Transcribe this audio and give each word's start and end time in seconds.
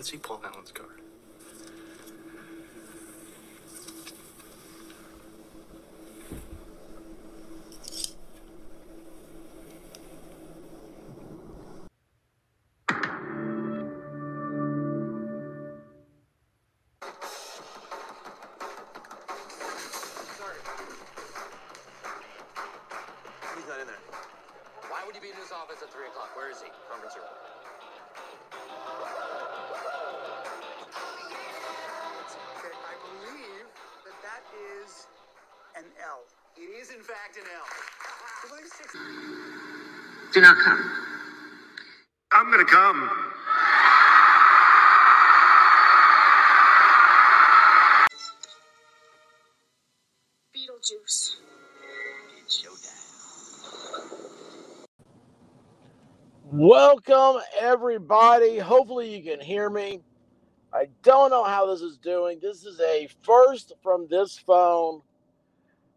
Let's 0.00 0.12
see 0.12 0.16
Paul 0.16 0.40
Allen's 0.42 0.72
card. 0.72 1.09
Welcome, 57.06 57.42
everybody. 57.58 58.58
Hopefully, 58.58 59.16
you 59.16 59.22
can 59.22 59.40
hear 59.40 59.70
me. 59.70 60.00
I 60.72 60.88
don't 61.02 61.30
know 61.30 61.44
how 61.44 61.66
this 61.66 61.80
is 61.80 61.96
doing. 61.98 62.40
This 62.42 62.64
is 62.64 62.80
a 62.80 63.08
first 63.22 63.72
from 63.82 64.06
this 64.10 64.38
phone. 64.38 65.00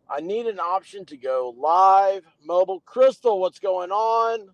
I 0.09 0.21
need 0.21 0.47
an 0.47 0.59
option 0.59 1.05
to 1.05 1.17
go 1.17 1.53
live. 1.57 2.23
Mobile 2.45 2.81
Crystal, 2.81 3.39
what's 3.41 3.59
going 3.59 3.91
on? 3.91 4.49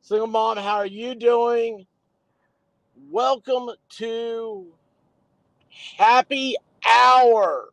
Single 0.00 0.28
mom, 0.28 0.56
how 0.58 0.76
are 0.76 0.86
you 0.86 1.14
doing? 1.14 1.86
Welcome 3.10 3.70
to 3.98 4.66
Happy 5.98 6.56
Hour. 6.88 7.70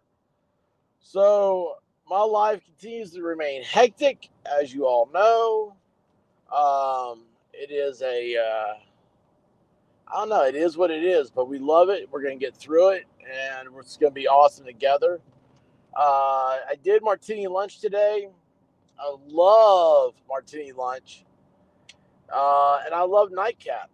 So, 1.00 1.76
my 2.10 2.24
life 2.24 2.62
continues 2.66 3.12
to 3.12 3.24
remain 3.24 3.64
hectic, 3.64 4.30
as 4.60 4.74
you 4.74 4.86
all 4.86 5.10
know. 5.14 5.76
Um, 6.56 7.24
it 7.64 7.74
is 7.74 8.02
a, 8.02 8.36
uh, 8.36 8.74
I 10.08 10.20
don't 10.20 10.30
know, 10.30 10.44
it 10.44 10.56
is 10.56 10.78
what 10.78 10.92
it 10.92 11.04
is, 11.04 11.32
but 11.32 11.48
we 11.48 11.60
love 11.60 11.90
it. 11.90 12.10
We're 12.12 12.22
going 12.22 12.38
to 12.38 12.46
get 12.46 12.56
through 12.56 12.90
it, 12.90 13.06
and 13.20 13.70
it's 13.80 13.98
going 13.98 14.12
to 14.12 14.16
be 14.16 14.28
awesome 14.28 14.66
together. 14.66 15.22
Uh, 15.96 16.58
I 16.70 16.76
did 16.84 17.04
martini 17.04 17.48
lunch 17.48 17.80
today. 17.80 18.28
I 19.00 19.16
love 19.28 20.14
martini 20.28 20.72
lunch, 20.72 21.24
uh, 22.34 22.80
and 22.86 22.94
I 22.94 23.04
love 23.04 23.32
nightcap. 23.32 23.90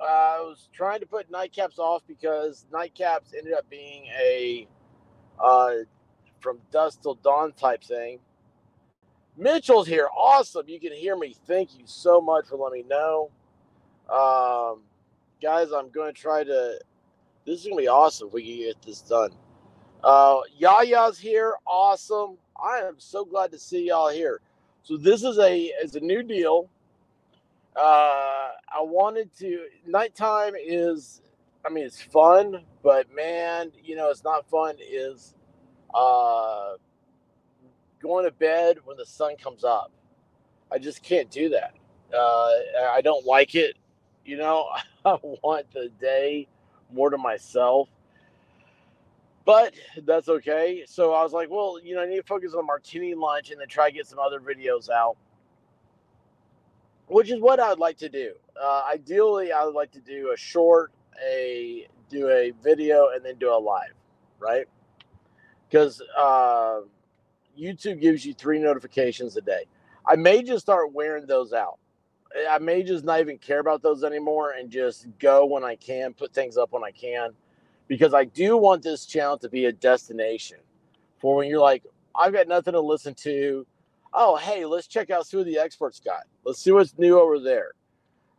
Uh, 0.00 0.04
I 0.04 0.40
was 0.40 0.68
trying 0.72 1.00
to 1.00 1.06
put 1.06 1.30
nightcaps 1.30 1.78
off 1.78 2.02
because 2.06 2.66
nightcaps 2.72 3.34
ended 3.36 3.52
up 3.52 3.68
being 3.68 4.06
a 4.06 4.66
uh, 5.38 5.72
from 6.40 6.58
dusk 6.70 7.02
till 7.02 7.16
dawn 7.16 7.52
type 7.52 7.82
thing. 7.84 8.18
Mitchell's 9.36 9.86
here. 9.86 10.08
Awesome. 10.16 10.68
You 10.68 10.80
can 10.80 10.92
hear 10.92 11.16
me. 11.16 11.34
Thank 11.46 11.78
you 11.78 11.84
so 11.86 12.20
much 12.20 12.46
for 12.48 12.56
letting 12.56 12.82
me 12.82 12.88
know. 12.88 13.30
Um, 14.10 14.82
guys, 15.42 15.72
I'm 15.72 15.90
going 15.90 16.12
to 16.12 16.20
try 16.20 16.44
to. 16.44 16.78
This 17.46 17.60
is 17.60 17.64
going 17.64 17.78
to 17.78 17.82
be 17.82 17.88
awesome 17.88 18.28
if 18.28 18.34
we 18.34 18.44
can 18.44 18.66
get 18.68 18.82
this 18.82 19.00
done. 19.00 19.30
Uh, 20.02 20.40
Yaya's 20.60 21.18
here. 21.18 21.54
Awesome. 21.66 22.36
I 22.62 22.78
am 22.78 22.96
so 22.98 23.24
glad 23.24 23.50
to 23.52 23.58
see 23.58 23.88
y'all 23.88 24.10
here. 24.10 24.40
So 24.82 24.96
this 24.96 25.22
is 25.22 25.38
a 25.38 25.56
is 25.82 25.94
a 25.96 26.00
new 26.00 26.22
deal. 26.22 26.68
Uh, 27.76 28.50
I 28.68 28.80
wanted 28.80 29.34
to. 29.38 29.66
Nighttime 29.86 30.54
is. 30.56 31.22
I 31.64 31.68
mean, 31.68 31.84
it's 31.84 32.00
fun, 32.00 32.64
but 32.82 33.14
man, 33.14 33.70
you 33.84 33.94
know, 33.94 34.10
it's 34.10 34.24
not 34.24 34.48
fun. 34.48 34.76
Is 34.80 35.34
uh, 35.94 36.74
going 38.02 38.24
to 38.24 38.30
bed 38.32 38.78
when 38.84 38.96
the 38.96 39.06
sun 39.06 39.36
comes 39.36 39.64
up. 39.64 39.92
I 40.72 40.78
just 40.78 41.02
can't 41.02 41.30
do 41.30 41.50
that. 41.50 41.74
Uh, 42.16 42.50
I 42.92 43.00
don't 43.02 43.26
like 43.26 43.54
it. 43.54 43.76
You 44.24 44.36
know, 44.36 44.68
I 45.04 45.18
want 45.22 45.66
the 45.72 45.90
day 46.00 46.48
more 46.92 47.10
to 47.10 47.18
myself. 47.18 47.88
But 49.44 49.74
that's 50.04 50.28
okay. 50.28 50.84
So 50.86 51.12
I 51.12 51.22
was 51.22 51.32
like, 51.32 51.50
well, 51.50 51.78
you 51.82 51.94
know, 51.94 52.02
I 52.02 52.06
need 52.06 52.16
to 52.16 52.22
focus 52.22 52.54
on 52.54 52.66
martini 52.66 53.14
lunch 53.14 53.50
and 53.50 53.60
then 53.60 53.68
try 53.68 53.88
to 53.90 53.94
get 53.94 54.06
some 54.06 54.18
other 54.18 54.38
videos 54.38 54.90
out, 54.90 55.16
which 57.08 57.30
is 57.30 57.40
what 57.40 57.58
I'd 57.58 57.78
like 57.78 57.96
to 57.98 58.08
do. 58.08 58.34
Uh, 58.60 58.84
ideally, 58.92 59.50
I 59.50 59.64
would 59.64 59.74
like 59.74 59.90
to 59.92 60.00
do 60.00 60.32
a 60.32 60.36
short, 60.36 60.92
a 61.26 61.88
do 62.10 62.28
a 62.28 62.52
video, 62.62 63.08
and 63.14 63.24
then 63.24 63.36
do 63.38 63.52
a 63.52 63.58
live, 63.58 63.94
right? 64.38 64.66
Because 65.68 66.02
uh, 66.16 66.80
YouTube 67.60 68.00
gives 68.00 68.24
you 68.24 68.34
three 68.34 68.58
notifications 68.58 69.36
a 69.36 69.40
day. 69.40 69.64
I 70.06 70.16
may 70.16 70.42
just 70.42 70.62
start 70.62 70.92
wearing 70.92 71.26
those 71.26 71.52
out. 71.52 71.78
I 72.48 72.58
may 72.58 72.82
just 72.82 73.04
not 73.04 73.20
even 73.20 73.38
care 73.38 73.58
about 73.58 73.82
those 73.82 74.04
anymore 74.04 74.52
and 74.58 74.70
just 74.70 75.06
go 75.18 75.44
when 75.46 75.64
I 75.64 75.76
can, 75.76 76.14
put 76.14 76.32
things 76.32 76.56
up 76.56 76.72
when 76.72 76.84
I 76.84 76.92
can, 76.92 77.30
because 77.88 78.14
I 78.14 78.24
do 78.24 78.56
want 78.56 78.82
this 78.82 79.04
channel 79.04 79.36
to 79.38 79.48
be 79.48 79.64
a 79.64 79.72
destination 79.72 80.58
for 81.18 81.36
when 81.36 81.48
you're 81.48 81.60
like, 81.60 81.84
I've 82.14 82.32
got 82.32 82.48
nothing 82.48 82.72
to 82.74 82.80
listen 82.80 83.14
to. 83.14 83.66
Oh, 84.12 84.36
hey, 84.36 84.64
let's 84.64 84.86
check 84.86 85.10
out 85.10 85.26
see 85.26 85.36
what 85.36 85.46
the 85.46 85.58
experts 85.58 86.00
got. 86.00 86.22
Let's 86.44 86.62
see 86.62 86.70
what's 86.70 86.96
new 86.98 87.20
over 87.20 87.38
there. 87.40 87.72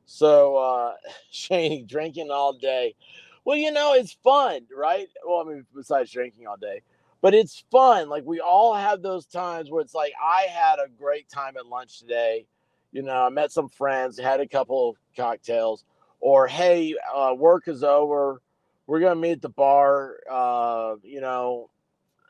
So, 0.06 0.58
uh, 0.58 0.94
Shane, 1.32 1.86
drinking 1.86 2.30
all 2.32 2.54
day. 2.54 2.96
Well, 3.44 3.58
you 3.58 3.72
know, 3.72 3.94
it's 3.94 4.14
fun, 4.24 4.62
right? 4.76 5.08
Well, 5.26 5.40
I 5.40 5.50
mean, 5.50 5.66
besides 5.76 6.12
drinking 6.12 6.48
all 6.48 6.58
day, 6.58 6.82
but 7.22 7.34
it's 7.34 7.64
fun. 7.72 8.10
Like 8.10 8.26
we 8.26 8.40
all 8.40 8.74
have 8.74 9.02
those 9.02 9.26
times 9.26 9.70
where 9.70 9.82
it's 9.82 9.94
like 9.94 10.14
I 10.22 10.48
had 10.52 10.80
a 10.80 10.90
great 10.90 11.30
time 11.30 11.56
at 11.58 11.68
lunch 11.68 12.00
today. 12.00 12.46
You 12.92 13.04
know, 13.04 13.26
I 13.26 13.30
met 13.30 13.52
some 13.52 13.70
friends, 13.70 14.20
had 14.20 14.42
a 14.42 14.48
couple 14.48 14.90
of 14.90 14.96
cocktails, 15.16 15.86
or 16.20 16.48
hey, 16.48 16.96
uh, 17.14 17.34
work 17.38 17.68
is 17.68 17.84
over. 17.84 18.42
We're 18.88 19.00
gonna 19.00 19.16
meet 19.16 19.34
at 19.34 19.42
the 19.42 19.50
bar. 19.50 20.18
Uh, 20.30 20.96
you 21.04 21.22
know, 21.22 21.70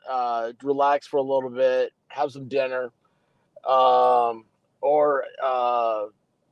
uh, 0.08 0.52
relax 0.62 1.06
for 1.06 1.16
a 1.16 1.22
little 1.22 1.50
bit, 1.50 1.92
have 2.08 2.30
some 2.30 2.46
dinner, 2.46 2.92
um, 3.66 4.44
or 4.80 5.24
uh, 5.42 6.06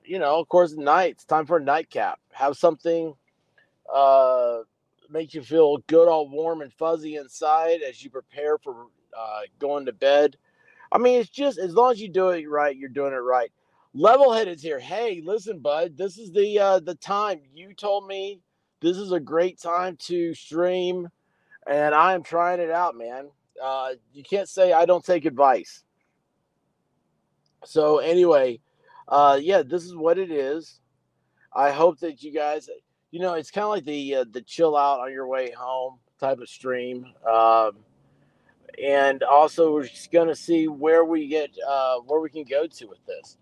you 0.05 0.19
know, 0.19 0.41
of 0.41 0.49
course, 0.49 0.73
at 0.73 0.79
night 0.79 1.13
it's 1.13 1.25
time 1.25 1.47
for 1.47 1.59
a 1.59 1.63
nightcap. 1.63 2.19
Have 2.33 2.57
something. 2.57 3.15
Make 5.11 5.35
you 5.35 5.43
feel 5.43 5.79
good, 5.89 6.09
all 6.09 6.29
warm 6.29 6.61
and 6.61 6.73
fuzzy 6.73 7.17
inside 7.17 7.81
as 7.83 8.03
you 8.03 8.11
prepare 8.11 8.59
for 8.59 8.87
uh, 9.19 9.41
going 9.59 9.87
to 9.87 9.93
bed. 9.93 10.37
I 10.93 10.99
mean, 10.99 11.21
it's 11.21 11.29
just 11.29 11.59
as 11.59 11.75
long 11.75 11.93
as 11.93 12.01
you 12.01 12.09
do 12.09 12.31
it 12.31 12.49
right, 12.49 12.77
you're 12.77 12.89
doing 12.89 13.13
it 13.13 13.17
right. 13.17 13.51
Level 13.93 14.33
headed 14.33 14.61
here. 14.61 14.79
Hey, 14.79 15.21
listen, 15.25 15.59
bud, 15.59 15.97
this 15.97 16.17
is 16.17 16.31
the 16.31 16.59
uh, 16.61 16.79
the 16.79 16.95
time 16.95 17.41
you 17.53 17.75
told 17.75 18.07
me. 18.07 18.41
This 18.81 18.97
is 18.97 19.11
a 19.13 19.21
great 19.21 19.61
time 19.61 19.97
to 20.03 20.33
stream, 20.33 21.09
and 21.67 21.95
I 21.95 22.15
am 22.15 22.23
trying 22.23 22.61
it 22.61 22.71
out, 22.71 22.97
man. 22.97 23.31
Uh, 23.63 23.91
you 24.13 24.23
can't 24.23 24.49
say 24.49 24.73
I 24.73 24.87
don't 24.87 25.05
take 25.05 25.25
advice. 25.25 25.83
So 27.65 27.99
anyway, 27.99 28.61
uh, 29.09 29.39
yeah, 29.43 29.63
this 29.63 29.85
is 29.85 29.95
what 29.95 30.19
it 30.19 30.31
is. 30.31 30.81
I 31.53 31.73
hope 31.73 31.99
that 31.99 32.23
you 32.23 32.33
guys 32.33 32.71
you 33.11 33.21
know, 33.21 33.35
it's 33.35 33.51
kind 33.51 33.65
of 33.65 33.71
like 33.71 33.85
the 33.85 34.17
uh, 34.17 34.25
the 34.31 34.43
chill 34.43 34.77
out 34.77 35.01
on 35.01 35.13
your 35.13 35.27
way 35.27 35.51
home 35.51 35.99
type 36.19 36.39
of 36.39 36.49
stream. 36.49 37.07
Um, 37.29 37.79
and 38.83 39.23
also, 39.23 39.73
we're 39.73 39.87
just 39.87 40.13
gonna 40.13 40.35
see 40.35 40.69
where 40.69 41.05
we 41.05 41.27
get 41.29 41.51
uh, 41.67 41.99
where 41.99 42.21
we 42.21 42.31
can 42.31 42.45
go 42.45 42.67
to 42.67 42.87
with 42.87 43.05
this. 43.07 43.37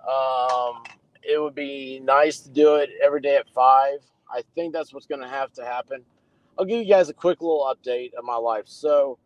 Um, 0.00 0.82
it 1.22 1.40
would 1.40 1.54
be 1.54 2.00
nice 2.00 2.40
to 2.40 2.50
do 2.50 2.76
it 2.76 2.90
every 3.02 3.20
day 3.20 3.36
at 3.36 3.48
five. 3.50 3.98
I 4.32 4.42
think 4.54 4.72
that's 4.72 4.92
what's 4.92 5.06
gonna 5.06 5.28
have 5.28 5.52
to 5.54 5.64
happen. 5.64 6.02
I'll 6.58 6.64
give 6.64 6.78
you 6.78 6.88
guys 6.88 7.08
a 7.08 7.14
quick 7.14 7.40
little 7.40 7.72
update 7.72 8.14
of 8.14 8.24
my 8.24 8.36
life. 8.36 8.64
So, 8.66 9.18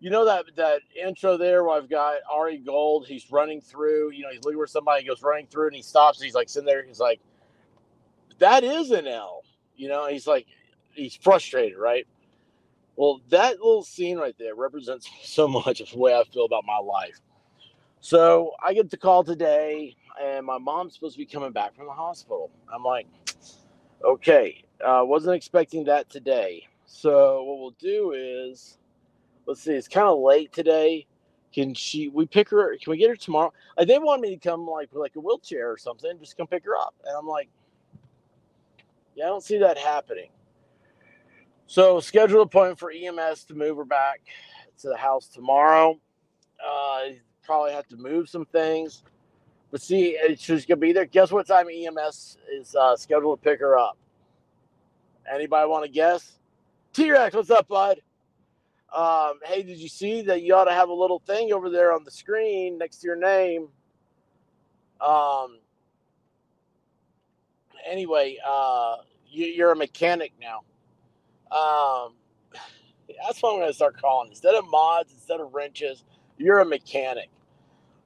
you 0.00 0.10
know 0.10 0.24
that 0.26 0.44
that 0.56 0.80
intro 1.00 1.38
there 1.38 1.64
where 1.64 1.78
I've 1.78 1.88
got 1.88 2.16
Ari 2.30 2.58
Gold. 2.58 3.06
He's 3.08 3.30
running 3.32 3.62
through. 3.62 4.10
You 4.12 4.24
know, 4.24 4.30
he's 4.30 4.44
looking 4.44 4.58
where 4.58 4.66
somebody 4.66 5.04
goes 5.04 5.22
running 5.22 5.46
through, 5.46 5.68
and 5.68 5.76
he 5.76 5.82
stops. 5.82 6.18
And 6.18 6.26
he's 6.26 6.34
like 6.34 6.50
sitting 6.50 6.66
there. 6.66 6.84
He's 6.84 7.00
like 7.00 7.20
that 8.42 8.64
is 8.64 8.90
an 8.90 9.06
L. 9.06 9.44
You 9.76 9.88
know, 9.88 10.08
he's 10.08 10.26
like, 10.26 10.46
he's 10.94 11.14
frustrated, 11.14 11.78
right? 11.78 12.06
Well, 12.96 13.20
that 13.30 13.58
little 13.58 13.84
scene 13.84 14.18
right 14.18 14.34
there 14.38 14.54
represents 14.54 15.08
so 15.22 15.48
much 15.48 15.80
of 15.80 15.90
the 15.90 15.98
way 15.98 16.14
I 16.14 16.24
feel 16.24 16.44
about 16.44 16.64
my 16.66 16.78
life. 16.78 17.20
So 18.00 18.52
I 18.62 18.74
get 18.74 18.90
the 18.90 18.96
call 18.96 19.22
today, 19.22 19.94
and 20.20 20.44
my 20.44 20.58
mom's 20.58 20.94
supposed 20.94 21.14
to 21.14 21.18
be 21.18 21.26
coming 21.26 21.52
back 21.52 21.76
from 21.76 21.86
the 21.86 21.92
hospital. 21.92 22.50
I'm 22.72 22.82
like, 22.82 23.06
okay, 24.04 24.64
uh, 24.84 25.02
wasn't 25.04 25.36
expecting 25.36 25.84
that 25.84 26.10
today. 26.10 26.66
So 26.84 27.44
what 27.44 27.60
we'll 27.60 27.76
do 27.78 28.12
is, 28.16 28.76
let's 29.46 29.60
see, 29.60 29.72
it's 29.72 29.86
kind 29.86 30.08
of 30.08 30.18
late 30.18 30.52
today. 30.52 31.06
Can 31.54 31.74
she? 31.74 32.08
We 32.08 32.26
pick 32.26 32.48
her. 32.48 32.76
Can 32.78 32.90
we 32.90 32.96
get 32.96 33.10
her 33.10 33.16
tomorrow? 33.16 33.52
Like 33.78 33.86
they 33.86 33.98
want 33.98 34.22
me 34.22 34.30
to 34.30 34.48
come 34.48 34.66
like 34.66 34.88
like 34.92 35.14
a 35.16 35.20
wheelchair 35.20 35.70
or 35.70 35.76
something, 35.76 36.18
just 36.18 36.36
come 36.36 36.46
pick 36.46 36.64
her 36.64 36.76
up. 36.76 36.94
And 37.04 37.14
I'm 37.16 37.26
like, 37.26 37.48
yeah, 39.14 39.24
I 39.24 39.28
don't 39.28 39.42
see 39.42 39.58
that 39.58 39.78
happening. 39.78 40.30
So 41.66 42.00
schedule 42.00 42.42
appointment 42.42 42.78
for 42.78 42.90
EMS 42.90 43.44
to 43.44 43.54
move 43.54 43.76
her 43.78 43.84
back 43.84 44.20
to 44.80 44.88
the 44.88 44.96
house 44.96 45.28
tomorrow. 45.28 45.98
Uh, 46.64 47.00
probably 47.42 47.72
have 47.72 47.88
to 47.88 47.96
move 47.96 48.28
some 48.28 48.44
things, 48.46 49.02
but 49.70 49.80
see, 49.80 50.18
she's 50.36 50.66
gonna 50.66 50.76
be 50.78 50.92
there. 50.92 51.06
Guess 51.06 51.32
what 51.32 51.46
time 51.46 51.66
EMS 51.68 52.38
is 52.58 52.76
uh, 52.76 52.96
scheduled 52.96 53.42
to 53.42 53.50
pick 53.50 53.60
her 53.60 53.78
up? 53.78 53.96
Anybody 55.32 55.68
want 55.68 55.84
to 55.84 55.90
guess? 55.90 56.38
T 56.92 57.10
Rex, 57.10 57.34
what's 57.34 57.50
up, 57.50 57.68
bud? 57.68 58.00
Um, 58.94 59.40
hey, 59.44 59.62
did 59.62 59.78
you 59.78 59.88
see 59.88 60.22
that 60.22 60.42
you 60.42 60.54
ought 60.54 60.66
to 60.66 60.72
have 60.72 60.90
a 60.90 60.94
little 60.94 61.20
thing 61.20 61.52
over 61.52 61.70
there 61.70 61.92
on 61.92 62.04
the 62.04 62.10
screen 62.10 62.76
next 62.76 62.98
to 62.98 63.06
your 63.06 63.16
name? 63.16 63.68
Um, 65.00 65.58
anyway, 67.86 68.38
uh, 68.46 68.96
you, 69.28 69.64
are 69.66 69.72
a 69.72 69.76
mechanic 69.76 70.32
now. 70.40 70.62
Um, 71.50 72.14
that's 73.24 73.42
what 73.42 73.52
I'm 73.52 73.60
going 73.60 73.68
to 73.68 73.74
start 73.74 74.00
calling. 74.00 74.30
Instead 74.30 74.54
of 74.54 74.64
mods, 74.68 75.12
instead 75.12 75.40
of 75.40 75.54
wrenches, 75.54 76.04
you're 76.38 76.60
a 76.60 76.64
mechanic. 76.64 77.28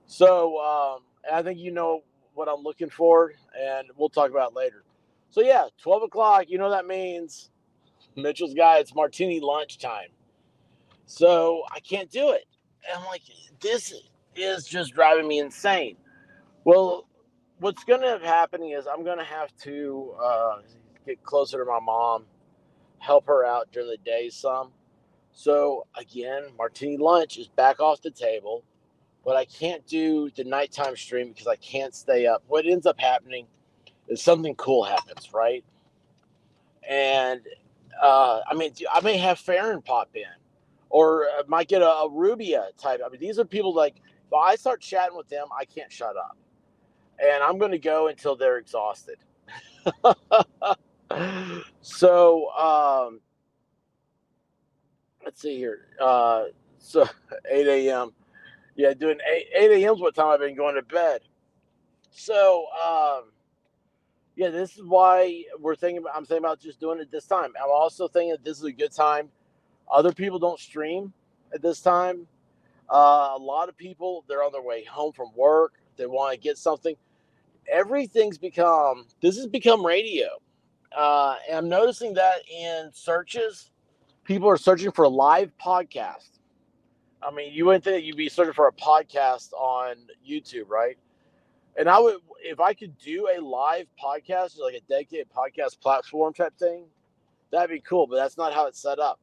So 0.06 0.58
um, 0.60 1.00
I 1.32 1.42
think 1.42 1.58
you 1.58 1.70
know 1.72 2.02
what 2.34 2.48
I'm 2.48 2.62
looking 2.62 2.90
for, 2.90 3.32
and 3.58 3.88
we'll 3.96 4.08
talk 4.08 4.30
about 4.30 4.54
later. 4.54 4.84
So 5.30 5.40
yeah, 5.40 5.66
12 5.82 6.04
o'clock. 6.04 6.44
You 6.48 6.58
know 6.58 6.70
that 6.70 6.86
means 6.86 7.50
Mitchell's 8.14 8.54
guy. 8.54 8.78
It's 8.78 8.94
martini 8.94 9.40
lunchtime. 9.40 10.08
So 11.06 11.62
I 11.72 11.80
can't 11.80 12.10
do 12.10 12.32
it. 12.32 12.44
And 12.88 13.00
I'm 13.00 13.06
like, 13.06 13.22
this 13.60 13.94
is 14.34 14.66
just 14.66 14.92
driving 14.92 15.26
me 15.26 15.38
insane. 15.38 15.96
Well, 16.64 17.08
what's 17.58 17.84
going 17.84 18.00
to 18.02 18.24
happen 18.24 18.62
is 18.62 18.86
I'm 18.86 19.04
going 19.04 19.18
to 19.18 19.24
have 19.24 19.54
to 19.62 20.14
uh, 20.22 20.56
get 21.06 21.22
closer 21.22 21.58
to 21.58 21.64
my 21.64 21.80
mom, 21.80 22.24
help 22.98 23.26
her 23.26 23.44
out 23.44 23.70
during 23.72 23.88
the 23.88 23.98
day 23.98 24.28
some. 24.30 24.72
So 25.32 25.86
again, 25.96 26.44
martini 26.56 26.96
lunch 26.96 27.38
is 27.38 27.48
back 27.48 27.80
off 27.80 28.00
the 28.02 28.10
table, 28.10 28.64
but 29.24 29.36
I 29.36 29.44
can't 29.44 29.86
do 29.86 30.30
the 30.34 30.44
nighttime 30.44 30.96
stream 30.96 31.28
because 31.28 31.46
I 31.46 31.56
can't 31.56 31.94
stay 31.94 32.26
up. 32.26 32.42
What 32.46 32.66
ends 32.66 32.86
up 32.86 32.98
happening 32.98 33.46
is 34.08 34.22
something 34.22 34.54
cool 34.54 34.84
happens, 34.84 35.32
right? 35.34 35.64
And 36.88 37.40
uh, 38.00 38.40
I 38.48 38.54
mean, 38.54 38.72
I 38.92 39.00
may 39.00 39.16
have 39.18 39.38
Farron 39.38 39.82
pop 39.82 40.10
in, 40.14 40.22
or 40.90 41.24
I 41.24 41.42
might 41.48 41.68
get 41.68 41.82
a, 41.82 41.88
a 41.88 42.10
Rubia 42.10 42.68
type. 42.80 43.00
I 43.04 43.08
mean, 43.08 43.20
these 43.20 43.38
are 43.38 43.44
people 43.44 43.74
like 43.74 43.96
if 43.96 44.32
I 44.32 44.56
start 44.56 44.80
chatting 44.80 45.16
with 45.16 45.28
them, 45.28 45.46
I 45.58 45.64
can't 45.64 45.92
shut 45.92 46.16
up, 46.16 46.36
and 47.20 47.42
I'm 47.42 47.58
going 47.58 47.72
to 47.72 47.78
go 47.78 48.08
until 48.08 48.36
they're 48.36 48.58
exhausted. 48.58 49.18
so 51.80 52.50
um, 52.50 53.20
let's 55.24 55.40
see 55.40 55.56
here. 55.56 55.88
Uh, 56.00 56.44
so 56.78 57.06
8 57.50 57.66
a.m. 57.66 58.12
Yeah, 58.74 58.94
doing 58.94 59.18
8, 59.26 59.46
8 59.54 59.70
a.m. 59.82 59.94
is 59.94 60.00
what 60.00 60.14
time 60.14 60.28
I've 60.28 60.40
been 60.40 60.56
going 60.56 60.74
to 60.74 60.82
bed. 60.82 61.22
So 62.10 62.66
um, 62.84 63.24
yeah, 64.36 64.50
this 64.50 64.76
is 64.76 64.84
why 64.84 65.44
we're 65.58 65.76
thinking. 65.76 65.98
About, 65.98 66.16
I'm 66.16 66.26
thinking 66.26 66.44
about 66.44 66.60
just 66.60 66.78
doing 66.80 67.00
it 67.00 67.10
this 67.10 67.26
time. 67.26 67.52
I'm 67.62 67.70
also 67.70 68.08
thinking 68.08 68.32
that 68.32 68.44
this 68.44 68.58
is 68.58 68.64
a 68.64 68.72
good 68.72 68.92
time. 68.92 69.30
Other 69.90 70.12
people 70.12 70.38
don't 70.38 70.58
stream 70.58 71.12
at 71.54 71.62
this 71.62 71.80
time. 71.80 72.26
Uh, 72.90 73.32
a 73.34 73.38
lot 73.40 73.68
of 73.68 73.76
people 73.76 74.24
they're 74.28 74.44
on 74.44 74.52
their 74.52 74.62
way 74.62 74.84
home 74.84 75.12
from 75.12 75.30
work. 75.34 75.74
They 75.96 76.06
want 76.06 76.34
to 76.34 76.38
get 76.38 76.58
something. 76.58 76.96
Everything's 77.70 78.38
become 78.38 79.06
this 79.20 79.36
has 79.36 79.46
become 79.46 79.84
radio, 79.84 80.26
uh, 80.96 81.36
and 81.48 81.58
I'm 81.58 81.68
noticing 81.68 82.14
that 82.14 82.48
in 82.50 82.90
searches, 82.92 83.70
people 84.24 84.48
are 84.48 84.56
searching 84.56 84.90
for 84.90 85.08
live 85.08 85.50
podcast. 85.62 86.38
I 87.22 87.30
mean, 87.30 87.52
you 87.52 87.66
wouldn't 87.66 87.84
think 87.84 88.04
you'd 88.04 88.16
be 88.16 88.28
searching 88.28 88.52
for 88.52 88.68
a 88.68 88.72
podcast 88.72 89.52
on 89.52 89.96
YouTube, 90.28 90.68
right? 90.68 90.96
And 91.78 91.88
I 91.88 91.98
would, 91.98 92.16
if 92.40 92.60
I 92.60 92.72
could 92.72 92.96
do 92.98 93.28
a 93.36 93.40
live 93.40 93.86
podcast, 94.02 94.58
like 94.58 94.74
a 94.74 94.80
dedicated 94.88 95.28
podcast 95.30 95.80
platform 95.80 96.32
type 96.32 96.56
thing, 96.58 96.84
that'd 97.50 97.70
be 97.70 97.80
cool. 97.80 98.06
But 98.06 98.16
that's 98.16 98.36
not 98.36 98.52
how 98.52 98.66
it's 98.66 98.80
set 98.80 98.98
up. 98.98 99.20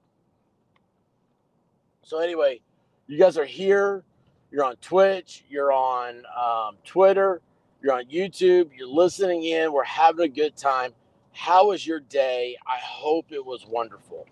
So 2.03 2.19
anyway, 2.19 2.61
you 3.07 3.17
guys 3.17 3.37
are 3.37 3.45
here. 3.45 4.03
You're 4.51 4.65
on 4.65 4.75
Twitch. 4.77 5.43
You're 5.49 5.71
on 5.71 6.23
um, 6.37 6.77
Twitter. 6.83 7.41
You're 7.83 7.93
on 7.93 8.05
YouTube. 8.05 8.69
You're 8.73 8.87
listening 8.87 9.43
in. 9.43 9.73
We're 9.73 9.83
having 9.83 10.25
a 10.25 10.29
good 10.29 10.55
time. 10.55 10.93
How 11.33 11.67
was 11.67 11.85
your 11.85 11.99
day? 11.99 12.55
I 12.65 12.77
hope 12.81 13.31
it 13.31 13.45
was 13.45 13.65
wonderful. 13.67 14.25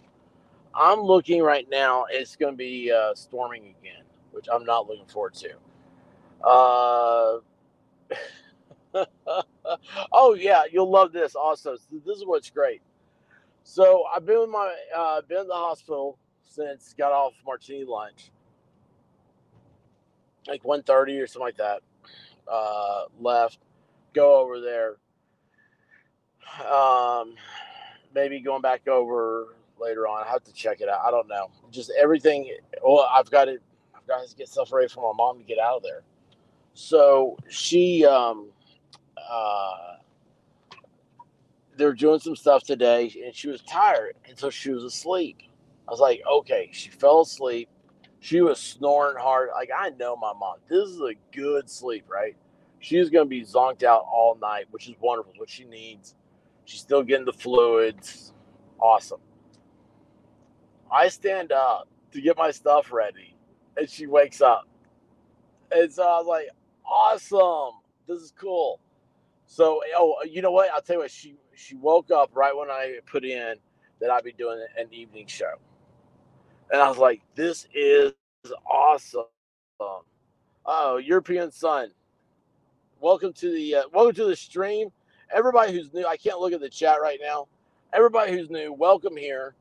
I'm 0.74 1.01
looking 1.01 1.44
right 1.44 1.68
now. 1.69 2.06
It's 2.09 2.38
going 2.38 2.53
to 2.53 2.57
be 2.57 2.94
uh, 2.94 3.13
storming 3.13 3.75
again, 3.81 4.03
which 4.31 4.48
I'm 4.51 4.63
not 4.63 4.88
looking 4.88 5.06
forward 5.07 5.33
to. 5.33 5.50
Uh, 6.48 7.39
oh 10.13 10.33
yeah, 10.33 10.63
you'll 10.71 10.89
love 10.89 11.12
this. 11.12 11.36
Also, 11.36 11.75
this 12.06 12.18
is 12.18 12.25
what's 12.25 12.50
great. 12.50 12.81
So 13.63 14.06
I've 14.15 14.25
been 14.25 14.39
with 14.39 14.50
my 14.50 14.74
uh, 14.95 15.21
been 15.27 15.42
in 15.42 15.48
the 15.48 15.53
hospital 15.53 16.18
since 16.44 16.93
got 16.98 17.12
off 17.12 17.34
martini 17.46 17.84
lunch, 17.84 18.31
like 20.48 20.63
1.30 20.63 21.22
or 21.22 21.27
something 21.27 21.41
like 21.41 21.58
that. 21.58 21.81
Uh, 22.51 23.03
left, 23.20 23.60
go 24.13 24.41
over 24.41 24.60
there. 24.60 24.98
Um, 26.70 27.36
maybe 28.13 28.41
going 28.41 28.62
back 28.62 28.88
over 28.88 29.55
later 29.79 30.08
on. 30.08 30.24
I 30.25 30.29
have 30.29 30.43
to 30.43 30.53
check 30.53 30.81
it 30.81 30.89
out. 30.89 31.01
I 31.05 31.12
don't 31.12 31.27
know. 31.27 31.50
Just 31.72 31.91
everything. 32.00 32.53
Well, 32.84 33.08
I've 33.12 33.29
got 33.31 33.46
to. 33.46 33.58
I've 33.96 34.08
got 34.08 34.27
to 34.27 34.36
get 34.36 34.50
stuff 34.50 34.72
ready 34.72 34.88
for 34.88 35.13
my 35.13 35.15
mom 35.15 35.38
to 35.38 35.43
get 35.43 35.60
out 35.60 35.77
of 35.77 35.84
there. 35.84 36.01
So 36.74 37.38
she, 37.50 38.05
um, 38.05 38.50
uh, 39.17 39.96
they're 41.77 41.93
doing 41.93 42.20
some 42.20 42.36
stuff 42.36 42.63
today, 42.63 43.13
and 43.25 43.36
she 43.36 43.48
was 43.48 43.62
tired, 43.62 44.15
and 44.27 44.38
so 44.38 44.50
she 44.50 44.72
was 44.72 44.84
asleep. 44.84 45.38
I 45.88 45.91
was 45.91 46.00
like, 46.00 46.22
okay, 46.29 46.70
she 46.72 46.89
fell 46.89 47.22
asleep. 47.22 47.70
She 48.22 48.42
was 48.42 48.60
snoring 48.60 49.18
hard. 49.20 49.50
Like 49.54 49.72
I 49.78 49.90
know 49.92 50.16
my 50.16 50.34
mom. 50.40 50.58
This 50.70 50.90
is 50.90 51.01
a 51.01 51.16
good 51.36 51.70
sleep, 51.70 52.06
right? 52.10 52.38
She's 52.80 53.10
gonna 53.10 53.25
be 53.25 53.44
zonked 53.44 53.84
out 53.84 54.06
all 54.12 54.38
night, 54.42 54.68
which 54.72 54.88
is 54.88 54.96
wonderful. 55.01 55.34
What 55.38 55.50
she 55.50 55.66
needs. 55.66 56.16
She's 56.66 56.82
still 56.82 57.04
getting 57.04 57.25
the 57.25 57.34
fluids. 57.34 58.34
Awesome. 58.80 59.22
I 60.92 61.10
stand 61.10 61.51
up 61.51 61.90
to 62.12 62.22
get 62.22 62.38
my 62.38 62.51
stuff 62.51 62.92
ready, 62.94 63.36
and 63.78 63.90
she 63.90 64.08
wakes 64.08 64.42
up. 64.42 64.68
And 65.72 65.92
so 65.92 66.04
I 66.04 66.18
was 66.20 66.28
like, 66.28 66.50
awesome. 66.86 67.82
This 68.08 68.22
is 68.22 68.34
cool. 68.40 68.80
So, 69.48 69.82
oh, 69.98 70.24
you 70.30 70.42
know 70.42 70.51
what? 70.51 70.70
I'll 70.72 70.82
tell 70.82 70.98
you 70.98 71.01
what. 71.01 71.12
She 71.12 71.36
she 71.56 71.75
woke 71.75 72.12
up 72.12 72.32
right 72.34 72.56
when 72.56 72.70
I 72.70 73.00
put 73.06 73.25
in 73.25 73.56
that 74.00 74.12
I'd 74.12 74.24
be 74.24 74.34
doing 74.34 74.63
an 74.78 74.94
evening 74.94 75.28
show, 75.28 75.56
and 76.72 76.82
I 76.82 76.90
was 76.90 77.00
like, 77.00 77.22
"This 77.36 77.68
is 77.74 78.13
awesome." 78.70 79.25
Oh, 80.66 80.98
European 80.98 81.51
Sun. 81.51 81.92
Welcome 83.01 83.34
to 83.34 83.51
the 83.54 83.75
uh, 83.75 83.84
welcome 83.94 84.16
to 84.16 84.25
the 84.25 84.36
stream. 84.36 84.90
Everybody 85.36 85.74
who's 85.74 85.94
new, 85.94 86.06
I 86.08 86.18
can't 86.18 86.40
look 86.40 86.54
at 86.54 86.62
the 86.62 86.70
chat 86.70 87.01
right 87.01 87.20
now. 87.22 87.48
Everybody 87.94 88.34
who's 88.34 88.50
new, 88.50 88.74
welcome 88.74 89.18
here. 89.18 89.56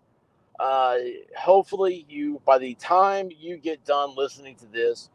Uh, 0.61 0.97
hopefully, 1.39 2.07
you 2.09 2.41
by 2.47 2.59
the 2.59 2.75
time 2.77 3.31
you 3.37 3.59
get 3.59 3.85
done 3.85 4.15
listening 4.17 4.57
to 4.57 4.67
this, 4.67 5.11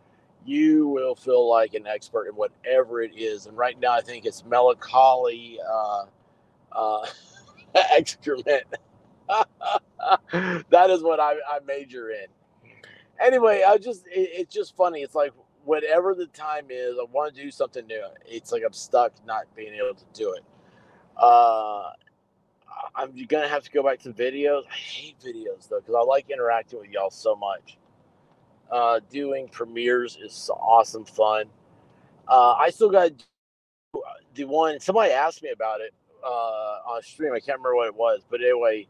you 0.46 0.88
will 0.90 1.16
feel 1.16 1.50
like 1.50 1.76
an 1.76 1.88
expert 1.88 2.28
in 2.28 2.36
whatever 2.36 3.02
it 3.04 3.14
is. 3.18 3.48
And 3.48 3.58
right 3.58 3.80
now, 3.80 3.94
I 3.94 4.02
think 4.02 4.26
it's 4.26 4.46
melancholy 4.46 5.60
uh, 5.70 6.06
uh, 6.74 7.08
excrement. 7.76 8.66
that 10.70 10.90
is 10.90 11.02
what 11.02 11.20
I, 11.20 11.34
I, 11.50 11.60
major 11.66 12.10
in. 12.10 12.28
Anyway, 13.20 13.64
I 13.68 13.78
just 13.78 14.06
it, 14.08 14.30
it's 14.34 14.54
just 14.54 14.76
funny. 14.76 15.02
It's 15.02 15.16
like 15.16 15.32
whatever 15.64 16.14
the 16.14 16.28
time 16.28 16.66
is, 16.70 16.96
I 17.00 17.06
want 17.12 17.36
to 17.36 17.42
do 17.42 17.50
something 17.52 17.86
new. 17.88 18.04
It's 18.26 18.52
like 18.52 18.64
I'm 18.66 18.74
stuck 18.74 19.14
not 19.26 19.46
being 19.56 19.74
able 19.74 19.96
to 19.96 20.06
do 20.14 20.34
it. 20.34 20.44
Uh, 21.18 21.92
I'm 22.96 23.16
gonna 23.28 23.48
have 23.48 23.64
to 23.64 23.72
go 23.72 23.84
back 23.84 24.00
to 24.00 24.12
videos. 24.12 24.64
I 24.72 24.76
hate 24.76 25.20
videos 25.20 25.70
though 25.70 25.80
because 25.80 25.96
I 25.96 26.04
like 26.04 26.30
interacting 26.30 26.80
with 26.80 26.90
y'all 26.90 27.10
so 27.10 27.36
much. 27.36 27.78
Uh, 28.72 29.00
doing 29.12 29.48
premieres 29.48 30.18
is 30.24 30.34
so 30.34 30.54
awesome 30.54 31.06
fun. 31.06 31.46
Uh, 32.28 32.54
I 32.54 32.70
still 32.70 32.90
got 32.90 33.12
the 34.34 34.44
one. 34.46 34.80
Somebody 34.80 35.12
asked 35.12 35.44
me 35.44 35.52
about 35.52 35.82
it 35.82 35.94
uh, 36.24 36.80
on 36.88 37.02
stream. 37.04 37.34
I 37.34 37.40
can't 37.40 37.60
remember 37.60 37.76
what 37.76 37.88
it 37.88 37.96
was, 37.96 38.22
but 38.30 38.42
anyway, 38.42 38.88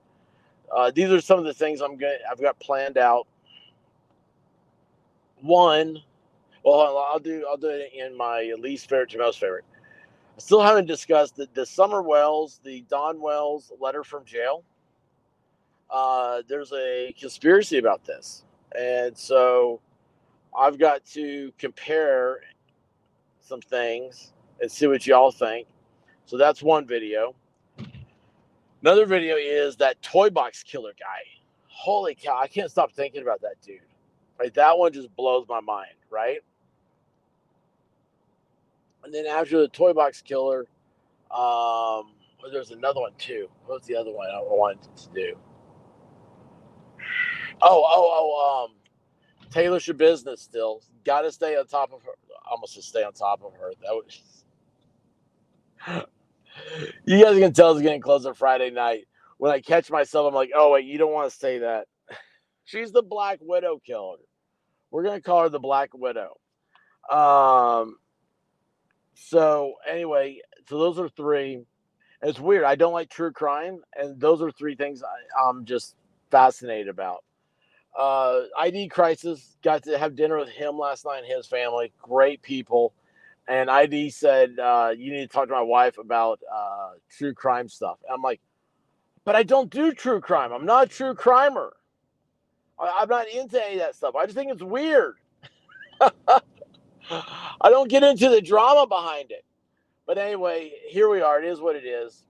uh, 0.72 0.92
these 0.92 1.10
are 1.12 1.22
some 1.22 1.40
of 1.40 1.46
the 1.46 1.54
things 1.54 1.82
I'm 1.82 1.98
gonna. 1.98 2.18
I've 2.30 2.42
got 2.42 2.60
planned 2.60 2.98
out. 2.98 3.28
One, 5.42 6.02
well, 6.64 6.98
I'll 6.98 7.20
do. 7.20 7.46
I'll 7.50 7.58
do 7.58 7.70
it 7.70 7.92
in 7.94 8.16
my 8.16 8.54
least 8.60 8.90
favorite 8.90 9.10
to 9.12 9.18
most 9.18 9.40
favorite. 9.40 9.66
I 10.36 10.42
still 10.42 10.62
haven't 10.62 10.86
discussed 10.86 11.38
the, 11.38 11.48
the 11.54 11.66
Summer 11.66 12.02
Wells, 12.02 12.60
the 12.64 12.82
Don 12.90 13.22
Wells 13.22 13.72
letter 13.80 14.04
from 14.04 14.26
jail. 14.26 14.64
Uh, 15.90 16.42
there's 16.48 16.74
a 16.74 17.14
conspiracy 17.18 17.78
about 17.78 18.04
this. 18.04 18.44
And 18.78 19.18
so 19.18 19.80
I've 20.58 20.78
got 20.78 21.06
to 21.14 21.54
compare 21.58 22.42
some 23.40 23.62
things 23.62 24.34
and 24.62 24.70
see 24.70 24.88
what 24.88 25.06
y'all 25.08 25.32
think. 25.32 25.68
So 26.26 26.38
that's 26.38 26.62
one 26.64 26.86
video. 26.86 27.36
Another 28.86 29.08
video 29.08 29.36
is 29.36 29.78
that 29.78 30.00
toy 30.04 30.30
box 30.30 30.62
killer 30.62 30.94
guy. 31.00 31.24
Holy 31.66 32.14
cow, 32.14 32.38
I 32.40 32.46
can't 32.48 32.70
stop 32.70 32.92
thinking 32.92 33.24
about 33.24 33.42
that 33.42 33.56
dude. 33.66 33.80
Right? 34.40 34.54
That 34.54 34.78
one 34.78 34.94
just 34.94 35.16
blows 35.16 35.48
my 35.50 35.60
mind, 35.60 35.96
right? 36.12 36.38
And 39.04 39.12
then 39.12 39.26
after 39.26 39.60
the 39.60 39.70
toy 39.70 39.94
box 39.94 40.22
killer, 40.22 40.68
um, 41.32 42.14
well, 42.40 42.52
there's 42.52 42.70
another 42.70 43.00
one 43.02 43.14
too. 43.18 43.48
What 43.66 43.80
was 43.80 43.88
the 43.88 43.96
other 43.96 44.12
one 44.12 44.28
I 44.30 44.40
wanted 44.42 44.96
to 44.96 45.10
do? 45.16 45.36
Oh, 47.64 47.84
oh, 47.88 48.12
oh, 48.38 48.66
um, 48.66 48.76
Taylor 49.50 49.80
Schabusiness 49.80 50.38
still. 50.38 50.84
Got 51.06 51.22
to 51.22 51.32
stay 51.32 51.58
on 51.58 51.66
top 51.66 51.92
of 51.92 52.04
her. 52.04 52.12
Almost 52.52 52.76
to 52.76 52.84
stay 52.84 53.04
on 53.04 53.14
top 53.14 53.42
of 53.44 53.54
her. 53.60 53.72
That 53.82 53.96
was. 55.88 56.06
you 57.06 57.24
guys 57.24 57.38
can 57.38 57.54
tell 57.54 57.72
it's 57.72 57.82
getting 57.82 58.02
closer 58.02 58.34
Friday 58.34 58.70
night. 58.70 59.06
When 59.38 59.52
I 59.52 59.60
catch 59.60 59.92
myself, 59.92 60.28
I'm 60.28 60.34
like, 60.34 60.52
oh 60.56 60.72
wait, 60.72 60.86
you 60.86 60.98
don't 60.98 61.14
want 61.14 61.32
to 61.32 61.38
say 61.38 61.60
that. 61.60 61.88
She's 62.66 62.92
the 62.92 63.04
Black 63.04 63.40
Widow 63.42 63.82
killer. 63.86 64.18
We're 64.92 65.04
gonna 65.04 65.22
call 65.22 65.44
her 65.44 65.50
the 65.50 65.60
Black 65.60 65.90
Widow. 65.94 66.38
Um. 67.10 67.98
So 69.16 69.74
anyway, 69.90 70.40
so 70.68 70.78
those 70.78 71.00
are 71.00 71.10
three. 71.10 71.62
It's 72.22 72.40
weird. 72.40 72.64
I 72.64 72.76
don't 72.76 72.94
like 72.94 73.10
true 73.10 73.32
crime, 73.32 73.82
and 73.96 74.20
those 74.20 74.42
are 74.42 74.52
three 74.52 74.76
things 74.76 75.04
I, 75.04 75.50
I'm 75.50 75.66
just 75.66 75.96
fascinated 76.32 76.88
about. 76.88 77.24
Uh, 77.98 78.42
ID 78.60 78.90
Crisis 78.90 79.56
got 79.64 79.84
to 79.84 79.98
have 79.98 80.16
dinner 80.16 80.38
with 80.38 80.50
him 80.50 80.78
last 80.78 81.06
night 81.06 81.20
and 81.20 81.28
his 81.28 81.48
family. 81.48 81.94
Great 82.02 82.42
people. 82.42 82.94
And 83.48 83.70
ID 83.70 84.10
said, 84.10 84.58
uh, 84.60 84.94
You 84.96 85.12
need 85.12 85.22
to 85.22 85.28
talk 85.28 85.48
to 85.48 85.54
my 85.54 85.62
wife 85.62 85.98
about 85.98 86.40
uh, 86.52 86.92
true 87.10 87.34
crime 87.34 87.70
stuff. 87.70 87.98
And 88.08 88.14
I'm 88.14 88.22
like, 88.22 88.42
But 89.24 89.36
I 89.36 89.44
don't 89.44 89.70
do 89.70 89.92
true 89.94 90.22
crime. 90.22 90.52
I'm 90.52 90.66
not 90.66 90.86
a 90.86 90.90
true 90.90 91.14
crimer. 91.14 91.72
I, 92.80 93.00
I'm 93.02 93.10
not 93.10 93.28
into 93.30 93.64
any 93.64 93.76
of 93.76 93.80
that 93.82 93.96
stuff. 93.96 94.16
I 94.16 94.26
just 94.26 94.36
think 94.36 94.52
it's 94.52 94.64
weird. 94.64 95.16
I 97.10 97.70
don't 97.70 97.90
get 97.90 98.04
into 98.04 98.30
the 98.30 98.42
drama 98.42 98.88
behind 98.88 99.32
it. 99.32 99.46
But 100.06 100.18
anyway, 100.18 100.72
here 100.88 101.10
we 101.10 101.22
are. 101.22 101.42
It 101.42 101.48
is 101.48 101.60
what 101.60 101.76
it 101.76 101.86
is. 101.86 102.26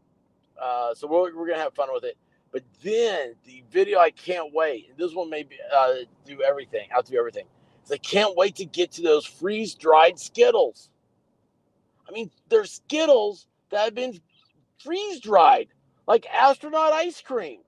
Uh, 0.62 0.94
so 0.94 1.08
we're, 1.08 1.36
we're 1.36 1.46
going 1.48 1.58
to 1.58 1.64
have 1.64 1.74
fun 1.74 1.90
with 1.94 2.04
it. 2.04 2.18
But 2.52 2.64
then 2.84 3.36
the 3.46 3.64
video 3.70 4.00
I 4.00 4.12
can't 4.12 4.54
wait. 4.54 4.98
This 4.98 5.14
one 5.14 5.30
may 5.30 5.44
be, 5.44 5.58
uh, 5.74 5.94
do 6.26 6.42
everything. 6.42 6.88
I'll 6.96 7.02
do 7.02 7.18
everything. 7.18 7.46
I 7.92 7.98
can't 7.98 8.36
wait 8.36 8.56
to 8.56 8.66
get 8.66 8.94
to 8.94 9.02
those 9.02 9.26
freeze 9.26 9.76
dried 9.76 10.18
Skittles. 10.18 10.90
I 12.08 12.12
mean, 12.12 12.30
they're 12.50 12.66
Skittles 12.66 13.48
that 13.72 13.86
have 13.86 13.96
been 13.96 14.20
freeze 14.84 15.20
dried, 15.20 15.68
like 16.08 16.26
astronaut 16.34 16.94
ice 16.94 17.22
cream. 17.22 17.62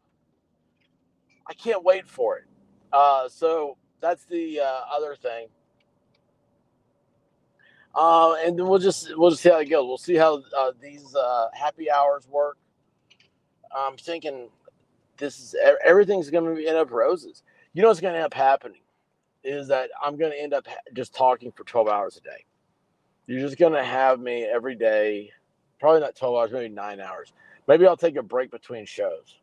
I 1.47 1.53
can't 1.53 1.83
wait 1.83 2.07
for 2.07 2.37
it. 2.37 2.45
Uh, 2.91 3.29
so 3.29 3.77
that's 4.01 4.25
the 4.25 4.61
uh, 4.61 4.81
other 4.95 5.15
thing. 5.15 5.47
Uh, 7.95 8.35
and 8.45 8.57
then 8.57 8.67
we'll 8.67 8.79
just 8.79 9.17
we'll 9.17 9.31
just 9.31 9.41
see 9.41 9.49
how 9.49 9.59
it 9.59 9.69
goes. 9.69 9.87
We'll 9.87 9.97
see 9.97 10.15
how 10.15 10.43
uh, 10.57 10.71
these 10.81 11.15
uh, 11.15 11.47
happy 11.53 11.89
hours 11.89 12.27
work. 12.29 12.57
I'm 13.75 13.97
thinking 13.97 14.49
this 15.17 15.39
is 15.39 15.55
everything's 15.83 16.29
going 16.29 16.55
to 16.55 16.65
end 16.67 16.77
up 16.77 16.91
roses. 16.91 17.43
You 17.73 17.81
know 17.81 17.89
what's 17.89 17.99
going 17.99 18.13
to 18.13 18.19
end 18.19 18.25
up 18.25 18.33
happening 18.33 18.81
is 19.43 19.67
that 19.69 19.89
I'm 20.03 20.17
going 20.17 20.31
to 20.31 20.41
end 20.41 20.53
up 20.53 20.67
just 20.93 21.13
talking 21.13 21.51
for 21.51 21.63
12 21.63 21.87
hours 21.87 22.17
a 22.17 22.21
day. 22.21 22.45
You're 23.27 23.41
just 23.41 23.57
to 23.57 23.83
have 23.83 24.19
me 24.21 24.43
every 24.43 24.75
day, 24.75 25.31
probably 25.79 25.99
not 25.99 26.15
12 26.15 26.35
hours, 26.35 26.51
maybe 26.51 26.73
nine 26.73 27.01
hours. 27.01 27.33
Maybe 27.67 27.85
I'll 27.85 27.97
take 27.97 28.15
a 28.15 28.23
break 28.23 28.49
between 28.51 28.85
shows. 28.85 29.35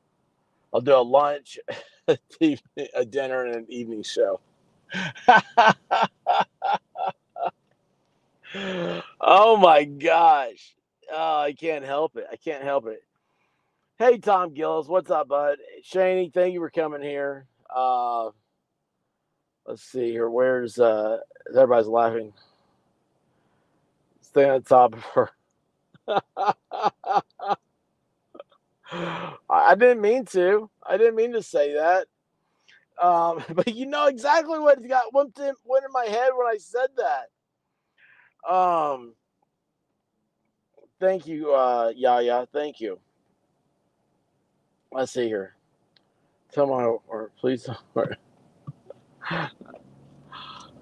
I'll 0.73 0.81
do 0.81 0.97
a 0.97 1.03
lunch, 1.03 1.59
a 2.09 3.05
dinner, 3.05 3.45
and 3.45 3.57
an 3.57 3.67
evening 3.69 4.03
show. 4.03 4.41
oh 9.21 9.57
my 9.59 9.85
gosh. 9.85 10.75
Oh, 11.13 11.41
I 11.41 11.53
can't 11.53 11.85
help 11.85 12.17
it. 12.17 12.27
I 12.33 12.37
can't 12.37 12.65
help 12.65 12.87
it. 12.87 13.05
Hey, 13.99 14.17
Tom 14.17 14.55
Gillis, 14.55 14.89
what's 14.89 15.11
up, 15.11 15.29
bud? 15.29 15.59
Shaney, 15.85 16.33
thank 16.33 16.55
you 16.55 16.61
for 16.61 16.71
coming 16.71 17.03
here. 17.03 17.47
Uh, 17.69 18.31
let's 19.67 19.83
see 19.83 20.11
here. 20.11 20.31
Where's 20.31 20.79
uh, 20.79 21.19
everybody's 21.51 21.87
laughing? 21.87 22.33
Stay 24.35 24.51
on 24.51 24.63
top 24.63 24.95
of 24.95 25.05
her. 25.15 25.31
I 29.49 29.77
didn't 29.77 30.01
mean 30.01 30.25
to. 30.27 30.69
I 30.85 30.97
didn't 30.97 31.15
mean 31.15 31.33
to 31.35 31.43
say 31.43 31.75
that. 31.75 32.09
Um, 33.01 33.45
but 33.55 33.73
you 33.75 33.87
know 33.87 34.07
exactly 34.07 34.59
what 34.59 34.87
got 34.89 35.15
went 35.15 35.39
in, 35.39 35.55
went 35.65 35.85
in 35.85 35.93
my 35.93 36.07
head 36.07 36.31
when 36.37 36.47
I 36.49 36.57
said 36.59 36.89
that. 36.97 37.31
Um, 38.53 39.15
thank 41.01 41.27
you, 41.29 41.55
uh, 41.55 41.93
Yaya. 41.95 42.47
Thank 42.53 42.81
you. 42.81 42.99
Let's 44.93 45.13
see 45.13 45.29
here. 45.29 45.55
Tell 46.53 46.67
my 46.67 46.85
or 47.09 47.31
please. 47.41 47.69
Or, 47.95 48.17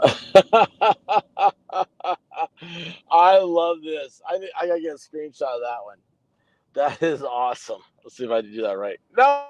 I 3.11 3.39
love 3.39 3.83
this. 3.83 4.21
I 4.27 4.39
I 4.59 4.67
gotta 4.67 4.81
get 4.81 4.93
a 4.93 4.95
screenshot 4.95 5.43
of 5.43 5.61
that 5.63 5.85
one. 5.85 5.99
That 6.75 7.03
is 7.03 7.23
awesome. 7.23 7.81
Let's 8.03 8.17
see 8.17 8.25
if 8.25 8.31
I 8.31 8.41
can 8.41 8.53
do 8.53 8.63
that 8.63 8.79
right. 8.79 8.99
No. 9.17 9.47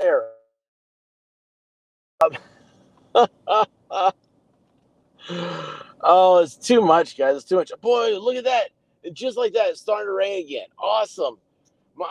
There. 0.00 0.24
oh, 6.00 6.38
it's 6.38 6.56
too 6.56 6.80
much, 6.80 7.18
guys. 7.18 7.36
It's 7.36 7.44
too 7.44 7.56
much. 7.56 7.70
Boy, 7.80 8.18
look 8.18 8.36
at 8.36 8.44
that. 8.44 8.70
Just 9.12 9.36
like 9.36 9.52
that, 9.52 9.68
it's 9.68 9.80
starting 9.80 10.06
to 10.06 10.12
rain 10.12 10.44
again. 10.44 10.66
Awesome. 10.78 11.38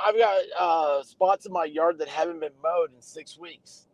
I've 0.05 0.17
got 0.17 0.37
uh, 0.57 1.03
spots 1.03 1.45
in 1.45 1.53
my 1.53 1.65
yard 1.65 1.97
that 1.99 2.07
haven't 2.07 2.39
been 2.39 2.51
mowed 2.63 2.93
in 2.93 3.01
six 3.01 3.37
weeks. 3.37 3.87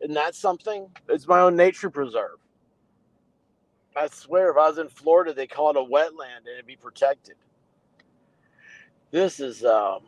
Isn't 0.00 0.14
that 0.14 0.34
something? 0.34 0.88
It's 1.08 1.26
my 1.26 1.40
own 1.40 1.56
nature 1.56 1.90
preserve. 1.90 2.38
I 3.96 4.08
swear, 4.08 4.50
if 4.50 4.56
I 4.56 4.68
was 4.68 4.78
in 4.78 4.88
Florida, 4.88 5.32
they 5.32 5.46
call 5.46 5.70
it 5.70 5.76
a 5.76 5.80
wetland 5.80 6.38
and 6.38 6.48
it'd 6.54 6.66
be 6.66 6.76
protected. 6.76 7.36
This 9.10 9.38
is 9.38 9.64
um, 9.64 10.00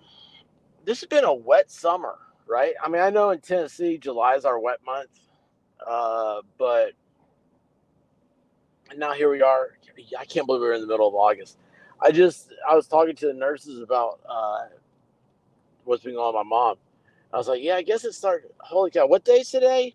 this 0.84 1.00
has 1.00 1.08
been 1.08 1.24
a 1.24 1.32
wet 1.32 1.70
summer, 1.70 2.18
right? 2.48 2.74
I 2.82 2.88
mean, 2.88 3.02
I 3.02 3.10
know 3.10 3.30
in 3.30 3.40
Tennessee, 3.40 3.98
July 3.98 4.34
is 4.34 4.44
our 4.44 4.58
wet 4.58 4.80
month, 4.84 5.10
uh, 5.86 6.42
but 6.58 6.92
now 8.96 9.12
here 9.12 9.30
we 9.30 9.42
are. 9.42 9.78
I 10.18 10.24
can't 10.24 10.46
believe 10.46 10.60
we're 10.60 10.74
in 10.74 10.80
the 10.80 10.86
middle 10.86 11.08
of 11.08 11.14
August. 11.14 11.58
I 12.00 12.10
just 12.10 12.52
I 12.68 12.74
was 12.74 12.88
talking 12.88 13.14
to 13.16 13.26
the 13.28 13.34
nurses 13.34 13.80
about 13.80 14.20
uh, 14.28 14.66
what's 15.84 16.02
been 16.02 16.14
going 16.14 16.26
on 16.26 16.34
with 16.34 16.46
my 16.46 16.48
mom. 16.48 16.76
I 17.32 17.38
was 17.38 17.48
like, 17.48 17.62
yeah, 17.62 17.76
I 17.76 17.82
guess 17.82 18.04
it 18.04 18.12
started. 18.12 18.50
Holy 18.58 18.90
cow, 18.90 19.06
what 19.06 19.24
day's 19.24 19.50
today? 19.50 19.94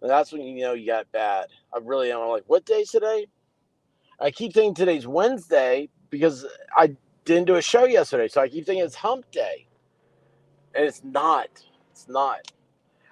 And 0.00 0.10
that's 0.10 0.32
when 0.32 0.42
you 0.42 0.60
know 0.60 0.74
you 0.74 0.86
got 0.86 1.10
bad. 1.12 1.46
I 1.72 1.78
really 1.82 2.12
am. 2.12 2.20
I'm 2.20 2.28
like, 2.28 2.44
what 2.46 2.64
day's 2.64 2.90
today? 2.90 3.26
I 4.20 4.30
keep 4.30 4.52
thinking 4.52 4.74
today's 4.74 5.06
Wednesday 5.06 5.88
because 6.10 6.46
I 6.76 6.96
didn't 7.24 7.46
do 7.46 7.56
a 7.56 7.62
show 7.62 7.84
yesterday, 7.84 8.28
so 8.28 8.40
I 8.40 8.48
keep 8.48 8.66
thinking 8.66 8.84
it's 8.84 8.94
Hump 8.94 9.30
Day, 9.30 9.66
and 10.74 10.84
it's 10.84 11.02
not. 11.04 11.48
It's 11.90 12.08
not. 12.08 12.52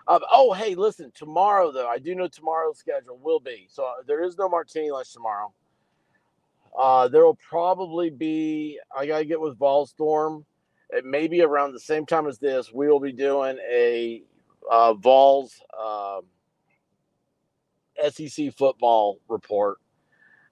Um, 0.07 0.21
oh, 0.31 0.53
hey, 0.53 0.75
listen. 0.75 1.11
Tomorrow, 1.15 1.73
though, 1.73 1.89
I 1.89 1.99
do 1.99 2.15
know 2.15 2.29
tomorrow's 2.29 2.79
schedule 2.79 3.19
will 3.23 3.41
be. 3.41 3.67
So 3.71 3.85
uh, 3.85 4.03
there 4.07 4.23
is 4.23 4.37
no 4.37 4.49
martini 4.49 4.91
lunch 4.91 5.13
tomorrow. 5.13 5.53
Uh, 6.79 7.09
there 7.09 7.25
will 7.25 7.39
probably 7.49 8.11
be. 8.11 8.79
I 8.97 9.07
gotta 9.07 9.25
get 9.25 9.41
with 9.41 9.59
Volstorm. 9.59 10.45
it 10.91 11.05
may 11.05 11.29
be 11.29 11.43
around 11.43 11.73
the 11.73 11.81
same 11.81 12.05
time 12.05 12.27
as 12.27 12.39
this. 12.39 12.73
We 12.73 12.89
will 12.89 13.01
be 13.01 13.13
doing 13.13 13.59
a 13.71 14.23
uh, 14.71 14.95
Vols 14.95 15.61
um, 15.79 16.23
SEC 18.11 18.55
football 18.55 19.21
report. 19.29 19.79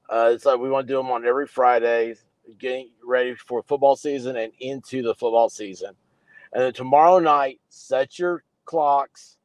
Uh, 0.09 0.31
it's 0.35 0.45
like 0.45 0.59
we 0.59 0.71
want 0.71 0.87
to 0.87 0.93
do 0.93 0.97
them 0.97 1.11
on 1.11 1.27
every 1.27 1.47
Friday, 1.47 2.15
getting 2.59 2.91
ready 3.05 3.35
for 3.35 3.63
football 3.63 3.97
season 3.97 4.37
and 4.37 4.53
into 4.61 5.03
the 5.03 5.15
football 5.15 5.49
season. 5.49 5.93
And 6.53 6.63
then 6.63 6.73
tomorrow 6.73 7.19
night, 7.19 7.61
set 7.69 8.19
your 8.19 8.45
clocks, 8.65 9.39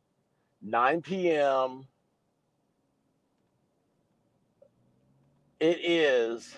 9 0.62 1.02
p.m. 1.02 1.88
It 5.60 5.80
is 5.82 6.56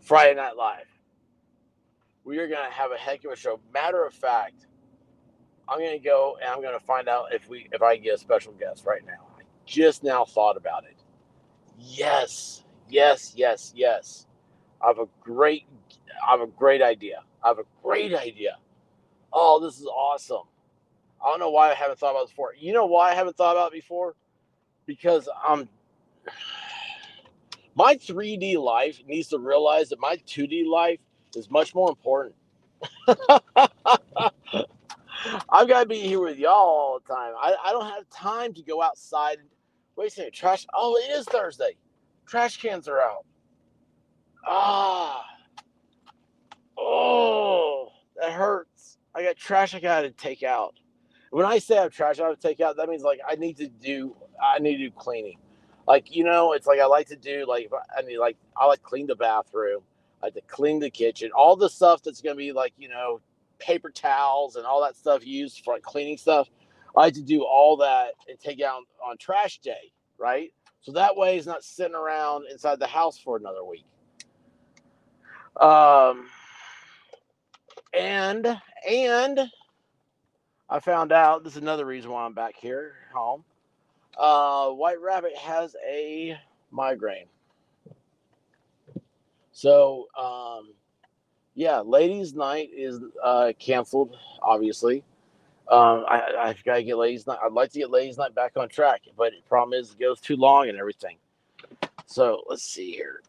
Friday 0.00 0.34
Night 0.34 0.56
Live. 0.56 0.86
We 2.24 2.38
are 2.38 2.48
going 2.48 2.64
to 2.66 2.74
have 2.74 2.92
a 2.92 2.96
heck 2.96 3.24
of 3.24 3.32
a 3.32 3.36
show. 3.36 3.60
Matter 3.72 4.04
of 4.04 4.14
fact, 4.14 4.66
I'm 5.68 5.78
going 5.78 5.98
to 5.98 6.04
go 6.04 6.38
and 6.40 6.50
I'm 6.50 6.62
going 6.62 6.78
to 6.78 6.84
find 6.84 7.08
out 7.08 7.34
if 7.34 7.48
we 7.48 7.68
if 7.72 7.82
I 7.82 7.96
get 7.96 8.14
a 8.14 8.18
special 8.18 8.52
guest 8.52 8.86
right 8.86 9.02
now. 9.06 9.27
Just 9.68 10.02
now 10.02 10.24
thought 10.24 10.56
about 10.56 10.84
it. 10.84 10.96
Yes, 11.78 12.64
yes, 12.88 13.34
yes, 13.36 13.72
yes. 13.76 14.26
I 14.82 14.86
have 14.86 14.98
a 14.98 15.08
great, 15.20 15.66
I 16.26 16.30
have 16.30 16.40
a 16.40 16.46
great 16.46 16.80
idea. 16.80 17.22
I 17.44 17.48
have 17.48 17.58
a 17.58 17.66
great 17.82 18.14
idea. 18.14 18.56
Oh, 19.30 19.60
this 19.60 19.78
is 19.78 19.84
awesome. 19.84 20.44
I 21.22 21.28
don't 21.28 21.38
know 21.38 21.50
why 21.50 21.70
I 21.70 21.74
haven't 21.74 21.98
thought 21.98 22.12
about 22.12 22.22
this 22.22 22.30
before. 22.30 22.54
You 22.58 22.72
know 22.72 22.86
why 22.86 23.10
I 23.10 23.14
haven't 23.14 23.36
thought 23.36 23.56
about 23.56 23.72
it 23.72 23.74
before? 23.74 24.14
Because 24.86 25.28
I'm 25.46 25.68
my 27.74 27.96
3D 27.96 28.56
life 28.56 29.02
needs 29.06 29.28
to 29.28 29.38
realize 29.38 29.90
that 29.90 30.00
my 30.00 30.16
2D 30.26 30.66
life 30.66 30.98
is 31.36 31.50
much 31.50 31.74
more 31.74 31.90
important. 31.90 32.34
I've 35.50 35.68
got 35.68 35.80
to 35.80 35.86
be 35.86 36.00
here 36.00 36.20
with 36.20 36.38
y'all 36.38 36.52
all 36.54 37.00
the 37.00 37.14
time. 37.14 37.34
I, 37.38 37.54
I 37.66 37.72
don't 37.72 37.84
have 37.84 38.08
time 38.08 38.54
to 38.54 38.62
go 38.62 38.82
outside. 38.82 39.38
Second, 40.06 40.32
trash. 40.32 40.66
Oh, 40.72 40.96
it 40.96 41.10
is 41.10 41.26
Thursday. 41.26 41.76
Trash 42.26 42.60
cans 42.60 42.86
are 42.88 43.00
out. 43.00 43.24
Ah. 44.46 45.24
Oh, 46.78 47.88
that 48.16 48.32
hurts. 48.32 48.98
I 49.14 49.22
got 49.24 49.36
trash 49.36 49.74
I 49.74 49.80
got 49.80 50.02
to 50.02 50.10
take 50.10 50.42
out. 50.42 50.74
When 51.30 51.44
I 51.44 51.58
say 51.58 51.78
I 51.78 51.82
have 51.82 51.92
trash 51.92 52.20
I 52.20 52.26
have 52.26 52.38
to 52.38 52.48
take 52.48 52.60
out, 52.60 52.76
that 52.76 52.88
means 52.88 53.02
like 53.02 53.20
I 53.28 53.34
need 53.34 53.56
to 53.58 53.68
do 53.68 54.16
I 54.42 54.58
need 54.60 54.78
to 54.78 54.88
do 54.88 54.90
cleaning. 54.90 55.38
Like 55.86 56.14
you 56.14 56.24
know, 56.24 56.52
it's 56.52 56.66
like 56.66 56.80
I 56.80 56.86
like 56.86 57.08
to 57.08 57.16
do 57.16 57.44
like 57.46 57.70
I 57.96 58.02
mean 58.02 58.18
like 58.18 58.36
I 58.56 58.66
like 58.66 58.82
clean 58.82 59.06
the 59.06 59.16
bathroom. 59.16 59.82
I 60.22 60.26
like 60.26 60.34
to 60.34 60.40
clean 60.42 60.78
the 60.78 60.90
kitchen. 60.90 61.30
All 61.36 61.56
the 61.56 61.68
stuff 61.68 62.02
that's 62.02 62.22
gonna 62.22 62.36
be 62.36 62.52
like 62.52 62.72
you 62.78 62.88
know 62.88 63.20
paper 63.58 63.90
towels 63.90 64.56
and 64.56 64.64
all 64.64 64.82
that 64.82 64.96
stuff 64.96 65.26
used 65.26 65.64
for 65.64 65.74
like 65.74 65.82
cleaning 65.82 66.16
stuff. 66.16 66.48
I 66.96 67.00
like 67.00 67.14
to 67.14 67.22
do 67.22 67.42
all 67.42 67.76
that 67.78 68.14
and 68.28 68.38
take 68.38 68.60
out 68.60 68.82
on 69.04 69.16
trash 69.18 69.58
day, 69.58 69.92
right? 70.18 70.52
So 70.80 70.92
that 70.92 71.16
way 71.16 71.36
it's 71.36 71.46
not 71.46 71.64
sitting 71.64 71.94
around 71.94 72.46
inside 72.50 72.80
the 72.80 72.86
house 72.86 73.18
for 73.18 73.36
another 73.36 73.64
week. 73.64 73.84
Um, 75.60 76.28
and 77.92 78.58
and 78.88 79.40
I 80.70 80.80
found 80.80 81.12
out 81.12 81.44
this 81.44 81.54
is 81.54 81.62
another 81.62 81.86
reason 81.86 82.10
why 82.10 82.24
I'm 82.24 82.34
back 82.34 82.54
here 82.56 82.94
home. 83.12 83.44
Uh, 84.16 84.70
White 84.70 85.00
Rabbit 85.00 85.36
has 85.36 85.74
a 85.88 86.36
migraine. 86.70 87.26
So, 89.52 90.06
um, 90.16 90.72
yeah, 91.54 91.80
ladies' 91.80 92.34
night 92.34 92.70
is 92.72 93.00
uh, 93.22 93.52
canceled, 93.58 94.16
obviously. 94.40 95.02
Um, 95.70 96.04
I, 96.08 96.22
I've 96.40 96.64
got 96.64 96.76
to 96.76 96.82
get 96.84 96.98
ladies' 96.98 97.26
night. 97.26 97.38
I'd 97.44 97.52
like 97.52 97.72
to 97.72 97.80
get 97.80 97.90
ladies' 97.90 98.18
night 98.18 98.34
back 98.34 98.52
on 98.56 98.68
track, 98.68 99.02
but 99.16 99.32
the 99.32 99.42
problem 99.48 99.78
is 99.78 99.92
it 99.92 100.00
goes 100.00 100.20
too 100.20 100.36
long 100.36 100.68
and 100.68 100.78
everything. 100.78 101.18
So 102.06 102.42
let's 102.48 102.64
see 102.64 102.92
here. 102.92 103.22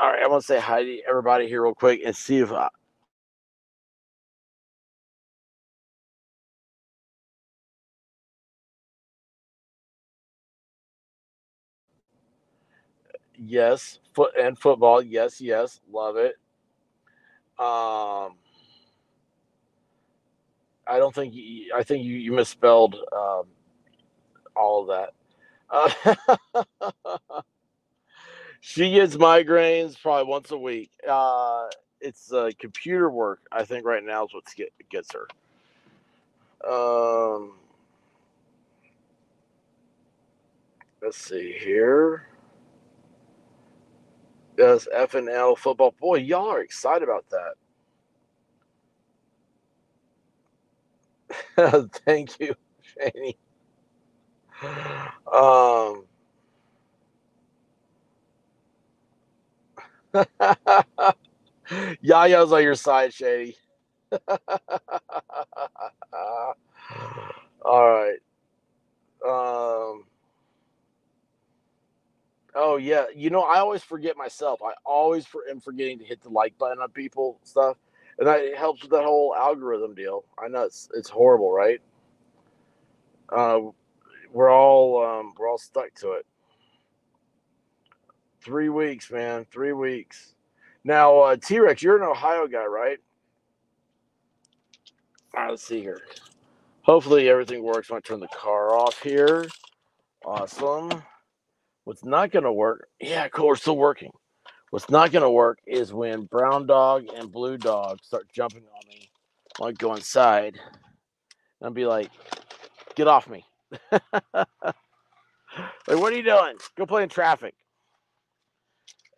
All 0.00 0.12
right, 0.12 0.22
I 0.22 0.28
want 0.28 0.42
to 0.42 0.46
say 0.46 0.60
hi 0.60 0.84
to 0.84 1.00
everybody 1.08 1.48
here 1.48 1.62
real 1.64 1.74
quick 1.74 2.00
and 2.04 2.16
see 2.16 2.38
if 2.38 2.52
I, 2.52 2.68
yes, 13.38 14.00
foot 14.14 14.32
and 14.40 14.58
football. 14.58 15.02
Yes, 15.02 15.40
yes, 15.40 15.80
love 15.92 16.16
it. 16.16 16.36
Um, 17.58 18.36
I 20.86 20.98
don't 20.98 21.14
think 21.14 21.34
you, 21.34 21.72
I 21.74 21.82
think 21.82 22.04
you, 22.04 22.14
you 22.16 22.32
misspelled 22.32 22.96
um, 23.12 23.44
all 24.56 24.82
of 24.82 24.88
that. 24.88 25.12
Uh, 25.70 26.90
she 28.60 28.92
gets 28.92 29.16
migraines 29.16 30.00
probably 30.00 30.30
once 30.30 30.50
a 30.50 30.58
week. 30.58 30.90
Uh, 31.08 31.68
it's 32.00 32.32
uh, 32.32 32.50
computer 32.58 33.10
work. 33.10 33.40
I 33.50 33.64
think 33.64 33.86
right 33.86 34.04
now 34.04 34.26
is 34.26 34.34
what 34.34 34.44
get, 34.56 34.72
gets 34.90 35.10
her. 35.12 35.26
Um, 36.68 37.54
let's 41.02 41.18
see 41.18 41.56
here. 41.58 42.28
Does 44.56 44.88
F 44.92 45.14
and 45.14 45.28
L 45.28 45.56
football? 45.56 45.94
Boy, 46.00 46.16
y'all 46.16 46.48
are 46.50 46.60
excited 46.60 47.02
about 47.02 47.28
that. 47.30 47.54
Thank 52.06 52.40
you, 52.40 52.56
Shani. 52.98 53.36
Um, 55.32 56.04
Yaya's 62.04 62.52
on 62.52 62.62
your 62.62 62.74
side, 62.74 63.12
Shady. 63.14 63.56
All 67.62 67.64
right. 67.64 68.18
Um. 69.26 70.04
Oh 72.54 72.76
yeah, 72.76 73.06
you 73.16 73.30
know 73.30 73.42
I 73.42 73.60
always 73.60 73.82
forget 73.82 74.18
myself. 74.18 74.62
I 74.62 74.74
always 74.84 75.26
for, 75.26 75.42
am 75.50 75.60
forgetting 75.60 76.00
to 76.00 76.06
hit 76.06 76.22
the 76.22 76.30
like 76.30 76.58
button 76.58 76.80
on 76.82 76.90
people 76.90 77.40
stuff, 77.44 77.78
and 78.18 78.28
that 78.28 78.54
helps 78.56 78.82
with 78.82 78.90
that 78.92 79.04
whole 79.04 79.34
algorithm 79.34 79.94
deal. 79.94 80.24
I 80.42 80.48
know 80.48 80.62
it's 80.62 80.88
it's 80.94 81.08
horrible, 81.08 81.52
right? 81.52 81.80
Uh, 83.30 83.60
we're 84.32 84.50
all 84.50 85.04
um, 85.04 85.34
we're 85.38 85.48
all 85.48 85.58
stuck 85.58 85.94
to 85.96 86.12
it. 86.12 86.26
Three 88.40 88.68
weeks, 88.68 89.10
man. 89.10 89.46
Three 89.50 89.72
weeks. 89.72 90.34
Now, 90.84 91.18
uh, 91.20 91.36
T 91.36 91.58
Rex, 91.58 91.82
you're 91.82 91.96
an 91.96 92.08
Ohio 92.08 92.46
guy, 92.46 92.66
right? 92.66 92.98
All 95.34 95.42
right, 95.42 95.50
let's 95.50 95.64
see 95.66 95.80
here. 95.80 96.00
Hopefully 96.82 97.28
everything 97.28 97.62
works 97.62 97.90
when 97.90 97.96
I 97.96 98.00
turn 98.00 98.20
the 98.20 98.28
car 98.28 98.76
off 98.76 99.02
here. 99.02 99.46
Awesome. 100.24 101.02
What's 101.84 102.04
not 102.04 102.30
going 102.30 102.44
to 102.44 102.52
work? 102.52 102.88
Yeah, 103.00 103.28
cool. 103.28 103.48
We're 103.48 103.56
still 103.56 103.76
working. 103.76 104.12
What's 104.74 104.90
not 104.90 105.12
going 105.12 105.22
to 105.22 105.30
work 105.30 105.60
is 105.68 105.92
when 105.92 106.22
brown 106.22 106.66
dog 106.66 107.06
and 107.16 107.30
blue 107.30 107.56
dog 107.56 108.00
start 108.02 108.26
jumping 108.32 108.64
on 108.64 108.88
me 108.88 109.08
I 109.62 109.70
go 109.70 109.94
inside. 109.94 110.54
And 110.54 111.62
I'll 111.62 111.70
be 111.70 111.86
like, 111.86 112.10
get 112.96 113.06
off 113.06 113.28
me. 113.28 113.46
like, 113.92 114.48
what 115.86 116.12
are 116.12 116.16
you 116.16 116.24
doing? 116.24 116.56
Go 116.76 116.86
play 116.86 117.04
in 117.04 117.08
traffic. 117.08 117.54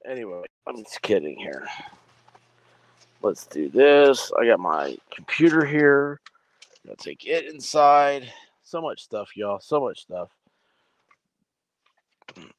Anyway, 0.06 0.42
I'm 0.66 0.76
just 0.76 1.00
kidding 1.00 1.38
here. 1.38 1.66
Let's 3.22 3.46
do 3.46 3.70
this. 3.70 4.30
I 4.38 4.44
got 4.44 4.60
my 4.60 4.98
computer 5.10 5.64
here. 5.64 6.20
Gotta 6.86 7.02
take 7.02 7.24
it 7.24 7.46
inside. 7.46 8.30
So 8.62 8.82
much 8.82 9.02
stuff, 9.02 9.34
y'all. 9.34 9.60
So 9.60 9.80
much 9.80 10.02
stuff. 10.02 10.28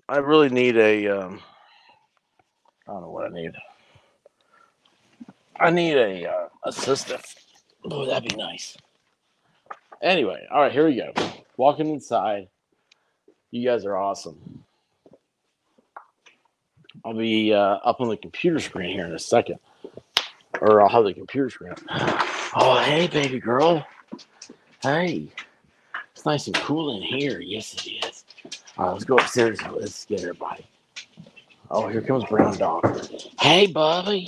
I 0.10 0.18
really 0.18 0.50
need 0.50 0.78
a. 0.78 1.08
Um, 1.10 1.42
I 2.88 2.94
don't 2.94 3.02
know 3.02 3.10
what 3.10 3.26
I 3.26 3.30
need. 3.30 3.52
I 5.60 5.72
need 5.72 5.98
a 5.98 6.30
uh, 6.30 6.48
assistant. 6.64 7.22
Oh, 7.84 8.06
that'd 8.06 8.30
be 8.30 8.36
nice. 8.36 8.78
Anyway, 10.02 10.46
all 10.52 10.62
right, 10.62 10.72
here 10.72 10.86
we 10.86 10.96
go. 10.96 11.12
Walking 11.58 11.90
inside. 11.90 12.48
You 13.52 13.68
guys 13.68 13.86
are 13.86 13.98
awesome. 13.98 14.64
I'll 17.04 17.14
be 17.14 17.54
uh, 17.54 17.58
up 17.58 18.02
on 18.02 18.10
the 18.10 18.18
computer 18.18 18.60
screen 18.60 18.94
here 18.94 19.06
in 19.06 19.14
a 19.14 19.20
second, 19.20 19.60
or 20.62 20.82
I'll 20.82 20.90
have 20.90 21.06
the 21.06 21.14
computer 21.14 21.50
screen. 21.50 21.74
Oh, 22.56 22.82
hey, 22.86 23.08
baby 23.08 23.40
girl. 23.40 23.86
Hey, 24.82 25.28
it's 26.16 26.26
nice 26.26 26.48
and 26.48 26.56
cool 26.56 26.96
in 26.96 27.02
here. 27.02 27.40
Yes, 27.40 27.74
it 27.74 28.06
is. 28.06 28.26
All 28.78 28.86
right, 28.86 28.94
let's 28.94 29.06
go 29.06 29.18
upstairs. 29.18 29.60
Let's 29.64 30.06
get 30.06 30.22
everybody. 30.22 30.66
Oh, 31.70 31.88
here 31.88 32.02
comes 32.02 32.24
Brown 32.26 32.58
Dog. 32.58 33.02
Hey, 33.40 33.68
Bubby. 33.68 34.28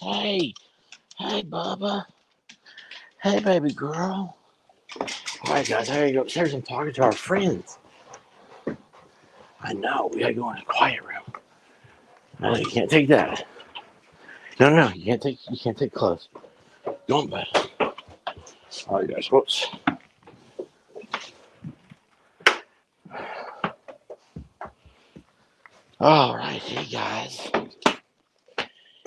Hey. 0.00 0.54
Hey, 1.18 1.42
Bubba. 1.42 2.04
Hey, 3.22 3.40
baby 3.40 3.72
girl. 3.72 4.36
All 5.44 5.54
right, 5.54 5.66
guys, 5.68 5.90
I 5.90 5.96
gotta 6.00 6.12
go 6.12 6.20
upstairs 6.22 6.54
and 6.54 6.66
talk 6.66 6.92
to 6.92 7.02
our 7.02 7.12
friends. 7.12 7.78
I 9.60 9.72
know, 9.74 10.10
we 10.12 10.20
gotta 10.20 10.34
go 10.34 10.50
in 10.50 10.58
a 10.58 10.64
quiet 10.64 11.02
room. 11.02 11.40
No, 12.40 12.56
you 12.56 12.66
can't 12.66 12.90
take 12.90 13.08
that. 13.08 13.46
No, 14.60 14.70
no, 14.70 14.88
you 14.90 15.04
can't 15.04 15.22
take 15.22 15.38
you 15.50 15.58
can't 15.58 15.76
take 15.78 15.92
clothes. 15.92 16.28
Go 17.08 17.18
on, 17.18 17.28
bed. 17.28 17.46
All 18.88 18.98
right, 19.00 19.08
guys, 19.08 19.30
whoops. 19.30 19.70
All 26.00 26.36
right, 26.36 26.62
hey 26.62 26.84
guys. 26.84 27.50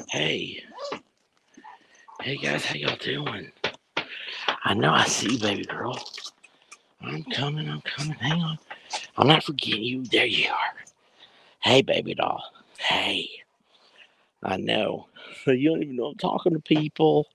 Hey. 0.09 0.61
Hey 2.21 2.37
guys, 2.37 2.65
how 2.65 2.75
y'all 2.75 2.97
doing? 2.97 3.51
I 4.65 4.73
know 4.73 4.91
I 4.91 5.05
see 5.05 5.33
you, 5.33 5.39
baby 5.39 5.63
girl. 5.65 5.97
I'm 7.01 7.23
coming, 7.25 7.69
I'm 7.69 7.81
coming. 7.81 8.15
Hang 8.15 8.41
on. 8.41 8.59
I'm 9.17 9.27
not 9.27 9.43
forgetting 9.43 9.83
you. 9.83 10.03
There 10.05 10.25
you 10.25 10.49
are. 10.49 10.75
Hey, 11.61 11.81
baby 11.81 12.15
doll. 12.15 12.43
Hey. 12.77 13.29
I 14.43 14.57
know. 14.57 15.07
You 15.47 15.69
don't 15.71 15.83
even 15.83 15.95
know 15.95 16.07
I'm 16.07 16.17
talking 16.17 16.53
to 16.53 16.59
people. 16.59 17.27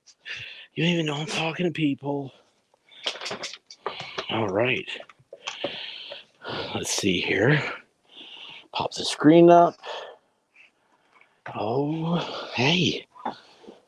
You 0.75 0.85
don't 0.85 0.93
even 0.93 1.07
know 1.07 1.17
I'm 1.17 1.27
talking 1.27 1.67
to 1.67 1.73
people. 1.73 2.33
All 4.31 4.49
right. 4.49 4.89
Let's 6.75 6.93
see 6.93 7.21
here. 7.21 7.63
Pop 8.77 8.93
the 8.93 9.07
screen 9.07 9.49
up. 9.49 9.75
Oh, 11.59 12.19
hey. 12.55 13.07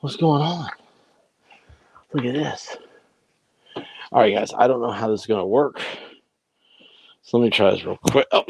What's 0.00 0.16
going 0.16 0.40
on? 0.40 0.70
Look 2.14 2.24
at 2.24 2.32
this. 2.32 2.74
All 3.76 4.22
right, 4.22 4.34
guys. 4.34 4.54
I 4.56 4.66
don't 4.66 4.80
know 4.80 4.90
how 4.90 5.10
this 5.10 5.20
is 5.20 5.26
going 5.26 5.42
to 5.42 5.46
work. 5.46 5.82
So 7.20 7.36
let 7.36 7.44
me 7.44 7.50
try 7.50 7.70
this 7.70 7.84
real 7.84 7.98
quick. 7.98 8.26
Oh, 8.32 8.44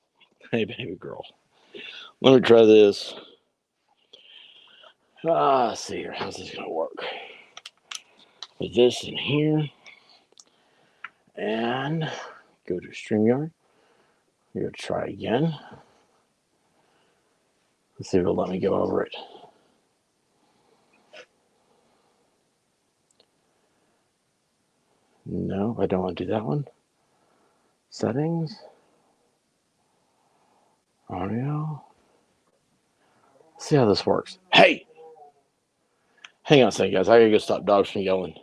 hey, 0.50 0.64
baby 0.64 0.96
girl. 0.98 1.26
Let 2.22 2.36
me 2.36 2.40
try 2.40 2.64
this. 2.64 3.12
Ah, 5.28 5.74
see 5.74 5.98
here. 5.98 6.14
How's 6.16 6.36
this 6.36 6.54
going 6.54 6.68
to 6.68 6.72
work? 6.72 7.04
Put 8.56 8.74
this 8.74 9.04
in 9.04 9.18
here. 9.18 9.68
And 11.36 12.10
go 12.66 12.80
to 12.80 12.88
StreamYard. 12.88 13.50
To 14.54 14.70
try 14.70 15.06
again. 15.06 15.54
Let's 17.98 18.10
see 18.10 18.18
if 18.18 18.22
it'll 18.22 18.36
let 18.36 18.50
me 18.50 18.58
go 18.58 18.74
over 18.74 19.02
it. 19.02 19.14
No, 25.24 25.76
I 25.80 25.86
don't 25.86 26.02
want 26.02 26.18
to 26.18 26.24
do 26.24 26.30
that 26.32 26.44
one. 26.44 26.66
Settings. 27.88 28.58
Audio. 31.08 31.82
Let's 33.54 33.68
see 33.68 33.76
how 33.76 33.86
this 33.86 34.04
works. 34.04 34.38
Hey! 34.52 34.86
Hang 36.42 36.62
on 36.62 36.68
a 36.68 36.72
second, 36.72 36.92
guys. 36.92 37.08
I 37.08 37.18
gotta 37.18 37.30
go 37.30 37.38
stop 37.38 37.64
dogs 37.64 37.90
from 37.90 38.02
yelling. 38.02 38.34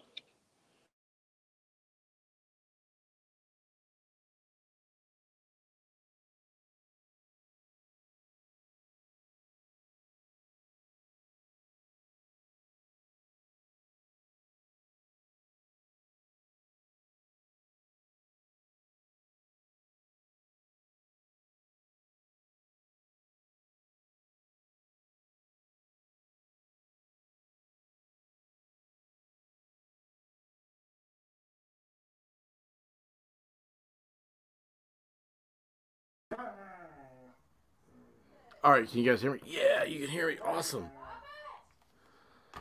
All 38.63 38.71
right, 38.71 38.89
can 38.89 38.99
you 38.99 39.09
guys 39.09 39.21
hear 39.21 39.31
me? 39.31 39.39
Yeah, 39.45 39.85
you 39.85 39.99
can 40.01 40.09
hear 40.09 40.27
me. 40.27 40.37
Awesome. 40.43 40.89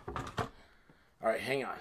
All 0.07 0.49
right, 1.23 1.41
hang 1.41 1.65
on. 1.65 1.75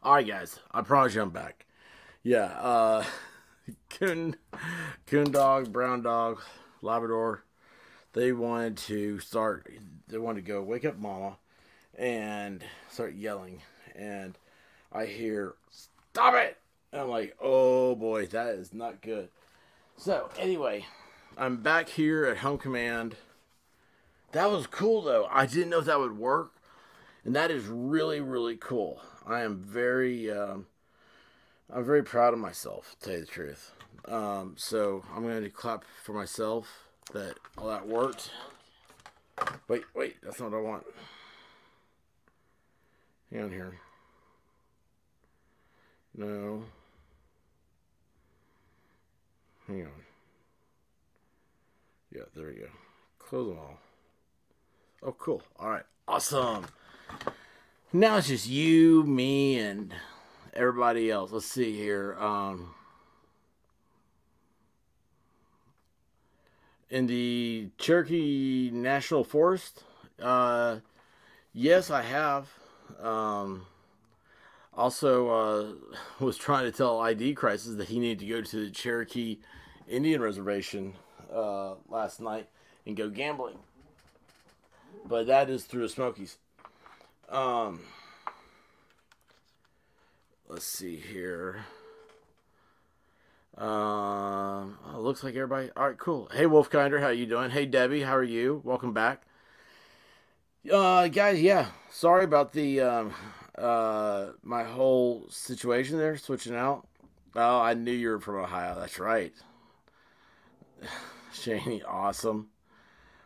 All 0.00 0.14
right, 0.14 0.26
guys. 0.26 0.60
I 0.70 0.82
promise 0.82 1.16
you 1.16 1.22
I'm 1.22 1.30
back. 1.30 1.66
Yeah, 2.22 2.44
uh, 2.44 3.04
coon, 3.90 4.36
coon 5.08 5.32
dog, 5.32 5.72
brown 5.72 6.02
dog, 6.02 6.40
Labrador. 6.82 7.42
They 8.12 8.30
wanted 8.30 8.76
to 8.76 9.18
start. 9.18 9.68
They 10.06 10.18
wanted 10.18 10.44
to 10.44 10.52
go 10.52 10.62
wake 10.62 10.84
up 10.84 10.98
mama, 10.98 11.38
and 11.96 12.62
start 12.88 13.14
yelling. 13.14 13.62
And 13.96 14.38
I 14.92 15.06
hear, 15.06 15.56
"Stop 15.72 16.34
it!" 16.34 16.58
And 16.92 17.02
I'm 17.02 17.08
like, 17.08 17.36
"Oh 17.40 17.96
boy, 17.96 18.26
that 18.26 18.54
is 18.54 18.72
not 18.72 19.02
good." 19.02 19.30
So 19.96 20.30
anyway, 20.38 20.86
I'm 21.36 21.56
back 21.56 21.88
here 21.88 22.24
at 22.24 22.38
home 22.38 22.58
command. 22.58 23.16
That 24.30 24.48
was 24.48 24.68
cool 24.68 25.02
though. 25.02 25.26
I 25.28 25.46
didn't 25.46 25.70
know 25.70 25.80
that 25.80 25.98
would 25.98 26.16
work, 26.16 26.52
and 27.24 27.34
that 27.34 27.50
is 27.50 27.66
really 27.66 28.20
really 28.20 28.56
cool. 28.56 29.00
I 29.28 29.42
am 29.42 29.58
very, 29.58 30.30
um, 30.30 30.66
I'm 31.70 31.84
very 31.84 32.02
proud 32.02 32.32
of 32.32 32.40
myself, 32.40 32.96
to 32.98 33.06
tell 33.06 33.14
you 33.18 33.20
the 33.20 33.26
truth. 33.26 33.72
Um, 34.06 34.54
so 34.56 35.04
I'm 35.14 35.22
going 35.22 35.42
to 35.42 35.50
clap 35.50 35.84
for 36.02 36.14
myself 36.14 36.88
that 37.12 37.34
all 37.58 37.68
that 37.68 37.86
worked. 37.86 38.30
Wait, 39.68 39.82
wait, 39.94 40.16
that's 40.22 40.40
not 40.40 40.50
what 40.50 40.58
I 40.58 40.62
want. 40.62 40.86
Hang 43.30 43.42
on 43.42 43.50
here. 43.50 43.78
No. 46.16 46.64
Hang 49.66 49.82
on. 49.82 49.92
Yeah, 52.14 52.22
there 52.34 52.46
we 52.46 52.54
go. 52.54 52.68
Close 53.18 53.48
them 53.48 53.58
all. 53.58 53.78
Oh, 55.02 55.12
cool. 55.12 55.42
All 55.58 55.68
right. 55.68 55.84
Awesome. 56.08 56.64
Now 57.90 58.18
it's 58.18 58.28
just 58.28 58.46
you, 58.46 59.02
me, 59.04 59.58
and 59.58 59.94
everybody 60.52 61.10
else. 61.10 61.32
Let's 61.32 61.46
see 61.46 61.74
here. 61.74 62.14
Um, 62.20 62.74
in 66.90 67.06
the 67.06 67.70
Cherokee 67.78 68.70
National 68.70 69.24
Forest, 69.24 69.84
uh, 70.20 70.80
yes, 71.54 71.90
I 71.90 72.02
have. 72.02 72.50
Um, 73.00 73.64
also, 74.74 75.28
uh, 75.30 75.66
was 76.22 76.36
trying 76.36 76.70
to 76.70 76.76
tell 76.76 77.00
ID 77.00 77.32
Crisis 77.32 77.76
that 77.76 77.88
he 77.88 77.98
needed 77.98 78.18
to 78.18 78.26
go 78.26 78.42
to 78.42 78.66
the 78.66 78.70
Cherokee 78.70 79.38
Indian 79.88 80.20
Reservation 80.20 80.92
uh, 81.32 81.76
last 81.88 82.20
night 82.20 82.50
and 82.84 82.98
go 82.98 83.08
gambling. 83.08 83.56
But 85.06 85.26
that 85.28 85.48
is 85.48 85.64
through 85.64 85.84
the 85.84 85.88
Smokies. 85.88 86.36
Um, 87.28 87.80
let's 90.48 90.64
see 90.64 90.96
here. 90.96 91.66
Um, 93.56 94.78
oh, 94.86 95.00
looks 95.00 95.22
like 95.22 95.34
everybody. 95.34 95.70
All 95.76 95.88
right, 95.88 95.98
cool. 95.98 96.30
Hey, 96.32 96.44
Wolfkinder, 96.44 97.00
how 97.00 97.08
you 97.08 97.26
doing? 97.26 97.50
Hey, 97.50 97.66
Debbie, 97.66 98.02
how 98.02 98.16
are 98.16 98.22
you? 98.22 98.62
Welcome 98.64 98.94
back. 98.94 99.22
Uh, 100.72 101.08
guys, 101.08 101.40
yeah. 101.40 101.66
Sorry 101.90 102.24
about 102.24 102.52
the 102.52 102.80
um, 102.80 103.14
uh, 103.56 104.28
my 104.42 104.64
whole 104.64 105.26
situation 105.28 105.98
there, 105.98 106.16
switching 106.16 106.54
out. 106.54 106.86
Oh, 107.34 107.60
I 107.60 107.74
knew 107.74 107.92
you 107.92 108.10
were 108.10 108.20
from 108.20 108.36
Ohio. 108.36 108.78
That's 108.78 108.98
right. 108.98 109.34
Shaney, 111.34 111.82
awesome. 111.86 112.48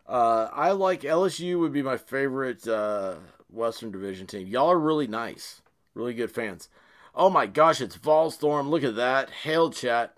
Uh, 0.08 0.48
I 0.52 0.72
like 0.72 1.02
LSU 1.02 1.60
would 1.60 1.72
be 1.72 1.82
my 1.82 1.96
favorite 1.96 2.66
uh, 2.66 3.14
Western 3.52 3.90
Division 3.90 4.26
team. 4.26 4.46
Y'all 4.46 4.70
are 4.70 4.78
really 4.78 5.06
nice, 5.06 5.62
really 5.94 6.14
good 6.14 6.30
fans. 6.30 6.68
Oh 7.14 7.30
my 7.30 7.46
gosh, 7.46 7.80
it's 7.80 7.96
Volstorm. 7.96 8.68
Look 8.68 8.84
at 8.84 8.96
that. 8.96 9.30
Hail 9.30 9.70
chat. 9.70 10.16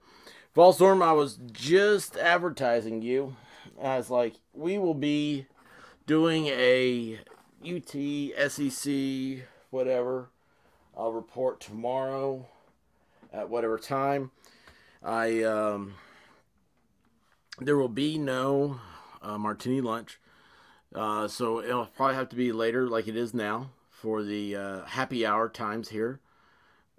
Volstorm, 0.55 1.03
I 1.03 1.13
was 1.13 1.39
just 1.53 2.17
advertising 2.17 3.03
you. 3.03 3.37
I 3.83 3.97
was 3.97 4.09
like, 4.09 4.35
we 4.53 4.79
will 4.79 4.95
be 4.95 5.47
doing 6.07 6.47
a 6.47 7.19
UT, 7.67 8.51
SEC, 8.51 9.47
whatever, 9.71 10.29
I'll 10.97 11.13
report 11.13 11.61
tomorrow 11.61 12.47
at 13.33 13.49
whatever 13.49 13.79
time. 13.79 14.31
I 15.03 15.43
um, 15.43 15.95
there 17.59 17.77
will 17.77 17.89
be 17.89 18.19
no 18.19 18.81
uh, 19.23 19.39
martini 19.39 19.81
lunch, 19.81 20.21
uh, 20.95 21.27
so 21.29 21.61
it'll 21.61 21.87
probably 21.87 22.15
have 22.15 22.29
to 22.31 22.37
be 22.37 22.53
later, 22.53 22.89
like 22.89 23.09
it 23.09 23.17
is 23.17 23.35
now, 23.35 23.71
for 23.91 24.23
the 24.23 24.55
uh, 24.55 24.85
happy 24.85 25.27
hour 25.27 25.49
times 25.49 25.89
here, 25.89 26.21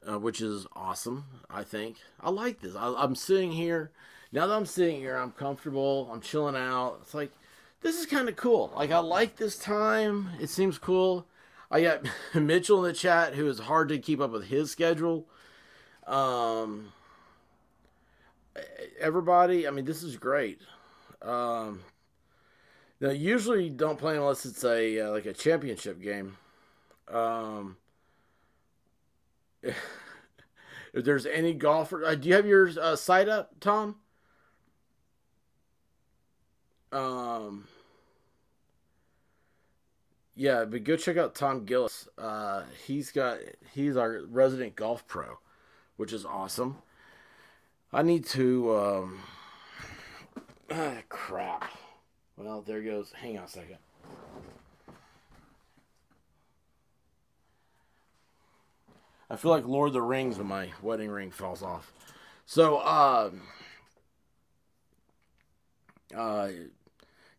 uh, 0.10 0.20
which 0.20 0.42
is 0.42 0.68
awesome. 0.76 1.26
I 1.50 1.64
think 1.64 1.98
I 2.20 2.30
like 2.30 2.60
this. 2.60 2.76
I, 2.76 2.94
I'm 2.98 3.16
sitting 3.16 3.54
here 3.54 3.92
now 4.32 4.48
that 4.48 4.56
I'm 4.56 4.66
sitting 4.66 4.98
here. 4.98 5.16
I'm 5.16 5.32
comfortable. 5.32 6.10
I'm 6.12 6.22
chilling 6.22 6.56
out. 6.56 7.00
It's 7.02 7.14
like 7.14 7.32
this 7.82 8.00
is 8.00 8.06
kind 8.06 8.28
of 8.28 8.36
cool. 8.36 8.74
Like 8.76 8.92
I 8.92 9.00
like 9.00 9.38
this 9.38 9.58
time. 9.58 10.30
It 10.40 10.50
seems 10.50 10.78
cool. 10.78 11.26
I 11.72 11.82
got 11.82 12.06
Mitchell 12.34 12.84
in 12.84 12.92
the 12.92 12.98
chat 12.98 13.36
who 13.36 13.48
is 13.48 13.60
hard 13.60 13.90
to 13.90 13.98
keep 13.98 14.20
up 14.20 14.32
with 14.32 14.48
his 14.48 14.72
schedule. 14.72 15.26
Um, 16.06 16.92
everybody, 19.00 19.68
I 19.68 19.72
mean, 19.72 19.86
this 19.86 20.04
is 20.04 20.18
great. 20.18 20.60
Um, 21.22 21.82
now 23.06 23.12
usually 23.12 23.70
don't 23.70 24.00
play 24.00 24.18
unless 24.18 24.46
it's 24.46 24.63
a 24.63 25.00
uh, 25.02 25.12
like 25.12 25.28
a 25.28 25.34
championship 25.34 26.02
game. 26.02 26.38
Um, 27.08 27.78
if 29.62 29.76
there's 30.94 31.28
any 31.28 31.54
golfer, 31.54 32.04
uh, 32.04 32.15
do 32.15 32.28
you 32.28 32.34
have 32.34 32.48
your 32.48 32.68
uh, 32.82 32.96
site 32.96 33.30
up, 33.30 33.52
Tom? 33.60 33.98
Um, 36.91 37.68
yeah, 40.34 40.65
but 40.65 40.84
go 40.84 40.96
check 40.96 41.18
out 41.18 41.36
Tom 41.36 41.65
Gillis. 41.65 42.08
Uh, 42.18 42.63
he's 42.88 43.12
got 43.12 43.38
he's 43.74 43.98
our 43.98 44.22
resident 44.30 44.76
golf 44.76 45.08
pro, 45.08 45.38
which 45.98 46.12
is 46.12 46.26
awesome. 46.26 46.78
I 47.94 48.02
need 48.02 48.26
to. 48.28 48.76
Um, 48.76 49.20
ah, 50.72 50.96
crap. 51.08 51.72
Well, 52.38 52.62
there 52.62 52.82
goes. 52.82 53.12
Hang 53.13 53.38
on 53.38 53.45
a 53.45 53.48
second. 53.48 53.78
I 59.30 59.36
feel 59.38 59.52
like 59.52 59.65
Lord 59.65 59.88
of 59.88 59.93
the 59.93 60.02
Rings 60.02 60.38
when 60.38 60.48
my 60.48 60.69
wedding 60.82 61.10
ring 61.10 61.32
falls 61.32 61.63
off. 61.63 61.91
So, 62.45 62.80
um, 62.86 63.41
uh, 66.15 66.50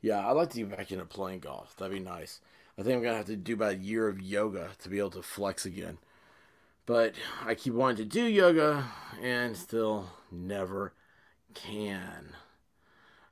yeah, 0.00 0.26
I'd 0.26 0.32
like 0.32 0.50
to 0.50 0.59
get 0.59 0.76
back 0.76 0.90
into 0.90 1.04
playing 1.04 1.40
golf. 1.40 1.76
That'd 1.76 1.96
be 1.96 2.02
nice. 2.02 2.40
I 2.78 2.82
think 2.82 2.96
I'm 2.96 3.02
gonna 3.02 3.16
have 3.16 3.26
to 3.26 3.37
do 3.37 3.54
about 3.54 3.74
a 3.74 3.76
year 3.76 4.09
of 4.09 4.20
yoga 4.20 4.70
to 4.80 4.88
be 4.88 4.98
able 4.98 5.11
to 5.11 5.22
flex 5.22 5.64
again. 5.64 5.98
But 6.87 7.14
I 7.44 7.54
keep 7.54 7.72
wanting 7.72 7.96
to 7.98 8.04
do 8.04 8.24
yoga 8.24 8.85
and 9.22 9.56
still 9.56 10.11
never 10.30 10.92
can. 11.54 12.35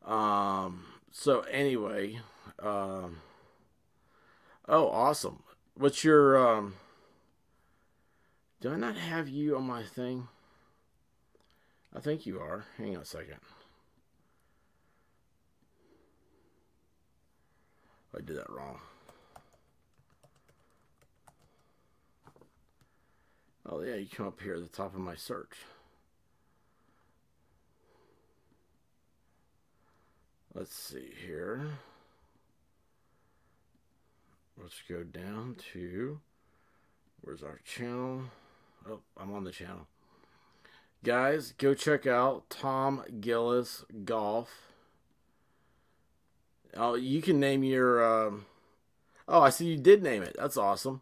Um. 0.04 0.93
So 1.16 1.42
anyway, 1.42 2.18
um. 2.58 3.20
Oh, 4.68 4.88
awesome! 4.88 5.44
What's 5.76 6.02
your 6.02 6.36
um? 6.36 6.74
Do 8.60 8.72
I 8.72 8.76
not 8.76 8.96
have 8.96 9.28
you 9.28 9.56
on 9.56 9.62
my 9.62 9.84
thing? 9.84 10.26
I 11.94 12.00
think 12.00 12.26
you 12.26 12.40
are. 12.40 12.66
Hang 12.76 12.96
on 12.96 13.02
a 13.02 13.04
second. 13.04 13.38
I 18.12 18.20
did 18.20 18.36
that 18.36 18.50
wrong. 18.50 18.80
Oh 23.64 23.82
yeah, 23.82 23.94
you 23.94 24.08
come 24.08 24.26
up 24.26 24.40
here 24.40 24.54
at 24.54 24.62
the 24.62 24.76
top 24.76 24.94
of 24.94 25.00
my 25.00 25.14
search. 25.14 25.58
Let's 30.54 30.74
see 30.74 31.10
here. 31.26 31.66
Let's 34.56 34.82
go 34.88 35.02
down 35.02 35.56
to 35.72 36.20
where's 37.22 37.42
our 37.42 37.58
channel? 37.64 38.22
Oh, 38.88 39.00
I'm 39.16 39.34
on 39.34 39.42
the 39.42 39.50
channel. 39.50 39.88
Guys, 41.02 41.52
go 41.58 41.74
check 41.74 42.06
out 42.06 42.48
Tom 42.50 43.02
Gillis 43.20 43.84
Golf. 44.04 44.72
Oh, 46.76 46.94
you 46.94 47.20
can 47.20 47.40
name 47.40 47.64
your. 47.64 48.04
Um... 48.04 48.46
Oh, 49.26 49.40
I 49.40 49.50
see 49.50 49.66
you 49.66 49.76
did 49.76 50.04
name 50.04 50.22
it. 50.22 50.36
That's 50.38 50.56
awesome. 50.56 51.00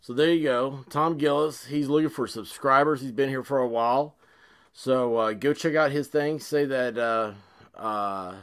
So 0.00 0.12
there 0.12 0.32
you 0.32 0.42
go. 0.42 0.84
Tom 0.90 1.16
Gillis, 1.16 1.66
he's 1.66 1.88
looking 1.88 2.10
for 2.10 2.26
subscribers. 2.26 3.02
He's 3.02 3.12
been 3.12 3.28
here 3.28 3.44
for 3.44 3.58
a 3.58 3.68
while. 3.68 4.16
So 4.72 5.16
uh, 5.16 5.32
go 5.32 5.52
check 5.52 5.74
out 5.74 5.92
his 5.92 6.08
thing. 6.08 6.40
Say 6.40 6.64
that, 6.64 6.98
uh, 6.98 7.32
uh, 7.78 8.34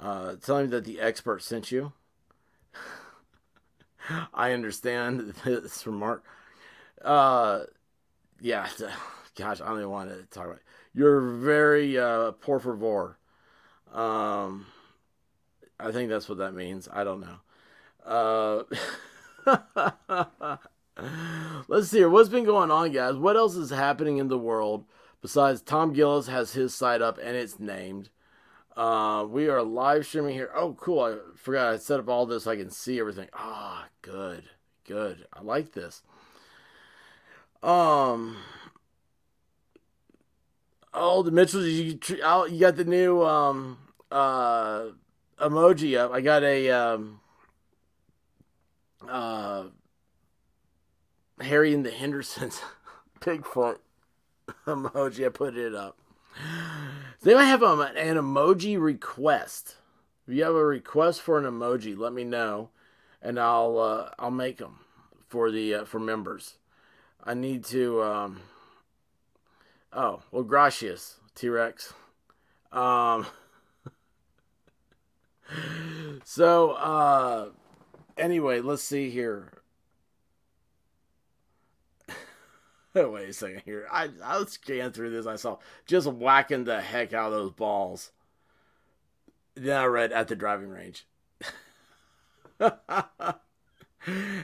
uh, 0.00 0.34
tell 0.36 0.58
him 0.58 0.70
that 0.70 0.84
the 0.84 1.00
expert 1.00 1.42
sent 1.42 1.70
you. 1.72 1.92
I 4.34 4.52
understand 4.52 5.34
this 5.44 5.86
remark. 5.86 6.24
Uh, 7.02 7.60
yeah, 8.40 8.68
gosh, 9.36 9.60
I 9.60 9.66
don't 9.66 9.78
even 9.78 9.90
want 9.90 10.10
to 10.10 10.22
talk 10.26 10.46
about 10.46 10.56
it. 10.56 10.62
You're 10.94 11.20
very 11.20 11.98
uh, 11.98 12.32
por 12.32 12.60
favor. 12.60 13.18
Um, 13.92 14.66
I 15.78 15.92
think 15.92 16.10
that's 16.10 16.28
what 16.28 16.38
that 16.38 16.54
means. 16.54 16.88
I 16.92 17.04
don't 17.04 17.20
know. 17.20 17.38
Uh, 18.04 18.62
Let's 21.68 21.88
see 21.88 21.98
here. 21.98 22.10
What's 22.10 22.28
been 22.28 22.44
going 22.44 22.70
on, 22.70 22.90
guys? 22.90 23.16
What 23.16 23.36
else 23.36 23.54
is 23.54 23.70
happening 23.70 24.18
in 24.18 24.28
the 24.28 24.38
world 24.38 24.84
besides 25.20 25.62
Tom 25.62 25.92
Gillis 25.92 26.28
has 26.28 26.52
his 26.52 26.74
site 26.74 27.02
up 27.02 27.18
and 27.18 27.36
it's 27.36 27.58
named? 27.58 28.10
Uh, 28.76 29.26
we 29.28 29.48
are 29.48 29.62
live 29.62 30.06
streaming 30.06 30.34
here. 30.34 30.50
Oh, 30.54 30.74
cool. 30.74 31.00
I 31.00 31.16
forgot 31.36 31.74
I 31.74 31.76
set 31.78 31.98
up 31.98 32.08
all 32.08 32.26
this 32.26 32.44
so 32.44 32.52
I 32.52 32.56
can 32.56 32.70
see 32.70 33.00
everything. 33.00 33.28
Ah, 33.34 33.86
oh, 33.86 33.88
good. 34.02 34.44
Good. 34.84 35.26
I 35.32 35.42
like 35.42 35.72
this. 35.72 36.02
Um. 37.62 38.36
Oh, 40.94 41.22
the 41.22 41.30
Mitchells, 41.30 41.66
you, 41.66 41.98
you 42.08 42.60
got 42.60 42.76
the 42.76 42.84
new 42.84 43.22
um 43.22 43.78
uh 44.10 44.86
emoji 45.40 45.98
up. 45.98 46.12
I 46.12 46.20
got 46.20 46.42
a 46.44 46.70
um 46.70 47.20
uh, 49.06 49.64
Harry 51.40 51.74
and 51.74 51.84
the 51.84 51.90
Hendersons 51.90 52.60
Bigfoot 53.20 53.78
emoji. 54.66 55.26
I 55.26 55.28
put 55.30 55.56
it 55.56 55.74
up. 55.74 55.96
They 57.22 57.34
might 57.34 57.44
have 57.44 57.62
um, 57.62 57.80
an 57.80 58.16
emoji 58.16 58.80
request. 58.80 59.76
If 60.26 60.34
you 60.34 60.44
have 60.44 60.54
a 60.54 60.64
request 60.64 61.22
for 61.22 61.38
an 61.38 61.44
emoji, 61.44 61.96
let 61.96 62.12
me 62.12 62.24
know, 62.24 62.70
and 63.22 63.40
I'll 63.40 63.78
uh, 63.78 64.10
I'll 64.18 64.30
make 64.30 64.58
them 64.58 64.80
for 65.28 65.50
the 65.50 65.74
uh, 65.74 65.84
for 65.84 65.98
members. 65.98 66.58
I 67.24 67.34
need 67.34 67.64
to. 67.66 68.02
Um, 68.02 68.40
oh 69.92 70.22
well, 70.30 70.44
gracias 70.44 71.16
T 71.34 71.48
Rex. 71.48 71.92
Um, 72.72 73.26
so 76.24 76.72
uh, 76.72 77.48
anyway, 78.16 78.60
let's 78.60 78.82
see 78.82 79.10
here. 79.10 79.57
Wait 82.94 83.28
a 83.28 83.32
second 83.32 83.62
here. 83.64 83.86
I 83.90 84.08
I 84.22 84.38
was 84.38 84.52
scanning 84.52 84.92
through 84.92 85.10
this. 85.10 85.26
I 85.26 85.36
saw 85.36 85.58
just 85.86 86.06
whacking 86.06 86.64
the 86.64 86.80
heck 86.80 87.12
out 87.12 87.32
of 87.32 87.38
those 87.38 87.52
balls. 87.52 88.12
Then 89.54 89.76
I 89.76 89.84
read 89.86 90.12
at 90.12 90.28
the 90.28 90.36
driving 90.36 90.68
range. 90.68 91.06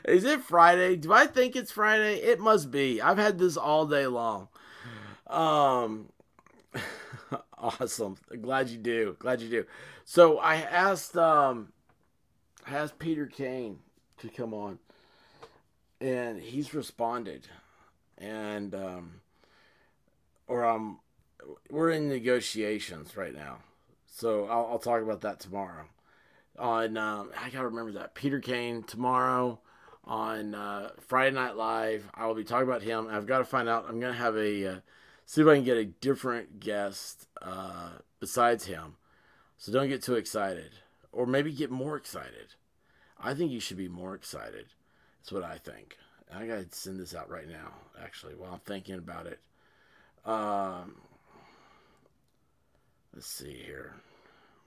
Is 0.04 0.24
it 0.24 0.42
Friday? 0.42 0.96
Do 0.96 1.12
I 1.12 1.26
think 1.26 1.56
it's 1.56 1.72
Friday? 1.72 2.16
It 2.16 2.40
must 2.40 2.70
be. 2.70 3.00
I've 3.00 3.18
had 3.18 3.38
this 3.38 3.56
all 3.56 3.86
day 3.86 4.06
long. 4.06 4.48
Um 5.26 6.10
awesome. 7.58 8.16
Glad 8.42 8.68
you 8.68 8.78
do. 8.78 9.16
Glad 9.18 9.40
you 9.40 9.48
do. 9.48 9.64
So 10.04 10.38
I 10.38 10.56
asked 10.56 11.16
um 11.16 11.72
has 12.64 12.92
Peter 12.92 13.26
Kane 13.26 13.78
to 14.18 14.28
come 14.28 14.54
on, 14.54 14.78
and 16.00 16.40
he's 16.40 16.74
responded, 16.74 17.48
and 18.18 18.74
um, 18.74 19.20
or 20.46 20.64
um, 20.64 21.00
we're 21.70 21.90
in 21.90 22.08
negotiations 22.08 23.16
right 23.16 23.34
now, 23.34 23.58
so 24.06 24.46
I'll, 24.46 24.66
I'll 24.72 24.78
talk 24.78 25.02
about 25.02 25.22
that 25.22 25.40
tomorrow. 25.40 25.86
On 26.58 26.96
um, 26.96 27.30
I 27.40 27.50
gotta 27.50 27.66
remember 27.66 27.92
that 27.92 28.14
Peter 28.14 28.40
Kane 28.40 28.82
tomorrow 28.82 29.58
on 30.04 30.54
uh, 30.54 30.90
Friday 31.08 31.34
Night 31.34 31.56
Live. 31.56 32.08
I 32.14 32.26
will 32.26 32.34
be 32.34 32.44
talking 32.44 32.68
about 32.68 32.82
him. 32.82 33.08
I've 33.10 33.26
got 33.26 33.38
to 33.38 33.44
find 33.44 33.68
out. 33.68 33.86
I'm 33.88 34.00
to 34.00 34.12
have 34.12 34.36
a 34.36 34.66
uh, 34.66 34.76
see 35.26 35.40
if 35.40 35.48
I 35.48 35.56
can 35.56 35.64
get 35.64 35.76
a 35.76 35.84
different 35.84 36.60
guest 36.60 37.26
uh, 37.42 37.90
besides 38.20 38.66
him. 38.66 38.96
So 39.56 39.72
don't 39.72 39.88
get 39.88 40.02
too 40.02 40.14
excited, 40.14 40.72
or 41.12 41.26
maybe 41.26 41.52
get 41.52 41.70
more 41.70 41.96
excited. 41.96 42.54
I 43.18 43.34
think 43.34 43.50
you 43.50 43.60
should 43.60 43.78
be 43.78 43.88
more 43.88 44.14
excited. 44.14 44.66
That's 45.20 45.32
what 45.32 45.44
I 45.44 45.56
think. 45.58 45.96
I 46.32 46.46
gotta 46.46 46.66
send 46.70 46.98
this 46.98 47.14
out 47.14 47.30
right 47.30 47.48
now, 47.48 47.72
actually, 48.02 48.34
while 48.34 48.52
I'm 48.52 48.60
thinking 48.60 48.96
about 48.96 49.26
it. 49.26 49.38
Um, 50.24 50.96
let's 53.14 53.26
see 53.26 53.62
here. 53.64 53.94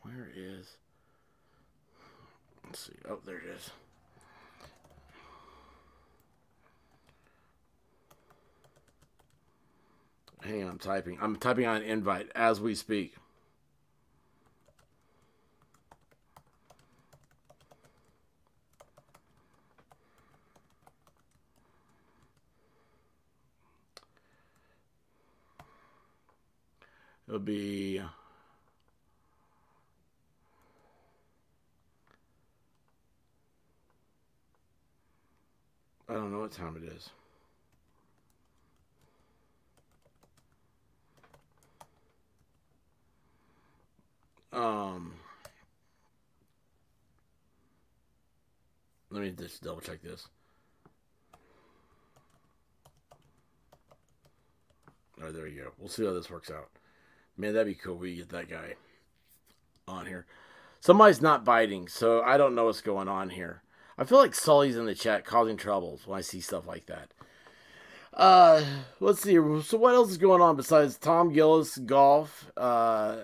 Where 0.02 0.30
is? 0.36 0.78
Let's 2.65 2.80
see. 2.80 2.93
Oh, 3.10 3.20
there 3.26 3.38
it 3.38 3.56
is. 3.56 3.72
Hang 10.41 10.63
on, 10.63 10.70
I'm 10.70 10.80
typing. 10.80 11.17
I'm 11.20 11.36
typing 11.36 11.65
on 11.65 11.82
invite 11.82 12.30
as 12.36 12.62
we 12.62 12.76
speak. 12.76 13.15
It'll 27.28 27.40
be 27.40 28.02
I 36.10 36.13
don't 36.13 36.32
know 36.32 36.40
what 36.40 36.52
time 36.52 36.78
it 36.78 36.84
is. 36.94 37.10
Um 44.54 45.13
Let 49.10 49.22
me 49.22 49.32
just 49.32 49.63
double 49.63 49.82
check 49.82 50.02
this. 50.02 50.28
All 55.18 55.24
right, 55.26 55.34
there 55.34 55.48
you 55.48 55.63
go. 55.63 55.72
We'll 55.78 55.90
see 55.90 56.06
how 56.06 56.13
this 56.13 56.30
works 56.30 56.52
out. 56.52 56.70
Man, 57.38 57.54
that'd 57.54 57.67
be 57.67 57.76
cool. 57.76 57.95
We 57.95 58.15
get 58.15 58.30
that 58.30 58.50
guy 58.50 58.76
on 59.88 60.06
here. 60.06 60.26
Somebody's 60.80 61.21
not 61.21 61.45
biting, 61.45 61.88
so 61.88 62.21
I 62.21 62.38
don't 62.38 62.56
know 62.56 62.65
what's 62.65 62.82
going 62.82 63.08
on 63.08 63.30
here. 63.30 63.62
I 63.97 64.04
feel 64.04 64.17
like 64.19 64.36
Sully's 64.36 64.76
in 64.76 64.86
the 64.86 64.95
chat 64.95 65.26
causing 65.26 65.58
troubles 65.58 66.06
when 66.06 66.17
I 66.17 66.21
see 66.21 66.39
stuff 66.39 66.67
like 66.67 66.86
that. 66.88 67.12
Uh, 68.13 68.63
let's 69.00 69.21
see. 69.21 69.36
So 69.36 69.78
what 69.78 69.93
else 69.93 70.10
is 70.10 70.17
going 70.17 70.41
on 70.41 70.56
besides 70.56 70.97
Tom 70.97 71.32
Gillis 71.32 71.78
golf? 71.78 72.50
Uh, 72.58 73.17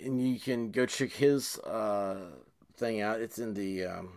and 0.00 0.20
you 0.20 0.40
can 0.40 0.70
go 0.70 0.86
check 0.86 1.12
his 1.12 1.58
uh 1.60 2.30
thing 2.76 3.00
out. 3.00 3.20
It's 3.20 3.38
in 3.38 3.54
the 3.54 3.84
um 3.84 4.14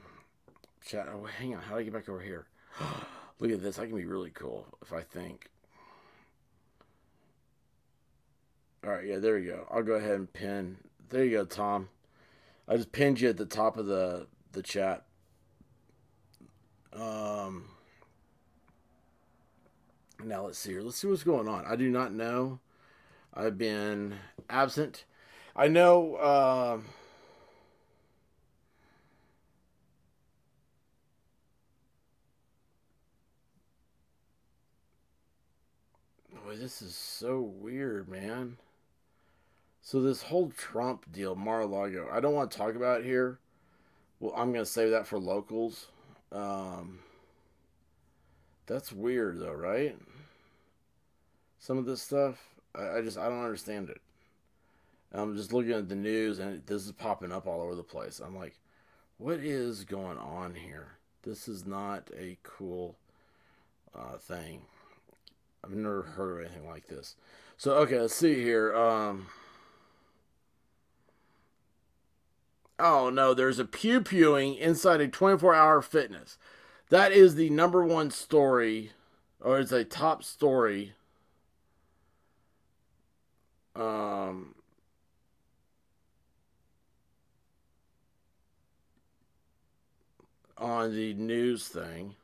chat. 0.86 1.08
Oh, 1.12 1.26
hang 1.26 1.56
on. 1.56 1.62
How 1.62 1.76
do 1.76 1.82
I 1.82 1.84
get 1.84 1.94
back 1.94 2.10
over 2.10 2.22
here? 2.22 2.48
Look 3.40 3.52
at 3.52 3.62
this. 3.62 3.80
I 3.80 3.86
can 3.88 3.96
be 3.96 4.06
really 4.06 4.32
cool 4.32 4.66
if 4.82 4.94
I 4.94 5.02
think. 5.02 5.50
All 8.84 8.92
right, 8.92 9.06
yeah, 9.06 9.20
there 9.20 9.38
you 9.38 9.52
go. 9.52 9.68
I'll 9.70 9.84
go 9.84 9.94
ahead 9.94 10.16
and 10.16 10.32
pin. 10.32 10.78
There 11.10 11.24
you 11.24 11.38
go, 11.38 11.46
Tom. 11.46 11.90
I 12.68 12.78
just 12.78 12.92
pinned 12.92 13.22
you 13.22 13.30
at 13.30 13.38
the 13.38 13.46
top 13.46 13.78
of 13.78 13.86
the 13.86 14.28
the 14.54 14.64
chat. 14.64 15.04
Um. 16.94 17.66
Now 20.24 20.46
let's 20.46 20.58
see 20.60 20.72
here. 20.72 20.82
Let's 20.82 20.98
see 20.98 21.08
what's 21.08 21.24
going 21.24 21.48
on. 21.48 21.66
I 21.66 21.76
do 21.76 21.90
not 21.90 22.14
know. 22.14 22.60
I've 23.34 23.58
been 23.58 24.16
absent. 24.50 25.06
I 25.56 25.68
know. 25.68 26.18
Um, 26.18 26.86
boy, 36.44 36.56
this 36.56 36.82
is 36.82 36.96
so 36.96 37.42
weird, 37.42 38.08
man. 38.08 38.58
So 39.82 40.02
this 40.02 40.24
whole 40.24 40.52
Trump 40.56 41.12
deal, 41.12 41.36
Mar-a-Lago, 41.36 42.08
I 42.12 42.20
don't 42.20 42.36
want 42.36 42.52
to 42.52 42.58
talk 42.58 42.76
about 42.76 43.04
here. 43.04 43.40
Well, 44.20 44.34
I'm 44.38 44.54
gonna 44.54 44.66
save 44.66 44.92
that 44.92 45.08
for 45.08 45.18
locals. 45.18 45.88
Um, 46.32 47.00
that's 48.68 48.92
weird, 48.92 49.40
though, 49.40 49.54
right? 49.54 49.98
Some 51.60 51.80
of 51.80 51.86
this 51.86 52.02
stuff, 52.02 52.40
I, 52.76 52.98
I 52.98 53.02
just 53.02 53.18
I 53.18 53.28
don't 53.28 53.44
understand 53.44 53.90
it. 53.90 54.00
I'm 55.14 55.36
just 55.36 55.52
looking 55.52 55.74
at 55.74 55.90
the 55.90 55.96
news, 55.96 56.40
and 56.40 56.66
this 56.68 56.86
is 56.86 56.92
popping 56.92 57.32
up 57.32 57.48
all 57.48 57.62
over 57.62 57.76
the 57.76 57.84
place. 57.84 58.22
I'm 58.24 58.36
like, 58.36 58.60
what 59.18 59.40
is 59.40 59.84
going 59.84 60.18
on 60.18 60.56
here? 60.56 61.00
This 61.24 61.48
is 61.48 61.66
not 61.66 62.10
a 62.18 62.38
cool 62.44 62.96
uh, 63.94 64.18
thing. 64.18 64.62
I've 65.64 65.72
never 65.72 66.04
heard 66.04 66.40
of 66.40 66.46
anything 66.46 66.68
like 66.68 66.88
this. 66.88 67.16
So 67.58 67.74
okay, 67.80 68.00
let's 68.00 68.16
see 68.16 68.36
here. 68.36 68.76
Um, 68.76 69.28
oh 72.82 73.10
no, 73.10 73.34
there's 73.34 73.60
a 73.60 73.66
pew 73.66 74.02
pewing 74.02 74.56
inside 74.56 75.02
a 75.02 75.08
24 75.08 75.54
hour 75.54 75.82
fitness. 75.82 76.38
That 76.90 77.12
is 77.12 77.36
the 77.36 77.50
number 77.50 77.86
one 77.86 78.12
story, 78.12 78.92
or 79.40 79.60
it's 79.60 79.72
a 79.72 79.86
top 79.86 80.24
story. 80.24 80.94
Um, 83.76 84.56
on 90.58 90.94
the 90.94 91.14
news 91.14 91.68
thing. 91.68 92.16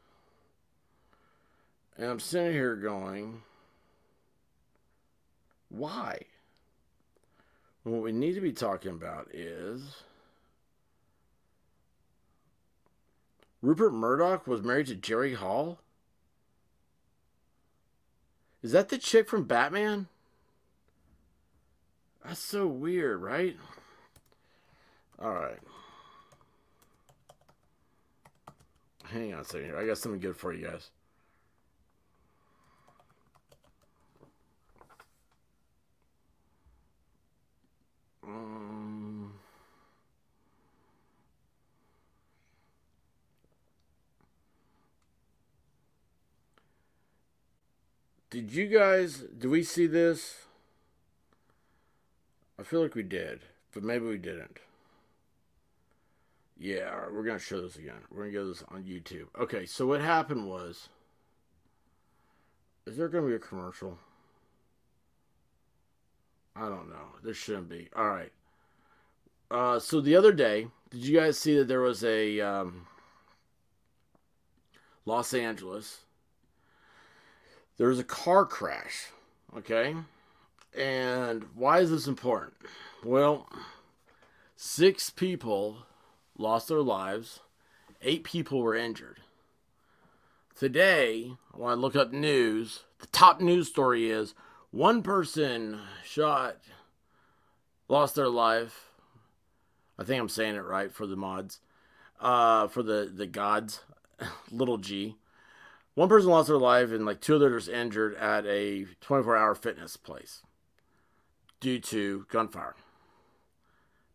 And 1.97 2.05
I'm 2.05 2.19
sitting 2.19 2.51
here 2.51 2.75
going, 2.75 3.41
why? 5.69 6.19
What 7.83 8.03
we 8.03 8.11
need 8.11 8.33
to 8.33 8.41
be 8.41 8.51
talking 8.51 8.91
about 8.91 9.29
is 9.33 9.81
Rupert 13.61 13.93
Murdoch 13.93 14.47
was 14.47 14.61
married 14.61 14.87
to 14.87 14.95
Jerry 14.95 15.33
Hall? 15.33 15.79
Is 18.61 18.71
that 18.71 18.89
the 18.89 18.97
chick 18.97 19.29
from 19.29 19.45
Batman? 19.45 20.07
That's 22.23 22.39
so 22.39 22.67
weird, 22.67 23.21
right? 23.21 23.55
All 25.19 25.33
right. 25.33 25.59
Hang 29.05 29.33
on 29.33 29.39
a 29.39 29.43
second 29.45 29.67
here. 29.67 29.77
I 29.77 29.85
got 29.85 29.97
something 29.97 30.19
good 30.19 30.35
for 30.35 30.53
you 30.53 30.67
guys. 30.67 30.91
Um, 38.21 39.16
did 48.29 48.51
you 48.51 48.67
guys, 48.67 49.23
do 49.37 49.49
we 49.49 49.63
see 49.63 49.87
this? 49.87 50.45
I 52.59 52.63
feel 52.63 52.81
like 52.81 52.95
we 52.95 53.03
did, 53.03 53.41
but 53.73 53.83
maybe 53.83 54.05
we 54.05 54.17
didn't. 54.17 54.59
Yeah, 56.59 56.89
all 56.91 57.01
right, 57.01 57.13
we're 57.13 57.23
to 57.37 57.43
show 57.43 57.61
this 57.61 57.75
again. 57.75 58.01
We're 58.09 58.25
to 58.25 58.31
go 58.31 58.47
this 58.47 58.63
on 58.69 58.83
YouTube. 58.83 59.27
Okay, 59.39 59.65
so 59.65 59.85
what 59.85 60.01
happened 60.01 60.47
was. 60.47 60.89
Is 62.87 62.97
there 62.97 63.09
to 63.25 63.29
be 63.29 63.35
a 63.35 63.39
commercial? 63.39 63.99
I 66.55 66.61
don't 66.61 66.89
know. 66.89 67.15
There 67.23 67.33
shouldn't 67.33 67.69
be. 67.69 67.89
All 67.95 68.09
right. 68.09 68.31
Uh, 69.51 69.77
so 69.79 70.01
the 70.01 70.15
other 70.15 70.31
day, 70.31 70.67
did 70.89 71.05
you 71.05 71.19
guys 71.19 71.37
see 71.37 71.57
that 71.57 71.67
there 71.67 71.81
was 71.81 72.03
a 72.03 72.39
um, 72.39 72.87
Los 75.05 75.33
Angeles? 75.33 75.99
There 77.77 77.87
was 77.87 77.99
a 77.99 78.03
car 78.03 78.45
crash. 78.45 79.07
Okay. 79.55 79.95
And 80.75 81.45
why 81.55 81.79
is 81.79 81.91
this 81.91 82.07
important? 82.07 82.53
Well, 83.03 83.47
six 84.55 85.09
people 85.09 85.79
lost 86.37 86.67
their 86.67 86.81
lives, 86.81 87.39
eight 88.01 88.23
people 88.23 88.61
were 88.61 88.75
injured. 88.75 89.19
Today, 90.57 91.33
when 91.53 91.71
I 91.71 91.75
look 91.75 91.95
up 91.95 92.11
news, 92.11 92.83
the 92.99 93.07
top 93.07 93.41
news 93.41 93.67
story 93.67 94.09
is 94.09 94.33
one 94.71 95.01
person 95.03 95.79
shot, 96.03 96.57
lost 97.87 98.15
their 98.15 98.29
life. 98.29 98.91
I 99.97 100.03
think 100.03 100.19
I'm 100.19 100.29
saying 100.29 100.55
it 100.55 100.59
right 100.59 100.91
for 100.91 101.07
the 101.07 101.15
mods, 101.15 101.59
uh, 102.19 102.67
for 102.67 102.83
the, 102.83 103.11
the 103.13 103.27
gods. 103.27 103.81
little 104.51 104.77
G. 104.77 105.15
One 105.97 106.09
person 106.09 106.29
lost 106.29 106.47
their 106.47 106.59
life 106.59 106.91
and 106.91 107.07
like 107.07 107.21
two 107.21 107.37
others 107.37 107.67
injured 107.67 108.13
at 108.17 108.45
a 108.45 108.85
24 109.01 109.35
hour 109.35 109.55
fitness 109.55 109.97
place 109.97 110.43
due 111.59 111.79
to 111.79 112.27
gunfire. 112.29 112.75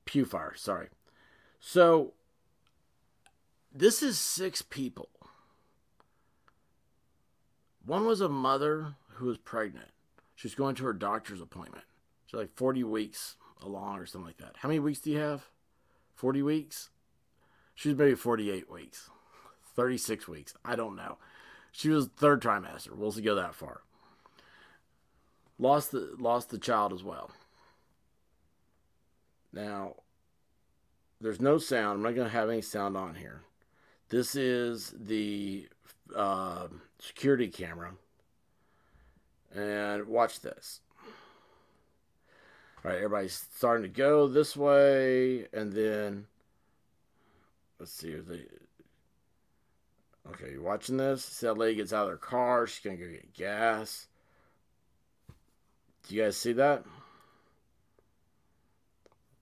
Pew 0.04 0.24
fire, 0.24 0.54
sorry. 0.54 0.90
So, 1.58 2.12
this 3.74 4.00
is 4.00 4.16
six 4.16 4.62
people. 4.62 5.08
One 7.84 8.06
was 8.06 8.20
a 8.20 8.28
mother 8.28 8.94
who 9.14 9.26
was 9.26 9.38
pregnant. 9.38 9.90
She 10.36 10.46
was 10.46 10.54
going 10.54 10.76
to 10.76 10.84
her 10.84 10.92
doctor's 10.92 11.40
appointment. 11.40 11.86
She's 12.26 12.38
like 12.38 12.54
40 12.54 12.84
weeks 12.84 13.34
along 13.60 13.98
or 13.98 14.06
something 14.06 14.26
like 14.26 14.38
that. 14.38 14.54
How 14.58 14.68
many 14.68 14.78
weeks 14.78 15.00
do 15.00 15.10
you 15.10 15.18
have? 15.18 15.48
40 16.14 16.42
weeks? 16.42 16.90
She's 17.74 17.96
maybe 17.96 18.14
48 18.14 18.70
weeks. 18.70 19.10
36 19.74 20.28
weeks. 20.28 20.54
I 20.64 20.76
don't 20.76 20.94
know. 20.94 21.18
She 21.72 21.88
was 21.88 22.06
third 22.06 22.42
trimester. 22.42 22.94
We'll 22.94 23.10
go 23.12 23.34
that 23.34 23.54
far. 23.54 23.80
Lost 25.58 25.90
the 25.90 26.14
lost 26.18 26.50
the 26.50 26.58
child 26.58 26.92
as 26.92 27.02
well. 27.02 27.30
Now, 29.52 29.96
there's 31.20 31.40
no 31.40 31.58
sound. 31.58 31.96
I'm 31.96 32.02
not 32.02 32.14
going 32.14 32.28
to 32.28 32.32
have 32.32 32.50
any 32.50 32.62
sound 32.62 32.96
on 32.96 33.14
here. 33.14 33.42
This 34.08 34.34
is 34.34 34.94
the 34.98 35.68
uh, 36.14 36.68
security 36.98 37.48
camera. 37.48 37.92
And 39.54 40.06
watch 40.06 40.40
this. 40.40 40.80
All 42.84 42.90
right, 42.90 42.96
everybody's 42.96 43.46
starting 43.54 43.84
to 43.84 43.88
go 43.88 44.26
this 44.26 44.56
way, 44.56 45.46
and 45.52 45.72
then 45.72 46.26
let's 47.78 47.92
see 47.92 48.08
if 48.08 48.26
they. 48.26 48.44
Okay, 50.30 50.52
you're 50.52 50.62
watching 50.62 50.96
this? 50.96 51.40
That 51.40 51.58
lady 51.58 51.76
gets 51.76 51.92
out 51.92 52.04
of 52.04 52.10
her 52.10 52.16
car. 52.16 52.66
She's 52.66 52.84
gonna 52.84 52.96
go 52.96 53.08
get 53.08 53.34
gas. 53.34 54.06
Do 56.08 56.14
you 56.14 56.22
guys 56.22 56.36
see 56.36 56.52
that? 56.54 56.84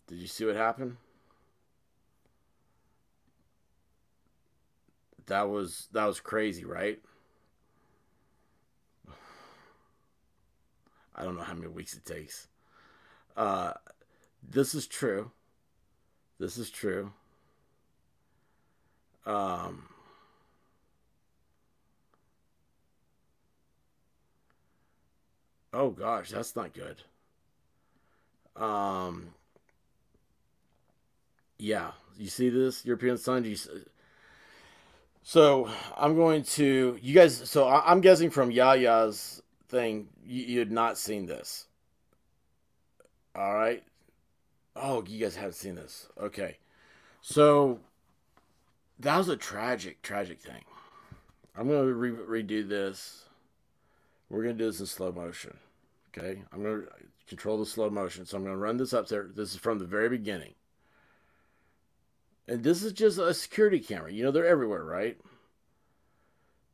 Did 0.07 0.18
you 0.18 0.26
see 0.26 0.45
what 0.45 0.57
happened? 0.57 0.97
That 5.26 5.49
was 5.49 5.89
that 5.93 6.07
was 6.07 6.18
crazy, 6.18 6.64
right? 6.64 6.99
I 11.14 11.22
don't 11.22 11.37
know 11.37 11.43
how 11.43 11.55
many 11.55 11.68
weeks 11.68 11.95
it 11.95 12.05
takes. 12.05 12.49
Uh, 13.37 13.74
this 14.43 14.74
is 14.74 14.87
true. 14.87 15.31
This 16.39 16.57
is 16.57 16.70
true. 16.70 17.12
Um, 19.26 19.85
oh 25.73 25.91
gosh, 25.91 26.31
that's 26.31 26.57
not 26.57 26.73
good. 26.73 27.03
Um, 28.57 29.29
yeah, 31.59 31.93
you 32.18 32.29
see 32.29 32.49
this 32.49 32.85
European 32.85 33.18
Sun? 33.18 33.45
You, 33.45 33.57
so 35.23 35.71
I'm 35.97 36.16
going 36.16 36.43
to 36.45 36.99
you 37.01 37.14
guys. 37.14 37.49
So 37.49 37.68
I'm 37.68 38.01
guessing 38.01 38.31
from 38.31 38.51
Yaya's 38.51 39.43
thing, 39.68 40.09
you, 40.27 40.43
you 40.45 40.59
had 40.59 40.73
not 40.73 40.99
seen 40.99 41.27
this. 41.27 41.66
All 43.35 43.55
right. 43.55 43.83
Oh, 44.75 45.05
you 45.07 45.21
guys 45.21 45.37
haven't 45.37 45.55
seen 45.55 45.75
this. 45.77 46.09
Okay. 46.21 46.59
So 47.23 47.81
that 48.99 49.16
was 49.16 49.29
a 49.29 49.37
tragic, 49.37 50.03
tragic 50.03 50.41
thing. 50.41 50.64
I'm 51.57 51.68
going 51.68 51.87
to 51.87 51.95
re- 51.95 52.43
redo 52.43 52.68
this. 52.68 53.25
We're 54.31 54.45
going 54.45 54.57
to 54.57 54.64
do 54.64 54.70
this 54.70 54.81
in 54.81 54.87
slow 54.87 55.12
motion. 55.12 55.59
Okay. 56.16 56.43
I'm 56.53 56.62
going 56.62 56.83
to 56.83 56.89
control 57.28 57.59
the 57.59 57.66
slow 57.66 57.91
motion. 57.91 58.24
So 58.24 58.37
I'm 58.37 58.45
going 58.45 58.55
to 58.55 58.61
run 58.61 58.78
this 58.78 58.95
up 58.95 59.09
there. 59.09 59.28
This 59.35 59.53
is 59.53 59.59
from 59.59 59.78
the 59.78 59.85
very 59.85 60.09
beginning. 60.09 60.55
And 62.49 62.64
this 62.64 62.83
is 62.83 62.93
just 62.93 63.18
a 63.18 63.35
security 63.35 63.81
camera. 63.81 64.12
You 64.12 64.24
know, 64.24 64.31
they're 64.31 64.47
everywhere, 64.47 64.85
right? 64.85 65.18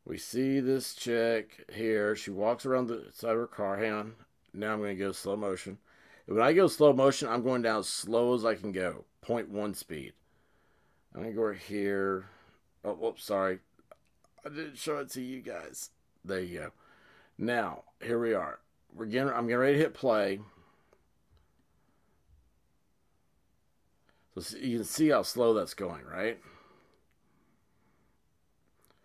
We 0.05 0.19
see 0.19 0.61
this 0.61 0.95
chick 0.95 1.69
here. 1.73 2.15
She 2.15 2.31
walks 2.31 2.65
around 2.65 2.87
the 2.87 3.07
side 3.13 3.33
of 3.33 3.39
her 3.39 3.47
car. 3.47 3.79
Hang 3.79 3.93
on. 3.93 4.13
Now 4.55 4.73
I'm 4.73 4.79
going 4.79 4.97
to 4.97 5.05
go 5.05 5.13
slow 5.13 5.37
motion. 5.37 5.79
When 6.27 6.43
I 6.43 6.53
go 6.53 6.67
slow 6.67 6.93
motion, 6.93 7.29
I'm 7.29 7.43
going 7.43 7.63
down 7.63 7.81
as 7.81 7.89
slow 7.89 8.35
as 8.35 8.45
I 8.45 8.55
can 8.55 8.73
go. 8.73 9.05
0.1 9.27 9.75
speed. 9.77 10.13
I'm 11.15 11.23
going 11.23 11.33
to 11.33 11.37
go 11.37 11.47
right 11.49 11.59
here. 11.59 12.27
Oh, 12.85 12.93
whoops, 12.93 13.25
sorry. 13.25 13.59
I 14.45 14.49
didn't 14.49 14.79
show 14.79 14.99
it 14.99 15.11
to 15.11 15.21
you 15.21 15.41
guys. 15.41 15.91
There 16.25 16.41
you 16.41 16.59
go. 16.59 16.73
Now, 17.39 17.85
here 18.03 18.19
we 18.19 18.35
are. 18.35 18.59
We're 18.95 19.07
getting, 19.07 19.29
I'm 19.29 19.47
getting 19.47 19.59
ready 19.59 19.75
to 19.75 19.79
hit 19.79 19.95
play. 19.95 20.41
So 24.39 24.59
you 24.59 24.79
can 24.79 24.85
see 24.85 25.09
how 25.09 25.23
slow 25.23 25.55
that's 25.55 25.75
going, 25.75 26.05
right? 26.05 26.39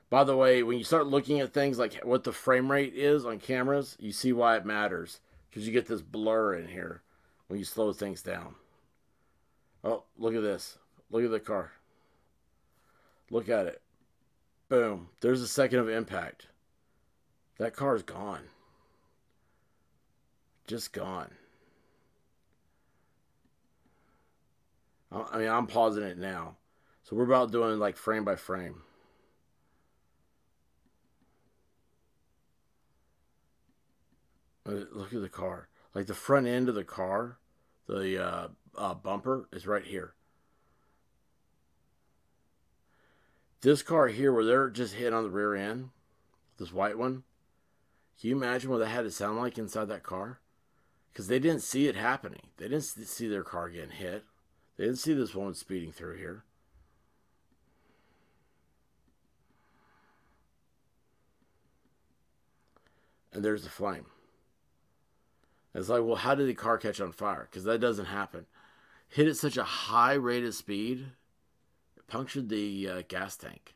By 0.10 0.26
the 0.26 0.36
way, 0.36 0.62
when 0.62 0.78
you 0.78 0.84
start 0.84 1.08
looking 1.08 1.40
at 1.40 1.54
things 1.54 1.80
like 1.80 1.96
what 2.04 2.26
the 2.26 2.34
frame 2.34 2.70
rate 2.70 2.94
is 2.94 3.26
on 3.26 3.40
cameras, 3.40 3.96
you 3.98 4.12
see 4.12 4.34
why 4.34 4.58
it 4.58 4.66
matters. 4.66 5.22
Because 5.50 5.66
you 5.66 5.74
get 5.74 5.88
this 5.88 6.02
blur 6.02 6.56
in 6.56 6.68
here 6.68 7.02
when 7.48 7.60
you 7.60 7.66
slow 7.66 7.94
things 7.94 8.22
down. 8.22 8.56
Oh, 9.84 10.04
look 10.18 10.36
at 10.36 10.42
this. 10.42 10.78
Look 11.10 11.24
at 11.24 11.32
the 11.32 11.40
car. 11.40 11.72
Look 13.30 13.50
at 13.50 13.66
it. 13.66 13.82
Boom. 14.68 15.10
There's 15.22 15.42
a 15.42 15.48
second 15.48 15.80
of 15.80 15.90
impact. 15.90 16.48
That 17.62 17.76
car 17.76 17.96
is 17.96 18.02
gone. 18.02 18.42
Just 20.66 20.94
gone. 20.94 21.30
I 25.12 25.38
mean, 25.38 25.48
I'm 25.48 25.68
pausing 25.68 26.02
it 26.02 26.18
now. 26.18 26.56
So 27.04 27.16
we're 27.16 27.26
about 27.26 27.52
doing 27.52 27.78
like 27.78 27.98
frame 27.98 28.26
by 28.26 28.36
frame. 28.36 28.82
Look 34.66 35.14
at 35.14 35.22
the 35.22 35.30
car. 35.30 35.68
Like 35.94 36.08
the 36.08 36.16
front 36.16 36.48
end 36.48 36.68
of 36.68 36.74
the 36.74 36.84
car, 36.84 37.38
the 37.86 38.26
uh, 38.26 38.48
uh, 38.76 38.96
bumper 38.96 39.48
is 39.52 39.68
right 39.68 39.86
here. 39.86 40.16
This 43.62 43.84
car 43.84 44.08
here, 44.08 44.34
where 44.34 44.46
they're 44.46 44.72
just 44.72 44.96
hit 44.96 45.14
on 45.14 45.26
the 45.26 45.30
rear 45.30 45.54
end, 45.54 45.92
this 46.58 46.74
white 46.74 46.98
one, 46.98 47.22
can 48.22 48.30
you 48.30 48.36
imagine 48.36 48.70
what 48.70 48.78
that 48.78 48.90
had 48.90 49.02
to 49.02 49.10
sound 49.10 49.40
like 49.40 49.58
inside 49.58 49.86
that 49.86 50.04
car? 50.04 50.40
Because 51.12 51.28
they 51.28 51.40
didn't 51.40 51.64
see 51.64 51.88
it 51.88 51.96
happening. 51.96 52.50
They 52.58 52.68
didn't 52.68 52.84
see 52.84 53.28
their 53.28 53.44
car 53.44 53.68
getting 53.68 53.90
hit. 53.90 54.26
They 54.78 54.84
didn't 54.84 55.00
see 55.00 55.16
this 55.16 55.34
woman 55.34 55.56
speeding 55.56 55.92
through 55.92 56.18
here. 56.18 56.44
And 63.34 63.44
there's 63.44 63.64
the 63.64 63.70
flame. 63.72 64.06
It's 65.74 65.90
like, 65.90 66.04
well, 66.04 66.18
how 66.18 66.36
did 66.36 66.48
the 66.48 66.54
car 66.54 66.78
catch 66.78 67.02
on 67.02 67.14
fire? 67.14 67.48
Because 67.50 67.64
that 67.64 67.82
doesn't 67.82 68.06
happen. 68.06 68.46
Hit 69.10 69.30
at 69.30 69.38
such 69.38 69.58
a 69.58 69.64
high 69.64 70.14
rate 70.14 70.44
of 70.44 70.54
speed, 70.54 71.08
it 71.98 72.06
punctured 72.06 72.50
the 72.50 72.88
uh, 72.88 73.02
gas 73.08 73.36
tank. 73.36 73.74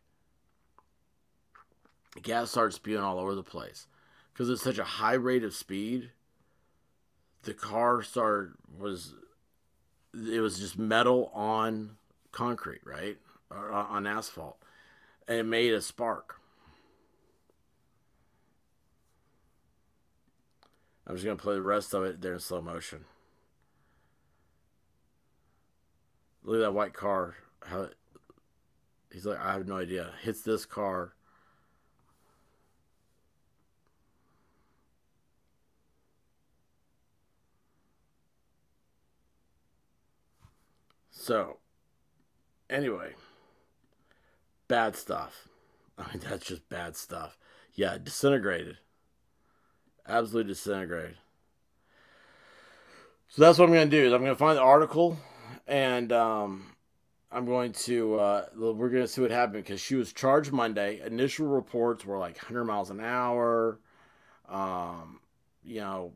The 2.14 2.22
gas 2.22 2.52
started 2.52 2.74
spewing 2.74 3.02
all 3.02 3.18
over 3.18 3.34
the 3.34 3.42
place. 3.42 3.88
Because 4.36 4.50
it's 4.50 4.62
such 4.62 4.78
a 4.78 4.84
high 4.84 5.14
rate 5.14 5.46
of 5.46 5.56
speed, 5.56 6.12
the 7.44 7.54
car 7.54 8.04
started 8.04 8.52
was 8.78 9.14
it 10.14 10.42
was 10.42 10.60
just 10.60 10.78
metal 10.78 11.32
on 11.34 11.92
concrete, 12.34 12.82
right? 12.84 13.18
Or 13.50 13.72
on 13.72 14.06
asphalt. 14.06 14.58
And 15.26 15.38
it 15.38 15.44
made 15.44 15.74
a 15.74 15.80
spark. 15.80 16.42
I'm 21.08 21.16
just 21.16 21.26
to 21.26 21.36
play 21.36 21.56
the 21.56 21.62
rest 21.62 21.94
of 21.94 22.04
it 22.04 22.22
there 22.22 22.34
in 22.34 22.40
slow 22.40 22.62
motion. 22.62 23.06
Look 26.44 26.58
at 26.58 26.60
that 26.60 26.74
white 26.74 26.94
car. 26.94 27.36
How 27.64 27.84
it, 27.84 27.96
he's 29.14 29.26
like, 29.26 29.40
I 29.40 29.54
have 29.54 29.66
no 29.66 29.78
idea. 29.78 30.12
Hits 30.24 30.42
this 30.42 30.66
car. 30.66 31.15
So, 41.26 41.58
anyway, 42.70 43.14
bad 44.68 44.96
stuff. 44.96 45.48
I 45.98 46.08
mean, 46.12 46.22
that's 46.30 46.46
just 46.46 46.70
bad 46.70 46.96
stuff. 46.96 47.38
Yeah, 47.74 47.98
disintegrated 47.98 48.78
absolutely 50.08 50.52
disintegrated. 50.54 51.18
So 53.28 53.42
that's 53.42 53.58
what 53.58 53.66
I'm 53.66 53.74
going 53.74 53.90
to 53.90 53.98
do. 53.98 54.06
Is 54.06 54.14
I'm 54.14 54.22
going 54.22 54.34
to 54.34 54.40
find 54.40 54.58
the 54.58 54.62
article, 54.62 55.18
and 55.68 56.12
um, 56.12 56.76
I'm 57.32 57.46
going 57.46 57.74
to 57.74 58.16
uh, 58.16 58.46
we're 58.56 58.90
going 58.90 59.04
to 59.04 59.08
see 59.08 59.22
what 59.22 59.32
happened 59.32 59.64
because 59.64 59.82
she 59.82 59.96
was 59.96 60.14
charged 60.14 60.52
Monday. 60.52 61.02
Initial 61.06 61.48
reports 61.48 62.06
were 62.06 62.18
like 62.18 62.38
100 62.38 62.66
miles 62.66 62.92
an 62.92 63.02
hour, 63.02 63.80
um, 64.48 65.20
you 65.64 65.82
know, 65.82 66.14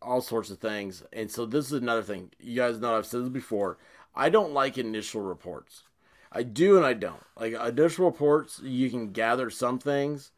all 0.00 0.20
sorts 0.20 0.50
of 0.50 0.58
things. 0.58 1.02
And 1.12 1.30
so 1.30 1.46
this 1.46 1.66
is 1.66 1.72
another 1.72 2.02
thing. 2.02 2.30
You 2.38 2.56
guys 2.56 2.80
know 2.80 2.96
I've 2.96 3.06
said 3.06 3.22
this 3.22 3.28
before. 3.28 3.78
I 4.14 4.28
don't 4.28 4.52
like 4.52 4.78
initial 4.78 5.20
reports. 5.20 5.84
I 6.30 6.42
do 6.42 6.76
and 6.76 6.84
I 6.84 6.92
don't. 6.92 7.22
Like 7.38 7.54
initial 7.54 8.04
reports, 8.04 8.60
you 8.62 8.90
can 8.90 9.12
gather 9.12 9.48
some 9.48 9.78
things, 9.78 10.32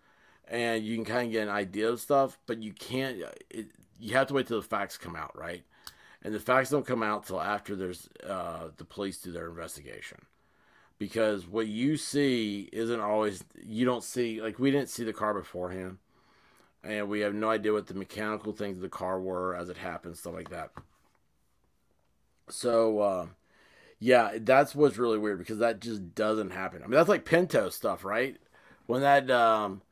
and 0.46 0.84
you 0.84 0.94
can 0.96 1.04
kind 1.04 1.26
of 1.26 1.32
get 1.32 1.42
an 1.42 1.54
idea 1.54 1.88
of 1.88 2.00
stuff, 2.00 2.38
but 2.46 2.62
you 2.62 2.72
can't. 2.72 3.18
It, 3.50 3.68
you 3.98 4.14
have 4.14 4.28
to 4.28 4.34
wait 4.34 4.46
till 4.46 4.60
the 4.60 4.66
facts 4.66 4.96
come 4.96 5.16
out, 5.16 5.36
right? 5.36 5.64
And 6.22 6.34
the 6.34 6.40
facts 6.40 6.70
don't 6.70 6.86
come 6.86 7.02
out 7.02 7.26
till 7.26 7.40
after 7.40 7.74
there's 7.74 8.08
uh, 8.26 8.68
the 8.76 8.84
police 8.84 9.18
do 9.18 9.32
their 9.32 9.48
investigation, 9.48 10.18
because 10.98 11.46
what 11.46 11.66
you 11.66 11.96
see 11.96 12.68
isn't 12.72 13.00
always. 13.00 13.42
You 13.60 13.84
don't 13.84 14.04
see 14.04 14.40
like 14.40 14.58
we 14.58 14.70
didn't 14.70 14.90
see 14.90 15.04
the 15.04 15.12
car 15.12 15.34
beforehand, 15.34 15.98
and 16.82 17.08
we 17.08 17.20
have 17.20 17.34
no 17.34 17.50
idea 17.50 17.72
what 17.72 17.86
the 17.86 17.94
mechanical 17.94 18.52
things 18.52 18.76
of 18.76 18.82
the 18.82 18.88
car 18.88 19.20
were 19.20 19.54
as 19.54 19.68
it 19.68 19.76
happened, 19.78 20.16
stuff 20.16 20.34
like 20.34 20.50
that. 20.50 20.70
So. 22.48 22.98
Uh, 23.00 23.26
yeah, 24.00 24.32
that's 24.40 24.74
what's 24.74 24.98
really 24.98 25.18
weird 25.18 25.38
because 25.38 25.58
that 25.58 25.80
just 25.80 26.14
doesn't 26.14 26.50
happen. 26.50 26.82
I 26.82 26.86
mean, 26.86 26.92
that's 26.96 27.08
like 27.08 27.24
Pinto 27.26 27.68
stuff, 27.68 28.04
right? 28.04 28.36
When 28.86 29.02
that 29.02 29.30
um, 29.30 29.82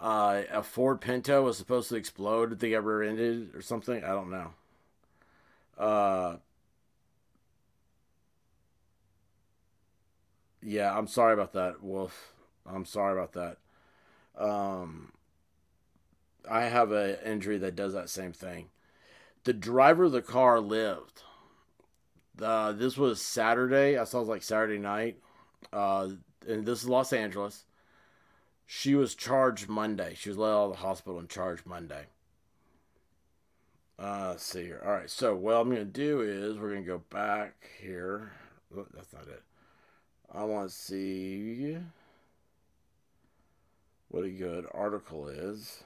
uh, 0.00 0.42
a 0.50 0.62
Ford 0.62 1.00
Pinto 1.00 1.42
was 1.44 1.58
supposed 1.58 1.90
to 1.90 1.96
explode, 1.96 2.50
did 2.50 2.60
they 2.60 2.74
ever 2.74 3.02
ended 3.02 3.54
or 3.54 3.62
something? 3.62 4.02
I 4.02 4.08
don't 4.08 4.30
know. 4.30 4.52
Uh, 5.78 6.36
yeah, 10.62 10.96
I'm 10.96 11.06
sorry 11.06 11.34
about 11.34 11.52
that, 11.52 11.82
Wolf. 11.82 12.32
I'm 12.66 12.84
sorry 12.86 13.12
about 13.12 13.32
that. 13.32 13.58
Um, 14.38 15.12
I 16.48 16.62
have 16.62 16.92
an 16.92 17.16
injury 17.24 17.58
that 17.58 17.76
does 17.76 17.92
that 17.94 18.08
same 18.08 18.32
thing. 18.32 18.68
The 19.44 19.52
driver 19.52 20.04
of 20.04 20.12
the 20.12 20.22
car 20.22 20.60
lived 20.60 21.22
this 22.40 22.96
was 22.96 23.20
Saturday. 23.20 23.98
I 23.98 24.04
saw 24.04 24.18
it 24.18 24.20
was 24.20 24.28
like 24.28 24.42
Saturday 24.42 24.78
night. 24.78 25.18
Uh, 25.72 26.10
and 26.48 26.64
this 26.64 26.82
is 26.82 26.88
Los 26.88 27.12
Angeles. 27.12 27.64
She 28.66 28.94
was 28.94 29.14
charged 29.14 29.68
Monday. 29.68 30.14
She 30.16 30.28
was 30.28 30.38
let 30.38 30.50
out 30.50 30.64
of 30.64 30.70
the 30.72 30.78
hospital 30.78 31.18
and 31.18 31.28
charged 31.28 31.66
Monday. 31.66 32.06
Uh, 33.98 34.28
let's 34.30 34.44
see 34.44 34.64
here. 34.64 34.82
All 34.84 34.92
right. 34.92 35.10
So 35.10 35.34
what 35.34 35.56
I'm 35.56 35.68
to 35.70 35.84
do 35.84 36.20
is 36.22 36.56
we're 36.56 36.70
to 36.74 36.82
go 36.82 37.02
back 37.10 37.54
here. 37.80 38.32
Oh, 38.76 38.86
that's 38.94 39.12
not 39.12 39.26
it. 39.28 39.42
I 40.32 40.44
want 40.44 40.70
to 40.70 40.74
see 40.74 41.76
what 44.08 44.24
a 44.24 44.30
good 44.30 44.66
article 44.72 45.28
is. 45.28 45.82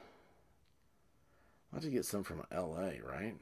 I 1.74 1.76
have 1.76 1.84
to 1.84 1.90
get 1.90 2.06
some 2.06 2.24
from 2.24 2.46
LA, 2.50 2.92
right? 3.06 3.36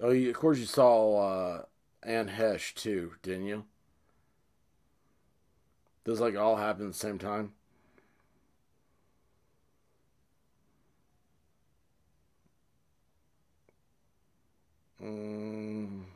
Oh, 0.00 0.10
you, 0.10 0.30
of 0.30 0.36
course 0.36 0.58
you 0.58 0.66
saw 0.66 1.18
uh, 1.18 1.62
Anne 2.02 2.28
Heche 2.28 2.74
too, 2.74 3.14
didn't 3.22 3.46
you? 3.46 3.64
Does 6.04 6.20
like 6.20 6.36
all 6.36 6.56
happen 6.56 6.84
at 6.88 6.92
the 6.92 6.98
same 6.98 7.18
time? 7.18 7.54
Mm. 15.02 16.09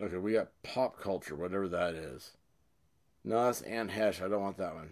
Okay, 0.00 0.16
we 0.16 0.32
got 0.32 0.48
pop 0.62 1.00
culture, 1.00 1.34
whatever 1.34 1.68
that 1.68 1.94
is. 1.94 2.32
No, 3.24 3.44
that's 3.44 3.62
Anne 3.62 3.88
Heche. 3.88 4.22
I 4.22 4.28
don't 4.28 4.42
want 4.42 4.56
that 4.58 4.74
one. 4.74 4.90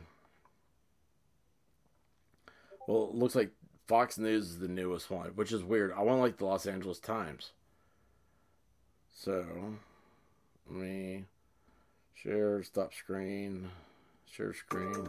Well, 2.89 3.11
it 3.11 3.15
looks 3.15 3.35
like 3.35 3.51
Fox 3.87 4.19
News 4.19 4.51
is 4.51 4.59
the 4.59 4.69
newest 4.69 5.11
one, 5.11 5.31
which 5.31 5.53
is 5.53 5.63
weird. 5.63 5.93
I 5.97 6.03
want 6.03 6.21
like 6.21 6.39
the 6.39 6.45
Los 6.45 6.67
Angeles 6.67 6.99
Times. 6.99 7.53
So, 9.15 9.45
let 10.69 10.81
me 10.81 11.25
share, 12.15 12.63
stop 12.65 12.93
screen, 12.93 13.71
share 14.31 14.53
screen. 14.53 15.07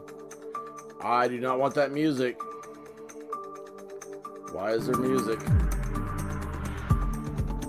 I 1.01 1.27
do 1.27 1.39
not 1.39 1.59
want 1.59 1.73
that 1.75 1.91
music. 1.91 2.39
Why 4.51 4.71
is 4.71 4.87
there 4.87 4.97
music? 4.97 5.39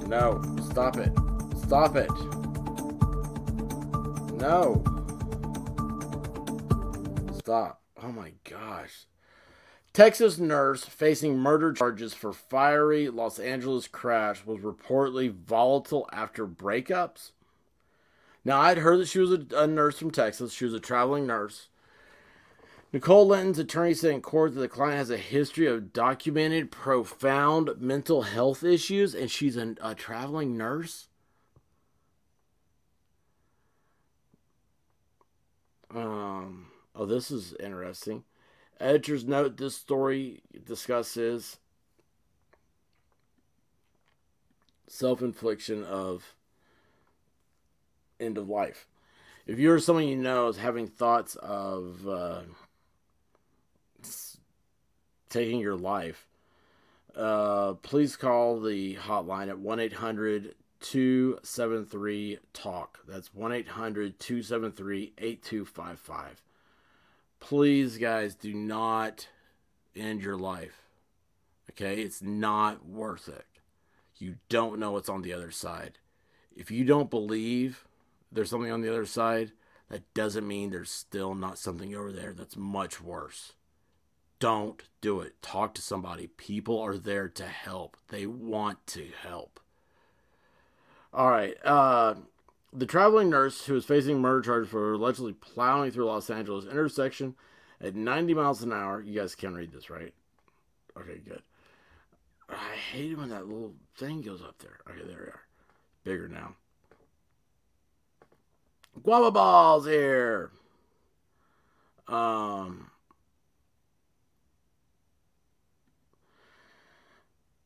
No, 0.06 0.42
stop 0.70 0.96
it. 0.98 1.12
Stop 1.68 1.96
it. 1.96 2.10
No. 4.38 4.82
Stop. 7.36 7.82
Oh 8.02 8.10
my 8.10 8.32
gosh. 8.48 9.04
Texas 9.92 10.38
nurse 10.38 10.86
facing 10.86 11.36
murder 11.36 11.74
charges 11.74 12.14
for 12.14 12.32
fiery 12.32 13.10
Los 13.10 13.38
Angeles 13.38 13.86
crash 13.86 14.46
was 14.46 14.60
reportedly 14.60 15.30
volatile 15.30 16.08
after 16.10 16.46
breakups. 16.46 17.32
Now, 18.46 18.62
I'd 18.62 18.78
heard 18.78 19.00
that 19.00 19.08
she 19.08 19.18
was 19.18 19.32
a, 19.32 19.44
a 19.54 19.66
nurse 19.66 19.98
from 19.98 20.10
Texas. 20.10 20.54
She 20.54 20.64
was 20.64 20.72
a 20.72 20.80
traveling 20.80 21.26
nurse. 21.26 21.68
Nicole 22.94 23.26
Linton's 23.26 23.58
attorney 23.58 23.92
said 23.92 24.14
in 24.14 24.22
court 24.22 24.54
that 24.54 24.60
the 24.60 24.68
client 24.68 24.96
has 24.96 25.10
a 25.10 25.18
history 25.18 25.66
of 25.66 25.92
documented 25.92 26.70
profound 26.70 27.72
mental 27.78 28.22
health 28.22 28.64
issues, 28.64 29.14
and 29.14 29.30
she's 29.30 29.58
a, 29.58 29.74
a 29.82 29.94
traveling 29.94 30.56
nurse. 30.56 31.07
Um, 35.94 36.66
oh, 36.94 37.06
this 37.06 37.30
is 37.30 37.54
interesting. 37.58 38.24
Editors 38.80 39.24
note 39.24 39.56
this 39.56 39.74
story 39.74 40.42
discusses 40.64 41.58
self 44.86 45.22
infliction 45.22 45.84
of 45.84 46.34
end 48.20 48.38
of 48.38 48.48
life. 48.48 48.86
If 49.46 49.58
you're 49.58 49.78
someone 49.78 50.06
you 50.06 50.16
know 50.16 50.48
is 50.48 50.58
having 50.58 50.86
thoughts 50.86 51.34
of 51.36 52.06
uh, 52.06 52.42
taking 55.30 55.58
your 55.60 55.76
life, 55.76 56.26
uh, 57.16 57.74
please 57.74 58.14
call 58.16 58.60
the 58.60 58.96
hotline 58.96 59.48
at 59.48 59.58
1 59.58 59.80
800 59.80 60.54
273 60.80 62.38
TALK. 62.52 63.00
That's 63.06 63.34
1 63.34 63.52
800 63.52 64.18
273 64.18 65.12
8255 65.18 66.42
please, 67.40 67.98
guys, 67.98 68.34
do 68.34 68.52
not 68.54 69.28
end 69.96 70.22
your 70.22 70.36
life. 70.36 70.82
Okay? 71.70 72.02
It's 72.02 72.22
not 72.22 72.86
worth 72.86 73.28
it. 73.28 73.46
You 74.16 74.36
don't 74.48 74.78
know 74.78 74.92
what's 74.92 75.08
on 75.08 75.22
the 75.22 75.32
other 75.32 75.50
side. 75.50 75.98
If 76.56 76.70
you 76.70 76.84
don't 76.84 77.10
believe 77.10 77.86
there's 78.32 78.50
something 78.50 78.72
on 78.72 78.80
the 78.80 78.90
other 78.90 79.06
side, 79.06 79.52
that 79.88 80.12
doesn't 80.12 80.46
mean 80.46 80.70
there's 80.70 80.90
still 80.90 81.34
not 81.34 81.58
something 81.58 81.94
over 81.94 82.12
there 82.12 82.32
that's 82.32 82.56
much 82.56 83.00
worse. 83.00 83.54
Don't 84.40 84.82
do 85.00 85.20
it. 85.20 85.40
Talk 85.40 85.74
to 85.74 85.82
somebody. 85.82 86.26
People 86.26 86.80
are 86.80 86.98
there 86.98 87.28
to 87.28 87.44
help. 87.44 87.96
They 88.08 88.26
want 88.26 88.86
to 88.88 89.08
help. 89.22 89.60
All 91.12 91.30
right. 91.30 91.54
Uh, 91.64 92.14
the 92.72 92.86
traveling 92.86 93.30
nurse 93.30 93.64
who 93.64 93.76
is 93.76 93.84
facing 93.84 94.20
murder 94.20 94.42
charges 94.42 94.70
for 94.70 94.92
allegedly 94.92 95.32
plowing 95.32 95.90
through 95.90 96.06
Los 96.06 96.30
Angeles 96.30 96.66
intersection 96.66 97.34
at 97.80 97.94
90 97.94 98.34
miles 98.34 98.62
an 98.62 98.72
hour. 98.72 99.00
You 99.00 99.18
guys 99.20 99.34
can 99.34 99.54
read 99.54 99.72
this, 99.72 99.90
right? 99.90 100.12
Okay, 100.98 101.20
good. 101.26 101.42
I 102.48 102.74
hate 102.92 103.12
it 103.12 103.18
when 103.18 103.28
that 103.30 103.46
little 103.46 103.74
thing 103.96 104.22
goes 104.22 104.42
up 104.42 104.58
there. 104.58 104.78
Okay, 104.88 105.06
there 105.06 105.18
we 105.18 105.26
are. 105.26 105.42
Bigger 106.04 106.28
now. 106.28 106.54
Guava 109.02 109.30
balls 109.30 109.86
here. 109.86 110.50
Um, 112.08 112.90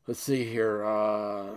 let's 0.05 0.19
see 0.19 0.43
here. 0.43 0.83
Uh, 0.83 1.55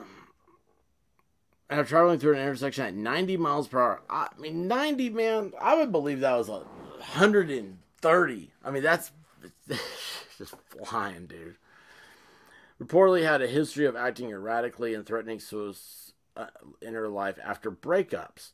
after 1.69 1.85
traveling 1.85 2.19
through 2.19 2.35
an 2.35 2.41
intersection 2.41 2.85
at 2.85 2.95
90 2.95 3.37
miles 3.37 3.69
per 3.69 3.81
hour. 3.81 4.03
I 4.09 4.29
mean, 4.39 4.69
90, 4.69 5.11
man, 5.11 5.53
I 5.61 5.77
would 5.77 5.93
believe 5.93 6.21
that 6.21 6.37
was 6.37 6.49
a 6.49 6.53
130. 6.53 8.51
I 8.65 8.71
mean, 8.71 8.83
that's 8.83 9.13
just 10.39 10.55
flying, 10.85 11.27
dude. 11.27 11.57
Reportedly 12.81 13.25
had 13.25 13.43
a 13.43 13.47
history 13.47 13.87
of 13.87 13.97
acting 13.97 14.31
erratically 14.31 14.95
and 14.95 15.05
threatening 15.05 15.41
suicide 15.41 16.13
uh, 16.37 16.47
in 16.83 16.95
her 16.95 17.09
life 17.09 17.39
after 17.43 17.71
breakups. 17.71 18.51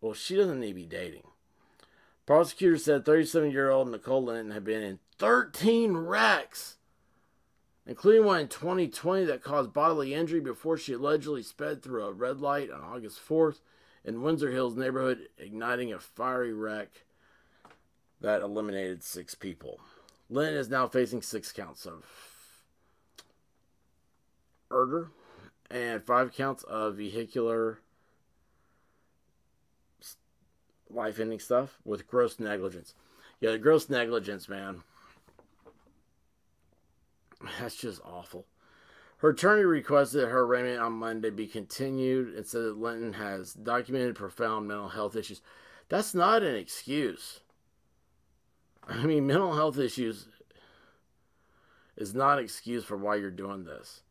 Well, 0.00 0.14
she 0.14 0.34
doesn't 0.34 0.58
need 0.58 0.68
to 0.68 0.74
be 0.74 0.86
dating. 0.86 1.22
Prosecutor 2.26 2.78
said 2.78 3.04
37 3.04 3.50
year 3.50 3.70
old 3.70 3.90
Nicole 3.90 4.24
Linton 4.24 4.50
had 4.50 4.64
been 4.64 4.82
in 4.82 4.98
13 5.18 5.96
wrecks, 5.96 6.76
including 7.86 8.24
one 8.24 8.40
in 8.40 8.48
2020 8.48 9.24
that 9.24 9.42
caused 9.42 9.72
bodily 9.72 10.14
injury 10.14 10.40
before 10.40 10.76
she 10.76 10.92
allegedly 10.92 11.42
sped 11.42 11.82
through 11.82 12.04
a 12.04 12.12
red 12.12 12.40
light 12.40 12.70
on 12.70 12.80
August 12.80 13.20
4th 13.26 13.60
in 14.04 14.22
Windsor 14.22 14.50
Hills 14.50 14.76
neighborhood, 14.76 15.28
igniting 15.38 15.92
a 15.92 15.98
fiery 15.98 16.52
wreck 16.52 17.04
that 18.20 18.42
eliminated 18.42 19.02
six 19.02 19.34
people. 19.34 19.80
Lynn 20.30 20.54
is 20.54 20.68
now 20.68 20.86
facing 20.86 21.22
six 21.22 21.52
counts 21.52 21.84
of 21.84 22.04
murder 24.70 25.10
and 25.70 26.02
five 26.02 26.32
counts 26.32 26.62
of 26.64 26.96
vehicular 26.96 27.80
life 30.88 31.18
ending 31.18 31.38
stuff 31.38 31.78
with 31.84 32.06
gross 32.06 32.38
negligence. 32.38 32.94
Yeah, 33.40 33.56
gross 33.56 33.88
negligence, 33.88 34.48
man. 34.48 34.82
That's 37.60 37.76
just 37.76 38.00
awful. 38.04 38.46
Her 39.18 39.30
attorney 39.30 39.62
requested 39.62 40.28
her 40.28 40.40
arraignment 40.40 40.80
on 40.80 40.94
Monday 40.94 41.30
be 41.30 41.46
continued 41.46 42.34
and 42.34 42.44
said 42.44 42.62
that 42.62 42.78
Linton 42.78 43.12
has 43.12 43.54
documented 43.54 44.16
profound 44.16 44.66
mental 44.66 44.88
health 44.88 45.14
issues. 45.14 45.40
That's 45.88 46.12
not 46.12 46.42
an 46.42 46.56
excuse. 46.56 47.40
I 48.88 49.04
mean, 49.04 49.26
mental 49.26 49.54
health 49.54 49.78
issues 49.78 50.26
is 51.96 52.14
not 52.14 52.38
an 52.38 52.44
excuse 52.44 52.84
for 52.84 52.96
why 52.96 53.16
you're 53.16 53.30
doing 53.30 53.64
this. 53.64 54.02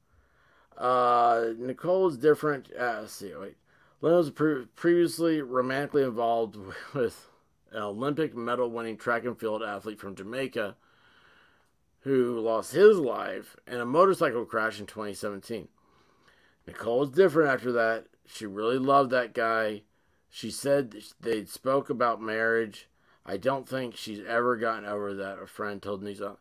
Uh, 0.78 1.48
Nicole 1.58 2.08
is 2.08 2.18
different. 2.18 2.72
Uh, 2.72 3.06
see, 3.06 3.34
wait. 3.36 3.58
Linton 4.00 4.18
was 4.18 4.30
pre- 4.32 4.66
previously 4.76 5.42
romantically 5.42 6.04
involved 6.04 6.56
with 6.94 7.28
an 7.72 7.82
Olympic 7.82 8.36
medal 8.36 8.70
winning 8.70 8.96
track 8.96 9.26
and 9.26 9.38
field 9.38 9.62
athlete 9.62 10.00
from 10.00 10.16
Jamaica 10.16 10.78
who 12.02 12.40
lost 12.40 12.74
his 12.74 12.98
life 12.98 13.56
in 13.68 13.80
a 13.80 13.86
motorcycle 13.86 14.46
crash 14.46 14.80
in 14.80 14.86
2017. 14.86 15.68
Nicole 16.68 17.00
was 17.00 17.10
different 17.10 17.52
after 17.52 17.72
that. 17.72 18.06
She 18.26 18.46
really 18.46 18.78
loved 18.78 19.12
that 19.12 19.34
guy. 19.34 19.84
She 20.30 20.52
said 20.52 20.96
they 21.20 21.46
spoke 21.46 21.90
about 21.90 22.22
marriage. 22.22 22.88
I 23.26 23.38
don't 23.38 23.68
think 23.68 23.96
she's 23.96 24.24
ever 24.26 24.56
gotten 24.56 24.86
over 24.86 25.14
that. 25.14 25.40
A 25.40 25.48
friend 25.48 25.82
told 25.82 26.02
me 26.02 26.16
something. 26.16 26.38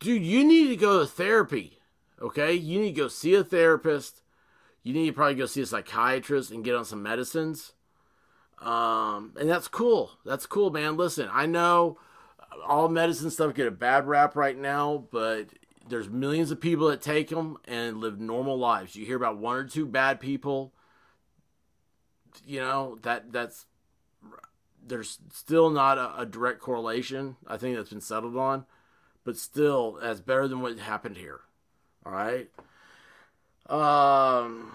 Dude, 0.00 0.24
you 0.24 0.44
need 0.44 0.68
to 0.68 0.76
go 0.76 1.00
to 1.00 1.06
therapy. 1.06 1.78
Okay? 2.20 2.54
You 2.54 2.80
need 2.80 2.94
to 2.94 3.00
go 3.02 3.08
see 3.08 3.34
a 3.34 3.44
therapist. 3.44 4.22
You 4.82 4.92
need 4.92 5.06
to 5.06 5.12
probably 5.12 5.36
go 5.36 5.46
see 5.46 5.62
a 5.62 5.66
psychiatrist 5.66 6.50
and 6.50 6.64
get 6.64 6.74
on 6.74 6.84
some 6.84 7.02
medicines. 7.02 7.74
Um, 8.60 9.34
and 9.38 9.48
that's 9.48 9.68
cool. 9.68 10.12
That's 10.24 10.46
cool, 10.46 10.70
man. 10.70 10.96
Listen, 10.96 11.28
I 11.32 11.46
know 11.46 11.98
all 12.66 12.88
medicine 12.88 13.30
stuff 13.30 13.54
get 13.54 13.66
a 13.66 13.72
bad 13.72 14.06
rap 14.06 14.36
right 14.36 14.56
now, 14.56 15.06
but 15.10 15.48
there's 15.88 16.08
millions 16.08 16.50
of 16.50 16.60
people 16.60 16.88
that 16.88 17.00
take 17.00 17.28
them 17.28 17.56
and 17.66 17.98
live 17.98 18.20
normal 18.20 18.58
lives. 18.58 18.94
You 18.96 19.06
hear 19.06 19.16
about 19.16 19.38
one 19.38 19.56
or 19.56 19.64
two 19.64 19.86
bad 19.86 20.20
people, 20.20 20.72
you 22.44 22.60
know, 22.60 22.98
that 23.02 23.32
that's 23.32 23.66
there's 24.86 25.18
still 25.32 25.70
not 25.70 25.98
a, 25.98 26.22
a 26.22 26.26
direct 26.26 26.60
correlation. 26.60 27.36
I 27.46 27.56
think 27.56 27.76
that's 27.76 27.90
been 27.90 28.00
settled 28.00 28.36
on, 28.36 28.64
but 29.24 29.36
still, 29.36 29.98
that's 30.00 30.20
better 30.20 30.48
than 30.48 30.60
what 30.60 30.78
happened 30.78 31.16
here. 31.16 31.40
All 32.06 32.12
right. 32.12 32.48
Um, 33.68 34.72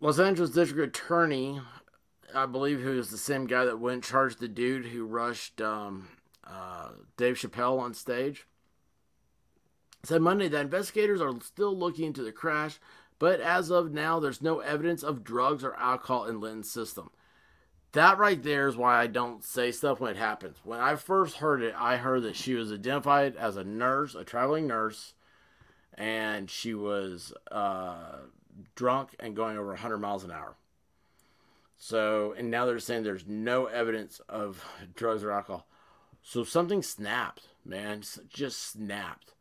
Los 0.00 0.18
Angeles 0.18 0.50
District 0.50 0.96
Attorney, 0.96 1.60
I 2.34 2.44
believe, 2.44 2.80
who 2.80 2.98
is 2.98 3.10
the 3.10 3.16
same 3.16 3.46
guy 3.46 3.64
that 3.64 3.80
went 3.80 4.04
charged 4.04 4.40
the 4.40 4.48
dude 4.48 4.86
who 4.86 5.06
rushed 5.06 5.62
um, 5.62 6.08
uh, 6.46 6.90
Dave 7.16 7.36
Chappelle 7.36 7.78
on 7.78 7.94
stage, 7.94 8.46
said 10.02 10.22
Monday 10.22 10.48
that 10.48 10.60
investigators 10.60 11.20
are 11.20 11.34
still 11.40 11.76
looking 11.76 12.06
into 12.06 12.22
the 12.22 12.32
crash, 12.32 12.78
but 13.18 13.40
as 13.40 13.70
of 13.70 13.92
now, 13.92 14.20
there's 14.20 14.42
no 14.42 14.60
evidence 14.60 15.02
of 15.02 15.24
drugs 15.24 15.64
or 15.64 15.74
alcohol 15.74 16.26
in 16.26 16.40
Linton's 16.40 16.70
system. 16.70 17.10
That 17.92 18.18
right 18.18 18.42
there 18.42 18.68
is 18.68 18.76
why 18.76 19.00
I 19.00 19.06
don't 19.06 19.42
say 19.42 19.72
stuff 19.72 20.00
when 20.00 20.10
it 20.10 20.18
happens. 20.18 20.58
When 20.64 20.80
I 20.80 20.96
first 20.96 21.36
heard 21.36 21.62
it, 21.62 21.74
I 21.78 21.96
heard 21.96 22.24
that 22.24 22.36
she 22.36 22.54
was 22.54 22.70
identified 22.70 23.36
as 23.36 23.56
a 23.56 23.64
nurse, 23.64 24.14
a 24.14 24.22
traveling 24.22 24.66
nurse, 24.66 25.14
and 25.94 26.50
she 26.50 26.74
was 26.74 27.32
uh, 27.50 28.16
drunk 28.74 29.16
and 29.18 29.34
going 29.34 29.56
over 29.56 29.68
100 29.68 29.96
miles 29.96 30.24
an 30.24 30.30
hour. 30.30 30.56
So, 31.78 32.34
and 32.36 32.50
now 32.50 32.66
they're 32.66 32.78
saying 32.78 33.02
there's 33.02 33.26
no 33.26 33.66
evidence 33.66 34.20
of 34.28 34.64
drugs 34.94 35.24
or 35.24 35.32
alcohol. 35.32 35.66
So 36.28 36.42
something 36.42 36.82
snapped, 36.82 37.46
man. 37.64 38.02
Just 38.28 38.60
snapped. 38.60 39.34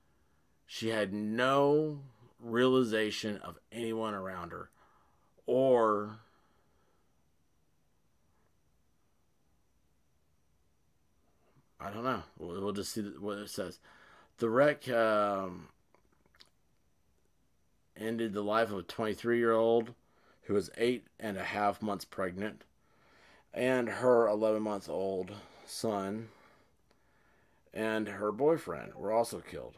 She 0.68 0.90
had 0.90 1.12
no 1.12 2.02
realization 2.40 3.40
of 3.40 3.58
anyone 3.72 4.14
around 4.14 4.52
her 4.52 4.70
or 5.48 6.20
I 11.80 11.90
don't 11.90 12.04
know. 12.04 12.22
We'll, 12.38 12.62
we'll 12.62 12.72
just 12.72 12.94
see 12.94 13.02
what 13.02 13.40
it 13.40 13.50
says. 13.50 13.80
The 14.38 14.52
wreck 14.52 14.88
um, 14.88 15.70
ended 17.98 18.34
the 18.34 18.44
life 18.44 18.70
of 18.70 18.78
a 18.78 18.84
23 18.84 19.40
year 19.40 19.54
old 19.54 19.96
who 20.44 20.54
was 20.54 20.70
eight 20.78 21.08
and 21.20 21.36
a 21.36 21.46
half 21.46 21.82
months 21.82 22.06
pregnant 22.06 22.64
and 23.56 23.90
her 23.90 24.28
11 24.28 24.62
month 24.62 24.88
old 24.88 25.32
son 25.66 26.28
and 27.76 28.08
her 28.08 28.32
boyfriend 28.32 28.96
were 28.96 29.12
also 29.12 29.42
killed. 29.42 29.76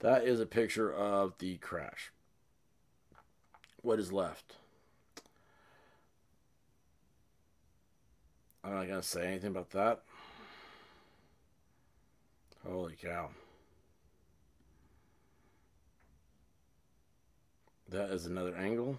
That 0.00 0.24
is 0.24 0.40
a 0.40 0.46
picture 0.46 0.92
of 0.92 1.34
the 1.38 1.58
crash. 1.58 2.10
What 3.82 4.00
is 4.00 4.12
left? 4.12 4.56
I'm 8.64 8.72
not 8.74 8.88
going 8.88 9.00
to 9.00 9.06
say 9.06 9.26
anything 9.26 9.50
about 9.50 9.70
that. 9.70 10.02
Holy 12.66 12.96
cow. 13.00 13.30
That 17.88 18.10
is 18.10 18.26
another 18.26 18.56
angle. 18.56 18.98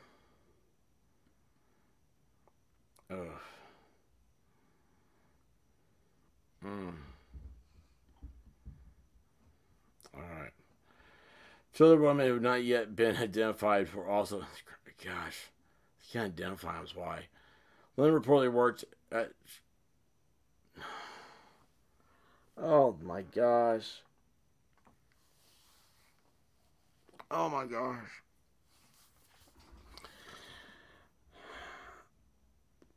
Ugh. 3.12 3.18
Hmm. 6.62 6.89
All 10.18 10.41
right. 10.41 10.51
Two 11.74 11.86
other 11.86 11.97
who 11.97 12.34
have 12.34 12.41
not 12.41 12.63
yet 12.63 12.95
been 12.95 13.15
identified 13.18 13.88
for 13.88 14.07
also. 14.07 14.43
Gosh, 15.03 15.51
I 16.01 16.11
can't 16.11 16.34
identify 16.34 16.74
them. 16.74 16.88
Why? 16.95 17.28
Lynn 17.97 18.20
reportedly 18.20 18.51
worked 18.51 18.86
at. 19.11 19.32
Oh 22.57 22.97
my 23.03 23.22
gosh. 23.22 24.01
Oh 27.30 27.49
my 27.49 27.65
gosh. 27.65 28.24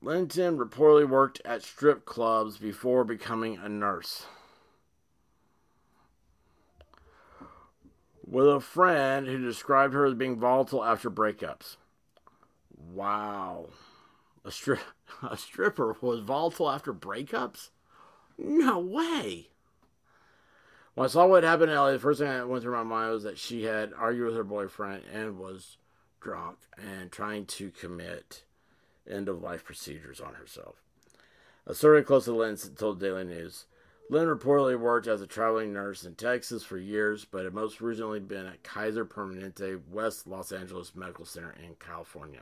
Linton 0.03 0.57
reportedly 0.57 1.07
worked 1.07 1.43
at 1.45 1.63
strip 1.63 2.07
clubs 2.07 2.57
before 2.57 3.05
becoming 3.05 3.59
a 3.59 3.69
nurse. 3.69 4.25
With 8.31 8.47
a 8.47 8.61
friend 8.61 9.27
who 9.27 9.39
described 9.39 9.93
her 9.93 10.07
as 10.07 10.15
being 10.15 10.39
volatile 10.39 10.85
after 10.85 11.11
breakups. 11.11 11.77
Wow. 12.95 13.71
A, 14.45 14.51
stri- 14.51 14.79
a 15.29 15.37
stripper 15.37 15.97
was 16.01 16.21
volatile 16.21 16.71
after 16.71 16.95
breakups? 16.95 17.71
No 18.39 18.79
way. 18.79 19.49
When 20.95 21.07
I 21.07 21.09
saw 21.09 21.27
what 21.27 21.43
happened 21.43 21.71
to 21.71 21.81
LA, 21.81 21.93
the 21.93 21.99
first 21.99 22.21
thing 22.21 22.29
that 22.29 22.49
went 22.49 22.63
through 22.63 22.77
my 22.77 22.85
mind 22.85 23.13
was 23.13 23.25
that 23.25 23.39
she 23.39 23.65
had 23.65 23.93
argued 23.99 24.27
with 24.27 24.37
her 24.37 24.45
boyfriend 24.45 25.03
and 25.13 25.37
was 25.37 25.77
drunk 26.21 26.59
and 26.79 27.11
trying 27.11 27.47
to 27.47 27.73
commit 27.73 28.45
end 29.11 29.29
of 29.29 29.43
life 29.43 29.65
procedures 29.65 30.21
on 30.21 30.35
herself. 30.35 30.77
A 31.67 31.75
story 31.75 32.05
close 32.05 32.27
to 32.27 32.33
Lynn 32.33 32.57
told 32.77 33.01
Daily 33.01 33.25
News. 33.25 33.67
Lynn 34.11 34.27
reportedly 34.27 34.77
worked 34.77 35.07
as 35.07 35.23
a 35.23 35.27
traveling 35.27 35.73
nurse 35.73 36.05
in 36.05 36.17
Texas 36.17 36.65
for 36.65 36.77
years, 36.77 37.25
but 37.25 37.45
had 37.45 37.55
most 37.55 37.81
recently 37.81 38.19
been 38.19 38.45
at 38.45 38.65
Kaiser 38.65 39.05
Permanente 39.05 39.81
West 39.89 40.27
Los 40.27 40.51
Angeles 40.51 40.97
Medical 40.97 41.25
Center 41.25 41.55
in 41.65 41.77
California. 41.77 42.41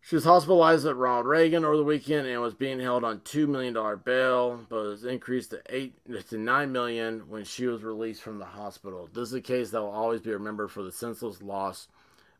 She 0.00 0.16
was 0.16 0.24
hospitalized 0.24 0.84
at 0.84 0.96
Ronald 0.96 1.26
Reagan 1.26 1.64
over 1.64 1.76
the 1.76 1.84
weekend 1.84 2.26
and 2.26 2.42
was 2.42 2.54
being 2.54 2.80
held 2.80 3.04
on 3.04 3.20
two 3.20 3.46
million 3.46 3.74
dollar 3.74 3.94
bail, 3.94 4.66
but 4.68 4.82
was 4.82 5.04
increased 5.04 5.50
to 5.50 5.62
eight 5.70 5.94
to 6.30 6.38
nine 6.38 6.72
million 6.72 7.28
when 7.28 7.44
she 7.44 7.68
was 7.68 7.84
released 7.84 8.22
from 8.22 8.40
the 8.40 8.44
hospital. 8.44 9.08
This 9.12 9.28
is 9.28 9.34
a 9.34 9.40
case 9.40 9.70
that 9.70 9.80
will 9.80 9.90
always 9.90 10.20
be 10.20 10.32
remembered 10.32 10.72
for 10.72 10.82
the 10.82 10.90
senseless 10.90 11.40
loss 11.40 11.86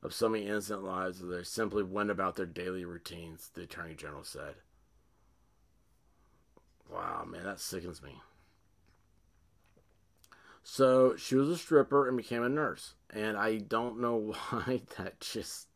of 0.02 0.12
so 0.12 0.28
many 0.28 0.48
innocent 0.48 0.82
lives 0.82 1.22
as 1.22 1.28
they 1.28 1.44
simply 1.44 1.84
went 1.84 2.10
about 2.10 2.34
their 2.34 2.46
daily 2.46 2.84
routines, 2.84 3.52
the 3.54 3.62
Attorney 3.62 3.94
General 3.94 4.24
said. 4.24 4.56
Wow, 6.92 7.24
man, 7.26 7.44
that 7.44 7.60
sickens 7.60 8.02
me. 8.02 8.20
So 10.62 11.16
she 11.16 11.34
was 11.34 11.48
a 11.48 11.56
stripper 11.56 12.06
and 12.06 12.16
became 12.16 12.42
a 12.42 12.48
nurse. 12.48 12.94
And 13.10 13.36
I 13.36 13.58
don't 13.58 14.00
know 14.00 14.34
why 14.50 14.82
that 14.96 15.20
just. 15.20 15.68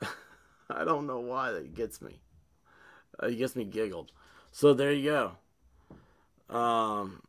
I 0.70 0.84
don't 0.84 1.06
know 1.06 1.20
why 1.20 1.52
that 1.52 1.74
gets 1.74 2.00
me. 2.00 2.20
It 3.22 3.36
gets 3.36 3.56
me 3.56 3.64
giggled. 3.64 4.12
So 4.52 4.74
there 4.74 4.92
you 4.92 5.10
go. 6.50 6.56
Um, 6.56 7.22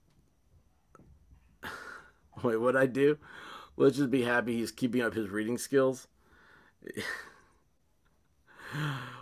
wait, 2.43 2.57
what 2.57 2.75
I 2.75 2.85
do? 2.85 3.17
Let's 3.75 3.97
just 3.97 4.11
be 4.11 4.23
happy 4.23 4.57
he's 4.57 4.71
keeping 4.71 5.01
up 5.01 5.13
his 5.13 5.29
reading 5.29 5.57
skills. 5.57 6.07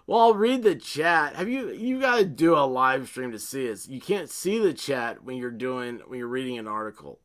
Well, 0.07 0.19
I'll 0.19 0.33
read 0.33 0.63
the 0.63 0.75
chat. 0.75 1.35
Have 1.35 1.49
you 1.49 1.71
you 1.71 1.99
got 1.99 2.17
to 2.17 2.25
do 2.25 2.55
a 2.55 2.65
live 2.65 3.07
stream 3.07 3.31
to 3.31 3.39
see 3.39 3.65
it? 3.65 3.87
You 3.87 3.99
can't 3.99 4.29
see 4.29 4.59
the 4.59 4.73
chat 4.73 5.23
when 5.23 5.37
you're 5.37 5.51
doing 5.51 6.01
when 6.07 6.19
you're 6.19 6.27
reading 6.27 6.57
an 6.57 6.67
article. 6.67 7.19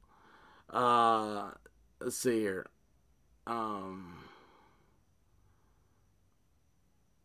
Uh, 0.69 1.51
let's 2.01 2.17
see 2.17 2.41
here. 2.41 2.67
Um. 3.47 4.17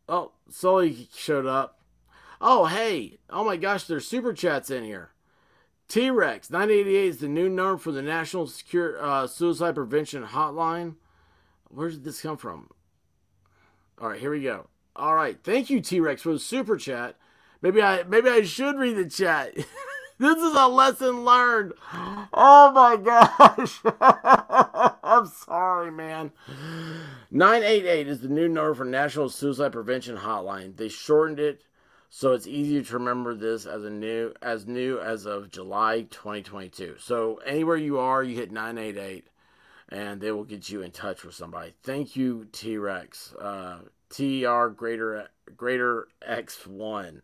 Oh, 0.08 0.34
Sully 0.50 1.08
showed 1.16 1.46
up. 1.46 1.80
Oh, 2.40 2.66
hey. 2.66 3.18
Oh 3.30 3.44
my 3.44 3.58
gosh, 3.58 3.86
there's 3.86 4.08
super 4.08 4.34
chats 4.34 4.70
in 4.70 4.84
here. 4.84 5.12
T 5.88 6.10
Rex 6.10 6.50
988 6.50 7.06
is 7.06 7.18
the 7.18 7.28
new 7.28 7.48
number 7.48 7.78
for 7.78 7.92
the 7.92 8.02
National 8.02 8.48
Secure 8.48 9.04
uh, 9.04 9.28
Suicide 9.28 9.76
Prevention 9.76 10.24
Hotline. 10.26 10.96
Where 11.70 11.90
did 11.90 12.04
this 12.04 12.22
come 12.22 12.38
from? 12.38 12.70
All 14.00 14.10
right, 14.10 14.20
here 14.20 14.32
we 14.32 14.42
go. 14.42 14.68
All 14.96 15.16
right, 15.16 15.38
thank 15.44 15.70
you 15.70 15.82
T 15.82 16.00
Rex 16.00 16.22
for 16.22 16.34
the 16.34 16.40
super 16.40 16.78
chat. 16.78 17.16
Maybe 17.62 17.82
I 17.82 18.04
maybe 18.04 18.30
I 18.30 18.44
should 18.44 18.78
read 18.78 18.96
the 18.96 19.10
chat. 19.10 19.56
this 20.18 20.38
is 20.38 20.56
a 20.56 20.68
lesson 20.68 21.26
learned. 21.26 21.74
Oh 22.34 22.72
my 22.74 22.96
gosh. 23.58 23.80
I'm 25.04 25.28
sorry, 25.28 25.92
man. 25.92 26.32
988 27.32 28.08
is 28.08 28.22
the 28.22 28.30
new 28.30 28.48
number 28.48 28.74
for 28.74 28.86
National 28.86 29.30
Suicide 29.30 29.72
Prevention 29.72 30.18
Hotline. 30.18 30.78
They 30.78 30.90
shortened 30.90 31.40
it 31.40 31.64
so 32.18 32.32
it's 32.32 32.48
easier 32.48 32.82
to 32.82 32.94
remember 32.94 33.36
this 33.36 33.66
as 33.66 33.84
a 33.84 33.90
new 33.90 34.34
as 34.42 34.66
new 34.66 35.00
as 35.00 35.26
of 35.26 35.52
July 35.52 36.04
2022. 36.12 36.96
So 36.98 37.42
anywhere 37.46 37.76
you 37.76 38.00
are, 38.00 38.24
you 38.24 38.38
hit 38.38 38.54
988 38.54 39.28
and 39.90 40.22
they 40.22 40.32
will 40.32 40.46
get 40.46 40.70
you 40.70 40.82
in 40.82 40.92
touch 40.92 41.26
with 41.26 41.36
somebody. 41.36 41.74
Thank 41.84 42.16
you 42.16 42.48
T-Rex. 42.54 43.34
Uh, 43.34 43.80
TR 44.16 44.68
greater 44.68 45.30
greater 45.56 46.08
X1. 46.28 47.22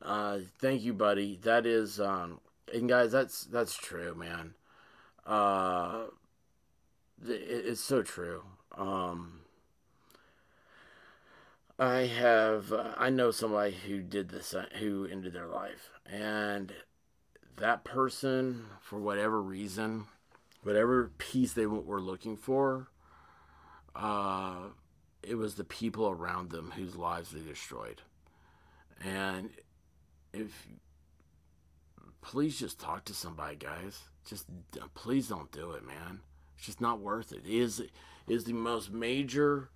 Uh, 0.00 0.38
thank 0.60 0.82
you 0.82 0.92
buddy. 0.92 1.38
That 1.42 1.66
is 1.66 2.00
um 2.00 2.40
and 2.72 2.88
guys 2.88 3.12
that's 3.12 3.44
that's 3.44 3.76
true, 3.76 4.14
man. 4.14 4.54
Uh 5.26 6.04
it, 7.26 7.66
it's 7.66 7.80
so 7.80 8.02
true. 8.02 8.42
Um 8.76 9.40
I 11.80 12.06
have, 12.06 12.72
uh, 12.72 12.94
I 12.96 13.10
know 13.10 13.30
somebody 13.30 13.72
who 13.72 14.00
did 14.02 14.30
this, 14.30 14.52
who 14.80 15.06
ended 15.06 15.32
their 15.32 15.46
life. 15.46 15.90
And 16.04 16.72
that 17.56 17.84
person, 17.84 18.64
for 18.80 18.98
whatever 18.98 19.40
reason, 19.40 20.06
whatever 20.64 21.12
piece 21.18 21.52
they 21.52 21.66
were 21.66 22.00
looking 22.00 22.36
for, 22.36 22.88
uh, 23.94 24.70
it 25.22 25.36
was 25.36 25.54
the 25.54 25.64
people 25.64 26.08
around 26.08 26.50
them 26.50 26.72
whose 26.76 26.96
lives 26.96 27.30
they 27.30 27.40
destroyed. 27.40 28.02
And 29.04 29.50
if, 30.32 30.66
please 32.20 32.58
just 32.58 32.78
talk 32.78 33.04
to 33.06 33.14
somebody, 33.14 33.56
guys. 33.56 34.00
Just 34.24 34.46
please 34.94 35.28
don't 35.28 35.50
do 35.52 35.72
it, 35.72 35.86
man. 35.86 36.20
It's 36.56 36.66
just 36.66 36.80
not 36.80 37.00
worth 37.00 37.32
it. 37.32 37.42
It 37.46 37.54
is, 37.54 37.82
is 38.26 38.44
the 38.44 38.52
most 38.52 38.90
major 38.90 39.70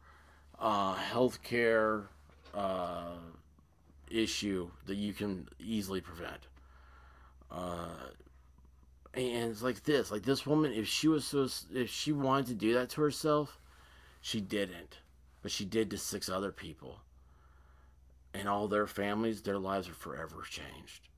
uh, 0.59 0.95
healthcare 0.97 2.05
uh, 2.55 3.17
issue 4.11 4.71
that 4.87 4.97
you 4.97 5.13
can 5.13 5.49
easily 5.59 6.01
prevent. 6.01 6.49
Uh, 7.51 7.89
and 9.15 9.51
it's 9.51 9.63
like 9.63 9.85
this, 9.85 10.11
like 10.11 10.23
this 10.23 10.47
woman, 10.47 10.73
if 10.73 10.89
she 10.89 11.09
was 11.09 11.27
so, 11.27 11.49
if 11.75 11.91
she 11.91 12.13
wanted 12.13 12.47
to 12.47 12.55
do 12.55 12.75
that 12.75 12.91
to 12.91 13.03
herself, 13.03 13.59
she 14.21 14.41
didn't, 14.41 14.99
but 15.43 15.51
she 15.51 15.65
did 15.65 15.91
to 15.91 15.99
six 15.99 16.29
other 16.29 16.53
people, 16.53 17.01
and 18.33 18.49
all 18.49 18.69
their 18.69 18.87
families, 18.87 19.43
their 19.43 19.59
lives 19.59 19.89
are 19.89 19.95
forever 19.95 20.43
changed, 20.49 21.09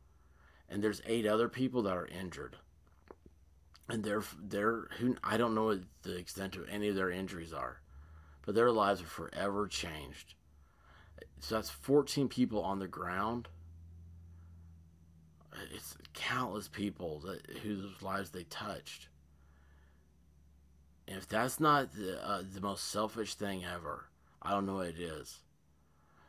and 0.68 0.82
there's 0.82 1.02
eight 1.06 1.26
other 1.26 1.48
people 1.48 1.82
that 1.82 1.96
are 1.96 2.06
injured, 2.06 2.56
and 3.88 4.02
they're 4.02 4.24
they're 4.42 4.88
who 4.98 5.16
I 5.22 5.36
don't 5.36 5.54
know 5.54 5.66
what 5.66 5.80
the 6.02 6.16
extent 6.16 6.56
of 6.56 6.68
any 6.68 6.88
of 6.88 6.96
their 6.96 7.10
injuries 7.10 7.52
are 7.52 7.80
but 8.44 8.54
their 8.54 8.70
lives 8.70 9.00
are 9.00 9.06
forever 9.06 9.66
changed. 9.66 10.34
So 11.40 11.54
that's 11.56 11.70
14 11.70 12.28
people 12.28 12.62
on 12.62 12.78
the 12.78 12.88
ground. 12.88 13.48
It's 15.72 15.96
countless 16.12 16.68
people 16.68 17.20
that 17.20 17.58
whose 17.62 18.02
lives 18.02 18.30
they 18.30 18.44
touched. 18.44 19.08
And 21.06 21.16
if 21.16 21.28
that's 21.28 21.60
not 21.60 21.92
the, 21.92 22.22
uh, 22.26 22.42
the 22.52 22.60
most 22.60 22.90
selfish 22.90 23.34
thing 23.34 23.64
ever, 23.64 24.06
I 24.44 24.50
don't 24.50 24.66
know 24.66 24.76
what 24.76 24.88
it 24.88 25.00
is. 25.00 25.40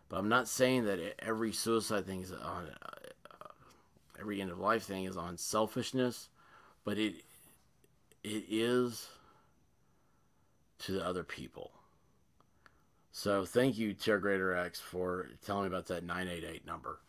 But 0.09 0.17
I'm 0.17 0.29
not 0.29 0.47
saying 0.47 0.85
that 0.85 0.99
every 1.19 1.51
suicide 1.51 2.05
thing 2.05 2.21
is 2.21 2.31
on 2.31 2.67
uh, 2.81 3.47
every 4.19 4.41
end 4.41 4.51
of 4.51 4.59
life 4.59 4.83
thing 4.83 5.05
is 5.05 5.17
on 5.17 5.37
selfishness, 5.37 6.29
but 6.83 6.97
it 6.97 7.15
it 8.23 8.45
is 8.49 9.07
to 10.79 10.93
the 10.93 11.05
other 11.05 11.23
people. 11.23 11.71
So 13.11 13.45
thank 13.45 13.77
you, 13.77 13.93
Tier 13.93 14.19
Greater 14.19 14.55
X, 14.55 14.79
for 14.79 15.29
telling 15.45 15.63
me 15.63 15.67
about 15.67 15.87
that 15.87 16.03
988 16.03 16.65
number. 16.65 16.99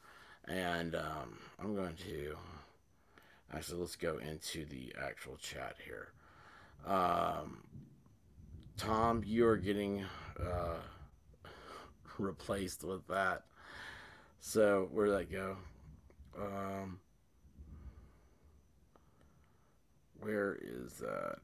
And 0.46 0.94
um, 0.94 1.38
I'm 1.58 1.74
going 1.74 1.96
to 2.04 2.36
actually 3.52 3.80
let's 3.80 3.96
go 3.96 4.18
into 4.18 4.64
the 4.66 4.94
actual 5.02 5.36
chat 5.36 5.76
here. 5.84 6.08
Um, 6.86 7.58
Tom, 8.76 9.22
you 9.26 9.46
are 9.48 9.56
getting 9.56 10.04
uh, 10.38 10.76
replaced 12.18 12.84
with 12.84 13.06
that. 13.08 13.44
So 14.40 14.88
where 14.92 15.06
did 15.06 15.14
that 15.16 15.32
go? 15.32 15.56
Um, 16.38 17.00
where 20.20 20.58
is 20.60 20.94
that? 20.94 21.38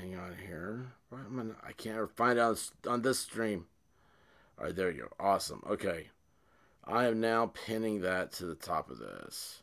hang 0.00 0.16
on 0.16 0.36
here. 0.46 0.92
I 1.66 1.72
can't 1.72 2.10
find 2.16 2.38
out 2.38 2.70
on 2.86 3.02
this 3.02 3.20
stream. 3.20 3.66
All 4.58 4.66
right, 4.66 4.76
there 4.76 4.90
you 4.90 5.02
go. 5.02 5.08
Awesome. 5.24 5.62
Okay. 5.68 6.08
I 6.84 7.06
am 7.06 7.20
now 7.20 7.46
pinning 7.46 8.00
that 8.00 8.32
to 8.32 8.46
the 8.46 8.54
top 8.54 8.90
of 8.90 8.98
this. 8.98 9.62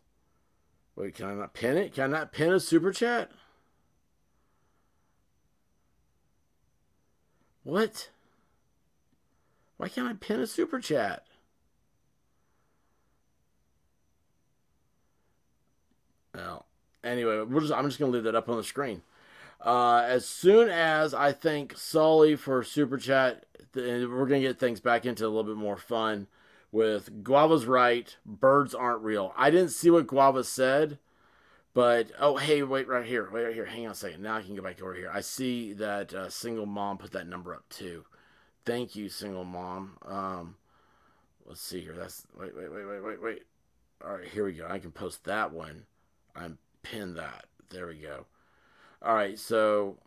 Wait, 0.96 1.16
can 1.16 1.26
I 1.26 1.34
not 1.34 1.54
pin 1.54 1.78
it? 1.78 1.94
Can 1.94 2.14
I 2.14 2.20
not 2.20 2.32
pin 2.32 2.54
a 2.54 2.60
super 2.60 2.92
chat? 2.92 3.32
What? 7.70 8.10
Why 9.78 9.90
can't 9.90 10.08
I 10.08 10.14
pin 10.14 10.40
a 10.40 10.48
super 10.48 10.80
chat? 10.80 11.24
Well, 16.34 16.66
anyway, 17.04 17.46
just, 17.60 17.72
I'm 17.72 17.86
just 17.86 18.00
going 18.00 18.12
to 18.12 18.16
leave 18.16 18.24
that 18.24 18.34
up 18.34 18.50
on 18.50 18.58
the 18.58 18.64
screen. 18.64 19.04
Uh, 19.64 20.04
as 20.08 20.26
soon 20.28 20.70
as 20.70 21.14
I 21.14 21.32
thank 21.32 21.78
Sully 21.78 22.36
for 22.36 22.64
super 22.64 22.98
chat, 22.98 23.46
we're 23.76 24.26
gonna 24.26 24.40
get 24.40 24.58
things 24.58 24.80
back 24.80 25.06
into 25.06 25.26
a 25.26 25.28
little 25.28 25.44
bit 25.44 25.58
more 25.58 25.76
fun. 25.76 26.28
With 26.72 27.24
Guava's 27.24 27.66
right, 27.66 28.16
birds 28.26 28.74
aren't 28.74 29.04
real. 29.04 29.34
I 29.36 29.50
didn't 29.50 29.72
see 29.72 29.90
what 29.90 30.08
Guava 30.08 30.46
said, 30.46 30.98
but 31.80 32.12
oh 32.20 32.36
hey, 32.36 32.62
wait 32.62 32.90
right 32.90 33.06
here, 33.06 33.30
wait 33.32 33.46
right 33.46 33.54
here. 33.54 33.64
Hang 33.64 33.86
on 33.86 33.94
a 33.94 33.96
second. 33.96 34.22
Now 34.22 34.36
I 34.36 34.42
can 34.42 34.54
go 34.54 34.62
back 34.62 34.82
over 34.82 34.94
here. 34.94 35.10
I 35.14 35.22
see 35.22 35.72
that 35.72 36.14
uh, 36.14 36.30
single 36.30 36.66
mom 36.66 36.98
put 36.98 37.14
that 37.14 37.26
number 37.26 37.56
up 37.56 37.64
too. 37.70 38.04
Thank 38.66 38.98
you, 38.98 39.08
single 39.08 39.46
mom. 39.46 39.96
Um, 40.06 40.56
let's 41.46 41.62
see 41.62 41.80
here. 41.80 41.96
That's 41.98 42.28
wait, 42.38 42.54
wait, 42.54 42.70
wait, 42.70 42.86
wait, 42.86 43.02
wait, 43.02 43.24
wait. 43.24 43.44
All 44.04 44.18
right, 44.18 44.28
here 44.28 44.44
we 44.44 44.52
go. 44.52 44.68
I 44.70 44.80
can 44.80 44.92
post 44.92 45.24
that 45.24 45.54
one. 45.54 45.86
I'm 46.36 46.58
pin 46.84 47.14
that. 47.14 47.46
There 47.70 47.88
we 47.88 47.96
go. 47.96 48.26
All 49.02 49.16
right, 49.16 49.40
so 49.40 50.00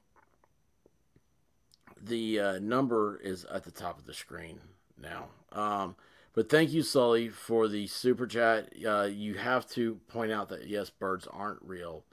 the 2.02 2.38
uh, 2.38 2.58
number 2.58 3.18
is 3.24 3.46
at 3.46 3.64
the 3.64 3.70
top 3.70 3.98
of 3.98 4.04
the 4.04 4.12
screen 4.12 4.60
now. 5.00 5.28
Um, 5.52 5.96
but 6.34 6.48
thank 6.48 6.72
you, 6.72 6.82
Sully, 6.82 7.28
for 7.28 7.68
the 7.68 7.86
super 7.86 8.26
chat. 8.26 8.72
Uh, 8.86 9.08
you 9.10 9.34
have 9.34 9.66
to 9.70 9.96
point 10.08 10.32
out 10.32 10.48
that 10.48 10.66
yes, 10.66 10.90
birds 10.90 11.28
aren't 11.30 11.62
real. 11.62 12.04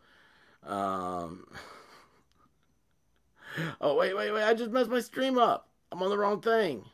Um, 0.66 1.48
oh, 3.82 3.96
wait, 3.96 4.16
wait, 4.16 4.32
wait. 4.32 4.44
I 4.44 4.54
just 4.54 4.72
messed 4.72 4.90
my 4.90 5.00
stream 5.00 5.38
up. 5.38 5.70
I'm 5.92 6.04
on 6.04 6.10
the 6.10 6.18
wrong 6.18 6.42
thing. 6.42 6.86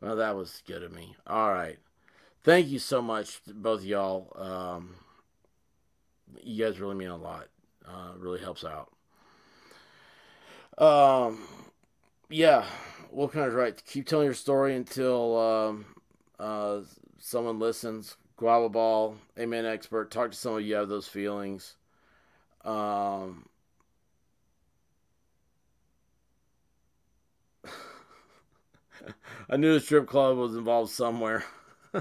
Well, 0.00 0.16
that 0.16 0.36
was 0.36 0.62
good 0.66 0.82
of 0.82 0.92
me. 0.92 1.16
All 1.26 1.52
right. 1.52 1.78
Thank 2.42 2.68
you 2.68 2.78
so 2.78 3.02
much, 3.02 3.40
both 3.46 3.82
y'all. 3.84 4.32
Um, 4.34 4.94
you 6.42 6.64
guys 6.64 6.80
really 6.80 6.94
mean 6.94 7.08
a 7.08 7.16
lot. 7.16 7.48
Uh, 7.86 8.12
really 8.16 8.40
helps 8.40 8.64
out. 8.64 8.90
Um, 10.78 11.38
yeah, 12.30 12.64
Wolfcon 13.14 13.54
right. 13.54 13.82
Keep 13.86 14.06
telling 14.06 14.26
your 14.26 14.34
story 14.34 14.74
until 14.74 15.38
um, 15.38 15.86
uh, 16.38 16.80
someone 17.18 17.58
listens. 17.58 18.16
Guava 18.36 18.68
Ball, 18.70 19.16
Amen 19.38 19.66
Expert. 19.66 20.10
Talk 20.10 20.30
to 20.30 20.36
someone 20.36 20.64
you 20.64 20.74
have 20.74 20.88
those 20.88 21.06
feelings. 21.06 21.76
Um, 22.64 23.46
I 29.50 29.56
knew 29.56 29.74
the 29.74 29.80
strip 29.80 30.06
club 30.06 30.38
was 30.38 30.56
involved 30.56 30.90
somewhere. 30.90 31.44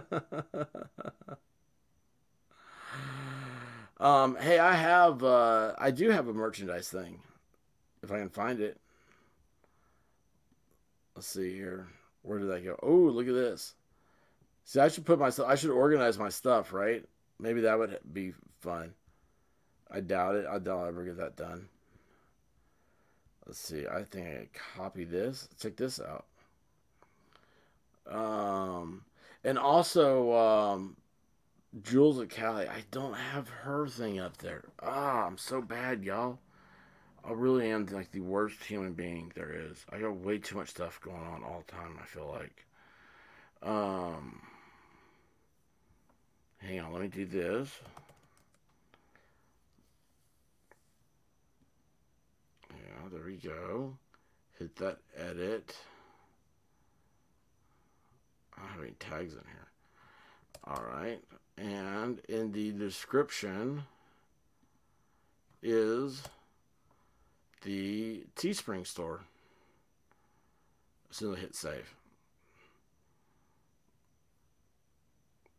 um, 3.99 4.37
hey, 4.37 4.59
I 4.59 4.73
have, 4.73 5.23
uh, 5.23 5.73
I 5.77 5.91
do 5.91 6.09
have 6.11 6.29
a 6.29 6.33
merchandise 6.33 6.87
thing, 6.87 7.19
if 8.01 8.11
I 8.11 8.19
can 8.19 8.29
find 8.29 8.61
it. 8.61 8.79
Let's 11.19 11.27
see 11.27 11.53
here. 11.53 11.85
Where 12.21 12.39
did 12.39 12.47
that 12.47 12.63
go? 12.63 12.79
Oh, 12.81 12.95
look 12.95 13.27
at 13.27 13.33
this. 13.33 13.73
See, 14.63 14.79
I 14.79 14.87
should 14.87 15.05
put 15.05 15.19
myself. 15.19 15.49
I 15.49 15.55
should 15.55 15.69
organize 15.69 16.17
my 16.17 16.29
stuff, 16.29 16.71
right? 16.71 17.03
Maybe 17.37 17.59
that 17.59 17.77
would 17.77 17.99
be 18.13 18.31
fun. 18.61 18.93
I 19.91 19.99
doubt 19.99 20.35
it. 20.35 20.45
I 20.49 20.59
doubt 20.59 20.79
I'll 20.79 20.85
ever 20.85 21.03
get 21.03 21.17
that 21.17 21.35
done. 21.35 21.67
Let's 23.45 23.59
see. 23.59 23.85
I 23.85 24.03
think 24.03 24.27
I 24.27 24.47
copy 24.77 25.03
this. 25.03 25.49
Check 25.59 25.75
this 25.75 25.99
out. 25.99 26.23
Um, 28.09 29.01
and 29.43 29.59
also, 29.59 30.33
um, 30.33 30.95
Jules 31.81 32.21
at 32.21 32.29
Cali. 32.29 32.65
I 32.65 32.85
don't 32.91 33.15
have 33.15 33.49
her 33.49 33.89
thing 33.89 34.21
up 34.21 34.37
there. 34.37 34.63
Ah, 34.81 35.25
I'm 35.25 35.37
so 35.37 35.61
bad, 35.61 36.05
y'all. 36.05 36.39
I 37.29 37.33
really 37.33 37.69
am 37.69 37.85
like 37.91 38.11
the 38.11 38.21
worst 38.21 38.63
human 38.63 38.93
being 38.93 39.31
there 39.35 39.51
is. 39.51 39.85
I 39.91 39.99
got 39.99 40.15
way 40.15 40.39
too 40.39 40.57
much 40.57 40.69
stuff 40.69 40.99
going 40.99 41.21
on 41.21 41.43
all 41.43 41.63
the 41.65 41.71
time. 41.71 41.99
I 42.01 42.05
feel 42.05 42.27
like. 42.27 42.65
Um, 43.61 44.41
hang 46.57 46.79
on, 46.79 46.91
let 46.91 47.03
me 47.03 47.07
do 47.07 47.25
this. 47.25 47.69
Yeah, 52.71 53.09
there 53.11 53.21
we 53.23 53.35
go. 53.35 53.95
Hit 54.57 54.75
that 54.77 54.97
edit. 55.15 55.75
I 58.57 58.61
don't 58.61 58.71
have 58.71 58.81
any 58.81 58.93
tags 58.99 59.33
in 59.33 59.41
here. 59.45 59.67
All 60.63 60.83
right, 60.83 61.21
and 61.59 62.19
in 62.27 62.51
the 62.53 62.71
description 62.71 63.83
is 65.61 66.23
the 67.61 68.25
Teespring 68.35 68.85
store. 68.85 69.21
I 71.11 71.35
hit 71.35 71.55
save. 71.55 71.95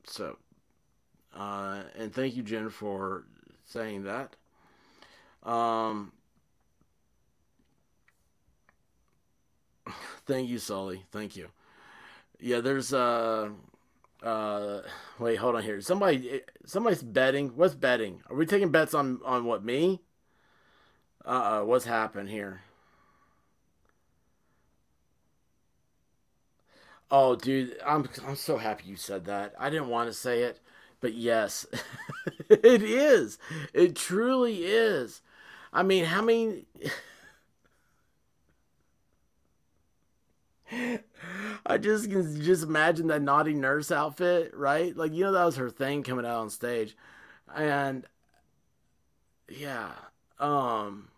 So, 0.04 0.36
uh, 1.36 1.82
and 1.98 2.12
thank 2.12 2.36
you, 2.36 2.42
Jen, 2.42 2.70
for 2.70 3.24
saying 3.64 4.04
that. 4.04 4.36
Um, 5.48 6.12
thank 10.26 10.48
you, 10.48 10.58
Sully. 10.58 11.04
Thank 11.12 11.36
you. 11.36 11.48
Yeah, 12.40 12.60
there's 12.60 12.92
uh, 12.92 13.50
uh, 14.22 14.80
wait, 15.18 15.36
hold 15.36 15.56
on 15.56 15.62
here. 15.62 15.80
Somebody, 15.80 16.42
somebody's 16.64 17.02
betting. 17.02 17.50
What's 17.54 17.74
betting? 17.74 18.22
Are 18.28 18.36
we 18.36 18.46
taking 18.46 18.70
bets 18.70 18.94
on 18.94 19.20
on 19.24 19.44
what 19.44 19.64
me? 19.64 20.00
Uh, 21.24 21.60
uh 21.60 21.64
what's 21.64 21.84
happened 21.86 22.28
here? 22.28 22.62
Oh, 27.10 27.34
dude, 27.34 27.76
I'm 27.84 28.08
I'm 28.26 28.36
so 28.36 28.56
happy 28.56 28.84
you 28.88 28.96
said 28.96 29.24
that. 29.24 29.54
I 29.58 29.68
didn't 29.70 29.88
want 29.88 30.08
to 30.08 30.12
say 30.14 30.42
it, 30.42 30.60
but 31.00 31.14
yes, 31.14 31.66
it 32.48 32.82
is. 32.82 33.38
It 33.74 33.96
truly 33.96 34.64
is. 34.64 35.20
I 35.72 35.82
mean, 35.82 36.04
how 36.04 36.22
many? 36.22 36.66
I 41.66 41.78
just 41.78 42.10
can 42.10 42.40
just 42.40 42.62
imagine 42.64 43.08
that 43.08 43.22
naughty 43.22 43.54
nurse 43.54 43.90
outfit, 43.90 44.54
right? 44.54 44.96
Like 44.96 45.12
you 45.12 45.24
know 45.24 45.32
that 45.32 45.44
was 45.44 45.56
her 45.56 45.70
thing 45.70 46.02
coming 46.02 46.24
out 46.26 46.40
on 46.40 46.50
stage, 46.50 46.96
and 47.54 48.06
yeah, 49.48 49.92
um, 50.40 51.08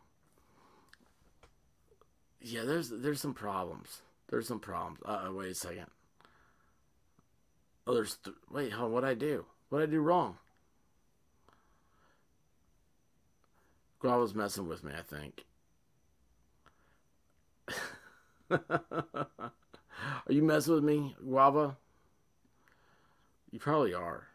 yeah. 2.41 2.65
There's 2.65 2.91
there's 2.91 3.21
some 3.21 3.35
problems. 3.35 4.03
There's 4.29 4.49
some 4.49 4.61
problems. 4.61 4.99
Uh, 5.05 5.31
wait 5.33 5.51
a 5.51 5.55
second. 5.55 5.87
Oh, 7.87 7.95
there's 7.95 8.17
th- 8.17 8.37
wait. 8.51 8.73
Hold 8.73 8.87
on. 8.87 8.93
What 8.93 9.05
I 9.05 9.15
do? 9.15 9.47
What 9.69 9.83
I 9.83 9.87
do 9.87 10.01
wrong? 10.01 10.37
was 14.03 14.35
messing 14.35 14.67
with 14.69 14.83
me. 14.83 14.93
I 14.97 15.03
think. 15.03 15.45
are 18.71 19.53
you 20.29 20.43
messing 20.43 20.75
with 20.75 20.85
me, 20.85 21.15
Guava? 21.23 21.77
You 23.51 23.59
probably 23.59 23.95
are. 23.95 24.27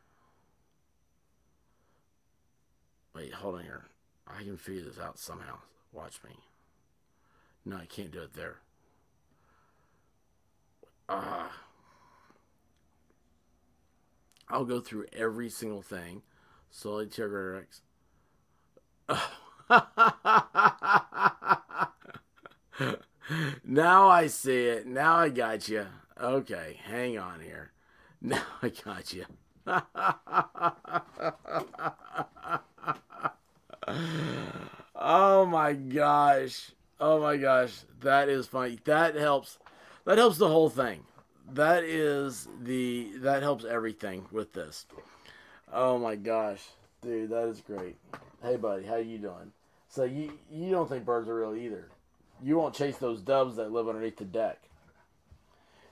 Wait, 3.15 3.33
hold 3.33 3.55
on 3.55 3.63
here. 3.63 3.85
I 4.27 4.43
can 4.43 4.57
figure 4.57 4.83
this 4.83 4.99
out 4.99 5.19
somehow. 5.19 5.57
Watch 5.93 6.19
me. 6.23 6.31
No, 7.65 7.77
I 7.77 7.85
can't 7.85 8.11
do 8.11 8.21
it 8.21 8.33
there. 8.33 8.57
Ah. 11.09 11.45
Uh, 11.45 11.49
I'll 14.49 14.65
go 14.65 14.79
through 14.79 15.07
every 15.11 15.49
single 15.49 15.81
thing. 15.81 16.21
Slowly 16.69 17.07
Tier 17.07 17.63
X. 17.63 17.81
now 23.65 24.07
I 24.07 24.27
see 24.27 24.67
it. 24.67 24.87
Now 24.87 25.17
I 25.17 25.27
got 25.29 25.67
you. 25.67 25.87
Okay, 26.21 26.79
hang 26.85 27.17
on 27.17 27.41
here. 27.41 27.71
Now 28.21 28.43
I 28.61 28.69
got 28.69 29.11
you. 29.13 29.25
oh 33.87 35.45
my 35.45 35.73
gosh. 35.73 36.71
Oh 36.99 37.21
my 37.21 37.37
gosh. 37.37 37.79
That 38.01 38.29
is 38.29 38.47
funny. 38.47 38.79
That 38.85 39.15
helps. 39.15 39.57
That 40.05 40.17
helps 40.17 40.37
the 40.37 40.47
whole 40.47 40.69
thing. 40.69 41.03
That 41.53 41.83
is 41.83 42.47
the 42.61 43.11
that 43.19 43.41
helps 43.41 43.65
everything 43.65 44.25
with 44.31 44.53
this. 44.53 44.85
Oh 45.71 45.97
my 45.97 46.15
gosh. 46.15 46.63
Dude, 47.01 47.29
that 47.29 47.47
is 47.47 47.61
great. 47.61 47.95
Hey 48.41 48.57
buddy, 48.57 48.85
how 48.85 48.97
you 48.97 49.17
doing? 49.17 49.51
So 49.89 50.03
you 50.03 50.37
you 50.51 50.71
don't 50.71 50.89
think 50.89 51.05
birds 51.05 51.29
are 51.29 51.35
real 51.35 51.55
either 51.55 51.89
you 52.41 52.57
won't 52.57 52.75
chase 52.75 52.97
those 52.97 53.21
doves 53.21 53.55
that 53.55 53.71
live 53.71 53.87
underneath 53.87 54.17
the 54.17 54.25
deck. 54.25 54.61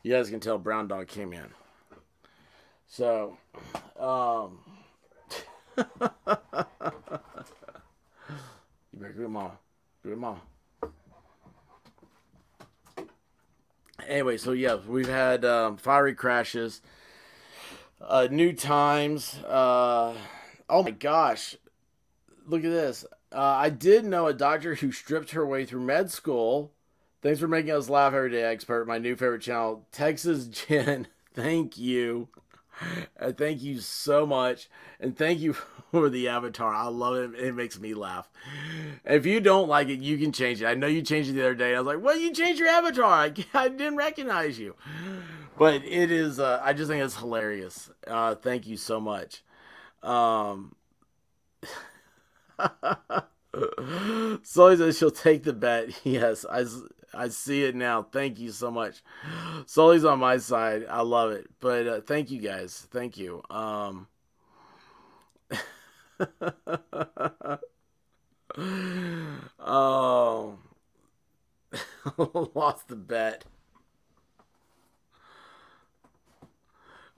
You 0.04 0.14
guys 0.14 0.30
can 0.30 0.40
tell 0.40 0.58
Brown 0.58 0.88
Dog 0.88 1.08
came 1.08 1.34
in. 1.34 1.48
So, 2.88 3.38
um, 4.00 4.60
you 8.96 9.02
better. 9.02 9.14
Do 10.04 10.12
it, 10.14 10.18
mom. 10.18 10.42
Anyway, 14.08 14.38
so 14.38 14.52
yeah, 14.52 14.78
we've 14.88 15.10
had 15.10 15.44
um, 15.44 15.78
fiery 15.78 16.14
crashes, 16.14 16.82
uh, 18.00 18.28
new 18.30 18.54
times. 18.54 19.36
Uh, 19.44 20.14
oh 20.70 20.84
my 20.84 20.92
gosh, 20.92 21.56
look 22.46 22.64
at 22.64 22.70
this. 22.70 23.06
Uh, 23.32 23.40
I 23.40 23.70
did 23.70 24.06
know 24.06 24.28
a 24.28 24.34
doctor 24.34 24.76
who 24.76 24.92
stripped 24.92 25.32
her 25.32 25.46
way 25.46 25.66
through 25.66 25.82
med 25.82 26.12
school. 26.12 26.72
Thanks 27.22 27.40
for 27.40 27.48
making 27.48 27.72
us 27.72 27.90
laugh 27.90 28.14
every 28.14 28.30
day, 28.30 28.44
expert. 28.44 28.88
My 28.88 29.00
new 29.00 29.16
favorite 29.16 29.42
channel, 29.42 29.88
Texas 29.92 30.46
Jen. 30.46 31.08
Thank 31.34 31.78
you. 31.78 32.30
Uh, 33.20 33.32
thank 33.32 33.62
you 33.62 33.80
so 33.80 34.26
much. 34.26 34.70
And 35.00 35.18
thank 35.18 35.40
you 35.40 35.54
for 35.92 36.10
the 36.10 36.28
avatar. 36.28 36.74
I 36.74 36.88
love 36.88 37.16
it. 37.16 37.40
It 37.40 37.56
makes 37.56 37.80
me 37.80 37.94
laugh. 37.94 38.30
If 39.06 39.26
you 39.26 39.40
don't 39.40 39.68
like 39.68 39.88
it, 39.90 40.00
you 40.00 40.18
can 40.18 40.32
change 40.32 40.62
it. 40.62 40.66
I 40.66 40.76
know 40.76 40.88
you 40.88 41.02
changed 41.02 41.30
it 41.30 41.34
the 41.34 41.42
other 41.42 41.56
day. 41.56 41.76
I 41.76 41.80
was 41.80 41.88
like, 41.88 42.04
well, 42.04 42.18
you 42.18 42.34
changed 42.34 42.60
your 42.60 42.70
avatar. 42.70 43.12
I, 43.12 43.34
I 43.54 43.70
didn't 43.70 43.98
recognize 43.98 44.60
you. 44.60 44.76
But 45.58 45.86
it 45.86 46.12
is, 46.12 46.40
uh, 46.40 46.60
I 46.64 46.74
just 46.74 46.90
think 46.90 47.04
it's 47.04 47.16
hilarious. 47.16 47.90
Uh, 48.06 48.36
thank 48.36 48.68
you 48.68 48.78
so 48.78 49.00
much. 49.00 49.42
Um, 50.04 50.76
Sully 54.44 54.78
says 54.78 54.98
she'll 54.98 55.12
take 55.12 55.44
the 55.44 55.54
bet. 55.54 56.02
Yes, 56.04 56.46
I, 56.50 56.66
I 57.16 57.30
see 57.30 57.64
it 57.64 57.76
now. 57.76 58.04
Thank 58.04 58.40
you 58.40 58.52
so 58.52 58.72
much. 58.72 59.02
Sully's 59.66 60.06
on 60.06 60.20
my 60.20 60.38
side. 60.38 60.86
I 60.90 61.02
love 61.02 61.32
it. 61.32 61.48
But 61.60 61.88
uh, 61.88 62.02
thank 62.02 62.32
you 62.32 62.40
guys. 62.40 62.88
Thank 62.92 63.18
you. 63.18 63.42
Um, 63.50 64.08
oh, 69.60 70.58
lost 72.56 72.88
the 72.88 72.96
bet. 72.96 73.46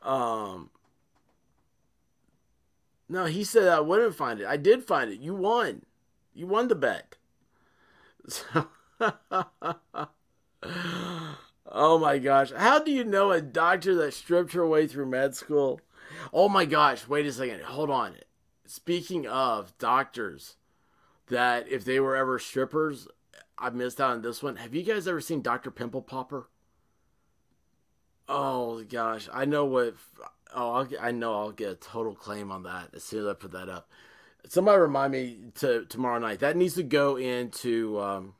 Um, 0.02 0.70
no, 3.10 3.26
he 3.26 3.44
said 3.44 3.68
I 3.68 3.80
wouldn't 3.80 4.16
find 4.16 4.40
it. 4.40 4.48
I 4.48 4.58
did 4.58 4.84
find 4.84 5.12
it. 5.12 5.20
You 5.20 5.36
won. 5.36 5.84
You 6.34 6.48
won 6.48 6.68
the 6.68 6.76
bet. 6.76 7.16
So, 8.30 8.68
oh 11.72 12.00
my 12.00 12.18
gosh. 12.18 12.52
How 12.52 12.80
do 12.80 12.92
you 12.92 13.04
know 13.04 13.32
a 13.32 13.42
doctor 13.42 13.96
that 13.96 14.14
stripped 14.14 14.54
her 14.54 14.68
way 14.68 14.88
through 14.88 15.08
med 15.08 15.36
school? 15.36 15.82
Oh 16.34 16.50
my 16.50 16.66
gosh. 16.66 17.08
Wait 17.08 17.26
a 17.26 17.32
second. 17.32 17.62
Hold 17.64 17.90
on. 17.90 18.16
Speaking 18.66 19.28
of 19.28 19.78
doctors 19.78 20.56
that 21.30 21.68
if 21.70 21.86
they 21.86 22.00
were 22.00 22.16
ever 22.16 22.40
strippers, 22.40 23.08
I 23.58 23.70
missed 23.70 24.00
out 24.02 24.12
on 24.12 24.22
this 24.22 24.44
one. 24.44 24.58
Have 24.58 24.76
you 24.76 24.84
guys 24.84 25.08
ever 25.08 25.22
seen 25.22 25.42
Dr. 25.42 25.72
Pimple 25.72 26.02
Popper? 26.02 26.50
Oh 28.30 28.84
gosh, 28.84 29.30
I 29.34 29.46
know 29.46 29.66
what. 29.66 29.96
Oh, 30.54 30.72
I'll, 30.72 30.88
I 31.02 31.12
know 31.12 31.34
I'll 31.34 31.52
get 31.52 31.72
a 31.72 31.76
total 31.76 32.14
claim 32.14 32.52
on 32.52 32.64
that 32.64 32.90
as 32.94 33.04
soon 33.04 33.22
as 33.22 33.28
I 33.28 33.34
put 33.34 33.52
that 33.52 33.70
up. 33.70 33.90
Somebody 34.48 34.80
remind 34.80 35.12
me 35.12 35.38
to 35.56 35.86
tomorrow 35.86 36.20
night. 36.20 36.40
That 36.40 36.58
needs 36.58 36.76
to 36.76 36.84
go 36.84 37.18
into. 37.18 38.00
Um, 38.00 38.34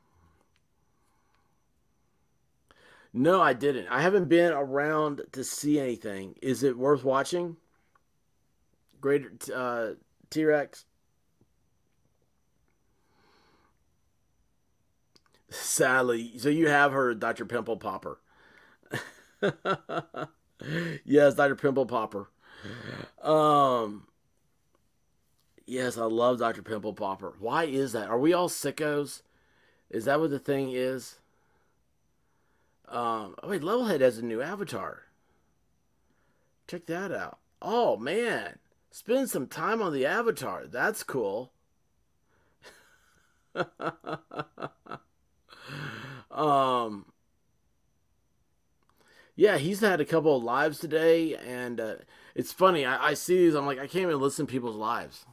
no, 3.12 3.40
I 3.40 3.52
didn't. 3.52 3.88
I 3.88 4.02
haven't 4.02 4.28
been 4.28 4.52
around 4.52 5.22
to 5.32 5.44
see 5.44 5.78
anything. 5.80 6.34
Is 6.42 6.62
it 6.62 6.76
worth 6.76 7.04
watching? 7.04 7.56
Greater 9.00 9.32
uh, 9.54 9.90
T 10.30 10.44
Rex. 10.44 10.84
Sadly, 15.50 16.36
so 16.38 16.50
you 16.50 16.68
have 16.68 16.92
heard 16.92 17.20
Dr. 17.20 17.46
Pimple 17.46 17.78
Popper. 17.78 18.18
yes, 21.04 21.34
Dr. 21.34 21.56
Pimple 21.56 21.86
Popper. 21.86 22.28
Um, 23.22 24.06
yes, 25.66 25.96
I 25.96 26.04
love 26.04 26.38
Dr. 26.38 26.62
Pimple 26.62 26.92
Popper. 26.92 27.34
Why 27.38 27.64
is 27.64 27.92
that? 27.92 28.08
Are 28.08 28.18
we 28.18 28.34
all 28.34 28.50
sickos? 28.50 29.22
Is 29.88 30.04
that 30.04 30.20
what 30.20 30.30
the 30.30 30.38
thing 30.38 30.70
is? 30.72 31.16
Um, 32.90 33.34
oh 33.42 33.48
wait, 33.48 33.62
Levelhead 33.62 34.00
has 34.00 34.18
a 34.18 34.24
new 34.24 34.40
avatar. 34.40 35.02
Check 36.66 36.86
that 36.86 37.12
out. 37.12 37.38
Oh 37.60 37.96
man, 37.96 38.58
spend 38.90 39.30
some 39.30 39.46
time 39.46 39.82
on 39.82 39.92
the 39.92 40.06
avatar. 40.06 40.66
That's 40.66 41.02
cool. 41.02 41.52
um 46.30 47.06
yeah, 49.38 49.56
he's 49.56 49.78
had 49.78 50.00
a 50.00 50.04
couple 50.04 50.36
of 50.36 50.42
lives 50.42 50.80
today, 50.80 51.36
and 51.36 51.80
uh, 51.80 51.94
it's 52.34 52.52
funny. 52.52 52.84
I, 52.84 53.10
I, 53.10 53.14
see 53.14 53.38
these. 53.38 53.54
I'm 53.54 53.66
like, 53.66 53.78
I 53.78 53.86
can't 53.86 54.02
even 54.02 54.18
listen 54.18 54.46
to 54.46 54.50
people's 54.50 54.74
lives. 54.74 55.26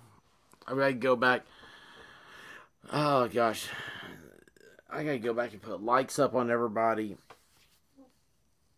I 0.68 0.76
gotta 0.76 0.94
go 0.94 1.16
back. 1.16 1.44
Oh 2.94 3.28
gosh, 3.28 3.68
I 4.92 5.04
gotta 5.04 5.18
go 5.18 5.34
back 5.34 5.54
and 5.54 5.62
put 5.62 5.82
likes 5.82 6.20
up 6.20 6.36
on 6.36 6.52
everybody. 6.52 7.18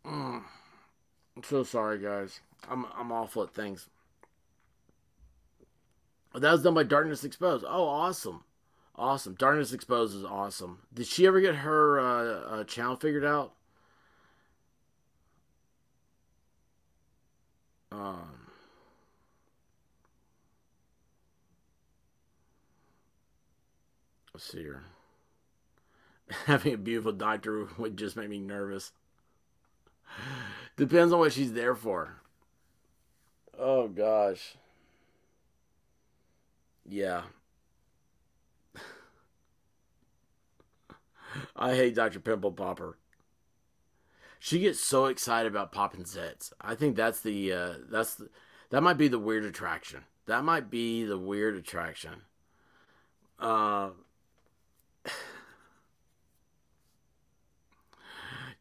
Mm. 0.07 0.41
I'm 1.35 1.43
so 1.43 1.63
sorry, 1.63 1.99
guys. 1.99 2.39
I'm 2.69 2.85
I'm 2.97 3.11
awful 3.11 3.43
at 3.43 3.53
things. 3.53 3.89
That 6.33 6.51
was 6.51 6.63
done 6.63 6.73
by 6.73 6.83
Darkness 6.83 7.23
Exposed. 7.23 7.65
Oh, 7.67 7.87
awesome, 7.87 8.43
awesome. 8.95 9.33
Darkness 9.33 9.73
Exposed 9.73 10.15
is 10.15 10.23
awesome. 10.23 10.79
Did 10.93 11.07
she 11.07 11.25
ever 11.27 11.41
get 11.41 11.55
her 11.55 11.99
uh, 11.99 12.59
uh, 12.59 12.63
channel 12.63 12.95
figured 12.95 13.25
out? 13.25 13.53
Um, 17.91 18.47
let's 24.33 24.45
see 24.51 24.59
here. 24.59 24.83
Having 26.45 26.73
a 26.73 26.77
beautiful 26.77 27.13
doctor 27.13 27.67
would 27.77 27.97
just 27.97 28.15
make 28.15 28.29
me 28.29 28.39
nervous. 28.39 28.91
Depends 30.75 31.13
on 31.13 31.19
what 31.19 31.33
she's 31.33 31.53
there 31.53 31.75
for. 31.75 32.21
Oh 33.57 33.87
gosh. 33.87 34.55
Yeah. 36.85 37.23
I 41.55 41.75
hate 41.75 41.95
Dr. 41.95 42.19
Pimple 42.19 42.51
Popper 42.51 42.97
she 44.39 44.59
gets 44.59 44.79
so 44.79 45.05
excited 45.05 45.51
about 45.51 45.71
popping 45.71 46.03
zits. 46.03 46.51
I 46.61 46.75
think 46.75 46.95
that's 46.95 47.21
the 47.21 47.51
uh, 47.51 47.73
that's 47.89 48.15
the, 48.15 48.29
that 48.69 48.83
might 48.83 48.97
be 48.97 49.07
the 49.07 49.19
weird 49.19 49.43
attraction. 49.43 50.03
That 50.25 50.43
might 50.43 50.69
be 50.69 51.05
the 51.05 51.17
weird 51.17 51.55
attraction. 51.55 52.21
Uh, 53.39 53.89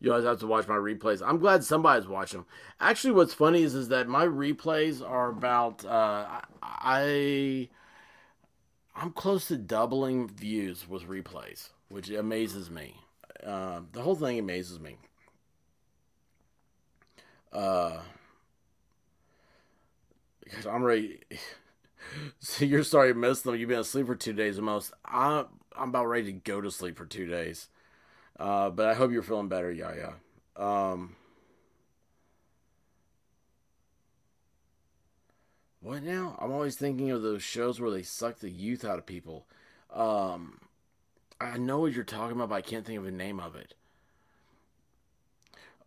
you 0.00 0.10
always 0.10 0.26
have 0.26 0.40
to 0.40 0.46
watch 0.46 0.68
my 0.68 0.74
replays. 0.74 1.22
I'm 1.26 1.38
glad 1.38 1.64
somebody's 1.64 2.06
watching 2.06 2.40
them. 2.40 2.46
Actually, 2.80 3.12
what's 3.12 3.34
funny 3.34 3.62
is 3.62 3.74
is 3.74 3.88
that 3.88 4.08
my 4.08 4.26
replays 4.26 5.06
are 5.06 5.30
about 5.30 5.84
uh, 5.84 6.26
I 6.62 7.68
I'm 8.94 9.10
close 9.12 9.48
to 9.48 9.56
doubling 9.56 10.28
views 10.28 10.88
with 10.88 11.04
replays, 11.04 11.70
which 11.88 12.10
amazes 12.10 12.70
me. 12.70 12.96
Uh, 13.44 13.80
the 13.92 14.02
whole 14.02 14.14
thing 14.14 14.38
amazes 14.38 14.80
me. 14.80 14.96
Uh, 17.52 17.98
because 20.44 20.66
I'm 20.66 20.82
ready. 20.82 21.20
so 22.38 22.64
you're 22.64 22.84
sorry, 22.84 23.10
I 23.10 23.12
missed 23.12 23.44
them. 23.44 23.56
You've 23.56 23.68
been 23.68 23.80
asleep 23.80 24.06
for 24.06 24.14
two 24.14 24.32
days 24.32 24.58
almost. 24.58 24.92
I'm 25.04 25.46
I'm 25.76 25.90
about 25.90 26.06
ready 26.06 26.26
to 26.26 26.32
go 26.32 26.60
to 26.60 26.70
sleep 26.70 26.96
for 26.96 27.06
two 27.06 27.26
days. 27.26 27.68
Uh, 28.38 28.70
but 28.70 28.86
I 28.88 28.94
hope 28.94 29.12
you're 29.12 29.22
feeling 29.22 29.48
better, 29.48 29.70
yeah. 29.72 30.12
Um, 30.56 31.16
what 35.80 36.02
now? 36.02 36.36
I'm 36.40 36.52
always 36.52 36.76
thinking 36.76 37.10
of 37.10 37.22
those 37.22 37.42
shows 37.42 37.80
where 37.80 37.90
they 37.90 38.02
suck 38.02 38.38
the 38.38 38.50
youth 38.50 38.84
out 38.84 38.98
of 38.98 39.06
people. 39.06 39.46
Um, 39.92 40.60
I 41.40 41.56
know 41.58 41.80
what 41.80 41.92
you're 41.92 42.04
talking 42.04 42.36
about, 42.36 42.50
but 42.50 42.56
I 42.56 42.62
can't 42.62 42.84
think 42.84 42.98
of 42.98 43.04
the 43.04 43.10
name 43.10 43.40
of 43.40 43.56
it 43.56 43.74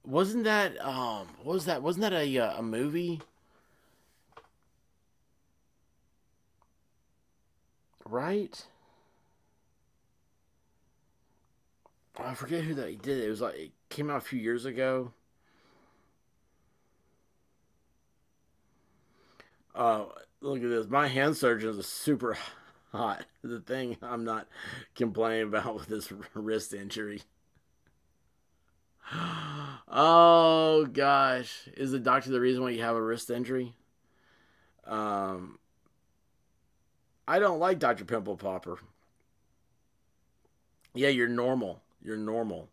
wasn't 0.04 0.44
that 0.44 0.80
um 0.86 1.28
what 1.44 1.54
was 1.54 1.66
that 1.66 1.82
wasn't 1.82 2.02
that 2.02 2.14
a 2.14 2.38
uh, 2.38 2.58
a 2.58 2.64
movie 2.64 3.22
right 8.06 8.66
i 12.24 12.34
forget 12.34 12.64
who 12.64 12.74
that 12.74 12.90
he 12.90 12.96
did 12.96 13.24
it 13.24 13.30
was 13.30 13.42
like 13.42 13.56
it 13.56 13.72
came 13.90 14.10
out 14.10 14.18
a 14.18 14.22
few 14.22 14.40
years 14.40 14.66
ago 14.66 15.12
uh 19.76 20.06
look 20.42 20.58
at 20.58 20.70
this 20.70 20.88
my 20.88 21.08
hand 21.08 21.36
surgeon 21.36 21.78
is 21.78 21.86
super 21.86 22.38
hot 22.92 23.26
the 23.44 23.60
thing 23.60 23.98
i'm 24.02 24.24
not 24.24 24.48
complaining 24.96 25.48
about 25.48 25.76
with 25.80 25.88
this 25.88 26.12
wrist 26.34 26.74
injury 26.74 27.22
oh 29.88 30.88
gosh, 30.92 31.68
is 31.76 31.92
the 31.92 32.00
doctor 32.00 32.30
the 32.30 32.40
reason 32.40 32.62
why 32.64 32.72
you 32.72 32.82
have 32.82 32.96
a 32.96 33.02
wrist 33.02 33.30
injury? 33.30 33.74
Um, 34.86 35.60
I 37.28 37.40
don't 37.40 37.60
like 37.60 37.80
Dr. 37.80 38.06
Pimple 38.06 38.38
Popper. 38.38 38.80
Yeah, 40.94 41.10
you're 41.10 41.28
normal. 41.28 41.82
You're 42.02 42.18
normal. 42.18 42.70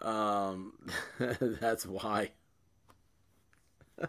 Um, 0.00 0.74
that's 1.18 1.86
why. 1.86 2.30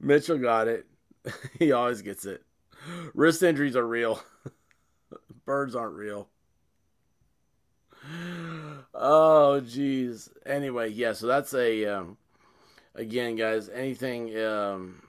Mitchell 0.00 0.38
got 0.38 0.68
it. 0.68 0.86
he 1.58 1.72
always 1.72 2.02
gets 2.02 2.24
it. 2.26 2.42
Wrist 3.14 3.42
injuries 3.42 3.76
are 3.76 3.86
real. 3.86 4.22
Birds 5.44 5.74
aren't 5.76 5.94
real 5.94 6.28
oh 8.94 9.60
jeez 9.64 10.28
anyway 10.44 10.88
yeah 10.88 11.12
so 11.12 11.26
that's 11.26 11.54
a 11.54 11.84
um 11.86 12.16
again 12.94 13.36
guys 13.36 13.68
anything 13.68 14.36
um 14.38 15.02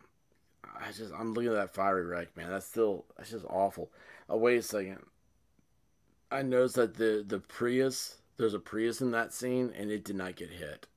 I 0.75 0.91
just 0.91 1.13
I'm 1.17 1.33
looking 1.33 1.51
at 1.51 1.55
that 1.55 1.73
fiery 1.73 2.05
wreck, 2.05 2.35
man. 2.35 2.49
That's 2.49 2.65
still 2.65 3.05
that's 3.17 3.29
just 3.29 3.45
awful. 3.45 3.89
Oh 4.29 4.37
wait 4.37 4.57
a 4.57 4.61
second. 4.61 4.99
I 6.33 6.41
noticed 6.41 6.75
that 6.75 6.95
the 6.95 7.23
the 7.25 7.39
Prius 7.39 8.17
there's 8.37 8.55
a 8.55 8.59
Prius 8.59 9.01
in 9.01 9.11
that 9.11 9.33
scene 9.33 9.71
and 9.77 9.91
it 9.91 10.03
did 10.03 10.15
not 10.15 10.35
get 10.35 10.49
hit. 10.49 10.87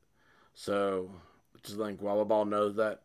So 0.54 1.10
just 1.62 1.76
letting 1.76 1.96
Guava 1.96 2.24
Ball 2.24 2.46
know 2.46 2.70
that 2.70 3.02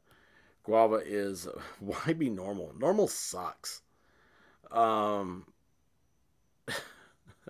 Guava 0.64 1.02
is 1.06 1.48
why 1.80 2.14
be 2.14 2.30
normal? 2.30 2.74
Normal 2.80 3.10
sucks. 3.10 3.82
Um 4.72 5.46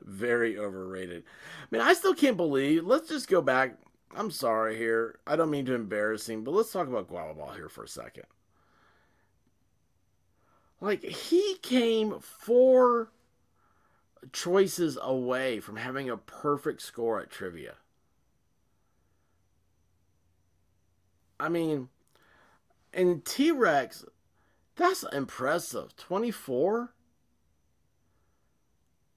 very 0.02 0.58
overrated. 0.58 1.24
I 1.26 1.68
mean, 1.70 1.82
I 1.82 1.94
still 1.94 2.16
can't 2.16 2.38
believe. 2.38 2.84
Let's 2.84 3.08
just 3.08 3.28
go 3.28 3.42
back. 3.42 3.78
I'm 4.16 4.32
sorry 4.32 4.78
here. 4.78 5.20
I 5.28 5.36
don't 5.36 5.52
mean 5.52 5.66
to 5.66 5.76
embarrass 5.76 6.28
him, 6.28 6.44
but 6.44 6.56
let's 6.56 6.72
talk 6.72 6.88
about 6.88 7.08
Guava 7.08 7.36
Ball 7.36 7.52
here 7.52 7.70
for 7.70 7.84
a 7.84 7.88
second. 7.88 8.26
Like 10.82 11.04
he 11.04 11.58
came 11.62 12.20
four 12.20 13.12
choices 14.32 14.98
away 15.02 15.60
from 15.60 15.78
having 15.78 16.10
a 16.10 16.18
perfect 16.18 16.82
score 16.82 17.20
at 17.20 17.30
trivia. 17.30 17.76
I 21.40 21.50
mean, 21.50 21.90
and 22.94 23.26
T 23.26 23.52
Rex, 23.52 24.06
that's 24.76 25.04
impressive. 25.12 25.96
24? 25.98 26.94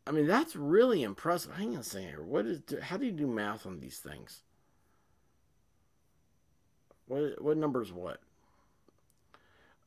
I 0.07 0.11
mean, 0.11 0.27
that's 0.27 0.57
really 0.57 1.03
impressive. 1.03 1.55
Hang 1.57 1.75
on 1.75 1.81
a 1.81 1.83
second 1.83 2.09
here. 2.09 2.23
What 2.23 2.47
is, 2.47 2.61
how 2.83 2.97
do 2.97 3.07
you 3.07 3.13
do 3.13 3.27
math 3.27 3.67
on 3.67 3.81
these 3.81 3.99
things? 3.99 4.43
What, 7.07 7.43
what 7.43 7.57
number 7.57 7.83
is 7.83 7.93
what? 7.93 8.21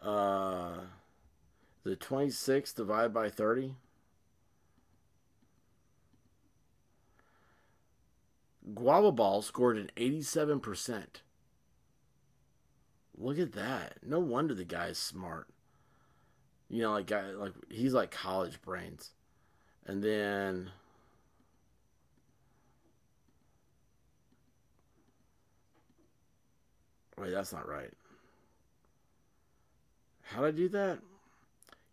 Uh, 0.01 0.77
the 1.83 1.95
26 1.95 2.73
divided 2.73 3.13
by 3.13 3.29
30? 3.29 3.73
Guava 8.73 9.11
Ball 9.11 9.41
scored 9.41 9.77
an 9.77 9.91
87%. 9.95 11.05
Look 13.17 13.39
at 13.39 13.53
that. 13.53 13.97
No 14.03 14.19
wonder 14.19 14.53
the 14.53 14.65
guy's 14.65 14.97
smart. 14.97 15.47
You 16.69 16.81
know, 16.81 16.91
like 16.91 17.07
guy 17.07 17.31
like 17.31 17.53
he's 17.69 17.93
like 17.93 18.11
college 18.11 18.61
brains. 18.61 19.11
And 19.85 20.03
then 20.03 20.71
Wait, 27.17 27.31
that's 27.31 27.51
not 27.51 27.67
right. 27.67 27.91
How 30.21 30.41
do 30.41 30.47
I 30.47 30.51
do 30.51 30.69
that? 30.69 30.99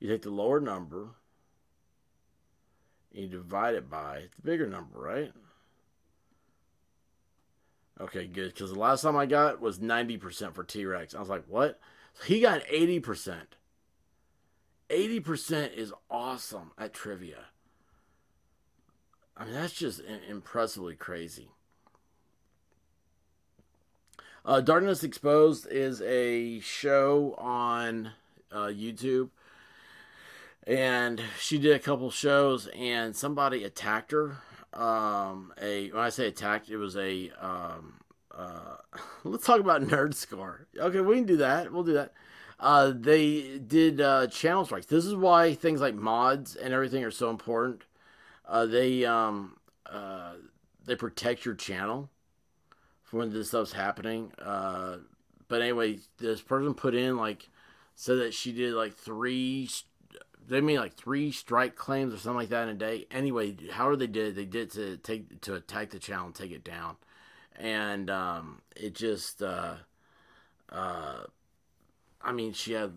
You 0.01 0.09
take 0.09 0.23
the 0.23 0.31
lower 0.31 0.61
number 0.61 1.09
and 3.15 3.23
you 3.23 3.29
divide 3.29 3.75
it 3.75 3.89
by 3.89 4.25
the 4.37 4.43
bigger 4.43 4.67
number, 4.67 4.99
right? 4.99 5.33
Okay, 8.01 8.27
good. 8.27 8.55
Because 8.55 8.73
the 8.73 8.79
last 8.79 9.03
time 9.03 9.17
I 9.17 9.27
got 9.27 9.61
was 9.61 9.79
90% 9.79 10.55
for 10.55 10.65
T 10.65 10.85
Rex. 10.85 11.15
I 11.15 11.21
was 11.21 11.29
like, 11.29 11.45
what? 11.49 11.81
He 12.27 12.41
got 12.41 12.65
80%. 12.67 13.37
80% 14.91 15.75
is 15.75 15.93
awesome 16.11 16.73
at 16.79 16.93
trivia. 16.93 17.47
I 19.37 19.45
mean, 19.45 19.55
that's 19.55 19.73
just 19.73 20.01
impressively 20.29 20.95
crazy. 20.95 21.51
Uh, 24.45 24.61
Darkness 24.61 25.03
Exposed 25.03 25.67
is 25.71 26.03
a 26.03 26.61
show 26.61 27.35
on 27.39 28.13
uh, 28.53 28.67
YouTube. 28.67 29.31
And 30.67 31.21
she 31.39 31.59
did 31.59 31.75
a 31.75 31.79
couple 31.79 32.11
shows, 32.11 32.69
and 32.69 33.15
somebody 33.15 33.65
attacked 33.65 34.13
her 34.13 34.39
um, 34.75 35.53
a 35.61 35.91
when 35.91 36.03
I 36.03 36.11
say 36.11 36.29
attacked, 36.29 36.69
it 36.69 36.77
was 36.77 36.97
a 36.97 37.31
um, 37.41 38.01
uh, 38.37 38.77
let's 39.25 39.47
talk 39.47 39.61
about 39.61 39.83
nerd 39.83 40.15
score. 40.15 40.67
Okay, 40.79 41.01
we 41.01 41.17
can 41.17 41.27
do 41.27 41.37
that. 41.39 41.73
We'll 41.73 41.85
do 41.85 41.95
that. 41.95 42.13
Uh, 42.61 42.93
they 42.95 43.59
did 43.59 44.01
uh, 44.01 44.27
channel 44.29 44.65
strikes. 44.65 44.87
This 44.87 45.05
is 45.05 45.15
why 45.15 45.55
things 45.55 45.81
like 45.81 45.95
mods 45.95 46.57
and 46.57 46.73
everything 46.73 47.05
are 47.05 47.11
so 47.11 47.31
important. 47.31 47.83
Uh, 48.47 48.67
they 48.67 49.05
um, 49.05 49.57
uh, 49.87 50.35
they 50.85 50.95
protect 50.95 51.45
your 51.45 51.55
channel 51.55 52.11
for 53.03 53.19
when 53.19 53.33
this 53.33 53.49
stuff's 53.49 53.73
happening. 53.73 54.33
Uh, 54.39 54.99
but 55.49 55.63
anyway, 55.63 55.99
this 56.19 56.41
person 56.41 56.75
put 56.75 56.95
in 56.95 57.17
like 57.17 57.49
said 57.97 58.19
that 58.19 58.35
she 58.35 58.53
did 58.53 58.75
like 58.75 58.95
three 58.95 59.69
they 60.49 60.61
made 60.61 60.79
like 60.79 60.95
three 60.95 61.33
strike 61.33 61.77
claims 61.77 62.13
or 62.13 62.19
something 62.19 62.39
like 62.39 62.49
that 62.51 62.69
in 62.69 62.77
a 62.77 62.79
day. 62.79 63.07
Anyway, 63.11 63.57
however 63.73 63.97
they 63.97 64.07
did, 64.07 64.35
they 64.35 64.45
did 64.45 64.71
to 64.73 64.97
take 64.99 65.41
to 65.43 65.55
attack 65.55 65.91
the 65.91 65.99
channel 65.99 66.27
and 66.27 66.35
take 66.35 66.53
it 66.53 66.65
down, 66.65 66.97
and 67.57 68.11
um, 68.11 68.61
it 68.77 68.95
just, 68.95 69.43
uh, 69.43 69.75
uh, 70.71 71.25
I 72.23 72.33
mean, 72.33 72.53
she 72.53 72.73
had 72.73 72.93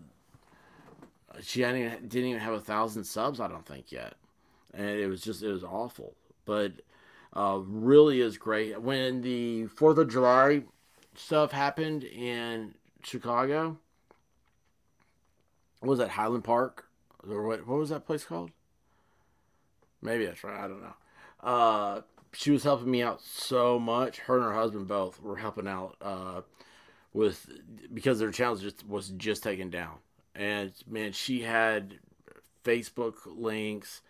she 1.42 1.62
hadn't 1.62 1.80
even, 1.80 2.08
didn't 2.08 2.30
even 2.30 2.42
have 2.42 2.54
a 2.54 2.60
thousand 2.60 3.04
subs, 3.04 3.40
I 3.40 3.48
don't 3.48 3.66
think 3.66 3.92
yet, 3.92 4.14
and 4.74 4.88
it 4.88 5.08
was 5.08 5.22
just 5.22 5.42
it 5.42 5.52
was 5.52 5.64
awful, 5.64 6.14
but 6.44 6.72
uh, 7.34 7.60
really 7.64 8.20
is 8.20 8.36
great. 8.36 8.80
When 8.80 9.22
the 9.22 9.66
Fourth 9.66 9.98
of 9.98 10.10
July 10.10 10.62
stuff 11.14 11.52
happened 11.52 12.04
in 12.04 12.74
Chicago, 13.02 13.78
was 15.82 15.98
that 15.98 16.10
Highland 16.10 16.44
Park? 16.44 16.87
Or 17.26 17.42
what? 17.46 17.66
What 17.66 17.78
was 17.78 17.90
that 17.90 18.06
place 18.06 18.24
called? 18.24 18.50
Maybe 20.02 20.26
that's 20.26 20.44
right. 20.44 20.58
I 20.58 20.68
don't 20.68 20.82
know. 20.82 20.94
Uh, 21.42 22.00
she 22.32 22.50
was 22.50 22.62
helping 22.62 22.90
me 22.90 23.02
out 23.02 23.20
so 23.22 23.78
much. 23.78 24.18
Her 24.20 24.36
and 24.36 24.44
her 24.44 24.54
husband 24.54 24.86
both 24.86 25.20
were 25.20 25.36
helping 25.36 25.66
out 25.66 25.96
uh, 26.00 26.42
with 27.12 27.48
because 27.92 28.18
their 28.18 28.30
channel 28.30 28.56
just 28.56 28.86
was 28.86 29.10
just 29.10 29.42
taken 29.42 29.70
down. 29.70 29.96
And 30.34 30.72
man, 30.86 31.12
she 31.12 31.42
had 31.42 31.98
Facebook 32.64 33.14
links, 33.26 34.02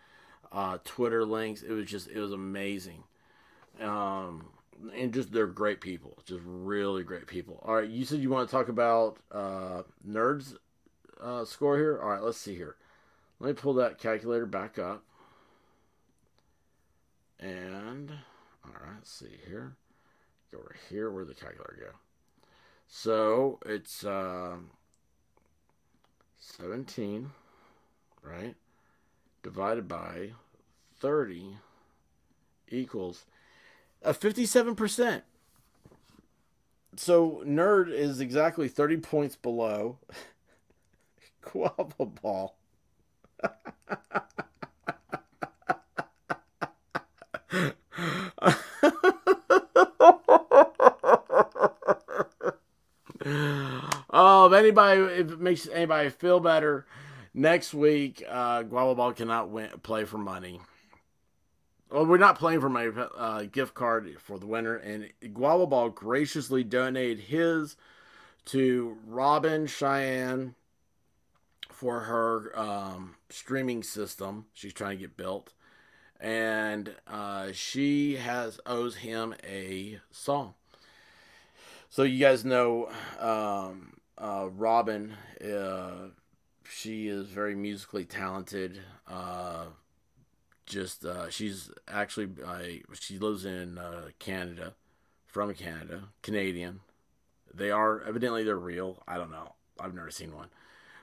uh, 0.51 0.77
Twitter 0.83 1.25
links. 1.25 1.63
It 1.63 1.71
was 1.71 1.87
just 1.87 2.07
it 2.09 2.19
was 2.19 2.33
amazing. 2.33 3.03
Um, 3.81 4.49
and 4.95 5.13
just 5.13 5.31
they're 5.31 5.47
great 5.47 5.81
people, 5.81 6.17
just 6.25 6.41
really 6.45 7.03
great 7.03 7.27
people. 7.27 7.63
All 7.65 7.75
right, 7.75 7.89
you 7.89 8.05
said 8.05 8.19
you 8.19 8.29
want 8.29 8.47
to 8.47 8.51
talk 8.51 8.69
about 8.69 9.17
uh, 9.31 9.83
nerds 10.07 10.55
uh, 11.21 11.45
score 11.45 11.77
here. 11.77 11.99
All 12.01 12.09
right, 12.09 12.21
let's 12.21 12.37
see 12.37 12.55
here. 12.55 12.75
Let 13.39 13.47
me 13.47 13.53
pull 13.53 13.73
that 13.75 13.97
calculator 13.99 14.45
back 14.45 14.77
up. 14.77 15.03
And, 17.39 18.11
all 18.65 18.73
right, 18.73 18.95
let's 18.95 19.11
see 19.11 19.37
here. 19.47 19.75
Go 20.51 20.57
over 20.59 20.75
here. 20.89 21.09
Where'd 21.09 21.27
the 21.27 21.33
calculator 21.33 21.77
go? 21.79 21.97
So 22.87 23.59
it's 23.65 24.03
uh, 24.03 24.55
17, 26.39 27.31
right? 28.23 28.55
Divided 29.41 29.87
by 29.87 30.31
30 30.99 31.57
equals 32.67 33.25
a 34.01 34.13
57%. 34.13 35.21
So 36.95 37.43
nerd 37.45 37.91
is 37.91 38.19
exactly 38.19 38.67
30 38.67 38.97
points 38.97 39.35
below 39.35 39.97
Guava 41.41 42.05
Ball. 42.05 42.58
Oh, 54.11 54.45
if 54.47 54.53
anybody, 54.53 55.01
if 55.01 55.31
it 55.31 55.39
makes 55.39 55.67
anybody 55.67 56.09
feel 56.09 56.39
better, 56.39 56.85
next 57.33 57.73
week, 57.73 58.23
uh, 58.29 58.63
Guava 58.63 58.95
Ball 58.95 59.13
cannot 59.13 59.49
win, 59.49 59.69
play 59.83 60.05
for 60.05 60.17
money. 60.17 60.59
Well, 61.91 62.05
we're 62.05 62.17
not 62.17 62.37
playing 62.37 62.61
for 62.61 62.69
my 62.69 62.87
uh, 62.87 63.43
gift 63.43 63.73
card 63.73 64.15
for 64.19 64.37
the 64.37 64.45
winner, 64.45 64.75
and 64.75 65.09
Guava 65.33 65.65
Ball 65.65 65.89
graciously 65.89 66.63
donated 66.63 67.19
his 67.19 67.75
to 68.45 68.97
Robin 69.07 69.65
Cheyenne 69.65 70.55
for 71.79 72.01
her 72.01 72.59
um, 72.59 73.15
streaming 73.29 73.81
system 73.81 74.45
she's 74.53 74.73
trying 74.73 74.97
to 74.97 75.01
get 75.01 75.15
built, 75.15 75.53
and 76.19 76.93
uh, 77.07 77.53
she 77.53 78.17
has 78.17 78.59
owes 78.65 78.97
him 78.97 79.33
a 79.47 79.97
song. 80.11 80.55
So 81.89 82.03
you 82.03 82.19
guys 82.19 82.43
know 82.43 82.89
um, 83.17 83.93
uh, 84.17 84.49
Robin. 84.51 85.13
Uh, 85.41 86.09
she 86.69 87.07
is 87.07 87.27
very 87.27 87.55
musically 87.55 88.03
talented. 88.03 88.81
Uh, 89.07 89.67
just 90.65 91.05
uh, 91.05 91.29
she's 91.29 91.71
actually 91.87 92.27
she 92.99 93.17
lives 93.17 93.45
in 93.45 93.77
uh, 93.77 94.09
Canada, 94.19 94.73
from 95.27 95.53
Canada, 95.53 96.09
Canadian. 96.23 96.81
They 97.53 97.71
are 97.71 98.01
evidently 98.01 98.43
they're 98.43 98.57
real. 98.57 99.01
I 99.07 99.15
don't 99.15 99.31
know. 99.31 99.53
I've 99.79 99.93
never 99.93 100.11
seen 100.11 100.35
one 100.35 100.49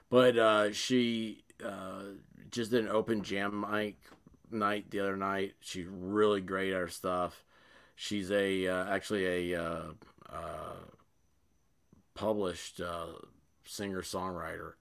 But 0.09 0.39
uh, 0.39 0.73
she 0.73 1.45
uh, 1.65 2.03
just 2.51 2.71
did 2.71 2.85
an 2.85 2.91
open 2.91 3.23
jam 3.23 3.65
mic 3.71 3.97
night 4.51 4.91
the 4.91 5.01
other 5.01 5.17
night. 5.17 5.55
She's 5.61 5.87
really 5.87 6.41
great 6.41 6.73
at 6.73 6.81
her 6.81 6.89
stuff. 6.89 7.45
She's 7.95 8.31
a 8.31 8.67
uh, 8.67 8.87
actually 8.89 9.53
a 9.53 9.63
uh, 9.63 9.83
uh, 10.31 10.77
published 12.15 12.81
uh, 12.81 13.07
singer 13.65 14.03
songwriter. 14.03 14.73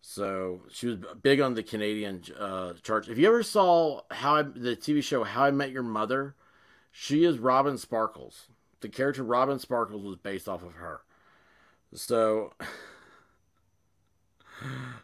So 0.00 0.60
she 0.70 0.86
was 0.86 0.98
big 1.20 1.40
on 1.40 1.54
the 1.54 1.62
Canadian 1.62 2.22
uh, 2.38 2.74
charts. 2.82 3.08
If 3.08 3.18
you 3.18 3.26
ever 3.26 3.42
saw 3.42 4.02
how 4.10 4.36
I, 4.36 4.42
the 4.42 4.76
TV 4.76 5.02
show 5.02 5.24
How 5.24 5.44
I 5.44 5.50
Met 5.50 5.72
Your 5.72 5.82
Mother, 5.82 6.36
she 6.92 7.24
is 7.24 7.38
Robin 7.38 7.76
Sparkles. 7.76 8.46
The 8.80 8.88
character 8.88 9.24
Robin 9.24 9.58
Sparkles 9.58 10.04
was 10.04 10.16
based 10.16 10.48
off 10.48 10.62
of 10.62 10.74
her. 10.74 11.00
So, 11.92 12.52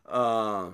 uh, 0.06 0.70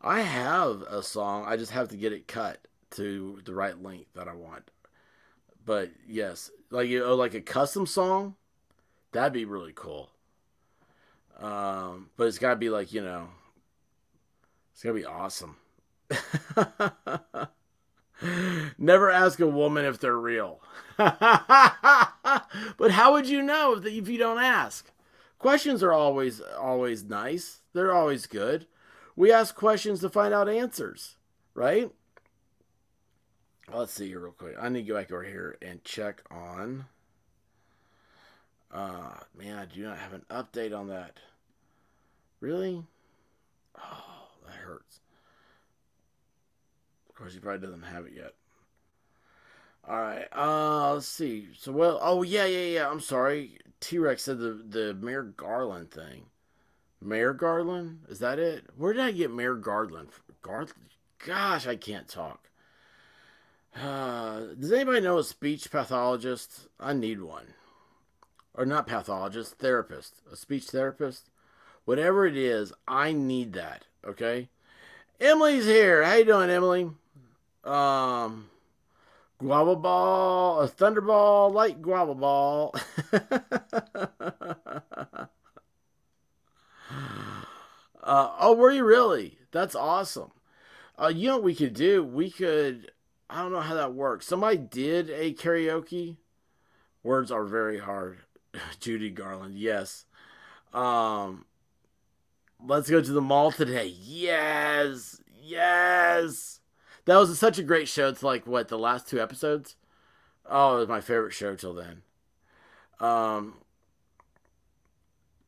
I 0.00 0.20
have 0.20 0.82
a 0.82 1.02
song. 1.02 1.44
I 1.46 1.56
just 1.56 1.72
have 1.72 1.88
to 1.88 1.96
get 1.96 2.12
it 2.12 2.28
cut 2.28 2.66
to 2.92 3.40
the 3.44 3.54
right 3.54 3.80
length 3.82 4.12
that 4.14 4.28
I 4.28 4.34
want. 4.34 4.70
But 5.64 5.90
yes, 6.06 6.50
like 6.70 6.88
you 6.88 7.00
know, 7.00 7.14
like 7.14 7.34
a 7.34 7.40
custom 7.40 7.86
song, 7.86 8.36
that'd 9.12 9.32
be 9.32 9.44
really 9.44 9.72
cool. 9.74 10.10
Um, 11.38 12.10
but 12.16 12.28
it's 12.28 12.38
gotta 12.38 12.56
be 12.56 12.70
like 12.70 12.92
you 12.92 13.02
know, 13.02 13.28
it's 14.72 14.82
gotta 14.82 14.94
be 14.94 15.04
awesome. 15.04 15.56
Never 18.78 19.10
ask 19.10 19.40
a 19.40 19.46
woman 19.46 19.84
if 19.84 19.98
they're 19.98 20.16
real. 20.16 20.60
but 20.96 21.10
how 22.90 23.12
would 23.12 23.28
you 23.28 23.42
know 23.42 23.80
if, 23.84 24.08
you 24.08 24.18
don't 24.18 24.38
ask? 24.38 24.90
Questions 25.38 25.82
are 25.82 25.92
always 25.92 26.40
always 26.40 27.04
nice. 27.04 27.60
They're 27.72 27.92
always 27.92 28.26
good. 28.26 28.66
We 29.16 29.32
ask 29.32 29.54
questions 29.54 30.00
to 30.00 30.08
find 30.08 30.32
out 30.32 30.48
answers, 30.48 31.16
right? 31.54 31.90
Let's 33.72 33.92
see 33.92 34.08
here 34.08 34.20
real 34.20 34.32
quick. 34.32 34.56
I 34.60 34.68
need 34.68 34.82
to 34.82 34.88
go 34.88 34.94
back 34.94 35.10
over 35.12 35.24
here 35.24 35.56
and 35.62 35.82
check 35.84 36.22
on. 36.30 36.86
Uh, 38.72 39.14
man, 39.36 39.58
I 39.58 39.64
do 39.64 39.82
not 39.82 39.98
have 39.98 40.12
an 40.12 40.24
update 40.30 40.76
on 40.76 40.88
that. 40.88 41.18
Really? 42.40 42.84
Oh, 43.78 44.28
that 44.46 44.56
hurts. 44.56 45.00
Of 47.14 47.18
course, 47.18 47.34
he 47.34 47.38
probably 47.38 47.64
doesn't 47.64 47.82
have 47.82 48.06
it 48.06 48.12
yet. 48.16 48.32
All 49.88 50.00
right. 50.00 50.26
Uh, 50.34 50.94
let's 50.94 51.06
see. 51.06 51.46
So, 51.56 51.70
well, 51.70 52.00
oh 52.02 52.24
yeah, 52.24 52.44
yeah, 52.44 52.80
yeah. 52.80 52.90
I'm 52.90 52.98
sorry. 52.98 53.58
T 53.78 53.98
Rex 53.98 54.24
said 54.24 54.38
the 54.38 54.60
the 54.68 54.94
Mayor 54.94 55.22
Garland 55.22 55.92
thing. 55.92 56.24
Mayor 57.00 57.32
Garland? 57.32 58.00
Is 58.08 58.18
that 58.18 58.40
it? 58.40 58.64
Where 58.76 58.92
did 58.92 59.02
I 59.02 59.12
get 59.12 59.30
Mayor 59.30 59.54
Garland? 59.54 60.08
Garland? 60.42 60.72
Gosh, 61.24 61.68
I 61.68 61.76
can't 61.76 62.08
talk. 62.08 62.50
Uh, 63.80 64.40
does 64.58 64.72
anybody 64.72 65.00
know 65.00 65.18
a 65.18 65.24
speech 65.24 65.70
pathologist? 65.70 66.66
I 66.80 66.94
need 66.94 67.20
one. 67.20 67.54
Or 68.54 68.66
not 68.66 68.88
pathologist, 68.88 69.58
therapist. 69.58 70.14
A 70.32 70.36
speech 70.36 70.64
therapist? 70.64 71.30
Whatever 71.84 72.26
it 72.26 72.36
is, 72.36 72.72
I 72.88 73.12
need 73.12 73.52
that. 73.52 73.84
Okay? 74.04 74.48
Emily's 75.20 75.66
here. 75.66 76.02
How 76.02 76.14
you 76.14 76.24
doing, 76.24 76.50
Emily? 76.50 76.90
Um, 77.64 78.50
guava 79.38 79.76
ball, 79.76 80.60
a 80.60 80.68
thunderball, 80.68 81.52
light 81.52 81.80
guava 81.80 82.14
ball. 82.14 82.74
uh, 88.02 88.36
oh, 88.40 88.54
were 88.54 88.70
you 88.70 88.84
really? 88.84 89.38
That's 89.50 89.74
awesome. 89.74 90.30
Uh, 91.00 91.08
you 91.14 91.28
know 91.28 91.36
what 91.36 91.44
we 91.44 91.54
could 91.54 91.74
do? 91.74 92.04
We 92.04 92.30
could. 92.30 92.90
I 93.28 93.42
don't 93.42 93.52
know 93.52 93.60
how 93.60 93.74
that 93.74 93.94
works. 93.94 94.26
Somebody 94.26 94.58
did 94.58 95.10
a 95.10 95.32
karaoke. 95.32 96.18
Words 97.02 97.30
are 97.30 97.44
very 97.44 97.78
hard. 97.78 98.18
Judy 98.80 99.10
Garland, 99.10 99.58
yes. 99.58 100.06
Um, 100.72 101.44
let's 102.64 102.90
go 102.90 103.00
to 103.00 103.12
the 103.12 103.20
mall 103.20 103.52
today. 103.52 103.86
Yes, 103.86 105.20
yes. 105.42 106.60
That 107.06 107.16
was 107.16 107.38
such 107.38 107.58
a 107.58 107.62
great 107.62 107.88
show. 107.88 108.08
It's 108.08 108.22
like 108.22 108.46
what 108.46 108.68
the 108.68 108.78
last 108.78 109.06
two 109.06 109.20
episodes. 109.20 109.76
Oh, 110.46 110.76
it 110.76 110.80
was 110.80 110.88
my 110.88 111.00
favorite 111.00 111.32
show 111.32 111.54
till 111.54 111.74
then. 111.74 112.02
Um, 113.00 113.54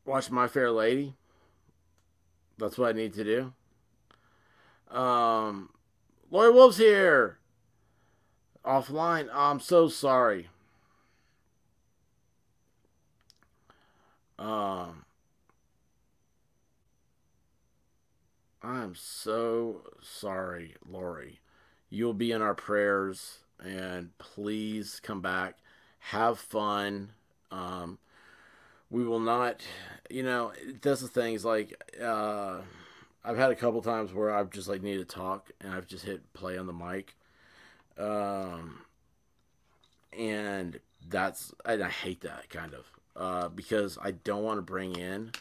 watch 0.05 0.29
My 0.29 0.47
Fair 0.47 0.71
Lady. 0.71 1.15
That's 2.57 2.77
what 2.77 2.89
I 2.89 2.97
need 2.97 3.13
to 3.13 3.23
do. 3.23 4.95
Um, 4.95 5.69
Lori 6.31 6.51
Wolf's 6.51 6.77
here. 6.77 7.37
Offline. 8.65 9.29
I'm 9.33 9.59
so 9.59 9.87
sorry. 9.87 10.49
Um, 14.39 15.05
I'm 18.61 18.93
so 18.95 19.81
sorry, 20.01 20.75
Lori. 20.87 21.39
You'll 21.89 22.13
be 22.13 22.31
in 22.31 22.41
our 22.41 22.53
prayers, 22.55 23.39
and 23.63 24.17
please 24.17 24.99
come 25.01 25.21
back. 25.21 25.57
Have 25.99 26.37
fun. 26.39 27.11
Um, 27.51 27.97
we 28.89 29.05
will 29.05 29.19
not, 29.19 29.61
you 30.09 30.23
know, 30.23 30.53
that's 30.81 31.01
the 31.01 31.07
thing. 31.07 31.33
Is 31.33 31.45
like, 31.45 31.81
uh, 32.01 32.59
I've 33.23 33.37
had 33.37 33.51
a 33.51 33.55
couple 33.55 33.81
times 33.81 34.13
where 34.13 34.33
I've 34.33 34.49
just 34.49 34.67
like 34.67 34.81
needed 34.81 35.07
to 35.07 35.15
talk, 35.15 35.51
and 35.61 35.73
I've 35.73 35.87
just 35.87 36.05
hit 36.05 36.33
play 36.33 36.57
on 36.57 36.67
the 36.67 36.73
mic. 36.73 37.15
Um, 37.97 38.81
and 40.11 40.79
that's, 41.09 41.53
and 41.65 41.83
I 41.83 41.89
hate 41.89 42.21
that 42.21 42.49
kind 42.49 42.73
of, 42.73 42.85
uh, 43.15 43.49
because 43.49 43.97
I 44.01 44.11
don't 44.11 44.43
want 44.43 44.57
to 44.57 44.61
bring 44.61 44.95
in. 44.95 45.31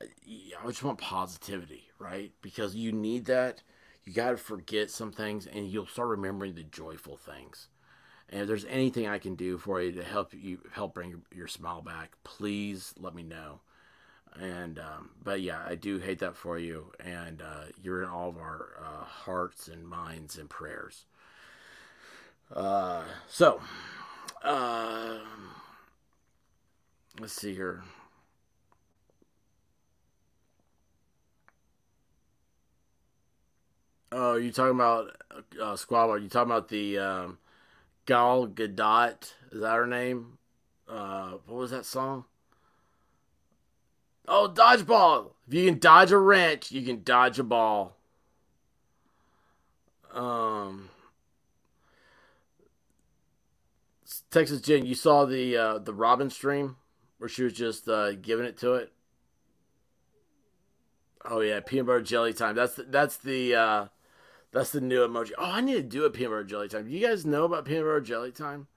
I, 0.00 0.06
I 0.62 0.66
just 0.66 0.82
want 0.82 0.98
positivity, 0.98 1.84
right? 1.98 2.32
Because 2.42 2.74
you 2.74 2.90
need 2.92 3.26
that. 3.26 3.62
You 4.04 4.12
got 4.12 4.30
to 4.30 4.36
forget 4.36 4.90
some 4.90 5.12
things, 5.12 5.46
and 5.46 5.66
you'll 5.68 5.86
start 5.86 6.08
remembering 6.08 6.54
the 6.54 6.62
joyful 6.62 7.16
things. 7.16 7.68
And 8.28 8.42
if 8.42 8.48
there's 8.48 8.64
anything 8.66 9.06
I 9.06 9.18
can 9.18 9.34
do 9.34 9.58
for 9.58 9.80
you 9.80 9.92
to 9.92 10.02
help 10.02 10.34
you 10.34 10.58
help 10.72 10.94
bring 10.94 11.22
your, 11.34 11.48
smile 11.48 11.82
back, 11.82 12.12
please 12.24 12.94
let 12.98 13.14
me 13.14 13.22
know. 13.22 13.60
And 14.34 14.78
um, 14.78 15.10
but 15.22 15.40
yeah, 15.40 15.62
I 15.66 15.74
do 15.74 15.98
hate 15.98 16.18
that 16.18 16.36
for 16.36 16.58
you, 16.58 16.92
and 17.00 17.40
uh, 17.40 17.66
you're 17.82 18.02
in 18.02 18.08
all 18.08 18.28
of 18.28 18.36
our 18.36 18.70
uh, 18.80 19.04
hearts 19.04 19.68
and 19.68 19.86
minds 19.86 20.36
and 20.36 20.50
prayers. 20.50 21.04
Uh, 22.52 23.04
so, 23.28 23.60
uh, 24.42 25.18
let's 27.20 27.32
see 27.32 27.54
here. 27.54 27.84
Oh, 34.12 34.36
you 34.36 34.52
talking 34.52 34.74
about 34.74 35.16
uh, 35.60 35.76
Squabble? 35.76 36.18
You 36.18 36.28
talking 36.28 36.50
about 36.50 36.68
the 36.68 36.98
um, 36.98 37.38
Gal 38.06 38.46
Gadot? 38.46 39.32
Is 39.50 39.60
that 39.60 39.74
her 39.74 39.86
name? 39.86 40.38
Uh, 40.88 41.32
what 41.46 41.56
was 41.56 41.70
that 41.70 41.84
song? 41.84 42.24
Oh, 44.26 44.50
dodgeball! 44.52 45.32
If 45.46 45.54
you 45.54 45.70
can 45.70 45.78
dodge 45.78 46.12
a 46.12 46.18
wrench, 46.18 46.72
you 46.72 46.82
can 46.82 47.02
dodge 47.02 47.38
a 47.38 47.44
ball. 47.44 47.96
Um, 50.12 50.88
Texas 54.30 54.60
Jen, 54.60 54.86
you 54.86 54.94
saw 54.94 55.24
the 55.24 55.56
uh, 55.56 55.78
the 55.78 55.92
Robin 55.92 56.30
stream 56.30 56.76
where 57.18 57.28
she 57.28 57.42
was 57.42 57.52
just 57.52 57.88
uh, 57.88 58.12
giving 58.12 58.46
it 58.46 58.56
to 58.58 58.74
it. 58.74 58.92
Oh 61.24 61.40
yeah, 61.40 61.60
peanut 61.60 61.86
butter 61.86 62.02
jelly 62.02 62.32
time. 62.32 62.54
That's 62.54 62.74
the, 62.74 62.82
that's 62.84 63.16
the 63.18 63.54
uh, 63.54 63.86
that's 64.54 64.70
the 64.70 64.80
new 64.80 65.00
emoji. 65.00 65.32
Oh, 65.36 65.50
I 65.50 65.60
need 65.60 65.74
to 65.74 65.82
do 65.82 66.04
a 66.04 66.10
peanut 66.10 66.30
butter 66.30 66.44
jelly 66.44 66.68
time. 66.68 66.84
Do 66.84 66.92
you 66.92 67.04
guys 67.04 67.26
know 67.26 67.44
about 67.44 67.64
peanut 67.64 67.82
butter 67.82 68.00
jelly 68.00 68.30
time? 68.30 68.68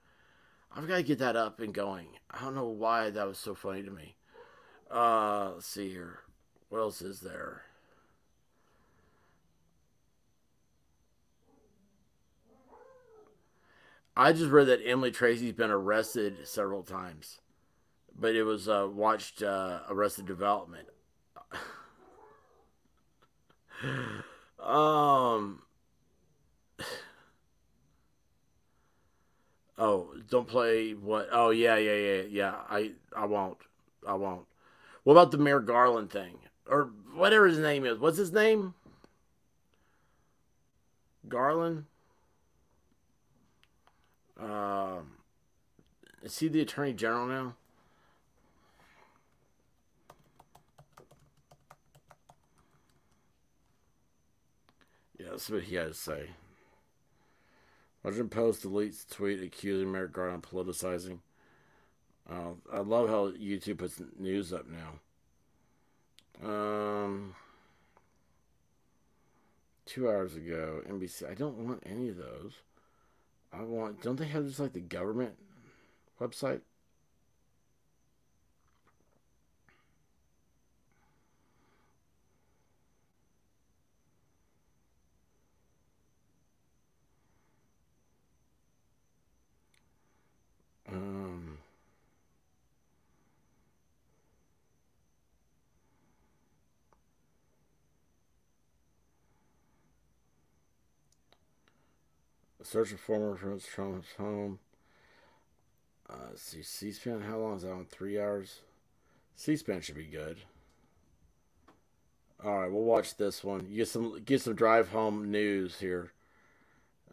I've 0.74 0.88
got 0.88 0.96
to 0.96 1.04
get 1.04 1.20
that 1.20 1.36
up 1.36 1.60
and 1.60 1.72
going. 1.72 2.08
I 2.28 2.40
don't 2.42 2.56
know 2.56 2.66
why 2.66 3.10
that 3.10 3.28
was 3.28 3.38
so 3.38 3.54
funny 3.54 3.84
to 3.84 3.90
me. 3.90 4.16
Uh, 4.90 5.52
let's 5.54 5.66
see 5.66 5.88
here. 5.88 6.18
What 6.68 6.80
else 6.80 7.00
is 7.00 7.20
there? 7.20 7.62
I 14.16 14.32
just 14.32 14.50
read 14.50 14.66
that 14.66 14.80
Emily 14.84 15.12
Tracy's 15.12 15.52
been 15.52 15.70
arrested 15.70 16.38
several 16.42 16.82
times, 16.82 17.38
but 18.18 18.34
it 18.34 18.42
was 18.42 18.68
uh, 18.68 18.88
watched 18.92 19.44
uh, 19.44 19.82
Arrested 19.88 20.26
Development. 20.26 20.88
um. 24.60 25.62
Oh, 29.80 30.08
don't 30.28 30.48
play 30.48 30.90
what? 30.90 31.28
Oh 31.30 31.50
yeah, 31.50 31.76
yeah, 31.76 31.94
yeah, 31.94 32.22
yeah. 32.28 32.54
I 32.68 32.92
I 33.14 33.26
won't. 33.26 33.58
I 34.04 34.14
won't. 34.14 34.44
What 35.04 35.12
about 35.12 35.30
the 35.30 35.38
Mayor 35.38 35.60
Garland 35.60 36.10
thing 36.10 36.38
or 36.66 36.90
whatever 37.14 37.46
his 37.46 37.58
name 37.60 37.86
is? 37.86 37.98
What's 37.98 38.18
his 38.18 38.32
name? 38.32 38.74
Garland. 41.28 41.84
Um, 44.38 45.12
is 46.22 46.38
he 46.38 46.48
the 46.48 46.60
Attorney 46.60 46.92
General 46.92 47.26
now? 47.26 47.54
Yeah, 55.18 55.30
that's 55.30 55.50
what 55.50 55.64
he 55.64 55.74
had 55.74 55.88
to 55.88 55.94
say. 55.94 56.30
Washington 58.08 58.30
Post 58.30 58.62
deletes 58.62 59.06
tweet 59.06 59.42
accusing 59.42 59.92
Merrick 59.92 60.14
Garland 60.14 60.42
of 60.42 60.50
politicizing. 60.50 61.18
Uh, 62.26 62.52
I 62.72 62.78
love 62.78 63.06
how 63.10 63.32
YouTube 63.32 63.76
puts 63.76 64.00
news 64.18 64.50
up 64.50 64.64
now. 64.66 66.48
Um, 66.48 67.34
two 69.84 70.08
hours 70.08 70.36
ago, 70.36 70.80
NBC. 70.88 71.30
I 71.30 71.34
don't 71.34 71.58
want 71.58 71.82
any 71.84 72.08
of 72.08 72.16
those. 72.16 72.54
I 73.52 73.60
want. 73.60 74.00
Don't 74.00 74.16
they 74.16 74.28
have 74.28 74.46
just 74.46 74.58
like 74.58 74.72
the 74.72 74.80
government 74.80 75.34
website? 76.18 76.60
Um, 90.90 91.58
search 102.62 102.88
for 102.88 102.96
former 102.96 103.36
from 103.36 103.60
Trump's 103.60 104.12
home. 104.16 104.58
Uh, 106.08 106.14
see, 106.36 106.62
C-SPAN. 106.62 107.22
How 107.22 107.38
long 107.38 107.56
is 107.56 107.62
that 107.62 107.72
on? 107.72 107.84
Three 107.84 108.18
hours. 108.18 108.60
C-SPAN 109.36 109.82
should 109.82 109.96
be 109.96 110.04
good. 110.04 110.38
All 112.42 112.60
right, 112.60 112.70
we'll 112.70 112.84
watch 112.84 113.16
this 113.16 113.42
one. 113.42 113.66
Get 113.74 113.88
some 113.88 114.22
get 114.24 114.40
some 114.40 114.54
drive 114.54 114.90
home 114.90 115.30
news 115.30 115.80
here. 115.80 116.12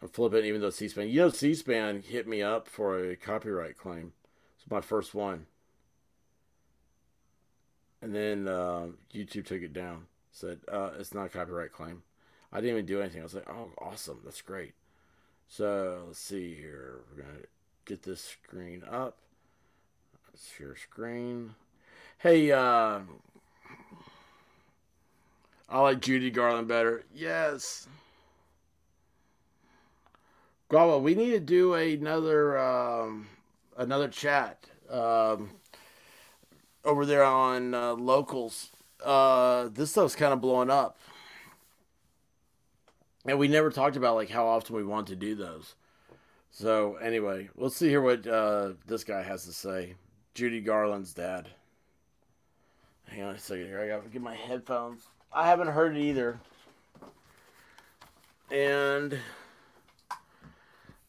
I'm 0.02 0.08
flipping, 0.08 0.44
even 0.44 0.60
though 0.60 0.70
C-SPAN. 0.70 1.08
You 1.08 1.22
know, 1.22 1.28
C-SPAN 1.30 2.02
hit 2.02 2.28
me 2.28 2.42
up 2.42 2.68
for 2.68 2.98
a 2.98 3.16
copyright 3.16 3.78
claim. 3.78 4.12
It's 4.58 4.70
my 4.70 4.80
first 4.80 5.14
one. 5.14 5.46
And 8.02 8.14
then 8.14 8.46
uh, 8.46 8.88
YouTube 9.14 9.46
took 9.46 9.62
it 9.62 9.72
down. 9.72 10.06
Said 10.30 10.60
uh, 10.70 10.90
it's 10.98 11.14
not 11.14 11.26
a 11.26 11.30
copyright 11.30 11.72
claim. 11.72 12.02
I 12.52 12.60
didn't 12.60 12.76
even 12.76 12.86
do 12.86 13.00
anything. 13.00 13.20
I 13.20 13.24
was 13.24 13.34
like, 13.34 13.48
oh, 13.48 13.70
awesome, 13.78 14.20
that's 14.22 14.42
great. 14.42 14.74
So 15.48 16.04
let's 16.06 16.18
see 16.18 16.54
here. 16.54 17.00
We're 17.10 17.22
gonna 17.22 17.38
get 17.86 18.02
this 18.02 18.20
screen 18.20 18.82
up. 18.90 19.16
Share 20.58 20.76
screen. 20.76 21.54
Hey, 22.18 22.52
uh, 22.52 23.00
I 25.68 25.80
like 25.80 26.00
Judy 26.00 26.30
Garland 26.30 26.68
better. 26.68 27.04
Yes. 27.14 27.88
Guava, 30.68 30.98
we 30.98 31.14
need 31.14 31.30
to 31.30 31.40
do 31.40 31.74
another 31.74 32.58
um, 32.58 33.28
another 33.76 34.08
chat 34.08 34.66
um, 34.90 35.50
over 36.84 37.06
there 37.06 37.22
on 37.22 37.72
uh, 37.72 37.94
locals. 37.94 38.70
Uh, 39.04 39.68
this 39.68 39.92
stuff's 39.92 40.16
kind 40.16 40.32
of 40.32 40.40
blowing 40.40 40.70
up, 40.70 40.98
and 43.24 43.38
we 43.38 43.46
never 43.46 43.70
talked 43.70 43.96
about 43.96 44.16
like 44.16 44.30
how 44.30 44.46
often 44.46 44.74
we 44.74 44.82
want 44.82 45.06
to 45.06 45.16
do 45.16 45.36
those. 45.36 45.76
So 46.50 46.96
anyway, 46.96 47.48
let's 47.54 47.76
see 47.76 47.88
here 47.88 48.02
what 48.02 48.26
uh, 48.26 48.70
this 48.86 49.04
guy 49.04 49.22
has 49.22 49.44
to 49.44 49.52
say. 49.52 49.94
Judy 50.34 50.60
Garland's 50.60 51.14
dad. 51.14 51.48
Hang 53.04 53.22
on 53.22 53.34
a 53.36 53.38
second 53.38 53.66
here. 53.66 53.80
I 53.80 53.86
gotta 53.86 54.08
get 54.08 54.20
my 54.20 54.34
headphones. 54.34 55.02
I 55.32 55.46
haven't 55.46 55.68
heard 55.68 55.96
it 55.96 56.00
either, 56.00 56.40
and 58.50 59.16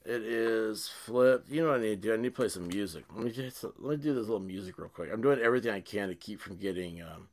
it 0.07 0.23
is 0.23 0.87
flipped. 0.87 1.49
You 1.49 1.63
know 1.63 1.71
what 1.71 1.79
I 1.79 1.81
need 1.81 2.01
to 2.01 2.07
do? 2.07 2.13
I 2.13 2.15
need 2.15 2.29
to 2.29 2.31
play 2.31 2.47
some 2.47 2.67
music. 2.67 3.03
Let 3.13 3.25
me 3.25 3.31
just 3.31 3.63
let 3.77 3.97
me 3.97 3.97
do 3.97 4.13
this 4.13 4.27
little 4.27 4.39
music 4.39 4.77
real 4.77 4.87
quick. 4.87 5.09
I'm 5.11 5.21
doing 5.21 5.39
everything 5.39 5.73
I 5.73 5.81
can 5.81 6.07
to 6.07 6.15
keep 6.15 6.39
from 6.39 6.55
getting 6.55 7.01
um, 7.01 7.27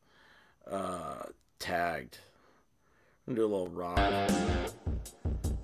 uh, 0.68 1.22
tagged. 1.60 2.18
I'm 3.26 3.34
gonna 3.34 3.46
do 3.46 3.54
a 3.54 3.54
little 3.54 3.68
rock. 3.68 3.98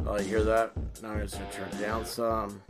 Oh, 0.06 0.18
you 0.18 0.24
hear 0.24 0.44
that? 0.44 0.72
Now 1.02 1.10
I'm 1.10 1.20
just 1.22 1.34
gonna 1.34 1.52
turn 1.52 1.68
it 1.68 1.80
down 1.80 2.04
some. 2.06 2.62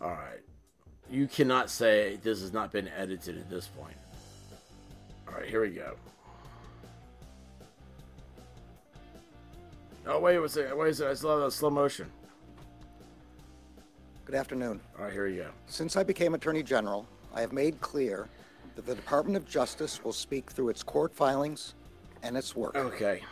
All 0.00 0.10
right. 0.10 0.40
You 1.08 1.28
cannot 1.28 1.70
say 1.70 2.18
this 2.24 2.40
has 2.40 2.52
not 2.52 2.72
been 2.72 2.88
edited 2.88 3.38
at 3.38 3.48
this 3.48 3.68
point. 3.68 3.96
All 5.28 5.34
right, 5.34 5.48
here 5.48 5.62
we 5.62 5.70
go. 5.70 5.94
Oh 10.08 10.20
wait, 10.20 10.38
what's 10.38 10.56
it? 10.56 10.76
Wait, 10.76 10.90
is 10.90 11.00
it? 11.00 11.06
I 11.06 11.08
have 11.08 11.26
a 11.26 11.50
slow 11.50 11.68
motion. 11.68 12.06
Good 14.24 14.36
afternoon. 14.36 14.80
All 14.96 15.04
right, 15.04 15.12
here 15.12 15.26
you 15.26 15.42
go. 15.42 15.50
Since 15.66 15.96
I 15.96 16.04
became 16.04 16.34
Attorney 16.34 16.62
General, 16.62 17.08
I 17.34 17.40
have 17.40 17.52
made 17.52 17.80
clear 17.80 18.28
that 18.76 18.86
the 18.86 18.94
Department 18.94 19.36
of 19.36 19.48
Justice 19.48 20.04
will 20.04 20.12
speak 20.12 20.50
through 20.50 20.68
its 20.68 20.82
court 20.84 21.12
filings 21.12 21.74
and 22.22 22.36
its 22.36 22.54
work. 22.54 22.76
Okay. 22.76 23.22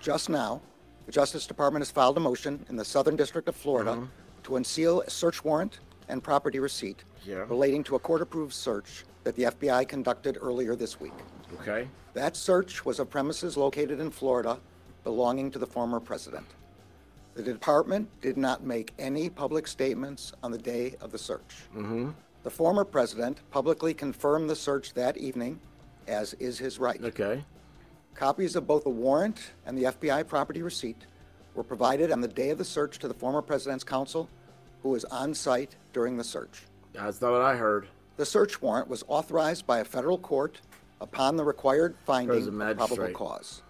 Just 0.00 0.28
now, 0.28 0.60
the 1.06 1.12
Justice 1.12 1.46
Department 1.46 1.80
has 1.80 1.90
filed 1.90 2.16
a 2.16 2.20
motion 2.20 2.64
in 2.68 2.76
the 2.76 2.84
Southern 2.84 3.16
District 3.16 3.48
of 3.48 3.56
Florida 3.56 3.92
mm-hmm. 3.92 4.06
to 4.44 4.56
unseal 4.56 5.00
a 5.00 5.10
search 5.10 5.44
warrant 5.44 5.80
and 6.08 6.22
property 6.22 6.60
receipt 6.60 7.02
Yeah. 7.24 7.44
relating 7.48 7.82
to 7.84 7.96
a 7.96 7.98
court-approved 7.98 8.52
search 8.52 9.04
that 9.24 9.34
the 9.34 9.44
FBI 9.44 9.88
conducted 9.88 10.38
earlier 10.40 10.76
this 10.76 11.00
week. 11.00 11.14
Okay. 11.60 11.88
That 12.12 12.36
search 12.36 12.84
was 12.84 13.00
of 13.00 13.10
premises 13.10 13.56
located 13.56 13.98
in 14.00 14.10
Florida 14.10 14.60
belonging 15.04 15.50
to 15.52 15.58
the 15.58 15.66
former 15.66 16.00
president. 16.00 16.46
The 17.34 17.42
department 17.42 18.08
did 18.20 18.36
not 18.36 18.64
make 18.64 18.92
any 18.98 19.28
public 19.28 19.66
statements 19.66 20.32
on 20.42 20.50
the 20.50 20.58
day 20.58 20.94
of 21.00 21.12
the 21.12 21.18
search. 21.18 21.56
Mm-hmm. 21.76 22.10
The 22.42 22.50
former 22.50 22.84
president 22.84 23.40
publicly 23.50 23.94
confirmed 23.94 24.48
the 24.50 24.56
search 24.56 24.94
that 24.94 25.16
evening, 25.16 25.60
as 26.06 26.34
is 26.34 26.58
his 26.58 26.78
right. 26.78 27.02
Okay. 27.02 27.44
Copies 28.14 28.54
of 28.54 28.66
both 28.66 28.84
the 28.84 28.90
warrant 28.90 29.52
and 29.66 29.76
the 29.76 29.84
FBI 29.84 30.26
property 30.28 30.62
receipt 30.62 31.06
were 31.54 31.64
provided 31.64 32.12
on 32.12 32.20
the 32.20 32.28
day 32.28 32.50
of 32.50 32.58
the 32.58 32.64
search 32.64 32.98
to 33.00 33.08
the 33.08 33.14
former 33.14 33.42
president's 33.42 33.84
counsel, 33.84 34.28
who 34.82 34.90
was 34.90 35.04
on 35.06 35.34
site 35.34 35.76
during 35.92 36.16
the 36.16 36.24
search. 36.24 36.64
That's 36.92 37.20
not 37.20 37.32
what 37.32 37.42
I 37.42 37.56
heard. 37.56 37.88
The 38.16 38.26
search 38.26 38.62
warrant 38.62 38.88
was 38.88 39.02
authorized 39.08 39.66
by 39.66 39.80
a 39.80 39.84
federal 39.84 40.18
court 40.18 40.60
upon 41.00 41.36
the 41.36 41.44
required 41.44 41.96
finding 42.04 42.46
of 42.46 42.76
probable 42.76 43.08
cause. 43.08 43.62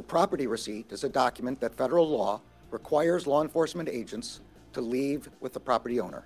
The 0.00 0.06
property 0.06 0.46
receipt 0.46 0.92
is 0.92 1.04
a 1.04 1.10
document 1.10 1.60
that 1.60 1.74
federal 1.74 2.08
law 2.08 2.40
requires 2.70 3.26
law 3.26 3.42
enforcement 3.42 3.86
agents 3.86 4.40
to 4.72 4.80
leave 4.80 5.28
with 5.40 5.52
the 5.52 5.60
property 5.60 6.00
owner. 6.00 6.24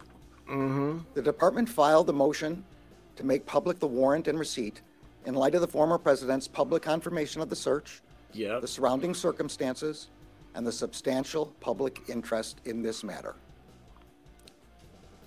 Mm-hmm. 0.49 0.99
The 1.15 1.23
department 1.23 1.69
filed 1.69 2.07
the 2.07 2.13
motion 2.13 2.65
to 3.17 3.27
make 3.27 3.45
public 3.47 3.81
the 3.81 3.89
warrant 3.89 4.29
and 4.29 4.39
receipt 4.39 4.83
in 5.27 5.35
light 5.35 5.57
of 5.57 5.61
the 5.61 5.67
former 5.67 5.99
president's 5.99 6.47
public 6.47 6.85
confirmation 6.85 7.43
of 7.43 7.51
the 7.51 7.57
search, 7.57 8.01
Yep. 8.33 8.61
the 8.61 8.69
surrounding 8.69 9.13
circumstances, 9.13 10.09
and 10.55 10.65
the 10.65 10.71
substantial 10.71 11.47
public 11.59 12.01
interest 12.09 12.61
in 12.67 12.81
this 12.81 13.03
matter. 13.03 13.35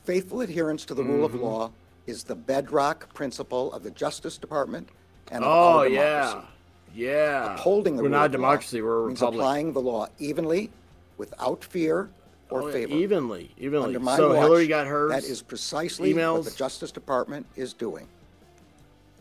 Faithful 0.06 0.40
adherence 0.40 0.86
to 0.86 0.94
the 0.94 1.04
rule 1.04 1.26
of 1.26 1.34
mm-hmm. 1.34 1.44
law 1.44 1.72
is 2.06 2.24
the 2.24 2.36
bedrock 2.36 3.14
principle 3.14 3.74
of 3.74 3.84
the 3.84 3.92
Justice 3.92 4.38
Department 4.38 4.88
and 5.34 5.44
of 5.44 5.52
Oh 5.52 5.80
our 5.80 5.90
democracy. 5.90 6.38
Yeah. 6.38 6.57
Upholding 7.06 7.96
the 7.96 8.04
We're 8.04 8.10
not 8.10 8.26
a 8.28 8.30
democracy. 8.30 8.82
We're 8.82 9.04
a 9.04 9.08
means 9.08 9.20
republic. 9.20 9.40
applying 9.40 9.74
the 9.74 9.82
law 9.82 10.08
evenly, 10.20 10.72
without 11.18 11.64
fear 11.64 12.10
or 12.50 12.64
Oh, 12.64 12.72
favor. 12.72 12.94
Evenly. 12.94 13.52
Evenly. 13.58 13.88
Under 13.88 14.00
my 14.00 14.16
so 14.18 14.30
watch, 14.30 14.40
Hillary 14.40 14.68
got 14.68 14.88
hers. 14.88 15.12
That 15.12 15.24
is 15.24 15.42
precisely 15.42 16.14
what 16.14 16.46
the. 16.46 16.52
Justice 16.52 16.92
Department 16.92 17.46
is 17.56 17.74
doing. 17.74 18.08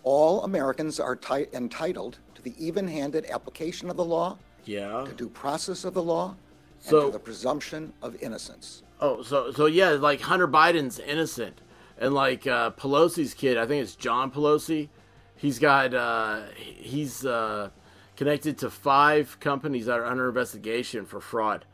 All 0.04 0.42
Americans 0.44 1.00
are 1.00 1.16
ti- 1.16 1.46
entitled 1.52 2.18
to 2.36 2.42
the 2.42 2.54
even-handed 2.64 3.26
application 3.30 3.90
of 3.90 3.96
the 3.96 4.04
law, 4.04 4.38
Yeah. 4.64 5.04
to 5.04 5.12
due 5.12 5.28
process 5.28 5.84
of 5.84 5.94
the 5.94 6.02
law, 6.02 6.36
and 6.82 6.90
So- 6.90 7.06
to 7.06 7.10
the 7.12 7.18
presumption 7.18 7.92
of 8.02 8.14
innocence. 8.22 8.82
Oh, 9.00 9.22
so 9.22 9.50
so 9.52 9.66
yeah, 9.66 9.90
like 9.90 10.20
Hunter 10.22 10.46
Biden's 10.48 10.98
innocent, 10.98 11.60
and 11.98 12.14
like 12.14 12.46
uh, 12.46 12.70
Pelosi's 12.70 13.34
kid, 13.34 13.58
I 13.58 13.66
think 13.66 13.82
it's 13.82 13.94
John 13.96 14.30
Pelosi. 14.30 14.88
He's 15.36 15.58
got 15.58 15.92
uh, 15.94 16.42
he's 16.56 17.24
uh, 17.26 17.70
connected 18.16 18.58
to 18.58 18.70
five 18.70 19.38
companies 19.40 19.86
that 19.86 19.98
are 19.98 20.06
under 20.06 20.28
investigation 20.28 21.04
for 21.04 21.20
fraud. 21.20 21.64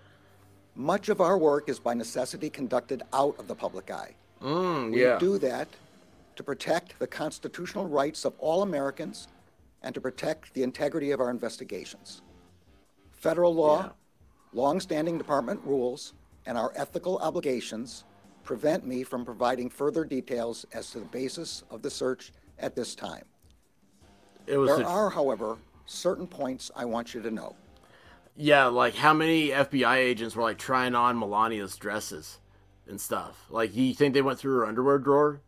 Much 0.75 1.09
of 1.09 1.21
our 1.21 1.39
work 1.39 1.69
is 1.69 1.79
by 1.79 1.95
necessity 1.95 2.51
conducted 2.51 3.03
out 3.13 3.39
of 3.39 3.47
the 3.47 3.55
public 3.55 3.91
eye. 3.91 4.15
Mm, 4.43 4.93
We 4.93 5.03
yeah. 5.03 5.19
do 5.19 5.39
that 5.39 5.69
to 6.35 6.43
protect 6.43 6.99
the 6.99 7.07
constitutional 7.07 7.87
rights 7.87 8.25
of 8.25 8.33
all 8.39 8.63
Americans 8.63 9.29
and 9.83 9.95
to 9.95 10.01
protect 10.01 10.55
the 10.55 10.63
integrity 10.63 11.11
of 11.11 11.21
our 11.21 11.31
investigations. 11.31 12.23
Federal 13.13 13.55
law, 13.55 13.83
Yeah. 13.85 13.91
longstanding 14.55 15.19
department 15.19 15.61
rules, 15.65 16.15
and 16.47 16.57
our 16.59 16.73
ethical 16.75 17.19
obligations 17.19 18.05
prevent 18.43 18.85
me 18.87 19.05
from 19.05 19.25
providing 19.25 19.69
further 19.71 20.05
details 20.05 20.65
as 20.73 20.91
to 20.91 20.99
the 21.01 21.05
basis 21.07 21.63
of 21.71 21.83
the 21.83 21.91
search 21.91 22.33
at 22.59 22.75
this 22.75 22.95
time. 22.95 23.25
It 24.47 24.57
was. 24.59 24.71
There 24.71 24.87
a- 24.87 24.89
are, 24.89 25.11
however, 25.11 25.57
certain 25.87 26.27
points 26.27 26.71
I 26.75 26.85
want 26.85 27.15
you 27.15 27.23
to 27.23 27.31
know. 27.31 27.57
Yeah, 28.37 28.67
like 28.67 28.95
how 28.95 29.13
many 29.13 29.49
FBI 29.49 29.97
agents 29.97 30.35
were 30.35 30.43
like 30.43 30.59
trying 30.59 30.95
on 30.95 31.19
Melania's 31.19 31.77
dresses 31.77 32.39
and 32.89 33.01
stuff? 33.01 33.47
Like, 33.51 33.75
do 33.75 33.83
you 33.83 33.95
think 33.95 34.15
they 34.15 34.23
went 34.23 34.39
through 34.39 34.57
her 34.57 34.67
underwear 34.67 34.99
drawer? 34.99 35.41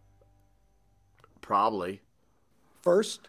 Probably. 1.41 2.03
First, 2.83 3.29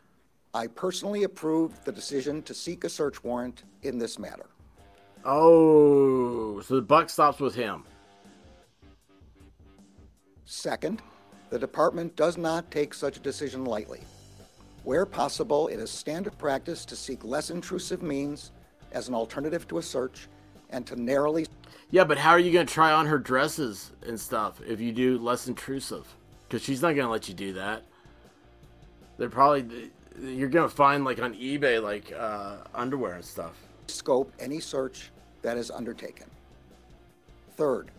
I 0.53 0.67
personally 0.67 1.23
approved 1.23 1.85
the 1.85 1.91
decision 1.91 2.41
to 2.43 2.53
seek 2.53 2.83
a 2.83 2.89
search 2.89 3.23
warrant 3.23 3.63
in 3.83 3.97
this 3.97 4.19
matter. 4.19 4.47
Oh, 5.23 6.61
so 6.61 6.75
the 6.75 6.81
buck 6.81 7.09
stops 7.09 7.39
with 7.39 7.55
him. 7.55 7.83
Second, 10.45 11.01
the 11.49 11.57
department 11.57 12.15
does 12.15 12.37
not 12.37 12.69
take 12.69 12.93
such 12.93 13.17
a 13.17 13.21
decision 13.21 13.65
lightly. 13.65 14.01
Where 14.85 15.07
possible, 15.07 15.67
it 15.67 15.79
is 15.79 15.89
standard 15.89 16.37
practice 16.37 16.85
to 16.85 16.95
seek 16.95 17.25
less 17.25 17.49
intrusive 17.49 18.03
means 18.03 18.51
as 18.91 19.07
an 19.07 19.15
alternative 19.15 19.67
to 19.69 19.79
a 19.79 19.81
search 19.81 20.27
and 20.69 20.85
to 20.85 20.95
narrowly 20.95 21.47
Yeah, 21.89 22.03
but 22.03 22.19
how 22.19 22.29
are 22.29 22.39
you 22.39 22.53
gonna 22.53 22.65
try 22.65 22.91
on 22.91 23.07
her 23.07 23.17
dresses 23.17 23.91
and 24.05 24.19
stuff 24.19 24.61
if 24.61 24.79
you 24.79 24.91
do 24.91 25.17
less 25.17 25.47
intrusive? 25.47 26.05
Because 26.43 26.61
she's 26.61 26.83
not 26.83 26.95
gonna 26.95 27.09
let 27.09 27.27
you 27.27 27.33
do 27.33 27.53
that. 27.53 27.83
They're 29.17 29.27
probably 29.27 29.89
you're 30.21 30.49
gonna 30.49 30.69
find 30.69 31.03
like 31.03 31.19
on 31.19 31.33
eBay 31.33 31.81
like 31.81 32.13
uh, 32.15 32.57
underwear 32.75 33.15
and 33.15 33.25
stuff. 33.25 33.55
scope 33.87 34.31
any 34.39 34.59
search 34.59 35.11
that 35.41 35.57
is 35.57 35.71
undertaken. 35.71 36.27
Third, 37.57 37.89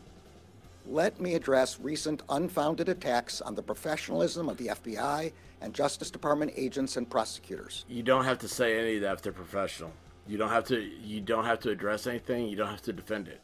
let 0.88 1.20
me 1.20 1.34
address 1.34 1.78
recent 1.80 2.22
unfounded 2.28 2.88
attacks 2.88 3.40
on 3.40 3.54
the 3.54 3.62
professionalism 3.62 4.48
of 4.48 4.56
the 4.56 4.68
FBI 4.68 5.32
and 5.60 5.74
Justice 5.74 6.10
Department 6.10 6.52
agents 6.56 6.96
and 6.96 7.08
prosecutors. 7.08 7.84
You 7.88 8.02
don't 8.02 8.24
have 8.24 8.38
to 8.38 8.48
say 8.48 8.78
any 8.78 8.96
of 8.96 9.02
that 9.02 9.14
if 9.14 9.22
they're 9.22 9.32
professional. 9.32 9.92
You 10.28 10.38
don't 10.38 10.50
have 10.50 10.64
to. 10.66 10.80
You 10.80 11.20
don't 11.20 11.44
have 11.44 11.60
to 11.60 11.70
address 11.70 12.06
anything. 12.06 12.48
You 12.48 12.56
don't 12.56 12.68
have 12.70 12.82
to 12.82 12.92
defend 12.92 13.28
it. 13.28 13.40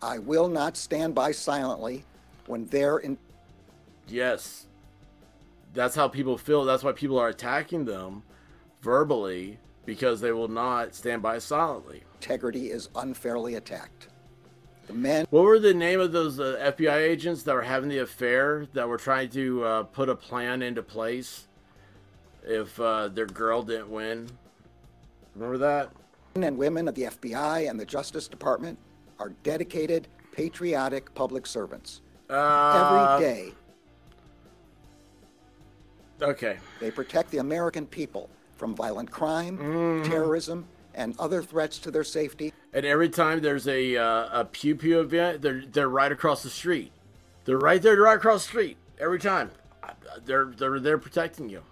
I 0.00 0.18
will 0.18 0.48
not 0.48 0.76
stand 0.76 1.14
by 1.14 1.30
silently 1.30 2.04
when 2.46 2.66
they're 2.66 2.98
in- 2.98 3.18
Yes. 4.08 4.66
That's 5.74 5.94
how 5.94 6.08
people 6.08 6.36
feel. 6.36 6.64
That's 6.64 6.82
why 6.82 6.92
people 6.92 7.18
are 7.18 7.28
attacking 7.28 7.84
them 7.84 8.24
verbally 8.82 9.58
because 9.86 10.20
they 10.20 10.32
will 10.32 10.48
not 10.48 10.94
stand 10.94 11.22
by 11.22 11.38
silently. 11.38 12.02
integrity 12.14 12.70
is 12.70 12.88
unfairly 12.94 13.54
attacked. 13.56 14.08
The 14.86 14.92
men 14.92 15.26
What 15.30 15.44
were 15.44 15.58
the 15.58 15.74
name 15.74 16.00
of 16.00 16.12
those 16.12 16.40
uh, 16.40 16.72
FBI 16.76 16.96
agents 16.96 17.42
that 17.44 17.54
were 17.54 17.62
having 17.62 17.88
the 17.88 17.98
affair 17.98 18.66
that 18.74 18.88
were 18.88 18.96
trying 18.98 19.30
to 19.30 19.64
uh, 19.64 19.82
put 19.84 20.08
a 20.08 20.14
plan 20.16 20.62
into 20.62 20.82
place 20.82 21.46
if 22.44 22.78
uh, 22.80 23.08
their 23.08 23.26
girl 23.26 23.62
didn't 23.62 23.90
win? 23.90 24.28
Remember 25.34 25.58
that? 25.58 25.92
Men 26.34 26.44
and 26.44 26.58
women 26.58 26.88
of 26.88 26.94
the 26.94 27.02
FBI 27.02 27.68
and 27.70 27.78
the 27.78 27.84
Justice 27.84 28.26
Department 28.26 28.78
are 29.18 29.30
dedicated, 29.44 30.08
patriotic 30.32 31.14
public 31.14 31.46
servants. 31.46 32.00
Uh, 32.28 33.16
Every 33.18 33.24
day, 33.24 33.52
Okay. 36.20 36.58
they 36.80 36.90
protect 36.90 37.30
the 37.30 37.38
American 37.38 37.86
people 37.86 38.30
from 38.56 38.74
violent 38.74 39.10
crime, 39.10 39.58
Mm-hmm. 39.58 40.10
terrorism, 40.10 40.66
and 40.94 41.14
other 41.18 41.42
threats 41.42 41.78
to 41.80 41.90
their 41.90 42.04
safety. 42.04 42.52
And 42.72 42.86
every 42.86 43.08
time 43.10 43.40
there's 43.42 43.68
a 43.68 43.96
uh, 43.96 44.40
a 44.40 44.44
pew 44.44 44.76
pew 44.76 45.00
event, 45.00 45.42
they're 45.42 45.62
they're 45.66 45.88
right 45.88 46.12
across 46.12 46.42
the 46.42 46.50
street. 46.50 46.92
They're 47.44 47.58
right 47.58 47.82
there, 47.82 47.96
right 48.00 48.16
across 48.16 48.44
the 48.44 48.48
street 48.48 48.76
every 48.98 49.18
time. 49.18 49.50
They're 50.24 50.46
they're 50.46 50.80
they're 50.80 50.98
protecting 50.98 51.48
you. 51.48 51.62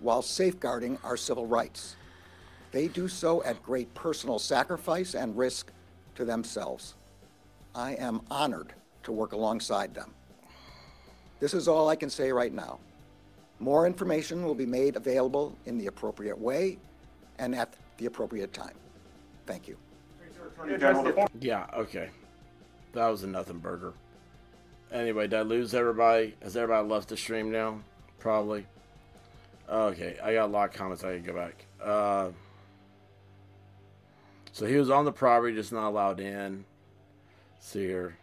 while 0.00 0.22
safeguarding 0.22 0.98
our 1.04 1.16
civil 1.16 1.46
rights. 1.46 1.96
They 2.72 2.88
do 2.88 3.08
so 3.08 3.42
at 3.44 3.62
great 3.62 3.92
personal 3.94 4.38
sacrifice 4.38 5.14
and 5.14 5.36
risk 5.36 5.70
to 6.16 6.24
themselves. 6.24 6.94
I 7.74 7.92
am 7.94 8.22
honored 8.30 8.74
to 9.04 9.12
work 9.12 9.32
alongside 9.32 9.94
them. 9.94 10.12
This 11.40 11.54
is 11.54 11.68
all 11.68 11.88
I 11.88 11.96
can 11.96 12.10
say 12.10 12.32
right 12.32 12.52
now. 12.52 12.78
More 13.58 13.86
information 13.86 14.44
will 14.44 14.54
be 14.54 14.66
made 14.66 14.96
available 14.96 15.56
in 15.66 15.78
the 15.78 15.86
appropriate 15.86 16.38
way 16.38 16.78
and 17.38 17.54
at 17.54 17.74
the 17.98 18.06
appropriate 18.06 18.52
time. 18.52 18.74
Thank 19.46 19.68
you. 19.68 19.76
Yeah. 21.40 21.66
Okay. 21.74 22.10
That 22.92 23.06
was 23.08 23.22
a 23.22 23.26
nothing 23.26 23.58
burger. 23.58 23.92
Anyway, 24.92 25.28
did 25.28 25.38
I 25.38 25.42
lose 25.42 25.74
everybody? 25.74 26.34
Has 26.42 26.56
everybody 26.56 26.88
left 26.88 27.08
the 27.08 27.16
stream 27.16 27.50
now? 27.50 27.80
Probably. 28.18 28.66
Okay, 29.68 30.18
I 30.22 30.34
got 30.34 30.46
a 30.46 30.52
lot 30.52 30.70
of 30.70 30.74
comments. 30.74 31.04
I 31.04 31.14
can 31.14 31.22
go 31.22 31.34
back. 31.34 31.64
Uh, 31.80 32.30
so 34.52 34.66
he 34.66 34.76
was 34.76 34.90
on 34.90 35.04
the 35.04 35.12
property, 35.12 35.54
just 35.54 35.72
not 35.72 35.88
allowed 35.88 36.18
in. 36.18 36.64
See 37.60 37.86
here. 37.86 38.16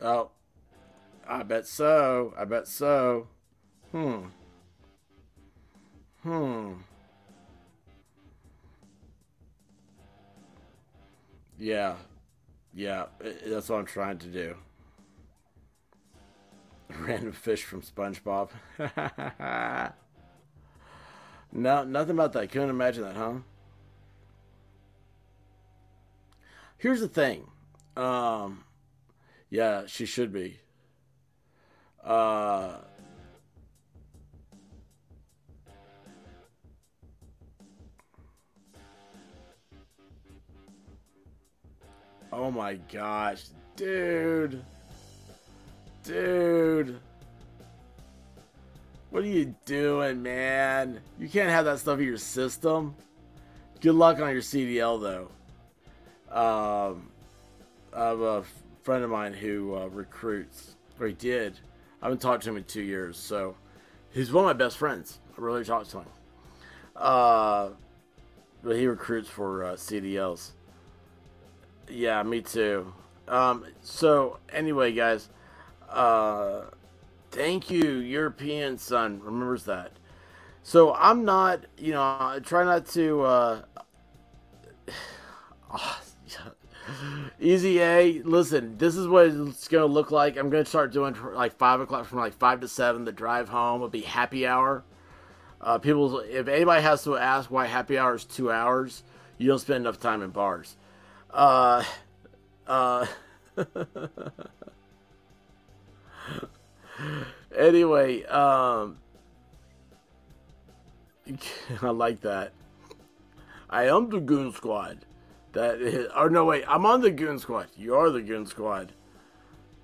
Oh, 0.00 0.30
I 1.26 1.42
bet 1.42 1.66
so. 1.66 2.34
I 2.36 2.44
bet 2.44 2.68
so. 2.68 3.28
Hmm. 3.92 4.26
Hmm. 6.22 6.72
Yeah. 11.58 11.96
Yeah, 12.74 13.06
that's 13.46 13.68
what 13.68 13.80
I'm 13.80 13.86
trying 13.86 14.18
to 14.18 14.26
do. 14.28 14.54
Random 17.00 17.32
fish 17.32 17.64
from 17.64 17.82
SpongeBob. 17.82 18.50
no, 21.52 21.84
nothing 21.84 22.10
about 22.10 22.32
that. 22.34 22.50
Couldn't 22.50 22.70
imagine 22.70 23.02
that, 23.02 23.16
huh? 23.16 23.34
Here's 26.76 27.00
the 27.00 27.08
thing. 27.08 27.48
Um, 27.96 28.64
yeah, 29.50 29.86
she 29.86 30.06
should 30.06 30.32
be. 30.32 30.60
Uh, 32.04 32.76
oh 42.32 42.50
my 42.50 42.74
gosh, 42.92 43.44
dude. 43.76 44.62
Dude. 46.02 46.98
What 49.10 49.22
are 49.22 49.26
you 49.26 49.54
doing, 49.64 50.22
man? 50.22 51.00
You 51.18 51.28
can't 51.28 51.50
have 51.50 51.64
that 51.64 51.78
stuff 51.78 51.98
in 51.98 52.04
your 52.04 52.18
system. 52.18 52.94
Good 53.80 53.94
luck 53.94 54.20
on 54.20 54.32
your 54.32 54.42
CDL, 54.42 55.00
though. 55.00 55.28
Um, 56.30 57.10
I 57.94 58.04
have 58.06 58.20
a 58.20 58.44
friend 58.82 59.02
of 59.02 59.10
mine 59.10 59.32
who 59.32 59.76
uh, 59.76 59.86
recruits, 59.86 60.76
or 61.00 61.06
he 61.06 61.14
did. 61.14 61.58
I 62.02 62.06
haven't 62.06 62.20
talked 62.20 62.44
to 62.44 62.50
him 62.50 62.58
in 62.58 62.64
two 62.64 62.82
years, 62.82 63.16
so 63.16 63.56
he's 64.10 64.30
one 64.30 64.44
of 64.44 64.48
my 64.48 64.52
best 64.52 64.76
friends. 64.76 65.20
I 65.36 65.40
really 65.40 65.64
talked 65.64 65.90
to 65.90 65.98
him. 65.98 66.06
Uh, 66.94 67.68
but 68.62 68.76
he 68.76 68.86
recruits 68.86 69.28
for 69.28 69.64
uh, 69.64 69.72
CDLs. 69.72 70.50
Yeah, 71.90 72.22
me 72.22 72.40
too. 72.40 72.92
Um, 73.26 73.64
so 73.82 74.38
anyway, 74.52 74.92
guys, 74.92 75.28
uh, 75.88 76.62
thank 77.30 77.70
you, 77.70 77.98
European 77.98 78.78
Son 78.78 79.20
remembers 79.22 79.64
that. 79.64 79.92
So 80.62 80.94
I'm 80.94 81.24
not, 81.24 81.60
you 81.78 81.92
know, 81.92 82.02
I 82.02 82.40
try 82.42 82.64
not 82.64 82.86
to. 82.88 83.22
Uh, 83.22 83.62
Easy 87.40 87.80
A, 87.80 88.22
listen, 88.22 88.78
this 88.78 88.96
is 88.96 89.06
what 89.06 89.26
it's 89.26 89.68
to 89.68 89.86
look 89.86 90.10
like. 90.10 90.36
I'm 90.38 90.50
to 90.50 90.64
start 90.64 90.92
doing 90.92 91.14
like 91.34 91.56
5 91.56 91.80
o'clock 91.80 92.06
from 92.06 92.18
like 92.18 92.32
5 92.34 92.60
to 92.60 92.68
7. 92.68 93.04
The 93.04 93.12
drive 93.12 93.50
home 93.50 93.80
will 93.80 93.88
be 93.88 94.00
happy 94.00 94.46
hour. 94.46 94.84
Uh, 95.60 95.78
people, 95.78 96.20
if 96.20 96.48
anybody 96.48 96.82
has 96.82 97.04
to 97.04 97.16
ask 97.16 97.50
why 97.50 97.66
happy 97.66 97.98
hour 97.98 98.14
is 98.14 98.24
two 98.24 98.50
hours, 98.50 99.02
you 99.36 99.48
don't 99.48 99.58
spend 99.58 99.82
enough 99.82 100.00
time 100.00 100.22
in 100.22 100.30
bars. 100.30 100.76
Uh, 101.30 101.84
uh, 102.66 103.06
anyway, 107.56 108.24
um, 108.24 108.98
I 111.82 111.90
like 111.90 112.20
that. 112.22 112.52
I 113.70 113.84
am 113.88 114.08
the 114.08 114.20
Goon 114.20 114.52
Squad. 114.52 115.04
That 115.52 115.80
is, 115.80 116.08
or 116.16 116.30
no, 116.30 116.44
wait, 116.44 116.64
I'm 116.66 116.86
on 116.86 117.00
the 117.00 117.10
Goon 117.10 117.38
Squad. 117.38 117.68
You 117.76 117.94
are 117.94 118.10
the 118.10 118.22
Goon 118.22 118.46
Squad. 118.46 118.92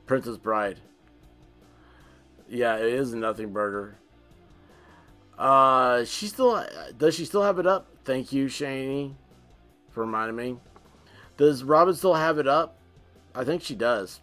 Princess 0.07 0.37
Bride. 0.37 0.79
Yeah, 2.49 2.77
it 2.77 2.93
is 2.93 3.15
nothing 3.15 3.53
burger. 3.53 3.97
Uh, 5.39 6.05
she 6.05 6.27
still 6.27 6.65
does 6.97 7.15
she 7.15 7.25
still 7.25 7.43
have 7.43 7.59
it 7.59 7.67
up? 7.67 7.89
Thank 8.05 8.33
you, 8.33 8.47
Shani, 8.47 9.15
for 9.91 10.03
reminding 10.03 10.37
me. 10.37 10.57
Does 11.37 11.65
Robin 11.65 11.95
still 11.95 12.15
have 12.15 12.39
it 12.39 12.47
up? 12.47 12.77
I 13.35 13.45
think 13.45 13.63
she 13.63 13.75
does. 13.75 14.21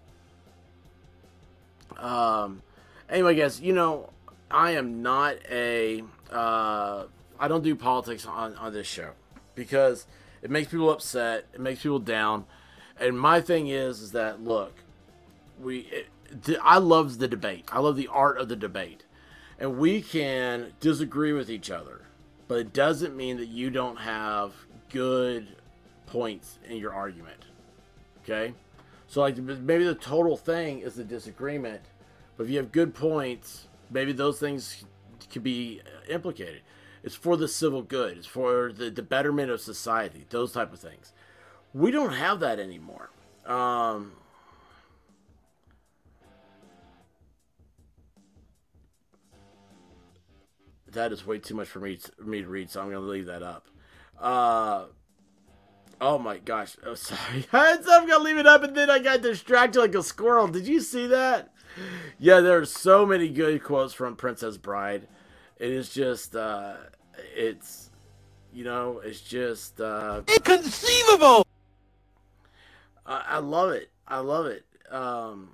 Um, 1.97 2.61
anyway, 3.09 3.35
guys, 3.35 3.59
you 3.59 3.73
know, 3.73 4.09
I 4.49 4.71
am 4.71 5.01
not 5.01 5.35
a. 5.49 6.03
Uh, 6.31 7.05
I 7.39 7.47
don't 7.47 7.63
do 7.63 7.75
politics 7.75 8.25
on 8.25 8.55
on 8.55 8.73
this 8.73 8.87
show 8.87 9.11
because 9.55 10.07
it 10.41 10.49
makes 10.49 10.71
people 10.71 10.89
upset. 10.89 11.45
It 11.53 11.59
makes 11.59 11.83
people 11.83 11.99
down. 11.99 12.45
And 12.99 13.19
my 13.19 13.41
thing 13.41 13.67
is, 13.67 14.01
is 14.01 14.11
that 14.11 14.43
look, 14.43 14.73
we. 15.59 15.79
It, 15.79 16.07
I 16.63 16.77
love 16.77 17.17
the 17.17 17.27
debate. 17.27 17.65
I 17.71 17.79
love 17.79 17.97
the 17.97 18.07
art 18.07 18.37
of 18.37 18.47
the 18.47 18.55
debate, 18.55 19.03
and 19.59 19.77
we 19.77 20.01
can 20.01 20.71
disagree 20.79 21.33
with 21.33 21.49
each 21.49 21.69
other, 21.69 22.03
but 22.47 22.59
it 22.59 22.71
doesn't 22.71 23.17
mean 23.17 23.35
that 23.37 23.49
you 23.49 23.69
don't 23.69 23.97
have 23.97 24.53
good 24.89 25.47
points 26.11 26.59
in 26.67 26.77
your 26.77 26.93
argument. 26.93 27.45
Okay, 28.23 28.53
so 29.07 29.21
like 29.21 29.37
maybe 29.37 29.83
the 29.83 29.95
total 29.95 30.37
thing 30.37 30.79
is 30.79 30.95
the 30.95 31.03
disagreement, 31.03 31.81
but 32.37 32.43
if 32.43 32.49
you 32.49 32.57
have 32.57 32.71
good 32.71 32.93
points, 32.93 33.67
maybe 33.89 34.11
those 34.11 34.39
things 34.39 34.83
could 35.31 35.43
be 35.43 35.81
implicated. 36.09 36.61
It's 37.03 37.15
for 37.15 37.35
the 37.35 37.47
civil 37.47 37.81
good. 37.81 38.17
It's 38.19 38.27
for 38.27 38.71
the, 38.71 38.91
the 38.91 39.01
betterment 39.01 39.49
of 39.49 39.59
society. 39.59 40.25
Those 40.29 40.51
type 40.51 40.71
of 40.71 40.79
things. 40.79 41.13
We 41.73 41.89
don't 41.89 42.13
have 42.13 42.39
that 42.41 42.59
anymore. 42.59 43.09
Um, 43.45 44.11
that 50.91 51.11
is 51.11 51.25
way 51.25 51.39
too 51.39 51.55
much 51.55 51.69
for 51.69 51.79
me 51.79 51.97
to, 51.97 52.11
me 52.23 52.41
to 52.41 52.47
read, 52.47 52.69
so 52.69 52.81
I'm 52.81 52.91
going 52.91 53.01
to 53.01 53.09
leave 53.09 53.25
that 53.25 53.41
up. 53.41 53.67
Uh, 54.19 54.85
oh 56.01 56.17
my 56.17 56.39
gosh. 56.39 56.75
Oh, 56.83 56.95
sorry. 56.95 57.45
I'm 57.53 57.83
going 57.83 58.07
to 58.07 58.19
leave 58.19 58.37
it 58.37 58.47
up, 58.47 58.63
and 58.63 58.75
then 58.75 58.89
I 58.89 58.99
got 58.99 59.21
distracted 59.21 59.79
like 59.79 59.95
a 59.95 60.03
squirrel. 60.03 60.47
Did 60.47 60.67
you 60.67 60.81
see 60.81 61.07
that? 61.07 61.53
Yeah, 62.19 62.41
there 62.41 62.57
are 62.57 62.65
so 62.65 63.05
many 63.05 63.29
good 63.29 63.63
quotes 63.63 63.93
from 63.93 64.15
Princess 64.15 64.57
Bride. 64.57 65.07
It 65.57 65.69
is 65.69 65.93
just, 65.93 66.35
uh, 66.35 66.73
it's, 67.35 67.91
you 68.51 68.65
know, 68.65 68.99
it's 68.99 69.21
just 69.21 69.79
uh, 69.79 70.23
inconceivable. 70.27 71.45
I, 73.05 73.23
I 73.27 73.37
love 73.37 73.69
it. 73.71 73.89
I 74.07 74.19
love 74.19 74.47
it. 74.47 74.65
Um, 74.89 75.51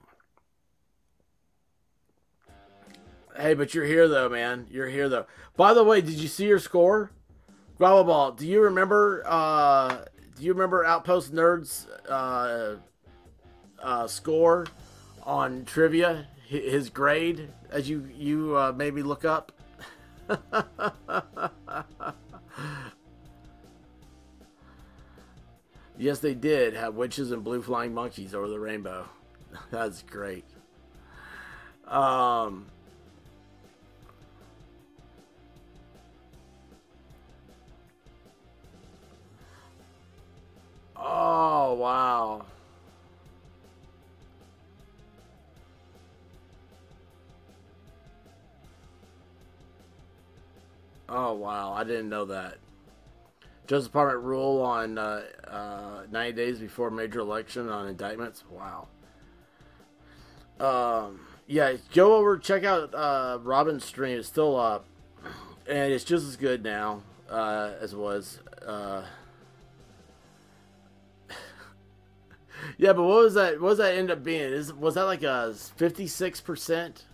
hey, 3.35 3.53
but 3.53 3.75
you're 3.75 3.85
here 3.85 4.07
though, 4.07 4.29
man. 4.29 4.65
You're 4.71 4.87
here 4.87 5.09
though. 5.09 5.27
By 5.55 5.73
the 5.73 5.83
way, 5.83 6.01
did 6.01 6.15
you 6.15 6.27
see 6.27 6.47
your 6.47 6.59
score? 6.59 7.11
Blah 7.77 8.01
blah 8.01 8.31
Do 8.31 8.47
you 8.47 8.61
remember? 8.61 9.23
Uh, 9.27 10.05
do 10.37 10.45
you 10.45 10.53
remember 10.53 10.85
Outpost 10.85 11.33
Nerds 11.33 11.87
uh, 12.07 12.75
uh, 13.81 14.07
score 14.07 14.67
on 15.23 15.65
trivia? 15.65 16.27
His 16.45 16.89
grade, 16.89 17.49
as 17.71 17.89
you 17.89 18.07
you 18.15 18.55
uh, 18.55 18.71
maybe 18.75 19.03
look 19.03 19.25
up. 19.25 19.51
yes, 25.97 26.19
they 26.19 26.33
did 26.33 26.73
have 26.73 26.95
witches 26.95 27.31
and 27.31 27.43
blue 27.43 27.61
flying 27.61 27.93
monkeys 27.93 28.33
over 28.33 28.47
the 28.47 28.59
rainbow. 28.59 29.09
That's 29.71 30.03
great. 30.03 30.45
Um, 31.85 32.67
oh, 41.07 41.73
wow. 41.75 42.45
Oh 51.09 51.33
wow, 51.33 51.73
I 51.73 51.83
didn't 51.83 52.09
know 52.09 52.25
that. 52.25 52.57
Justice 53.65 53.87
Department 53.87 54.23
rule 54.23 54.61
on 54.61 54.97
uh, 54.97 55.23
uh, 55.45 56.03
90 56.11 56.31
days 56.33 56.59
before 56.59 56.89
major 56.89 57.19
election 57.19 57.69
on 57.69 57.87
indictments. 57.87 58.43
Wow. 58.49 58.87
Um, 60.59 61.21
yeah, 61.47 61.73
go 61.93 62.15
over 62.15 62.37
check 62.37 62.63
out 62.63 62.93
uh, 62.93 63.39
Robin's 63.41 63.85
stream. 63.85 64.17
It's 64.17 64.27
still 64.27 64.57
up, 64.57 64.85
and 65.67 65.93
it's 65.93 66.03
just 66.03 66.25
as 66.25 66.35
good 66.35 66.63
now 66.63 67.03
uh, 67.29 67.71
as 67.79 67.93
it 67.93 67.99
was. 67.99 68.39
Uh, 68.65 69.03
yeah, 72.77 72.93
but 72.93 73.03
what 73.03 73.23
was 73.23 73.33
that? 73.35 73.61
What 73.61 73.69
was 73.69 73.77
that 73.77 73.95
end 73.95 74.11
up 74.11 74.23
being? 74.23 74.41
Is 74.41 74.73
was 74.73 74.95
that 74.95 75.03
like 75.03 75.23
a 75.23 75.53
56 75.53 76.41
percent? 76.41 77.05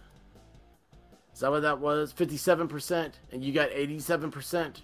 Is 1.34 1.40
that 1.40 1.52
what 1.52 1.62
that 1.62 1.80
was? 1.80 2.14
57%? 2.14 3.14
And 3.32 3.44
you 3.44 3.52
got 3.54 3.72
87%? 3.72 4.82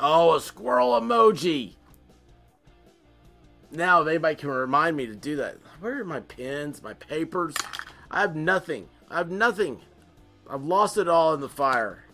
Oh, 0.00 0.34
a 0.34 0.40
squirrel 0.40 0.98
emoji! 0.98 1.74
Now, 3.70 4.00
if 4.02 4.08
anybody 4.08 4.36
can 4.36 4.50
remind 4.50 4.96
me 4.96 5.06
to 5.06 5.14
do 5.14 5.36
that. 5.36 5.56
Where 5.80 6.00
are 6.00 6.04
my 6.04 6.20
pens, 6.20 6.82
my 6.82 6.94
papers? 6.94 7.54
I 8.10 8.20
have 8.20 8.36
nothing. 8.36 8.88
I 9.10 9.18
have 9.18 9.30
nothing. 9.30 9.80
I've 10.48 10.64
lost 10.64 10.96
it 10.96 11.08
all 11.08 11.34
in 11.34 11.40
the 11.40 11.48
fire. 11.48 12.04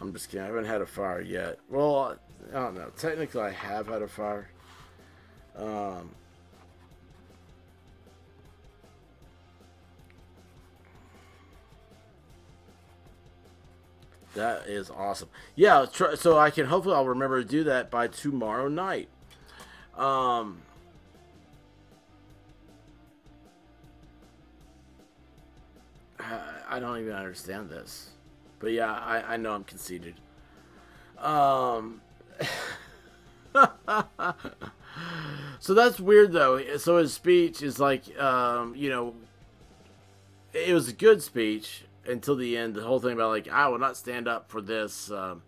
I'm 0.00 0.12
just 0.12 0.28
kidding. 0.28 0.42
I 0.42 0.46
haven't 0.46 0.64
had 0.64 0.80
a 0.80 0.86
fire 0.86 1.20
yet. 1.20 1.58
Well, 1.68 2.16
I 2.50 2.54
don't 2.54 2.74
know. 2.74 2.90
Technically, 2.96 3.42
I 3.42 3.50
have 3.50 3.88
had 3.88 4.02
a 4.02 4.08
fire. 4.08 4.48
Um, 5.58 6.10
That 14.34 14.68
is 14.68 14.88
awesome. 14.88 15.28
Yeah, 15.56 15.86
so 15.90 16.38
I 16.38 16.50
can 16.50 16.66
hopefully 16.66 16.94
I'll 16.94 17.08
remember 17.08 17.42
to 17.42 17.48
do 17.48 17.64
that 17.64 17.90
by 17.90 18.06
tomorrow 18.06 18.68
night. 18.68 19.08
Um, 19.96 20.62
I 26.68 26.78
don't 26.78 27.00
even 27.00 27.14
understand 27.14 27.68
this, 27.70 28.10
but 28.60 28.70
yeah, 28.72 28.92
I, 28.92 29.34
I 29.34 29.36
know 29.38 29.52
I'm 29.54 29.64
conceited. 29.64 30.14
Um, 31.18 32.00
so 35.60 35.74
that's 35.74 36.00
weird 36.00 36.32
though. 36.32 36.76
So 36.76 36.98
his 36.98 37.12
speech 37.12 37.62
is 37.62 37.78
like, 37.78 38.18
um, 38.18 38.74
you 38.76 38.90
know, 38.90 39.14
it 40.52 40.72
was 40.72 40.88
a 40.88 40.92
good 40.92 41.22
speech 41.22 41.84
until 42.06 42.36
the 42.36 42.56
end, 42.56 42.74
the 42.74 42.82
whole 42.82 43.00
thing 43.00 43.12
about 43.12 43.30
like 43.30 43.48
I 43.48 43.68
will 43.68 43.78
not 43.78 43.96
stand 43.96 44.28
up 44.28 44.50
for 44.50 44.60
this 44.60 45.10
um, 45.10 45.42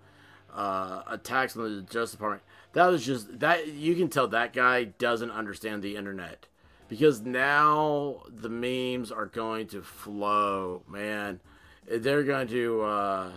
uh, 0.53 1.03
attacks 1.07 1.57
on 1.57 1.65
the 1.65 1.83
Justice 1.83 2.13
Department. 2.13 2.43
That 2.73 2.87
was 2.87 3.05
just 3.05 3.41
that 3.41 3.69
you 3.69 3.95
can 3.95 4.09
tell 4.09 4.29
that 4.29 4.53
guy 4.53 4.85
doesn't 4.85 5.31
understand 5.31 5.83
the 5.83 5.97
internet 5.97 6.47
because 6.89 7.21
now 7.21 8.23
the 8.29 8.49
memes 8.49 9.11
are 9.11 9.27
going 9.27 9.67
to 9.69 9.83
flow, 9.83 10.83
man. 10.89 11.41
They're 11.89 12.23
going 12.23 12.49
to 12.49 12.83
uh, 12.83 13.31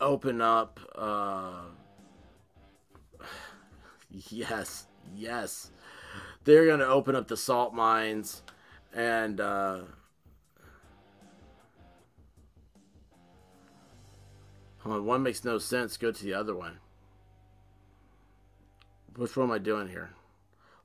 open 0.00 0.40
up. 0.40 0.80
Uh, 0.94 1.64
yes, 4.10 4.86
yes, 5.14 5.70
they're 6.44 6.66
going 6.66 6.80
to 6.80 6.86
open 6.86 7.16
up 7.16 7.28
the 7.28 7.36
salt 7.36 7.74
mines 7.74 8.42
and. 8.94 9.40
Uh, 9.40 9.80
one 14.84 15.22
makes 15.22 15.44
no 15.44 15.58
sense. 15.58 15.96
Go 15.96 16.12
to 16.12 16.24
the 16.24 16.34
other 16.34 16.54
one. 16.54 16.78
Which 19.16 19.36
one 19.36 19.46
am 19.48 19.52
I 19.52 19.58
doing 19.58 19.88
here? 19.88 20.10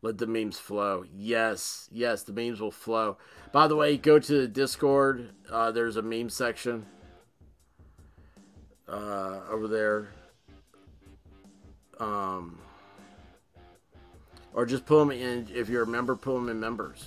Let 0.01 0.17
the 0.17 0.27
memes 0.27 0.57
flow. 0.57 1.03
Yes, 1.13 1.89
yes, 1.91 2.23
the 2.23 2.31
memes 2.31 2.61
will 2.61 2.71
flow. 2.71 3.17
By 3.51 3.67
the 3.67 3.75
way, 3.75 3.97
go 3.97 4.19
to 4.19 4.41
the 4.41 4.47
Discord. 4.47 5.31
Uh, 5.49 5.71
there's 5.71 5.97
a 5.97 6.01
meme 6.01 6.29
section 6.29 6.85
uh, 8.87 9.41
over 9.49 9.67
there. 9.67 10.09
Um, 11.99 12.59
or 14.59 14.65
just 14.65 14.85
put 14.85 14.99
them 14.99 15.11
in. 15.11 15.47
If 15.55 15.69
you're 15.69 15.83
a 15.83 15.87
member, 15.87 16.17
put 16.17 16.33
them 16.33 16.49
in 16.49 16.59
members, 16.59 17.05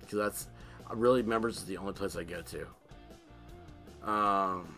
because 0.00 0.18
that's 0.18 0.46
uh, 0.88 0.94
really 0.94 1.20
members 1.24 1.56
is 1.56 1.64
the 1.64 1.76
only 1.76 1.92
place 1.92 2.14
I 2.14 2.22
go 2.22 2.42
to. 2.42 4.08
Um. 4.08 4.76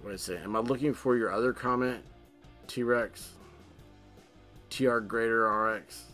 What 0.00 0.14
I 0.14 0.16
say? 0.16 0.38
Am 0.38 0.56
I 0.56 0.60
looking 0.60 0.94
for 0.94 1.18
your 1.18 1.30
other 1.30 1.52
comment, 1.52 2.02
T 2.66 2.82
Rex? 2.82 3.32
TR 4.70 5.00
greater 5.00 5.46
RX 5.46 6.04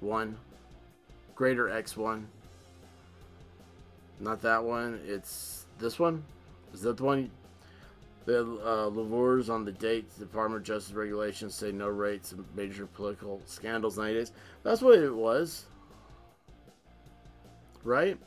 one, 0.00 0.36
greater 1.36 1.70
X 1.70 1.96
one. 1.96 2.26
Not 4.18 4.42
that 4.42 4.64
one. 4.64 5.00
It's 5.06 5.66
this 5.78 6.00
one. 6.00 6.24
Is 6.74 6.82
that 6.82 6.96
the 6.96 7.04
one? 7.04 7.30
The 8.26 8.40
uh, 8.40 9.52
on 9.52 9.64
the 9.64 9.72
date, 9.72 10.10
the 10.18 10.24
Department 10.24 10.62
of 10.62 10.66
Justice 10.66 10.94
regulations 10.94 11.54
say 11.54 11.70
no 11.72 11.88
rates 11.88 12.32
of 12.32 12.40
major 12.56 12.86
political 12.86 13.40
scandals 13.46 13.96
90 13.96 14.14
days. 14.14 14.32
That's 14.62 14.82
what 14.82 14.98
it 14.98 15.14
was. 15.14 15.66
Right? 17.84 18.18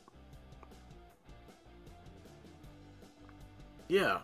Yeah. 3.87 4.19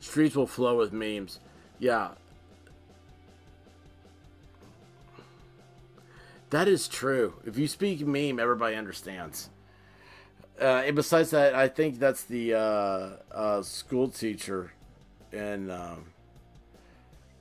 Streets 0.00 0.36
will 0.36 0.46
flow 0.46 0.76
with 0.76 0.92
memes. 0.92 1.40
Yeah. 1.78 2.10
That 6.50 6.68
is 6.68 6.86
true. 6.86 7.34
If 7.46 7.56
you 7.56 7.66
speak 7.66 8.06
meme, 8.06 8.38
everybody 8.38 8.76
understands. 8.76 9.48
Uh, 10.62 10.84
and 10.86 10.94
besides 10.94 11.30
that, 11.30 11.56
I 11.56 11.66
think 11.66 11.98
that's 11.98 12.22
the 12.22 12.54
uh, 12.54 13.10
uh, 13.34 13.62
school 13.62 14.08
teacher. 14.08 14.72
And, 15.32 15.72
um, 15.72 16.04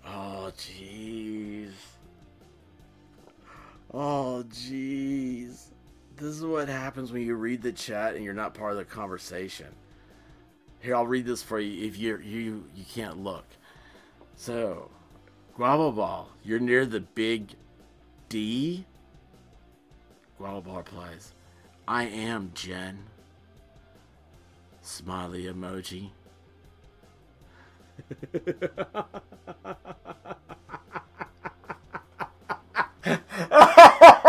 oh, 0.08 0.52
jeez. 0.58 1.72
Oh, 3.94 4.44
jeez. 4.50 5.66
This 6.16 6.36
is 6.36 6.44
what 6.44 6.68
happens 6.68 7.12
when 7.12 7.22
you 7.22 7.36
read 7.36 7.62
the 7.62 7.72
chat 7.72 8.16
and 8.16 8.24
you're 8.24 8.34
not 8.34 8.56
part 8.56 8.72
of 8.72 8.78
the 8.78 8.86
conversation. 8.86 9.68
Here, 10.80 10.96
I'll 10.96 11.06
read 11.06 11.26
this 11.26 11.44
for 11.44 11.60
you 11.60 11.88
if 11.88 12.00
you 12.00 12.18
you 12.18 12.64
you 12.76 12.86
can't 12.92 13.24
look. 13.24 13.46
So, 14.36 14.90
Guava 15.56 15.92
Ball, 15.92 16.30
you're 16.44 16.60
near 16.60 16.88
the 16.88 17.02
big 17.02 17.52
D. 18.30 18.86
Guava 20.40 20.62
Ball 20.62 20.78
replies, 20.78 21.34
I 21.88 22.06
am 22.06 22.52
Jen. 22.56 22.98
Smiley 24.82 25.48
emoji. 25.48 26.10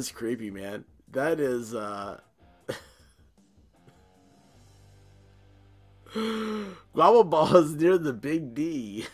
is 0.00 0.10
creepy, 0.10 0.50
man. 0.50 0.84
That 1.12 1.38
is, 1.40 1.74
uh. 1.74 2.20
Guava 6.94 7.22
Ball 7.24 7.56
is 7.56 7.74
near 7.74 7.98
the 7.98 8.14
Big 8.14 8.54
D. 8.54 9.04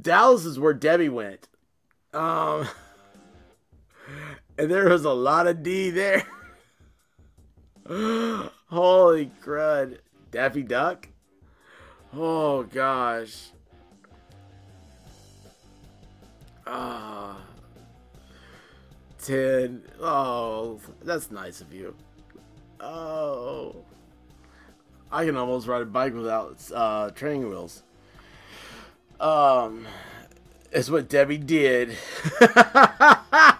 Dallas 0.00 0.46
is 0.46 0.58
where 0.58 0.72
Debbie 0.72 1.10
went. 1.10 1.48
Um, 2.14 2.66
and 4.56 4.70
there 4.70 4.88
was 4.88 5.04
a 5.04 5.12
lot 5.12 5.46
of 5.46 5.62
D 5.62 5.90
there. 5.90 6.26
Holy 8.68 9.30
crud. 9.44 9.98
Daffy 10.30 10.62
Duck? 10.62 11.08
Oh 12.14 12.62
gosh. 12.62 13.50
Ah. 16.66 17.36
10. 19.22 19.82
Oh, 20.00 20.80
that's 21.02 21.30
nice 21.30 21.60
of 21.60 21.72
you. 21.72 21.94
Oh. 22.80 23.76
I 25.10 25.24
can 25.24 25.36
almost 25.36 25.66
ride 25.66 25.82
a 25.82 25.86
bike 25.86 26.14
without 26.14 26.58
uh, 26.74 27.10
training 27.10 27.48
wheels. 27.48 27.82
Um, 29.20 29.86
it's 30.72 30.90
what 30.90 31.08
Debbie 31.08 31.38
did. 31.38 31.96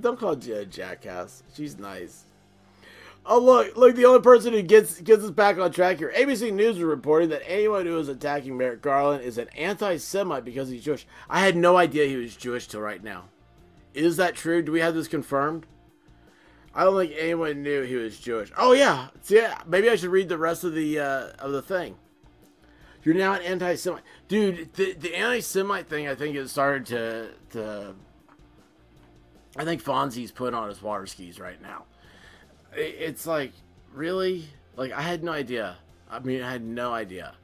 don't 0.00 0.18
call 0.18 0.36
Jen 0.36 0.56
a 0.58 0.64
jackass. 0.64 1.42
She's 1.54 1.78
nice. 1.78 2.24
Oh 3.26 3.38
look, 3.38 3.76
look, 3.76 3.96
the 3.96 4.06
only 4.06 4.20
person 4.20 4.52
who 4.52 4.62
gets 4.62 5.00
gets 5.00 5.22
us 5.22 5.30
back 5.30 5.58
on 5.58 5.70
track 5.72 5.98
here. 5.98 6.12
ABC 6.16 6.52
News 6.52 6.76
is 6.76 6.82
reporting 6.82 7.28
that 7.28 7.42
anyone 7.46 7.84
who 7.86 7.98
is 7.98 8.08
attacking 8.08 8.56
Merrick 8.56 8.80
Garland 8.80 9.22
is 9.22 9.36
an 9.36 9.48
anti-Semite 9.56 10.44
because 10.44 10.68
he's 10.70 10.82
Jewish. 10.82 11.06
I 11.28 11.40
had 11.40 11.56
no 11.56 11.76
idea 11.76 12.06
he 12.06 12.16
was 12.16 12.34
Jewish 12.34 12.66
till 12.66 12.80
right 12.80 13.02
now. 13.02 13.24
Is 13.92 14.16
that 14.16 14.36
true? 14.36 14.62
Do 14.62 14.72
we 14.72 14.80
have 14.80 14.94
this 14.94 15.08
confirmed? 15.08 15.66
I 16.74 16.84
don't 16.84 16.96
think 16.96 17.12
anyone 17.18 17.62
knew 17.62 17.82
he 17.82 17.96
was 17.96 18.18
Jewish. 18.18 18.52
Oh 18.56 18.72
yeah, 18.72 19.08
see, 19.22 19.44
maybe 19.66 19.90
I 19.90 19.96
should 19.96 20.10
read 20.10 20.28
the 20.28 20.38
rest 20.38 20.64
of 20.64 20.74
the 20.74 20.98
uh, 20.98 21.28
of 21.38 21.52
the 21.52 21.62
thing. 21.62 21.96
You're 23.02 23.14
now 23.14 23.32
an 23.34 23.42
anti-Semite, 23.42 24.02
dude. 24.28 24.72
The 24.74 24.94
the 24.94 25.14
anti-Semite 25.14 25.88
thing, 25.88 26.08
I 26.08 26.14
think, 26.14 26.36
has 26.36 26.52
started 26.52 26.86
to 26.86 27.28
to. 27.50 27.94
I 29.56 29.64
think 29.64 29.82
Fonzie's 29.82 30.32
put 30.32 30.54
on 30.54 30.68
his 30.68 30.82
water 30.82 31.06
skis 31.06 31.40
right 31.40 31.60
now. 31.60 31.84
It's 32.74 33.26
like 33.26 33.52
really, 33.92 34.44
like 34.76 34.92
I 34.92 35.02
had 35.02 35.24
no 35.24 35.32
idea. 35.32 35.76
I 36.10 36.18
mean, 36.20 36.42
I 36.42 36.50
had 36.52 36.62
no 36.62 36.92
idea. 36.92 37.34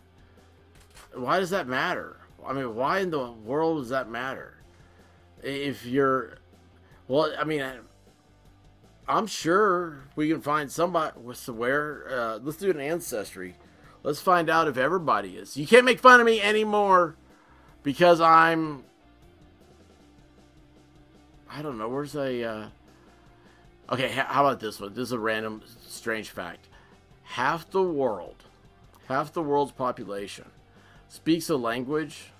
Why 1.14 1.40
does 1.40 1.50
that 1.50 1.66
matter? 1.66 2.18
I 2.46 2.52
mean, 2.52 2.74
why 2.74 3.00
in 3.00 3.10
the 3.10 3.30
world 3.30 3.82
does 3.82 3.88
that 3.90 4.10
matter? 4.10 4.58
If 5.42 5.84
you're, 5.84 6.38
well, 7.08 7.32
I 7.38 7.44
mean. 7.44 7.64
I'm 9.08 9.28
sure 9.28 10.08
we 10.16 10.28
can 10.28 10.40
find 10.40 10.68
somebody 10.68 11.16
with 11.20 11.48
where. 11.48 12.08
Uh, 12.10 12.38
let's 12.42 12.58
do 12.58 12.70
an 12.70 12.80
ancestry. 12.80 13.54
Let's 14.02 14.20
find 14.20 14.50
out 14.50 14.66
if 14.66 14.76
everybody 14.76 15.36
is. 15.36 15.56
You 15.56 15.64
can't 15.64 15.84
make 15.84 16.00
fun 16.00 16.18
of 16.18 16.26
me 16.26 16.40
anymore 16.40 17.14
because 17.84 18.20
I'm. 18.20 18.82
I 21.50 21.62
don't 21.62 21.78
know. 21.78 21.88
Where's 21.88 22.14
a. 22.14 22.42
Uh... 22.42 22.66
Okay, 23.90 24.08
how 24.08 24.44
about 24.44 24.60
this 24.60 24.80
one? 24.80 24.94
This 24.94 25.04
is 25.04 25.12
a 25.12 25.18
random, 25.18 25.62
strange 25.86 26.30
fact. 26.30 26.68
Half 27.22 27.70
the 27.70 27.82
world, 27.82 28.44
half 29.08 29.32
the 29.32 29.42
world's 29.42 29.72
population, 29.72 30.46
speaks 31.08 31.48
a 31.50 31.56
language 31.56 32.32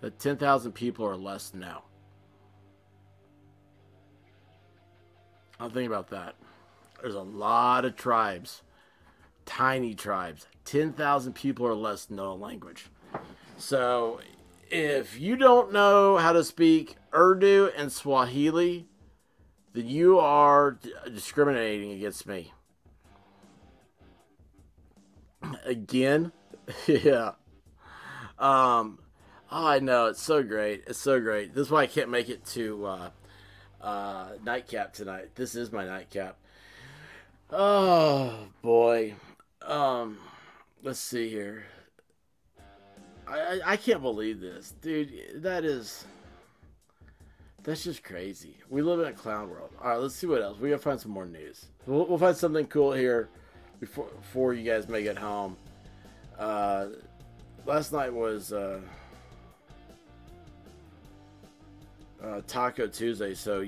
that 0.00 0.18
10,000 0.18 0.72
people 0.72 1.04
or 1.04 1.16
less 1.16 1.52
know. 1.52 1.82
I'm 5.58 5.70
thinking 5.70 5.88
about 5.88 6.10
that. 6.10 6.36
There's 7.00 7.14
a 7.14 7.20
lot 7.20 7.84
of 7.84 7.96
tribes, 7.96 8.62
tiny 9.44 9.94
tribes. 9.94 10.46
10,000 10.64 11.32
people 11.32 11.66
or 11.66 11.74
less 11.74 12.10
know 12.10 12.32
a 12.32 12.34
language. 12.34 12.86
So 13.56 14.20
if 14.70 15.18
you 15.18 15.36
don't 15.36 15.72
know 15.72 16.16
how 16.16 16.32
to 16.32 16.44
speak 16.44 16.96
Urdu 17.14 17.70
and 17.76 17.90
Swahili, 17.92 18.86
then 19.72 19.86
you 19.86 20.18
are 20.18 20.78
discriminating 21.06 21.92
against 21.92 22.26
me. 22.26 22.52
Again? 25.64 26.32
yeah. 26.86 27.32
Um, 28.38 28.98
oh, 29.50 29.66
I 29.66 29.78
know. 29.78 30.06
It's 30.06 30.22
so 30.22 30.42
great. 30.42 30.84
It's 30.86 30.98
so 30.98 31.20
great. 31.20 31.54
This 31.54 31.66
is 31.66 31.70
why 31.70 31.82
I 31.82 31.86
can't 31.86 32.10
make 32.10 32.28
it 32.28 32.44
to 32.46 32.86
uh, 32.86 33.10
uh, 33.80 34.28
nightcap 34.44 34.92
tonight. 34.92 35.34
This 35.34 35.54
is 35.54 35.72
my 35.72 35.86
nightcap. 35.86 36.36
Oh, 37.50 38.48
boy. 38.62 39.14
Um, 39.62 40.18
let's 40.82 41.00
see 41.00 41.28
here. 41.28 41.64
I, 43.28 43.60
I, 43.64 43.76
can't 43.76 44.00
believe 44.00 44.40
this, 44.40 44.74
dude. 44.80 45.42
That 45.42 45.64
is 45.64 46.06
that's 47.62 47.84
just 47.84 48.02
crazy. 48.02 48.56
We 48.70 48.82
live 48.82 49.00
in 49.00 49.06
a 49.06 49.12
clown 49.12 49.50
world. 49.50 49.70
All 49.82 49.90
right, 49.90 49.96
let's 49.96 50.14
see 50.14 50.26
what 50.26 50.42
else. 50.42 50.58
We 50.58 50.70
gotta 50.70 50.80
find 50.80 51.00
some 51.00 51.10
more 51.10 51.26
news. 51.26 51.66
We'll, 51.86 52.06
we'll 52.06 52.18
find 52.18 52.36
something 52.36 52.66
cool 52.66 52.92
here 52.92 53.28
before 53.80 54.06
before 54.06 54.54
you 54.54 54.64
guys 54.64 54.88
make 54.88 55.06
it 55.06 55.18
home. 55.18 55.56
Uh, 56.38 56.86
last 57.66 57.92
night 57.92 58.12
was 58.12 58.52
uh, 58.52 58.80
uh, 62.22 62.40
Taco 62.46 62.86
Tuesday. 62.86 63.34
So 63.34 63.66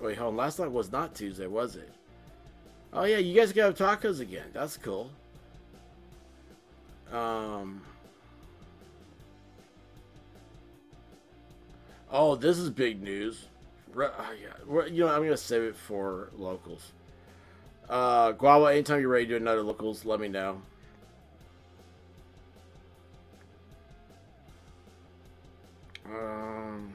wait, 0.00 0.16
hold 0.16 0.30
on. 0.30 0.36
Last 0.36 0.58
night 0.58 0.70
was 0.70 0.90
not 0.90 1.14
Tuesday, 1.14 1.46
was 1.46 1.76
it? 1.76 1.90
Oh 2.92 3.04
yeah, 3.04 3.18
you 3.18 3.34
guys 3.34 3.52
got 3.52 3.76
tacos 3.76 4.20
again. 4.20 4.46
That's 4.52 4.76
cool. 4.76 5.10
Um. 7.12 7.82
Oh, 12.14 12.36
this 12.36 12.58
is 12.58 12.68
big 12.68 13.02
news. 13.02 13.48
Uh, 13.96 14.10
yeah. 14.38 14.84
You 14.86 15.04
know, 15.04 15.08
I'm 15.08 15.22
gonna 15.22 15.36
save 15.36 15.62
it 15.62 15.76
for 15.76 16.28
locals. 16.36 16.92
Uh, 17.88 18.32
Guava, 18.32 18.66
anytime 18.66 19.00
you're 19.00 19.08
ready 19.08 19.24
to 19.24 19.30
do 19.30 19.36
another 19.36 19.62
locals, 19.62 20.04
let 20.04 20.20
me 20.20 20.28
know. 20.28 20.60
Um. 26.04 26.92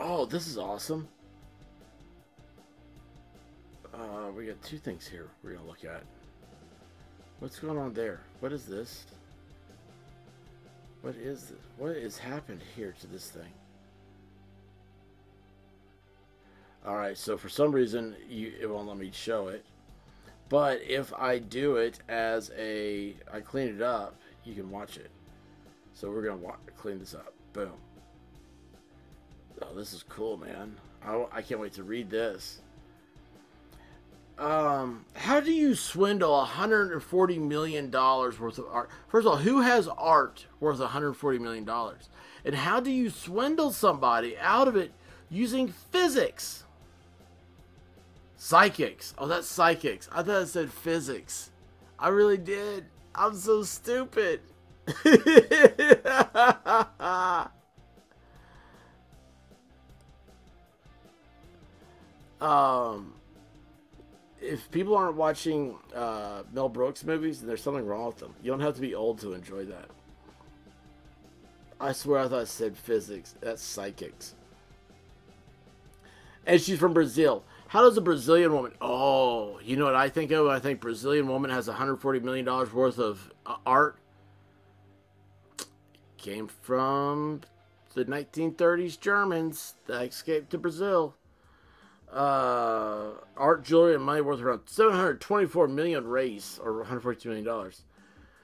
Oh, 0.00 0.26
this 0.26 0.48
is 0.48 0.58
awesome. 0.58 1.06
Uh, 3.94 4.30
we 4.36 4.46
got 4.46 4.60
two 4.62 4.78
things 4.78 5.06
here 5.06 5.28
we're 5.44 5.52
gonna 5.52 5.66
look 5.66 5.84
at. 5.84 6.02
What's 7.38 7.58
going 7.58 7.78
on 7.78 7.92
there? 7.92 8.20
What 8.40 8.52
is 8.52 8.64
this? 8.64 9.04
What 11.02 11.14
is 11.16 11.48
this? 11.48 11.58
What 11.76 11.94
has 11.96 12.16
happened 12.16 12.62
here 12.74 12.94
to 13.00 13.06
this 13.06 13.28
thing? 13.28 13.52
All 16.86 16.96
right, 16.96 17.16
so 17.16 17.36
for 17.36 17.48
some 17.48 17.72
reason 17.72 18.16
you, 18.28 18.52
it 18.58 18.70
won't 18.70 18.88
let 18.88 18.96
me 18.96 19.10
show 19.12 19.48
it. 19.48 19.64
But 20.48 20.80
if 20.82 21.12
I 21.12 21.38
do 21.38 21.76
it 21.76 21.98
as 22.08 22.50
a, 22.56 23.16
I 23.30 23.40
clean 23.40 23.68
it 23.68 23.82
up, 23.82 24.14
you 24.44 24.54
can 24.54 24.70
watch 24.70 24.96
it. 24.96 25.10
So 25.92 26.10
we're 26.10 26.22
gonna 26.22 26.36
wa- 26.36 26.56
clean 26.76 26.98
this 26.98 27.14
up. 27.14 27.34
Boom. 27.52 27.72
Oh, 29.60 29.74
this 29.74 29.92
is 29.92 30.04
cool, 30.04 30.36
man. 30.36 30.76
I, 31.04 31.26
I 31.32 31.42
can't 31.42 31.60
wait 31.60 31.72
to 31.74 31.82
read 31.82 32.08
this. 32.08 32.60
Um, 34.38 35.06
how 35.14 35.40
do 35.40 35.50
you 35.50 35.74
swindle 35.74 36.32
140 36.32 37.38
million 37.38 37.90
dollars 37.90 38.38
worth 38.38 38.58
of 38.58 38.66
art? 38.70 38.90
First 39.08 39.26
of 39.26 39.32
all, 39.32 39.38
who 39.38 39.62
has 39.62 39.88
art 39.88 40.46
worth 40.60 40.78
140 40.78 41.38
million 41.38 41.64
dollars? 41.64 42.10
And 42.44 42.54
how 42.54 42.80
do 42.80 42.90
you 42.90 43.08
swindle 43.08 43.72
somebody 43.72 44.36
out 44.38 44.68
of 44.68 44.76
it 44.76 44.92
using 45.30 45.68
physics? 45.68 46.64
Psychics. 48.36 49.14
Oh, 49.16 49.26
that's 49.26 49.48
psychics. 49.48 50.08
I 50.12 50.22
thought 50.22 50.42
it 50.42 50.48
said 50.48 50.70
physics. 50.70 51.50
I 51.98 52.08
really 52.08 52.36
did. 52.36 52.84
I'm 53.14 53.34
so 53.34 53.62
stupid. 53.62 54.40
um 62.40 63.15
if 64.46 64.70
people 64.70 64.96
aren't 64.96 65.16
watching 65.16 65.76
uh, 65.94 66.42
Mel 66.52 66.68
Brooks 66.68 67.04
movies, 67.04 67.40
there's 67.40 67.62
something 67.62 67.84
wrong 67.84 68.06
with 68.06 68.18
them. 68.18 68.34
You 68.42 68.50
don't 68.50 68.60
have 68.60 68.74
to 68.76 68.80
be 68.80 68.94
old 68.94 69.20
to 69.20 69.32
enjoy 69.34 69.64
that. 69.66 69.90
I 71.80 71.92
swear 71.92 72.20
I 72.20 72.28
thought 72.28 72.42
it 72.42 72.48
said 72.48 72.76
physics. 72.76 73.34
That's 73.40 73.62
psychics. 73.62 74.34
And 76.46 76.60
she's 76.60 76.78
from 76.78 76.94
Brazil. 76.94 77.44
How 77.68 77.82
does 77.82 77.96
a 77.96 78.00
Brazilian 78.00 78.52
woman? 78.52 78.72
Oh, 78.80 79.58
you 79.62 79.76
know 79.76 79.86
what 79.86 79.96
I 79.96 80.08
think 80.08 80.30
of? 80.30 80.46
I 80.46 80.60
think 80.60 80.80
Brazilian 80.80 81.26
woman 81.26 81.50
has 81.50 81.66
140 81.66 82.20
million 82.20 82.44
dollars 82.44 82.72
worth 82.72 82.98
of 82.98 83.32
uh, 83.44 83.56
art. 83.66 83.98
Came 86.16 86.48
from 86.48 87.42
the 87.94 88.04
1930s 88.04 88.98
Germans 88.98 89.74
that 89.86 90.02
escaped 90.02 90.50
to 90.50 90.58
Brazil 90.58 91.14
uh, 92.12 93.10
art 93.36 93.64
jewelry 93.64 93.94
and 93.94 94.04
money 94.04 94.20
worth 94.20 94.40
around 94.40 94.62
724 94.66 95.68
million 95.68 96.06
race 96.06 96.58
or 96.62 96.78
142 96.78 97.28
million 97.28 97.44
dollars. 97.44 97.82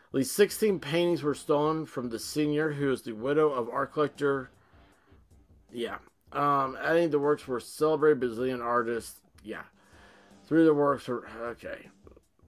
At 0.08 0.16
least 0.16 0.34
16 0.34 0.78
paintings 0.80 1.22
were 1.22 1.34
stolen 1.34 1.86
from 1.86 2.10
the 2.10 2.18
senior, 2.18 2.72
who 2.72 2.92
is 2.92 3.02
the 3.02 3.12
widow 3.12 3.50
of 3.50 3.70
art 3.70 3.94
collector. 3.94 4.50
Yeah, 5.72 5.98
um, 6.32 6.76
adding 6.82 7.10
the 7.10 7.18
works 7.18 7.46
were 7.46 7.60
celebrated 7.60 8.20
Brazilian 8.20 8.60
artists. 8.60 9.20
Yeah, 9.42 9.62
three 10.46 10.60
of 10.60 10.66
the 10.66 10.74
works 10.74 11.08
were 11.08 11.26
okay. 11.40 11.88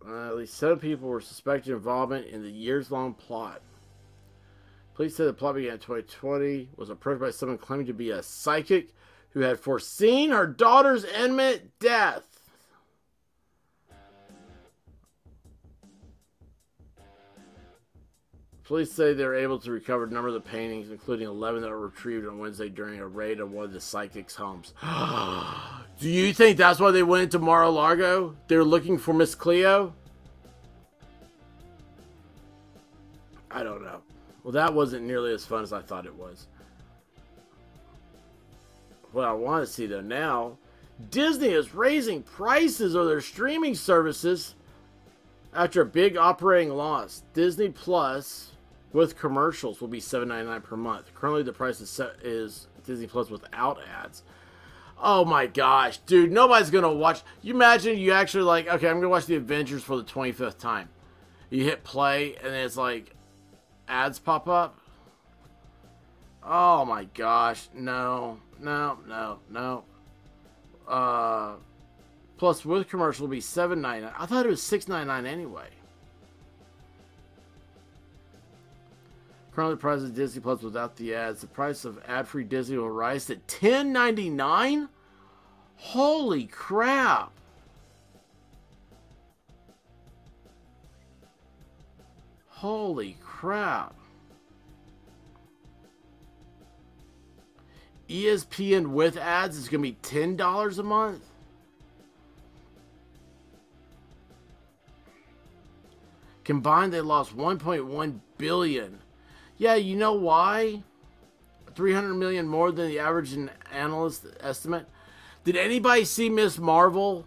Uh, 0.06 0.28
at 0.28 0.36
least 0.36 0.54
seven 0.54 0.78
people 0.78 1.08
were 1.08 1.22
suspected 1.22 1.72
involvement 1.72 2.26
in 2.26 2.42
the 2.42 2.50
years-long 2.50 3.14
plot. 3.14 3.62
Police 4.94 5.16
said 5.16 5.26
the 5.26 5.32
plot 5.32 5.54
began 5.54 5.72
in 5.72 5.78
2020, 5.78 6.68
was 6.76 6.90
approached 6.90 7.20
by 7.20 7.30
someone 7.30 7.56
claiming 7.56 7.86
to 7.86 7.94
be 7.94 8.10
a 8.10 8.22
psychic 8.22 8.90
who 9.34 9.40
had 9.40 9.58
foreseen 9.58 10.30
her 10.30 10.46
daughter's 10.46 11.04
imminent 11.04 11.78
death. 11.80 12.22
Police 18.62 18.92
say 18.92 19.12
they 19.12 19.26
were 19.26 19.34
able 19.34 19.58
to 19.58 19.70
recover 19.70 20.04
a 20.04 20.10
number 20.10 20.28
of 20.28 20.34
the 20.34 20.40
paintings, 20.40 20.90
including 20.90 21.28
11 21.28 21.60
that 21.60 21.70
were 21.70 21.80
retrieved 21.80 22.26
on 22.26 22.38
Wednesday 22.38 22.70
during 22.70 22.98
a 22.98 23.06
raid 23.06 23.40
on 23.40 23.52
one 23.52 23.66
of 23.66 23.74
the 23.74 23.80
psychic's 23.80 24.34
homes. 24.34 24.72
Do 26.00 26.08
you 26.08 26.32
think 26.32 26.56
that's 26.56 26.80
why 26.80 26.90
they 26.90 27.02
went 27.02 27.24
into 27.24 27.38
Mar-a-Lago? 27.38 28.34
They 28.48 28.56
were 28.56 28.64
looking 28.64 28.96
for 28.96 29.12
Miss 29.12 29.34
Cleo? 29.34 29.92
I 33.50 33.62
don't 33.62 33.82
know. 33.82 34.00
Well, 34.42 34.52
that 34.52 34.72
wasn't 34.72 35.04
nearly 35.04 35.34
as 35.34 35.44
fun 35.44 35.62
as 35.62 35.74
I 35.74 35.82
thought 35.82 36.06
it 36.06 36.14
was. 36.14 36.46
What 39.14 39.28
I 39.28 39.32
want 39.32 39.64
to 39.64 39.72
see 39.72 39.86
though 39.86 40.00
now, 40.00 40.58
Disney 41.10 41.50
is 41.50 41.72
raising 41.72 42.24
prices 42.24 42.96
of 42.96 43.06
their 43.06 43.20
streaming 43.20 43.76
services 43.76 44.56
after 45.54 45.82
a 45.82 45.86
big 45.86 46.16
operating 46.16 46.70
loss. 46.70 47.22
Disney 47.32 47.68
Plus 47.68 48.50
with 48.92 49.16
commercials 49.16 49.80
will 49.80 49.86
be 49.86 50.00
$7.99 50.00 50.64
per 50.64 50.76
month. 50.76 51.14
Currently, 51.14 51.44
the 51.44 51.52
price 51.52 51.80
is, 51.80 51.90
set, 51.90 52.16
is 52.24 52.66
Disney 52.84 53.06
Plus 53.06 53.30
without 53.30 53.78
ads. 53.88 54.24
Oh 55.00 55.24
my 55.24 55.46
gosh, 55.46 55.98
dude! 55.98 56.32
Nobody's 56.32 56.70
gonna 56.70 56.92
watch. 56.92 57.22
You 57.40 57.54
imagine 57.54 57.96
you 57.96 58.10
actually 58.10 58.42
like, 58.42 58.66
okay, 58.66 58.88
I'm 58.88 58.96
gonna 58.96 59.08
watch 59.08 59.26
the 59.26 59.36
Avengers 59.36 59.84
for 59.84 59.96
the 59.96 60.04
25th 60.04 60.58
time. 60.58 60.88
You 61.50 61.62
hit 61.62 61.84
play 61.84 62.34
and 62.42 62.52
it's 62.52 62.76
like 62.76 63.14
ads 63.86 64.18
pop 64.18 64.48
up. 64.48 64.80
Oh 66.46 66.84
my 66.84 67.04
gosh, 67.04 67.68
no, 67.74 68.38
no, 68.60 68.98
no, 69.08 69.38
no. 69.50 69.84
Uh, 70.86 71.54
plus 72.36 72.64
with 72.64 72.88
commercial 72.88 73.26
will 73.26 73.30
be 73.30 73.40
seven 73.40 73.80
ninety 73.80 74.04
nine. 74.04 74.14
I 74.18 74.26
thought 74.26 74.44
it 74.44 74.50
was 74.50 74.62
six 74.62 74.86
ninety 74.86 75.06
nine 75.06 75.24
anyway. 75.24 75.68
Currently, 79.52 79.76
the 79.76 79.80
price 79.80 80.02
of 80.02 80.14
Disney 80.14 80.42
Plus 80.42 80.62
without 80.62 80.96
the 80.96 81.14
ads. 81.14 81.40
The 81.40 81.46
price 81.46 81.84
of 81.84 82.00
ad-free 82.08 82.44
Disney 82.44 82.76
will 82.76 82.90
rise 82.90 83.26
to 83.26 83.36
ten 83.36 83.92
ninety 83.92 84.28
nine. 84.28 84.88
Holy 85.76 86.44
crap! 86.46 87.30
Holy 92.48 93.16
crap! 93.22 93.94
ESPN 98.08 98.88
with 98.88 99.16
ads 99.16 99.56
is 99.56 99.68
going 99.68 99.82
to 99.82 99.90
be 99.90 99.98
$10 100.02 100.78
a 100.78 100.82
month? 100.82 101.22
Combined, 106.44 106.92
they 106.92 107.00
lost 107.00 107.36
1.1 107.36 108.20
billion. 108.36 108.98
Yeah, 109.56 109.76
you 109.76 109.96
know 109.96 110.12
why? 110.12 110.82
300 111.74 112.14
million 112.14 112.46
more 112.46 112.70
than 112.70 112.88
the 112.88 112.98
average 112.98 113.34
analyst 113.72 114.26
estimate. 114.40 114.86
Did 115.44 115.56
anybody 115.56 116.04
see 116.04 116.28
Miss 116.28 116.58
Marvel? 116.58 117.26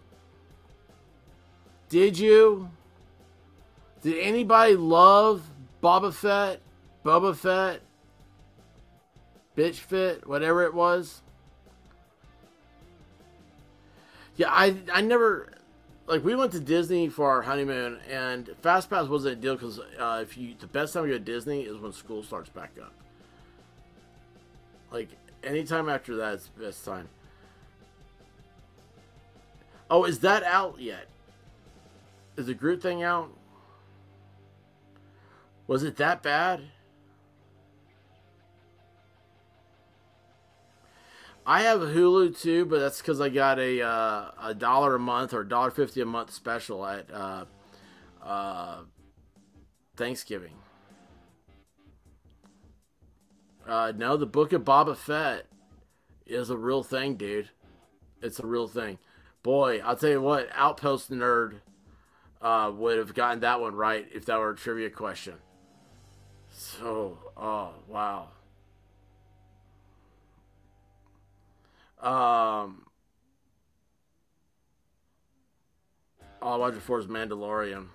Did 1.88 2.18
you? 2.18 2.70
Did 4.02 4.18
anybody 4.18 4.76
love 4.76 5.42
Boba 5.82 6.12
Fett? 6.12 6.60
Boba 7.04 7.34
Fett? 7.34 7.82
Bitch 9.58 9.74
Fit? 9.74 10.24
Whatever 10.24 10.62
it 10.62 10.72
was? 10.72 11.20
Yeah, 14.36 14.50
I 14.50 14.76
I 14.92 15.00
never 15.00 15.52
like 16.06 16.24
we 16.24 16.36
went 16.36 16.52
to 16.52 16.60
Disney 16.60 17.08
for 17.08 17.28
our 17.28 17.42
honeymoon, 17.42 17.98
and 18.08 18.48
Fast 18.62 18.88
Pass 18.88 19.08
wasn't 19.08 19.38
a 19.38 19.40
deal 19.40 19.56
because 19.56 19.80
uh, 19.98 20.20
if 20.22 20.38
you 20.38 20.54
the 20.60 20.68
best 20.68 20.94
time 20.94 21.02
to 21.02 21.08
go 21.08 21.14
to 21.14 21.20
Disney 21.20 21.62
is 21.62 21.76
when 21.76 21.92
school 21.92 22.22
starts 22.22 22.48
back 22.50 22.70
up. 22.80 22.92
Like 24.92 25.08
anytime 25.42 25.88
after 25.88 26.14
that 26.16 26.34
is 26.34 26.50
the 26.56 26.66
best 26.66 26.84
time. 26.84 27.08
Oh, 29.90 30.04
is 30.04 30.20
that 30.20 30.44
out 30.44 30.78
yet? 30.78 31.08
Is 32.36 32.46
the 32.46 32.54
Groot 32.54 32.80
thing 32.80 33.02
out? 33.02 33.32
Was 35.66 35.82
it 35.82 35.96
that 35.96 36.22
bad? 36.22 36.62
I 41.48 41.62
have 41.62 41.80
Hulu 41.80 42.38
too, 42.38 42.66
but 42.66 42.78
that's 42.78 43.00
because 43.00 43.22
I 43.22 43.30
got 43.30 43.58
a 43.58 43.80
uh, 43.80 44.30
a 44.38 44.54
dollar 44.54 44.96
a 44.96 44.98
month 44.98 45.32
or 45.32 45.44
dollar 45.44 45.70
fifty 45.70 46.02
a 46.02 46.04
month 46.04 46.30
special 46.30 46.84
at 46.84 47.10
uh, 47.10 47.46
uh, 48.22 48.80
Thanksgiving. 49.96 50.52
Uh, 53.66 53.94
no, 53.96 54.18
the 54.18 54.26
Book 54.26 54.52
of 54.52 54.62
Boba 54.62 54.94
Fett 54.94 55.46
is 56.26 56.50
a 56.50 56.56
real 56.56 56.82
thing, 56.82 57.16
dude. 57.16 57.48
It's 58.20 58.38
a 58.38 58.46
real 58.46 58.68
thing. 58.68 58.98
Boy, 59.42 59.80
I'll 59.82 59.96
tell 59.96 60.10
you 60.10 60.20
what, 60.20 60.50
Outpost 60.52 61.10
Nerd 61.10 61.60
uh, 62.42 62.70
would 62.74 62.98
have 62.98 63.14
gotten 63.14 63.40
that 63.40 63.58
one 63.58 63.74
right 63.74 64.06
if 64.12 64.26
that 64.26 64.38
were 64.38 64.50
a 64.50 64.56
trivia 64.56 64.90
question. 64.90 65.36
So, 66.50 67.16
oh, 67.38 67.70
wow. 67.88 68.28
Um, 72.00 72.86
all 76.40 76.54
I 76.54 76.56
watched 76.56 76.74
before 76.76 76.98
is 76.98 77.06
Mandalorian. 77.06 77.86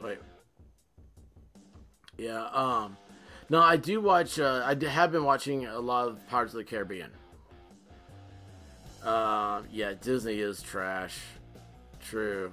Wait. 0.00 0.18
Yeah, 2.16 2.46
um, 2.52 2.96
no, 3.50 3.60
I 3.60 3.76
do 3.76 4.00
watch, 4.00 4.38
uh, 4.38 4.62
I 4.64 4.84
have 4.86 5.12
been 5.12 5.24
watching 5.24 5.66
a 5.66 5.78
lot 5.78 6.08
of 6.08 6.26
Pirates 6.28 6.54
of 6.54 6.58
the 6.58 6.64
Caribbean. 6.64 7.10
Uh, 9.04 9.62
yeah, 9.70 9.94
Disney 10.00 10.38
is 10.38 10.62
trash. 10.62 11.18
True. 12.00 12.52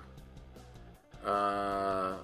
Uh, 1.23 2.15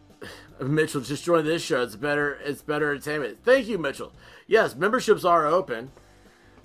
Mitchell 0.60 1.00
just 1.00 1.24
joined 1.24 1.46
this 1.46 1.62
show. 1.62 1.82
It's 1.82 1.96
better. 1.96 2.34
It's 2.44 2.62
better 2.62 2.90
entertainment. 2.92 3.38
Thank 3.42 3.68
you, 3.68 3.78
Mitchell. 3.78 4.12
Yes, 4.46 4.74
memberships 4.74 5.24
are 5.24 5.46
open, 5.46 5.90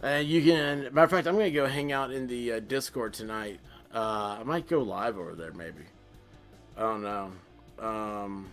and 0.04 0.28
you 0.28 0.42
can. 0.42 0.84
Matter 0.94 1.04
of 1.04 1.12
fact, 1.12 1.28
I'm 1.28 1.34
gonna 1.36 1.52
go 1.52 1.68
hang 1.68 1.92
out 1.92 2.12
in 2.12 2.28
the 2.28 2.54
uh, 2.54 2.60
Discord 2.60 3.14
tonight. 3.14 3.60
Uh, 3.94 4.38
I 4.40 4.44
might 4.44 4.68
go 4.68 4.82
live 4.82 5.18
over 5.18 5.36
there, 5.36 5.54
maybe. 5.54 5.84
I 6.78 6.82
don't 6.82 7.02
know. 7.02 7.32
Um, 7.80 8.50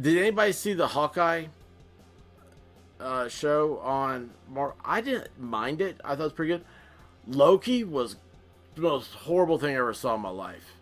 did 0.00 0.16
anybody 0.16 0.52
see 0.52 0.72
the 0.72 0.86
Hawkeye 0.86 1.46
uh, 3.00 3.28
show 3.28 3.78
on 3.78 4.30
Mar? 4.48 4.74
I 4.84 5.00
didn't 5.00 5.38
mind 5.38 5.80
it. 5.80 6.00
I 6.04 6.10
thought 6.10 6.20
it 6.20 6.24
was 6.24 6.32
pretty 6.32 6.52
good. 6.52 6.64
Loki 7.26 7.84
was 7.84 8.16
the 8.74 8.82
most 8.82 9.12
horrible 9.12 9.58
thing 9.58 9.74
I 9.74 9.78
ever 9.78 9.92
saw 9.92 10.14
in 10.14 10.20
my 10.20 10.30
life. 10.30 10.74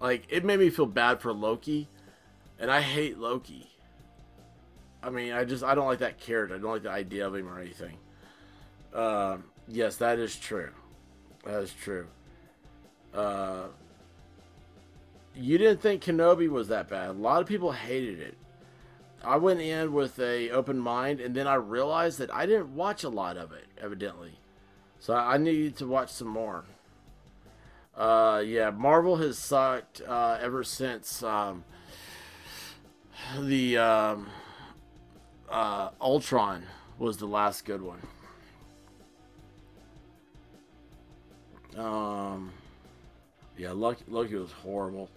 Like 0.00 0.26
it 0.28 0.44
made 0.44 0.58
me 0.60 0.70
feel 0.70 0.86
bad 0.86 1.20
for 1.20 1.32
Loki, 1.32 1.88
and 2.58 2.70
I 2.70 2.80
hate 2.80 3.18
Loki. 3.18 3.70
I 5.02 5.10
mean, 5.10 5.32
I 5.32 5.44
just 5.44 5.64
I 5.64 5.74
don't 5.74 5.86
like 5.86 5.98
that 5.98 6.18
character. 6.18 6.54
I 6.54 6.58
don't 6.58 6.70
like 6.70 6.82
the 6.82 6.90
idea 6.90 7.26
of 7.26 7.34
him 7.34 7.48
or 7.48 7.58
anything. 7.58 7.96
Um, 8.94 9.44
yes, 9.68 9.96
that 9.96 10.18
is 10.18 10.36
true. 10.36 10.70
That 11.44 11.62
is 11.62 11.72
true. 11.72 12.06
Uh, 13.12 13.64
you 15.34 15.58
didn't 15.58 15.80
think 15.80 16.02
Kenobi 16.04 16.48
was 16.48 16.68
that 16.68 16.88
bad. 16.88 17.10
A 17.10 17.12
lot 17.12 17.40
of 17.40 17.48
people 17.48 17.72
hated 17.72 18.20
it. 18.20 18.36
I 19.24 19.36
went 19.36 19.60
in 19.60 19.92
with 19.92 20.18
a 20.18 20.50
open 20.50 20.78
mind, 20.78 21.20
and 21.20 21.34
then 21.34 21.46
I 21.46 21.54
realized 21.54 22.18
that 22.18 22.32
I 22.34 22.46
didn't 22.46 22.74
watch 22.74 23.04
a 23.04 23.08
lot 23.08 23.36
of 23.36 23.52
it, 23.52 23.66
evidently. 23.80 24.38
So 24.98 25.14
I 25.14 25.36
needed 25.36 25.76
to 25.78 25.86
watch 25.86 26.10
some 26.10 26.28
more. 26.28 26.64
Uh, 27.96 28.42
yeah, 28.44 28.70
Marvel 28.70 29.16
has 29.16 29.38
sucked 29.38 30.00
uh, 30.06 30.38
ever 30.40 30.64
since 30.64 31.22
um, 31.22 31.64
the 33.38 33.78
um, 33.78 34.28
uh, 35.52 35.90
Ultron 36.00 36.64
was 36.98 37.18
the 37.18 37.26
last 37.26 37.64
good 37.64 37.82
one. 37.82 38.00
Um, 41.76 42.50
yeah, 43.56 43.72
Loki, 43.72 44.04
Loki 44.08 44.34
was 44.34 44.52
horrible. 44.52 45.08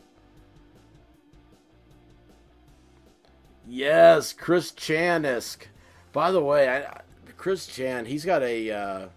Yes, 3.68 4.34
Chris 4.34 4.72
Chanisk. 4.72 5.66
By 6.14 6.32
the 6.32 6.42
way, 6.42 6.70
I, 6.70 7.02
Chris 7.36 7.68
Chan, 7.68 8.06
he's 8.06 8.24
got 8.24 8.44
a, 8.44 8.72
uh, 8.72 9.08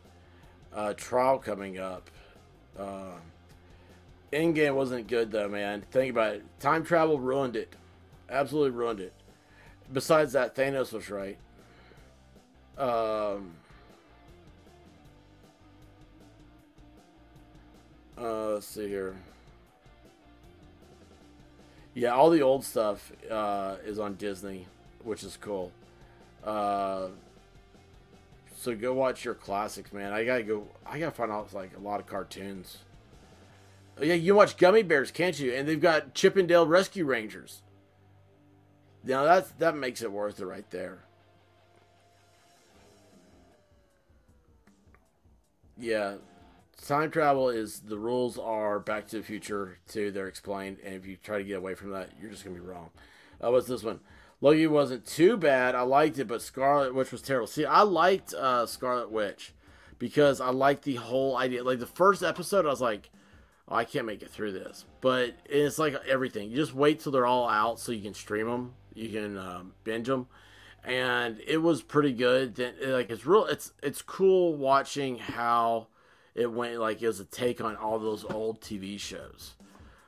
a 0.74 0.94
trial 0.94 1.38
coming 1.38 1.78
up. 1.78 2.10
Uh, 2.78 3.12
Endgame 4.32 4.74
wasn't 4.74 5.06
good 5.06 5.30
though, 5.30 5.48
man. 5.48 5.82
Think 5.90 6.10
about 6.10 6.36
it. 6.36 6.44
Time 6.60 6.84
travel 6.84 7.18
ruined 7.18 7.56
it. 7.56 7.74
Absolutely 8.28 8.70
ruined 8.70 9.00
it. 9.00 9.12
Besides 9.92 10.32
that, 10.32 10.54
Thanos 10.54 10.92
was 10.92 11.10
right. 11.10 11.38
Um, 12.76 13.52
uh, 18.16 18.50
let's 18.50 18.66
see 18.66 18.86
here. 18.86 19.16
Yeah, 21.94 22.10
all 22.10 22.30
the 22.30 22.42
old 22.42 22.64
stuff 22.64 23.10
uh, 23.30 23.76
is 23.84 23.98
on 23.98 24.14
Disney, 24.14 24.66
which 25.02 25.24
is 25.24 25.36
cool. 25.40 25.72
Uh, 26.44 27.08
so 28.56 28.74
go 28.76 28.92
watch 28.92 29.24
your 29.24 29.34
classics, 29.34 29.92
man. 29.92 30.12
I 30.12 30.24
gotta 30.24 30.42
go. 30.42 30.66
I 30.86 30.98
gotta 30.98 31.12
find 31.12 31.32
out 31.32 31.52
like 31.52 31.76
a 31.76 31.80
lot 31.80 31.98
of 31.98 32.06
cartoons. 32.06 32.78
Yeah, 34.00 34.14
you 34.14 34.34
watch 34.34 34.56
Gummi 34.56 34.86
Bears, 34.86 35.10
can't 35.10 35.38
you? 35.38 35.52
And 35.52 35.66
they've 35.66 35.80
got 35.80 36.14
Chip 36.14 36.36
'n 36.36 36.46
Dale 36.46 36.66
Rescue 36.66 37.04
Rangers. 37.04 37.62
Now 39.08 39.24
that's 39.24 39.50
that 39.52 39.74
makes 39.74 40.02
it 40.02 40.12
worth 40.12 40.38
it 40.38 40.44
right 40.44 40.70
there. 40.70 40.98
Yeah, 45.78 46.16
time 46.84 47.10
travel 47.10 47.48
is 47.48 47.80
the 47.80 47.96
rules 47.96 48.38
are 48.38 48.78
Back 48.78 49.08
to 49.08 49.16
the 49.16 49.22
Future 49.22 49.78
too. 49.88 50.10
They're 50.10 50.28
explained, 50.28 50.76
and 50.84 50.94
if 50.94 51.06
you 51.06 51.16
try 51.16 51.38
to 51.38 51.44
get 51.44 51.56
away 51.56 51.74
from 51.74 51.90
that, 51.92 52.10
you're 52.20 52.30
just 52.30 52.44
gonna 52.44 52.56
be 52.56 52.60
wrong. 52.60 52.90
Uh, 53.42 53.50
what's 53.50 53.66
this 53.66 53.82
one? 53.82 54.00
Loki 54.42 54.66
wasn't 54.66 55.06
too 55.06 55.38
bad. 55.38 55.74
I 55.74 55.82
liked 55.82 56.18
it, 56.18 56.28
but 56.28 56.42
Scarlet 56.42 56.94
Witch 56.94 57.10
was 57.10 57.22
terrible. 57.22 57.46
See, 57.46 57.64
I 57.64 57.82
liked 57.82 58.34
uh, 58.34 58.66
Scarlet 58.66 59.10
Witch 59.10 59.54
because 59.98 60.38
I 60.38 60.50
liked 60.50 60.82
the 60.82 60.96
whole 60.96 61.34
idea. 61.34 61.64
Like 61.64 61.78
the 61.78 61.86
first 61.86 62.22
episode, 62.22 62.66
I 62.66 62.68
was 62.68 62.82
like, 62.82 63.08
oh, 63.68 63.74
I 63.74 63.84
can't 63.84 64.04
make 64.04 64.20
it 64.20 64.30
through 64.30 64.52
this. 64.52 64.84
But 65.00 65.34
it's 65.46 65.78
like 65.78 65.94
everything. 66.06 66.50
You 66.50 66.56
just 66.56 66.74
wait 66.74 67.00
till 67.00 67.10
they're 67.10 67.24
all 67.24 67.48
out 67.48 67.80
so 67.80 67.90
you 67.90 68.02
can 68.02 68.12
stream 68.12 68.46
them, 68.46 68.74
you 68.98 69.08
can 69.08 69.38
um, 69.38 69.72
binge 69.84 70.06
them, 70.06 70.26
and 70.84 71.40
it 71.46 71.58
was 71.58 71.82
pretty 71.82 72.12
good. 72.12 72.56
Then 72.56 72.74
like 72.82 73.10
it's 73.10 73.24
real. 73.24 73.46
It's 73.46 73.72
it's 73.82 74.02
cool 74.02 74.54
watching 74.56 75.18
how 75.18 75.88
it 76.34 76.50
went. 76.50 76.78
Like 76.78 77.00
it 77.02 77.06
was 77.06 77.20
a 77.20 77.24
take 77.24 77.60
on 77.60 77.76
all 77.76 77.98
those 77.98 78.24
old 78.24 78.60
TV 78.60 78.98
shows. 78.98 79.54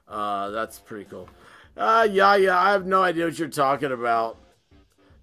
Uh, 0.09 0.51
that's 0.51 0.79
pretty 0.79 1.05
cool. 1.05 1.29
Uh, 1.77 2.07
yeah, 2.11 2.35
yeah. 2.35 2.59
I 2.59 2.73
have 2.73 2.87
no 2.87 3.03
idea 3.03 3.25
what 3.27 3.39
you're 3.39 3.49
talking 3.49 3.93
about. 3.93 4.37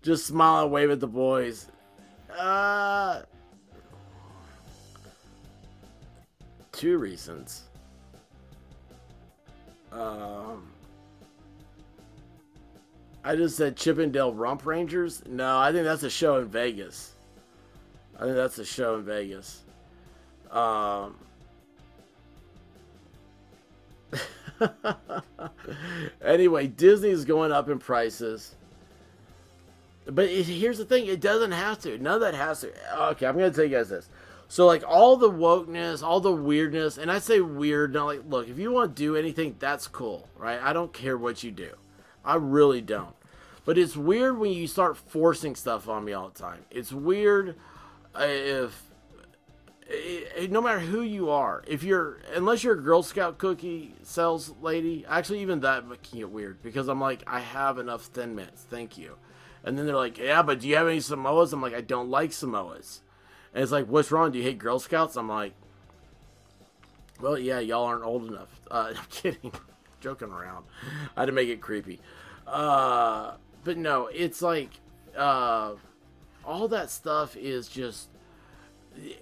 Just 0.02 0.26
smile 0.26 0.64
and 0.64 0.72
wave 0.72 0.90
at 0.90 1.00
the 1.00 1.08
boys. 1.08 1.68
Uh, 2.38 3.24
two 6.72 6.98
reasons. 6.98 7.64
Um, 9.92 10.72
I 13.28 13.36
just 13.36 13.58
said 13.58 13.76
Chippendale 13.76 14.34
Rump 14.34 14.66
Rangers. 14.66 15.22
No, 15.28 15.60
I 15.60 15.74
think 15.74 15.84
that's 15.84 16.04
a 16.04 16.10
show 16.10 16.38
in 16.38 16.48
Vegas. 16.48 17.12
I 18.18 18.24
think 18.24 18.38
that's 18.38 18.58
a 18.58 18.64
show 18.64 18.96
in 18.96 19.04
Vegas. 19.04 19.64
Um, 20.50 21.18
anyway, 26.24 26.68
Disney's 26.68 27.26
going 27.26 27.52
up 27.52 27.68
in 27.68 27.80
prices. 27.80 28.56
But 30.06 30.30
it, 30.30 30.46
here's 30.46 30.78
the 30.78 30.86
thing: 30.86 31.08
it 31.08 31.20
doesn't 31.20 31.52
have 31.52 31.80
to. 31.80 31.98
None 31.98 32.16
of 32.16 32.22
that 32.22 32.34
has 32.34 32.62
to. 32.62 32.72
Okay, 33.10 33.26
I'm 33.26 33.34
gonna 33.34 33.52
tell 33.52 33.66
you 33.66 33.76
guys 33.76 33.90
this. 33.90 34.08
So 34.48 34.66
like 34.66 34.86
all 34.88 35.18
the 35.18 35.30
wokeness, 35.30 36.02
all 36.02 36.22
the 36.22 36.32
weirdness, 36.32 36.98
and 36.98 37.12
I 37.12 37.20
say 37.20 37.42
weird, 37.42 37.92
not 37.92 38.06
like 38.06 38.22
look, 38.26 38.48
if 38.48 38.58
you 38.58 38.72
want 38.72 38.96
to 38.96 39.04
do 39.04 39.18
anything, 39.18 39.58
that's 39.60 39.86
cool, 39.86 40.30
right? 40.38 40.62
I 40.64 40.72
don't 40.72 40.94
care 40.94 41.18
what 41.18 41.44
you 41.44 41.52
do. 41.52 41.72
I 42.24 42.36
really 42.36 42.80
don't. 42.80 43.17
But 43.68 43.78
it's 43.78 43.98
weird 43.98 44.38
when 44.38 44.54
you 44.54 44.66
start 44.66 44.96
forcing 44.96 45.54
stuff 45.54 45.90
on 45.90 46.06
me 46.06 46.14
all 46.14 46.30
the 46.30 46.40
time. 46.40 46.60
It's 46.72 46.94
weird 46.94 47.58
uh, 48.16 48.24
if 48.26 48.82
no 50.50 50.62
matter 50.62 50.80
who 50.80 51.02
you 51.02 51.30
are, 51.30 51.66
if 51.68 51.84
you're 51.84 52.22
unless 52.34 52.64
you're 52.64 52.76
a 52.76 52.82
Girl 52.82 53.04
Scout 53.04 53.38
cookie 53.38 53.94
sales 54.04 54.54
lady, 54.62 55.06
actually 55.06 55.42
even 55.42 55.60
that 55.60 55.84
can 56.02 56.20
get 56.20 56.30
weird 56.30 56.64
because 56.64 56.88
I'm 56.88 57.02
like 57.02 57.24
I 57.28 57.42
have 57.42 57.78
enough 57.78 58.04
Thin 58.04 58.36
Mints, 58.36 58.64
thank 58.64 58.98
you. 58.98 59.18
And 59.66 59.78
then 59.78 59.86
they're 59.86 59.98
like, 59.98 60.18
yeah, 60.18 60.44
but 60.44 60.62
do 60.62 60.68
you 60.70 60.78
have 60.78 60.88
any 60.88 61.00
Samoas? 61.00 61.52
I'm 61.52 61.62
like, 61.62 61.74
I 61.74 61.82
don't 61.82 62.10
like 62.10 62.30
Samoas. 62.30 63.02
And 63.54 63.62
it's 63.64 63.74
like, 63.74 63.88
what's 63.88 64.14
wrong? 64.14 64.32
Do 64.32 64.38
you 64.38 64.46
hate 64.46 64.60
Girl 64.60 64.80
Scouts? 64.80 65.18
I'm 65.18 65.28
like, 65.28 65.52
well, 67.20 67.38
yeah, 67.38 67.60
y'all 67.60 67.84
aren't 67.84 68.06
old 68.06 68.30
enough. 68.30 68.62
Uh, 68.72 68.94
I'm 68.98 69.06
kidding, 69.10 69.52
joking 70.00 70.30
around. 70.30 70.64
I 71.18 71.22
had 71.22 71.26
to 71.26 71.34
make 71.34 71.50
it 71.50 71.60
creepy. 71.60 72.00
Uh, 72.46 73.34
but 73.68 73.78
no, 73.78 74.08
it's 74.08 74.42
like 74.42 74.70
uh, 75.18 75.74
all 76.46 76.70
that 76.70 76.90
stuff 76.90 77.36
is 77.36 77.68
just, 77.68 78.08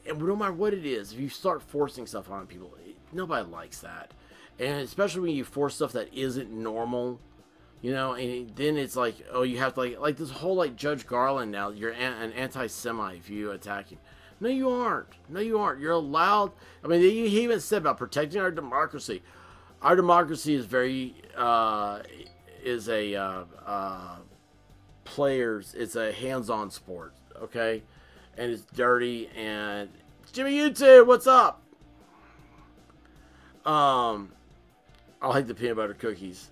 and 0.07 0.21
no 0.21 0.35
matter 0.35 0.53
what 0.53 0.71
it 0.71 0.85
is, 0.85 1.11
if 1.11 1.19
you 1.19 1.29
start 1.29 1.63
forcing 1.63 2.05
stuff 2.05 2.29
on 2.29 2.45
people, 2.45 2.77
nobody 3.11 3.49
likes 3.49 3.79
that, 3.79 4.11
and 4.59 4.81
especially 4.81 5.21
when 5.21 5.35
you 5.35 5.43
force 5.43 5.73
stuff 5.73 5.93
that 5.93 6.13
isn't 6.13 6.51
normal 6.51 7.19
you 7.81 7.91
know, 7.91 8.13
and 8.13 8.55
then 8.55 8.77
it's 8.77 8.95
like, 8.95 9.15
oh, 9.31 9.43
you 9.43 9.59
have 9.59 9.75
to 9.75 9.79
like, 9.81 9.99
like 9.99 10.17
this 10.17 10.31
whole 10.31 10.55
like 10.55 10.75
Judge 10.75 11.05
Garland 11.05 11.51
now. 11.51 11.69
You're 11.69 11.91
an 11.91 12.31
anti-Semite 12.31 13.17
if 13.17 13.29
you 13.29 13.51
attack 13.51 13.89
him. 13.89 13.99
No, 14.39 14.49
you 14.49 14.69
aren't. 14.71 15.09
No, 15.29 15.39
you 15.39 15.59
aren't. 15.59 15.81
You're 15.81 15.91
allowed. 15.91 16.51
I 16.83 16.87
mean, 16.87 17.01
he 17.01 17.43
even 17.43 17.59
said 17.59 17.83
about 17.83 17.97
protecting 17.97 18.41
our 18.41 18.49
democracy. 18.49 19.21
Our 19.83 19.95
democracy 19.95 20.55
is 20.55 20.65
very 20.65 21.15
uh, 21.37 22.01
is 22.65 22.89
a 22.89 23.15
uh, 23.15 23.43
uh, 23.65 24.15
players. 25.05 25.73
It's 25.77 25.95
a 25.95 26.11
hands-on 26.11 26.69
sport. 26.71 27.13
Okay, 27.41 27.83
and 28.37 28.51
it's 28.51 28.63
dirty. 28.63 29.29
And 29.35 29.89
Jimmy 30.33 30.57
YouTube, 30.57 31.07
what's 31.07 31.27
up? 31.27 31.61
Um, 33.65 34.33
I 35.21 35.29
like 35.29 35.47
the 35.47 35.55
peanut 35.55 35.77
butter 35.77 35.93
cookies. 35.93 36.51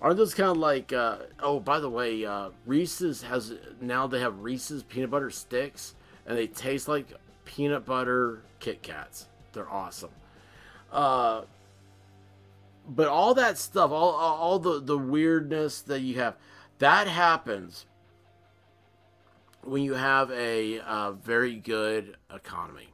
Aren't 0.00 0.16
those 0.16 0.34
kind 0.34 0.50
of 0.50 0.58
like? 0.58 0.92
Uh, 0.92 1.18
oh, 1.40 1.60
by 1.60 1.80
the 1.80 1.88
way, 1.88 2.24
uh, 2.24 2.50
Reese's 2.66 3.22
has 3.22 3.54
now 3.80 4.06
they 4.06 4.20
have 4.20 4.40
Reese's 4.40 4.82
peanut 4.82 5.10
butter 5.10 5.30
sticks, 5.30 5.94
and 6.26 6.36
they 6.36 6.46
taste 6.46 6.88
like 6.88 7.06
peanut 7.44 7.86
butter 7.86 8.42
Kit 8.60 8.82
Kats. 8.82 9.26
They're 9.52 9.70
awesome. 9.70 10.10
Uh, 10.90 11.42
but 12.88 13.08
all 13.08 13.34
that 13.34 13.58
stuff, 13.58 13.90
all 13.90 14.10
all 14.12 14.58
the 14.58 14.80
the 14.80 14.98
weirdness 14.98 15.80
that 15.82 16.00
you 16.00 16.16
have, 16.16 16.36
that 16.78 17.06
happens 17.06 17.86
when 19.62 19.82
you 19.82 19.94
have 19.94 20.30
a 20.30 20.80
uh, 20.80 21.12
very 21.12 21.56
good 21.56 22.16
economy, 22.32 22.88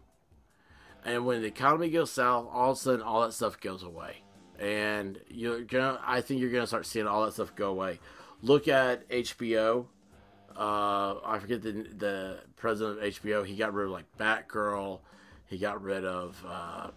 and 1.05 1.27
when 1.27 1.43
the 1.43 1.49
economy 1.49 1.91
goes 1.91 2.11
south, 2.11 2.49
all 2.53 2.73
of 2.73 2.77
a 2.77 2.81
sudden 2.81 3.03
all 3.03 3.23
that 3.23 3.33
stuff 3.33 3.61
goes 3.61 3.83
away 3.83 4.23
and 4.59 5.21
you're 5.29 5.63
gonna. 5.63 6.01
I 6.05 6.21
think 6.21 6.41
you're 6.41 6.51
gonna 6.51 6.67
start 6.67 6.87
seeing 6.87 7.07
all 7.07 7.25
that 7.25 7.33
stuff 7.35 7.55
go 7.55 7.71
away. 7.71 8.01
Look 8.43 8.69
at 8.69 9.09
HBO. 9.09 9.87
Uh, 10.57 11.17
I 11.25 11.39
forget 11.41 11.63
the 11.63 11.87
the 11.97 12.41
president 12.57 12.99
of 12.99 13.05
HBO. 13.05 13.47
He 13.47 13.57
got 13.57 13.73
rid 13.73 13.87
of 13.87 13.93
like 13.93 14.07
Batgirl. 14.19 15.01
He 15.47 15.59
got 15.59 15.83
rid 15.83 16.05
of 16.05 16.45
uh, 16.47 16.91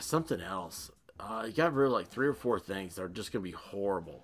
something 0.00 0.40
else. 0.40 0.90
Uh, 1.20 1.46
he 1.46 1.52
got 1.52 1.72
rid 1.74 1.86
of 1.86 1.92
like 1.92 2.08
three 2.08 2.26
or 2.26 2.34
four 2.34 2.58
things 2.58 2.96
that 2.96 3.02
are 3.02 3.08
just 3.08 3.32
gonna 3.32 3.42
be 3.42 3.52
horrible. 3.52 4.22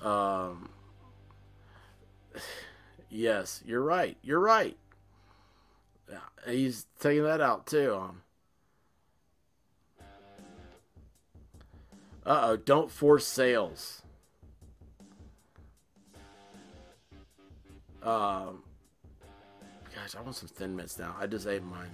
Um, 0.00 0.70
yes, 3.14 3.62
you're 3.64 3.82
right. 3.82 4.16
You're 4.22 4.40
right. 4.40 4.76
He's 6.46 6.86
taking 7.00 7.24
that 7.24 7.40
out 7.40 7.66
too. 7.66 8.10
Uh 12.26 12.40
oh, 12.42 12.56
don't 12.56 12.90
force 12.90 13.26
sales. 13.26 14.02
Um, 18.02 18.62
gosh, 19.94 20.14
I 20.16 20.20
want 20.20 20.36
some 20.36 20.48
thin 20.48 20.76
mints 20.76 20.98
now. 20.98 21.16
I 21.18 21.26
just 21.26 21.46
ate 21.46 21.62
mine. 21.62 21.90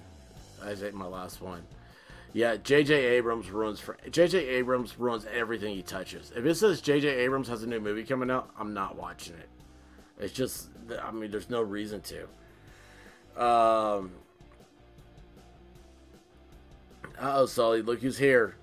I 0.63 0.71
just 0.71 0.83
ate 0.83 0.95
my 0.95 1.07
last 1.07 1.41
one. 1.41 1.63
Yeah, 2.33 2.57
J.J. 2.57 2.95
Abrams 2.95 3.51
ruins 3.51 3.79
for 3.81 3.97
J.J. 4.11 4.39
Abrams 4.39 4.99
ruins 4.99 5.27
everything 5.33 5.75
he 5.75 5.83
touches. 5.83 6.33
If 6.35 6.45
it 6.45 6.55
says 6.57 6.81
J.J. 6.81 7.09
Abrams 7.09 7.49
has 7.49 7.63
a 7.63 7.67
new 7.67 7.81
movie 7.81 8.05
coming 8.05 8.31
out, 8.31 8.51
I'm 8.59 8.75
not 8.75 8.97
watching 8.97 9.35
it. 9.35 9.49
It's 10.19 10.33
just, 10.33 10.70
I 10.99 11.11
mean, 11.11 11.31
there's 11.31 11.51
no 11.51 11.63
reason 11.63 12.03
to. 12.03 13.43
Um. 13.43 14.13
oh, 17.21 17.47
Sully, 17.47 17.83
look 17.83 18.01
who's 18.01 18.19
here. 18.19 18.57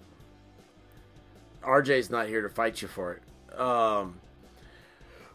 RJ's 1.64 2.10
not 2.10 2.28
here 2.28 2.42
to 2.42 2.50
fight 2.50 2.82
you 2.82 2.88
for 2.88 3.14
it. 3.14 3.60
Um, 3.60 4.20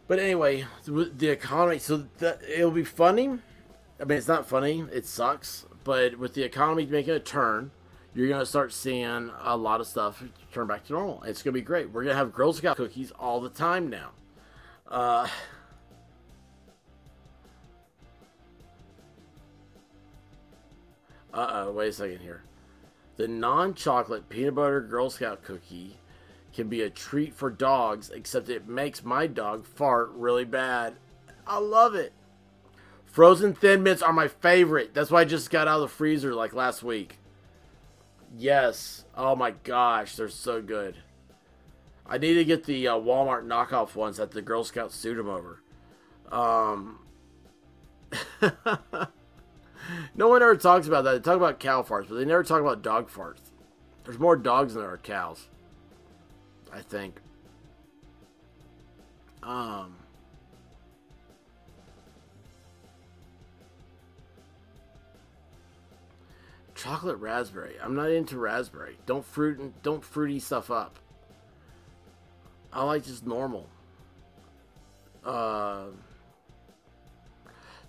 but 0.08 0.18
anyway, 0.18 0.64
the 0.86 1.28
economy. 1.28 1.78
So 1.78 2.04
the, 2.18 2.38
it'll 2.48 2.70
be 2.70 2.84
funny. 2.84 3.38
I 4.00 4.04
mean, 4.04 4.18
it's 4.18 4.28
not 4.28 4.48
funny. 4.48 4.84
It 4.92 5.06
sucks. 5.06 5.66
But 5.84 6.18
with 6.18 6.34
the 6.34 6.42
economy 6.42 6.86
making 6.86 7.14
a 7.14 7.20
turn, 7.20 7.70
you're 8.14 8.28
gonna 8.28 8.46
start 8.46 8.72
seeing 8.72 9.30
a 9.42 9.56
lot 9.56 9.80
of 9.80 9.86
stuff 9.86 10.22
turn 10.52 10.66
back 10.66 10.84
to 10.86 10.92
normal. 10.92 11.22
It's 11.24 11.42
gonna 11.42 11.54
be 11.54 11.60
great. 11.60 11.90
We're 11.90 12.04
gonna 12.04 12.14
have 12.16 12.32
Girl 12.32 12.52
Scout 12.52 12.76
cookies 12.76 13.10
all 13.12 13.40
the 13.40 13.48
time 13.48 13.88
now. 13.88 14.10
Uh, 14.88 15.26
uh 21.32 21.64
oh, 21.66 21.72
wait 21.72 21.88
a 21.88 21.92
second 21.92 22.20
here. 22.20 22.42
The 23.16 23.28
non 23.28 23.74
chocolate 23.74 24.28
peanut 24.28 24.54
butter 24.54 24.80
Girl 24.80 25.10
Scout 25.10 25.42
cookie 25.42 25.98
can 26.52 26.68
be 26.68 26.82
a 26.82 26.90
treat 26.90 27.34
for 27.34 27.50
dogs, 27.50 28.10
except 28.10 28.48
it 28.48 28.68
makes 28.68 29.04
my 29.04 29.26
dog 29.26 29.66
fart 29.66 30.10
really 30.14 30.44
bad. 30.44 30.94
I 31.46 31.58
love 31.58 31.94
it. 31.94 32.12
Frozen 33.06 33.54
Thin 33.54 33.82
Mints 33.82 34.02
are 34.02 34.12
my 34.12 34.28
favorite. 34.28 34.94
That's 34.94 35.10
why 35.10 35.20
I 35.20 35.24
just 35.24 35.50
got 35.50 35.68
out 35.68 35.76
of 35.76 35.82
the 35.82 35.88
freezer 35.88 36.34
like 36.34 36.54
last 36.54 36.82
week. 36.82 37.18
Yes. 38.36 39.04
Oh 39.14 39.36
my 39.36 39.50
gosh, 39.50 40.16
they're 40.16 40.28
so 40.28 40.62
good. 40.62 40.96
I 42.06 42.18
need 42.18 42.34
to 42.34 42.44
get 42.44 42.64
the 42.64 42.88
uh, 42.88 42.94
Walmart 42.94 43.46
knockoff 43.46 43.94
ones 43.94 44.16
that 44.16 44.30
the 44.30 44.42
Girl 44.42 44.64
Scouts 44.64 44.94
suit 44.94 45.16
them 45.16 45.28
over. 45.28 45.62
Um, 46.30 46.98
no 50.14 50.28
one 50.28 50.42
ever 50.42 50.56
talks 50.56 50.86
about 50.86 51.04
that. 51.04 51.12
They 51.12 51.20
talk 51.20 51.36
about 51.36 51.60
cow 51.60 51.82
farts, 51.82 52.08
but 52.08 52.16
they 52.16 52.24
never 52.24 52.42
talk 52.42 52.60
about 52.60 52.82
dog 52.82 53.10
farts. 53.10 53.40
There's 54.04 54.18
more 54.18 54.36
dogs 54.36 54.74
than 54.74 54.82
there 54.82 54.92
are 54.92 54.98
cows. 54.98 55.48
I 56.72 56.80
think. 56.80 57.20
Um. 59.42 59.96
Chocolate 66.74 67.18
raspberry. 67.18 67.76
I'm 67.80 67.94
not 67.94 68.10
into 68.10 68.38
raspberry. 68.38 68.98
Don't 69.06 69.24
fruit 69.24 69.72
don't 69.82 70.02
fruity 70.02 70.40
stuff 70.40 70.70
up. 70.70 70.98
I 72.72 72.82
like 72.84 73.04
just 73.04 73.26
normal. 73.26 73.68
Uh, 75.24 75.84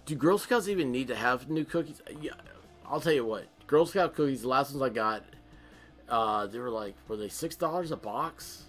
do 0.06 0.16
Girl 0.16 0.38
Scouts 0.38 0.68
even 0.68 0.92
need 0.92 1.08
to 1.08 1.16
have 1.16 1.50
new 1.50 1.66
cookies? 1.66 2.02
Yeah, 2.22 2.34
I'll 2.86 3.02
tell 3.02 3.14
you 3.14 3.26
what. 3.26 3.46
Girl 3.68 3.86
Scout 3.86 4.16
cookies, 4.16 4.42
the 4.42 4.48
last 4.48 4.72
ones 4.72 4.82
I 4.82 4.94
got, 4.94 5.24
uh, 6.10 6.48
they 6.48 6.60
were 6.60 6.70
like, 6.70 6.96
were 7.08 7.18
they 7.18 7.30
six 7.30 7.56
dollars 7.56 7.92
a 7.92 7.98
box? 7.98 8.64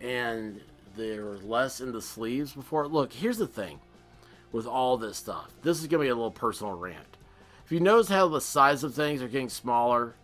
and 0.00 0.60
they 0.96 1.18
were 1.18 1.38
less 1.38 1.80
in 1.80 1.92
the 1.92 2.02
sleeves 2.02 2.52
before. 2.52 2.86
Look, 2.88 3.12
here's 3.12 3.38
the 3.38 3.46
thing 3.46 3.80
with 4.52 4.66
all 4.66 4.96
this 4.96 5.16
stuff. 5.16 5.50
This 5.62 5.80
is 5.80 5.88
to 5.88 5.98
be 5.98 6.08
a 6.08 6.14
little 6.14 6.30
personal 6.30 6.74
rant. 6.74 7.16
If 7.64 7.72
you 7.72 7.80
notice 7.80 8.08
how 8.08 8.28
the 8.28 8.40
size 8.40 8.84
of 8.84 8.94
things 8.94 9.22
are 9.22 9.28
getting 9.28 9.48
smaller, 9.48 10.14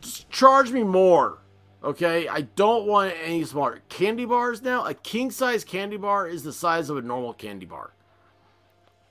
just 0.00 0.30
charge 0.30 0.70
me 0.70 0.84
more. 0.84 1.38
Okay? 1.82 2.28
I 2.28 2.42
don't 2.42 2.86
want 2.86 3.14
any 3.22 3.44
smaller. 3.44 3.80
Candy 3.88 4.24
bars 4.24 4.62
now, 4.62 4.84
a 4.84 4.94
king 4.94 5.30
size 5.30 5.64
candy 5.64 5.96
bar 5.96 6.28
is 6.28 6.44
the 6.44 6.52
size 6.52 6.90
of 6.90 6.96
a 6.96 7.02
normal 7.02 7.34
candy 7.34 7.66
bar. 7.66 7.92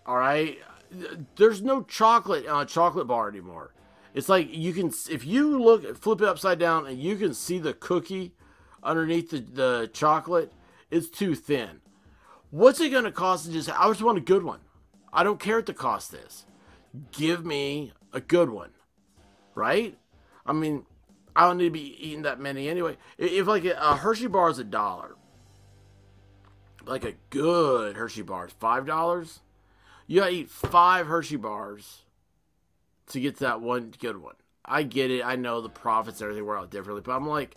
All 0.05 0.17
right? 0.17 0.57
There's 1.35 1.61
no 1.61 1.83
chocolate 1.83 2.47
on 2.47 2.63
a 2.63 2.65
chocolate 2.65 3.07
bar 3.07 3.29
anymore. 3.29 3.73
It's 4.13 4.27
like 4.27 4.53
you 4.53 4.73
can, 4.73 4.91
if 5.09 5.25
you 5.25 5.61
look, 5.61 5.97
flip 5.97 6.21
it 6.21 6.27
upside 6.27 6.59
down 6.59 6.85
and 6.85 7.01
you 7.01 7.15
can 7.15 7.33
see 7.33 7.59
the 7.59 7.73
cookie 7.73 8.33
underneath 8.83 9.29
the, 9.29 9.39
the 9.39 9.89
chocolate 9.93 10.51
It's 10.89 11.09
too 11.09 11.35
thin. 11.35 11.79
What's 12.49 12.81
it 12.81 12.89
going 12.89 13.05
to 13.05 13.11
cost 13.11 13.45
to 13.45 13.51
just, 13.51 13.69
I 13.69 13.87
just 13.87 14.01
want 14.01 14.17
a 14.17 14.21
good 14.21 14.43
one. 14.43 14.59
I 15.13 15.23
don't 15.23 15.39
care 15.39 15.55
what 15.55 15.65
the 15.65 15.73
cost 15.73 16.13
is. 16.13 16.45
Give 17.11 17.45
me 17.45 17.93
a 18.11 18.19
good 18.19 18.49
one, 18.49 18.71
right? 19.55 19.97
I 20.45 20.51
mean, 20.51 20.85
I 21.33 21.47
don't 21.47 21.57
need 21.57 21.65
to 21.65 21.71
be 21.71 21.95
eating 22.05 22.23
that 22.23 22.41
many 22.41 22.67
anyway. 22.67 22.97
If 23.17 23.47
like 23.47 23.63
a 23.63 23.95
Hershey 23.95 24.27
bar 24.27 24.49
is 24.49 24.59
a 24.59 24.65
dollar, 24.65 25.15
like 26.85 27.05
a 27.05 27.13
good 27.29 27.95
Hershey 27.95 28.23
bar 28.23 28.47
is 28.47 28.53
five 28.59 28.85
dollars, 28.85 29.39
you 30.11 30.19
gotta 30.19 30.33
eat 30.33 30.49
five 30.49 31.07
Hershey 31.07 31.37
bars 31.37 32.01
to 33.07 33.19
get 33.21 33.35
to 33.37 33.45
that 33.45 33.61
one 33.61 33.93
good 33.97 34.17
one. 34.17 34.35
I 34.65 34.83
get 34.83 35.09
it. 35.09 35.23
I 35.23 35.37
know 35.37 35.61
the 35.61 35.69
profits 35.69 36.19
and 36.19 36.25
everything 36.25 36.45
work 36.45 36.59
out 36.59 36.69
differently, 36.69 37.01
but 37.01 37.13
I'm 37.13 37.29
like, 37.29 37.55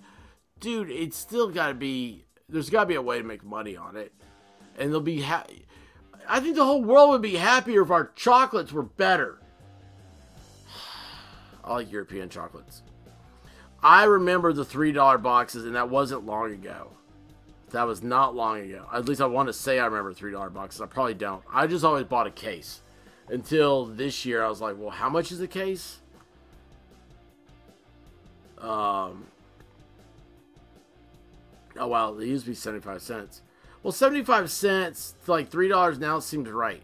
dude, 0.61 0.89
it's 0.89 1.17
still 1.17 1.49
gotta 1.49 1.75
be. 1.75 2.27
There's 2.49 2.71
gotta 2.71 2.87
be 2.87 2.95
a 2.95 3.03
way 3.03 3.19
to 3.19 3.25
make 3.25 3.43
money 3.43 3.77
on 3.77 3.97
it, 3.97 4.13
and 4.79 4.93
they'll 4.93 5.01
be 5.01 5.21
happy. 5.21 5.67
I 6.29 6.39
think 6.39 6.55
the 6.55 6.65
whole 6.65 6.85
world 6.85 7.11
would 7.11 7.23
be 7.23 7.35
happier 7.35 7.83
if 7.83 7.91
our 7.91 8.13
chocolates 8.15 8.71
were 8.71 8.85
better. 8.85 9.41
I 11.65 11.73
like 11.73 11.91
European 11.91 12.29
chocolates. 12.29 12.85
I 13.83 14.05
remember 14.05 14.53
the 14.53 14.65
$3 14.65 15.21
boxes, 15.21 15.65
and 15.65 15.75
that 15.75 15.91
wasn't 15.91 16.25
long 16.25 16.53
ago. 16.53 16.93
That 17.75 17.89
was 17.89 18.05
not 18.05 18.37
long 18.37 18.61
ago. 18.61 18.87
At 18.95 19.07
least 19.07 19.21
I 19.21 19.27
want 19.27 19.49
to 19.49 19.53
say 19.53 19.81
I 19.81 19.87
remember 19.87 20.15
$3 20.15 20.53
boxes. 20.55 20.81
I 20.81 20.87
probably 20.87 21.15
don't. 21.15 21.43
I 21.53 21.67
just 21.67 21.85
always 21.85 22.05
bought 22.05 22.29
a 22.29 22.31
case. 22.31 22.81
Until 23.29 23.87
this 23.87 24.25
year, 24.25 24.45
I 24.45 24.49
was 24.49 24.61
like, 24.61 24.77
well, 24.79 24.91
how 24.91 25.09
much 25.09 25.33
is 25.33 25.41
a 25.41 25.49
case? 25.49 25.99
Um, 28.61 29.27
oh, 31.77 31.89
wow. 31.89 32.15
They 32.15 32.27
used 32.27 32.45
to 32.45 32.53
be 32.53 32.55
75 32.55 33.03
cents. 33.03 33.43
Well, 33.83 33.91
75 33.91 34.53
cents 34.53 35.17
to 35.25 35.33
like 35.33 35.51
$3 35.51 35.99
now 35.99 36.21
seems 36.21 36.49
right. 36.49 36.81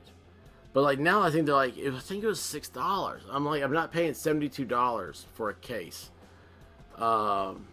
But 0.72 0.82
like 0.82 0.98
now, 0.98 1.22
I 1.22 1.30
think 1.30 1.46
they're 1.46 1.54
like, 1.54 1.78
I 1.78 2.00
think 2.00 2.24
it 2.24 2.26
was 2.26 2.40
$6. 2.40 3.20
I'm 3.30 3.44
like, 3.44 3.62
I'm 3.62 3.72
not 3.72 3.92
paying 3.92 4.10
$72 4.14 5.24
for 5.34 5.50
a 5.50 5.54
case. 5.54 6.10
Um, 6.96 7.68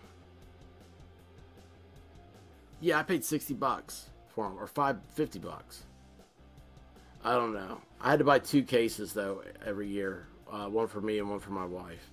yeah, 2.80 3.00
I 3.00 3.04
paid 3.04 3.24
60 3.24 3.54
bucks 3.56 4.10
for 4.28 4.48
them, 4.48 4.58
or 4.60 4.68
550 4.68 5.40
bucks. 5.40 5.84
I 7.24 7.34
don't 7.34 7.54
know. 7.54 7.82
I 8.00 8.12
had 8.12 8.20
to 8.20 8.26
buy 8.26 8.40
two 8.40 8.64
cases 8.64 9.14
though 9.14 9.42
every 9.66 9.88
year, 9.88 10.28
uh, 10.52 10.68
one 10.68 10.88
for 10.88 11.02
me 11.02 11.20
and 11.20 11.30
one 11.30 11.40
for 11.40 11.52
my 11.52 11.66
wife. 11.66 12.12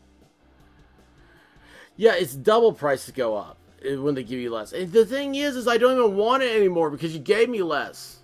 Yeah, 1.97 2.15
it's 2.15 2.35
double 2.35 2.73
prices 2.73 3.13
go 3.13 3.37
up 3.37 3.59
eh, 3.85 3.97
when 3.97 4.15
they 4.15 4.25
give 4.25 4.41
you 4.41 4.51
less. 4.51 4.73
And 4.73 4.93
the 4.93 5.07
thing 5.07 5.35
is, 5.35 5.57
is 5.57 5.69
I 5.69 5.77
don't 5.77 5.99
even 5.99 6.17
want 6.17 6.43
it 6.43 6.57
anymore 6.57 6.91
because 6.91 7.13
you 7.13 7.21
gave 7.21 7.49
me 7.49 7.63
less. 7.63 8.19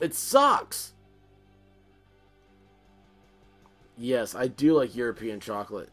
It 0.00 0.14
sucks. 0.14 0.92
Yes, 3.96 4.34
I 4.34 4.48
do 4.48 4.74
like 4.74 4.94
European 4.94 5.40
chocolate. 5.40 5.90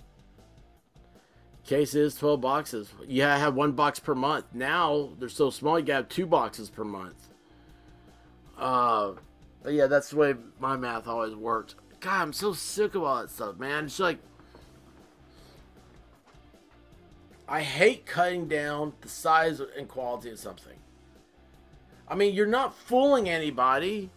Case 1.66 1.96
is 1.96 2.16
12 2.16 2.42
boxes. 2.42 2.94
You 3.08 3.24
have 3.24 3.56
one 3.56 3.72
box 3.72 4.00
per 4.00 4.14
month. 4.14 4.46
Now 4.54 5.10
they're 5.18 5.30
so 5.30 5.50
small, 5.50 5.80
you 5.80 5.86
got 5.86 6.10
two 6.10 6.28
boxes 6.28 6.70
per 6.70 6.84
month. 6.84 7.30
Uh, 8.58 9.14
but 9.64 9.74
yeah, 9.74 9.88
that's 9.88 10.12
the 10.12 10.18
way 10.18 10.36
my 10.60 10.78
math 10.78 11.08
always 11.08 11.34
worked. 11.34 11.76
God, 12.00 12.22
I'm 12.22 12.34
so 12.34 12.54
sick 12.54 12.94
of 12.94 13.04
all 13.04 13.22
that 13.22 13.32
stuff, 13.32 13.58
man. 13.58 13.86
It's 13.86 14.00
like 14.00 14.20
I 17.48 17.62
hate 17.62 18.06
cutting 18.06 18.48
down 18.48 18.94
the 19.02 19.10
size 19.10 19.60
and 19.60 19.88
quality 19.88 20.30
of 20.30 20.40
something. 20.40 20.78
I 22.08 22.14
mean, 22.14 22.36
you're 22.36 22.46
not 22.46 22.76
fooling 22.76 23.28
anybody. 23.28 24.12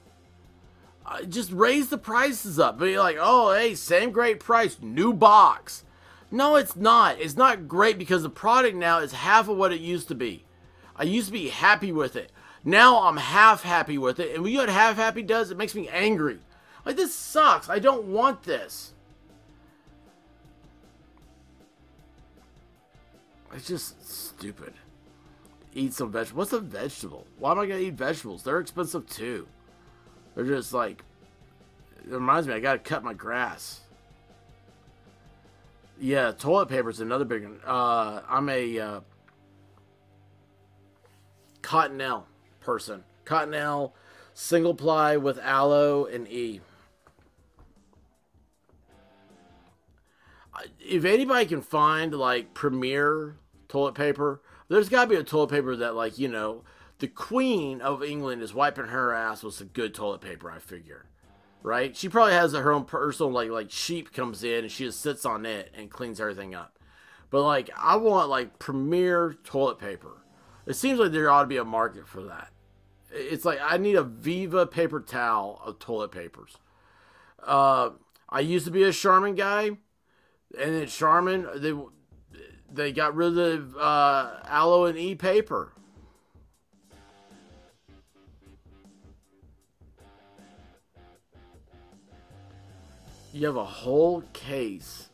Uh, 1.05 1.23
just 1.23 1.51
raise 1.53 1.89
the 1.89 1.97
prices 1.97 2.59
up. 2.59 2.79
Be 2.79 2.99
like, 2.99 3.17
oh, 3.19 3.55
hey, 3.55 3.75
same 3.75 4.11
great 4.11 4.41
price, 4.41 4.77
new 4.83 5.15
box. 5.15 5.85
No, 6.31 6.57
it's 6.57 6.77
not. 6.77 7.21
It's 7.21 7.37
not 7.37 7.69
great 7.69 7.99
because 7.99 8.23
the 8.23 8.29
product 8.29 8.77
now 8.77 8.99
is 8.99 9.13
half 9.13 9.49
of 9.49 9.57
what 9.57 9.73
it 9.73 9.81
used 9.81 10.09
to 10.09 10.15
be. 10.15 10.45
I 10.95 11.05
used 11.05 11.29
to 11.29 11.33
be 11.33 11.49
happy 11.49 11.93
with 11.93 12.17
it. 12.17 12.33
Now 12.65 13.03
I'm 13.05 13.17
half 13.17 13.63
happy 13.63 13.97
with 13.99 14.21
it. 14.21 14.35
And 14.35 14.43
when 14.43 14.53
you 14.53 14.59
what 14.59 14.69
half 14.69 14.97
happy 14.97 15.23
does? 15.23 15.51
It 15.51 15.57
makes 15.57 15.75
me 15.75 15.89
angry. 15.89 16.41
Like, 16.85 16.97
this 16.97 17.15
sucks. 17.15 17.69
I 17.69 17.79
don't 17.79 18.07
want 18.07 18.43
this. 18.43 18.93
It's 23.55 23.67
just 23.67 24.07
stupid. 24.07 24.75
Eat 25.75 25.95
some 25.95 26.13
vegetables. 26.13 26.37
What's 26.37 26.53
a 26.53 26.61
vegetable? 26.61 27.27
Why 27.39 27.53
am 27.53 27.59
I 27.59 27.67
going 27.67 27.81
to 27.81 27.87
eat 27.87 27.95
vegetables? 27.95 28.43
They're 28.43 28.61
expensive 28.61 29.09
too. 29.09 29.47
They're 30.35 30.45
just 30.45 30.73
like, 30.73 31.05
it 32.05 32.13
reminds 32.13 32.47
me, 32.49 32.55
I 32.55 32.61
got 32.61 32.73
to 32.73 32.79
cut 32.79 33.03
my 33.05 33.15
grass. 33.15 33.81
Yeah, 36.01 36.31
toilet 36.31 36.69
paper 36.69 36.91
is 36.91 37.01
another 37.01 37.25
big 37.25 37.43
one. 37.43 37.61
Uh, 37.67 38.23
I'm 38.29 38.49
a 38.49 38.79
uh, 38.79 39.01
Cottonelle 41.61 42.25
person. 42.61 43.03
Cottonelle, 43.25 43.93
single 44.33 44.75
ply 44.75 45.17
with 45.17 45.39
aloe 45.39 46.05
and 46.07 46.29
E. 46.29 46.61
If 50.81 51.05
anybody 51.05 51.47
can 51.47 51.63
find 51.63 52.15
like 52.15 52.55
premier 52.55 53.37
toilet 53.69 53.95
paper, 53.95 54.41
there's 54.69 54.89
got 54.89 55.05
to 55.05 55.11
be 55.11 55.17
a 55.17 55.25
toilet 55.25 55.51
paper 55.51 55.77
that 55.77 55.95
like 55.95 56.19
you 56.19 56.29
know 56.29 56.63
the 57.01 57.09
Queen 57.09 57.81
of 57.81 58.03
England 58.03 58.43
is 58.43 58.55
wiping 58.55 58.87
her 58.87 59.13
ass 59.13 59.43
with 59.43 59.55
some 59.55 59.69
good 59.69 59.95
toilet 59.95 60.21
paper. 60.21 60.51
I 60.51 60.59
figure 60.59 61.07
right? 61.63 61.97
She 61.97 62.09
probably 62.09 62.35
has 62.35 62.53
her 62.53 62.73
own 62.73 62.85
personal 62.85 63.33
like 63.33 63.51
like 63.51 63.71
sheep 63.71 64.13
comes 64.13 64.45
in 64.45 64.65
and 64.65 64.73
she 64.73 64.85
just 64.85 65.01
sits 65.01 65.25
on 65.25 65.47
it 65.47 65.73
and 65.77 65.91
cleans 65.91 66.21
everything 66.21 66.55
up. 66.55 66.79
But 67.31 67.43
like 67.43 67.71
I 67.77 67.97
want 67.97 68.29
like 68.29 68.59
premier 68.59 69.35
toilet 69.45 69.79
paper. 69.79 70.23
It 70.67 70.75
seems 70.75 70.99
like 70.99 71.13
there 71.13 71.31
ought 71.31 71.43
to 71.43 71.49
be 71.49 71.57
a 71.57 71.65
market 71.65 72.07
for 72.07 72.23
that. 72.25 72.51
It's 73.11 73.45
like 73.45 73.59
I 73.63 73.79
need 73.79 73.97
a 73.97 74.03
Viva 74.03 74.67
paper 74.67 75.01
towel 75.01 75.63
of 75.65 75.79
toilet 75.79 76.13
papers. 76.13 76.59
Uh, 77.43 77.91
I 78.29 78.41
used 78.41 78.67
to 78.67 78.71
be 78.71 78.83
a 78.83 78.93
Charmin 78.93 79.35
guy, 79.35 79.71
and 80.59 80.77
at 80.77 80.89
Charmin 80.89 81.47
they 81.57 81.73
they 82.71 82.93
got 82.93 83.15
rid 83.15 83.39
of 83.39 83.77
uh, 83.77 84.41
aloe 84.45 84.85
and 84.85 84.99
e 84.99 85.15
paper. 85.15 85.73
You 93.39 93.47
have 93.47 93.55
a 93.55 93.65
whole 93.65 94.25
case 94.33 95.11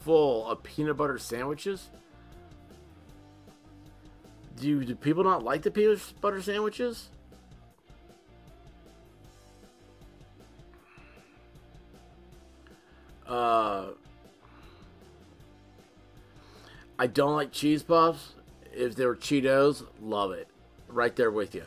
full 0.00 0.46
of 0.46 0.62
peanut 0.62 0.98
butter 0.98 1.16
sandwiches? 1.16 1.88
Do, 4.60 4.84
do 4.84 4.94
people 4.94 5.24
not 5.24 5.42
like 5.42 5.62
the 5.62 5.70
peanut 5.70 6.00
butter 6.20 6.42
sandwiches? 6.42 7.08
Uh, 13.26 13.86
I 16.98 17.06
don't 17.06 17.36
like 17.36 17.52
cheese 17.52 17.82
puffs. 17.82 18.34
If 18.70 18.96
they 18.96 19.06
were 19.06 19.16
Cheetos, 19.16 19.86
love 20.02 20.32
it. 20.32 20.46
Right 20.88 21.16
there 21.16 21.30
with 21.30 21.54
you. 21.54 21.64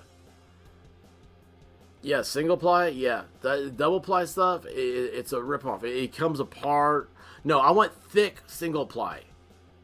Yeah, 2.01 2.21
single 2.21 2.57
ply. 2.57 2.87
Yeah, 2.87 3.23
that 3.41 3.75
double 3.77 3.99
ply 3.99 4.25
stuff. 4.25 4.65
It, 4.65 4.71
it's 4.71 5.33
a 5.33 5.37
ripoff. 5.37 5.83
It, 5.83 5.95
it 5.95 6.15
comes 6.15 6.39
apart. 6.39 7.09
No, 7.43 7.59
I 7.59 7.71
want 7.71 7.93
thick 7.93 8.41
single 8.47 8.85
ply. 8.85 9.21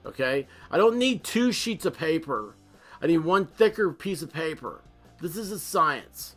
Okay, 0.05 0.47
I 0.69 0.77
don't 0.77 0.97
need 0.97 1.23
two 1.23 1.51
sheets 1.51 1.85
of 1.85 1.97
paper. 1.97 2.55
I 3.01 3.07
need 3.07 3.19
one 3.19 3.45
thicker 3.45 3.91
piece 3.91 4.21
of 4.21 4.31
paper. 4.31 4.81
This 5.21 5.37
is 5.37 5.51
a 5.51 5.59
science. 5.59 6.35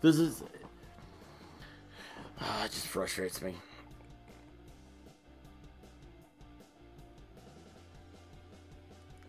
This 0.00 0.16
is. 0.16 0.42
Oh, 2.40 2.62
it 2.64 2.70
just 2.72 2.86
frustrates 2.86 3.40
me. 3.40 3.54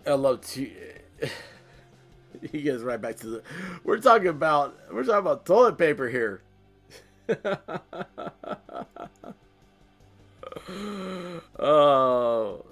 I 0.05 0.13
love 0.13 0.41
to. 0.51 0.69
he 2.51 2.63
goes 2.63 2.83
right 2.83 3.01
back 3.01 3.17
to 3.17 3.27
the. 3.27 3.43
We're 3.83 3.99
talking 3.99 4.27
about 4.27 4.77
we're 4.91 5.03
talking 5.03 5.19
about 5.19 5.45
toilet 5.45 5.77
paper 5.77 6.09
here. 6.09 6.41
oh, 11.59 12.65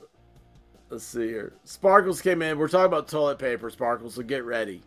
let's 0.90 1.06
see 1.06 1.28
here. 1.28 1.54
Sparkles 1.64 2.22
came 2.22 2.42
in. 2.42 2.58
We're 2.58 2.68
talking 2.68 2.88
about 2.88 3.08
toilet 3.08 3.40
paper, 3.40 3.70
Sparkles. 3.70 4.16
So 4.16 4.24
get 4.24 4.44
ready. 4.44 4.82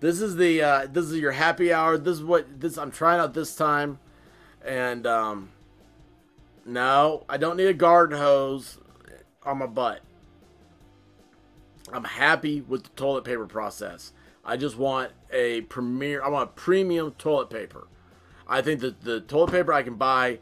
This 0.00 0.20
is 0.22 0.36
the 0.36 0.62
uh, 0.62 0.86
this 0.90 1.06
is 1.06 1.18
your 1.18 1.32
happy 1.32 1.72
hour. 1.72 1.98
This 1.98 2.16
is 2.16 2.24
what 2.24 2.60
this 2.60 2.78
I'm 2.78 2.90
trying 2.90 3.20
out 3.20 3.34
this 3.34 3.54
time, 3.54 3.98
and 4.64 5.06
um, 5.06 5.50
no, 6.64 7.24
I 7.28 7.36
don't 7.36 7.56
need 7.56 7.66
a 7.66 7.74
garden 7.74 8.18
hose 8.18 8.78
on 9.42 9.58
my 9.58 9.66
butt. 9.66 10.00
I'm 11.94 12.04
happy 12.04 12.60
with 12.60 12.84
the 12.84 12.90
toilet 12.90 13.24
paper 13.24 13.46
process. 13.46 14.12
I 14.44 14.56
just 14.56 14.76
want 14.76 15.12
a 15.32 15.62
premier. 15.62 16.22
I 16.22 16.28
want 16.28 16.56
premium 16.56 17.12
toilet 17.12 17.50
paper. 17.50 17.86
I 18.48 18.62
think 18.62 18.80
that 18.80 19.02
the 19.02 19.20
toilet 19.20 19.52
paper 19.52 19.72
I 19.72 19.82
can 19.82 19.94
buy, 19.94 20.38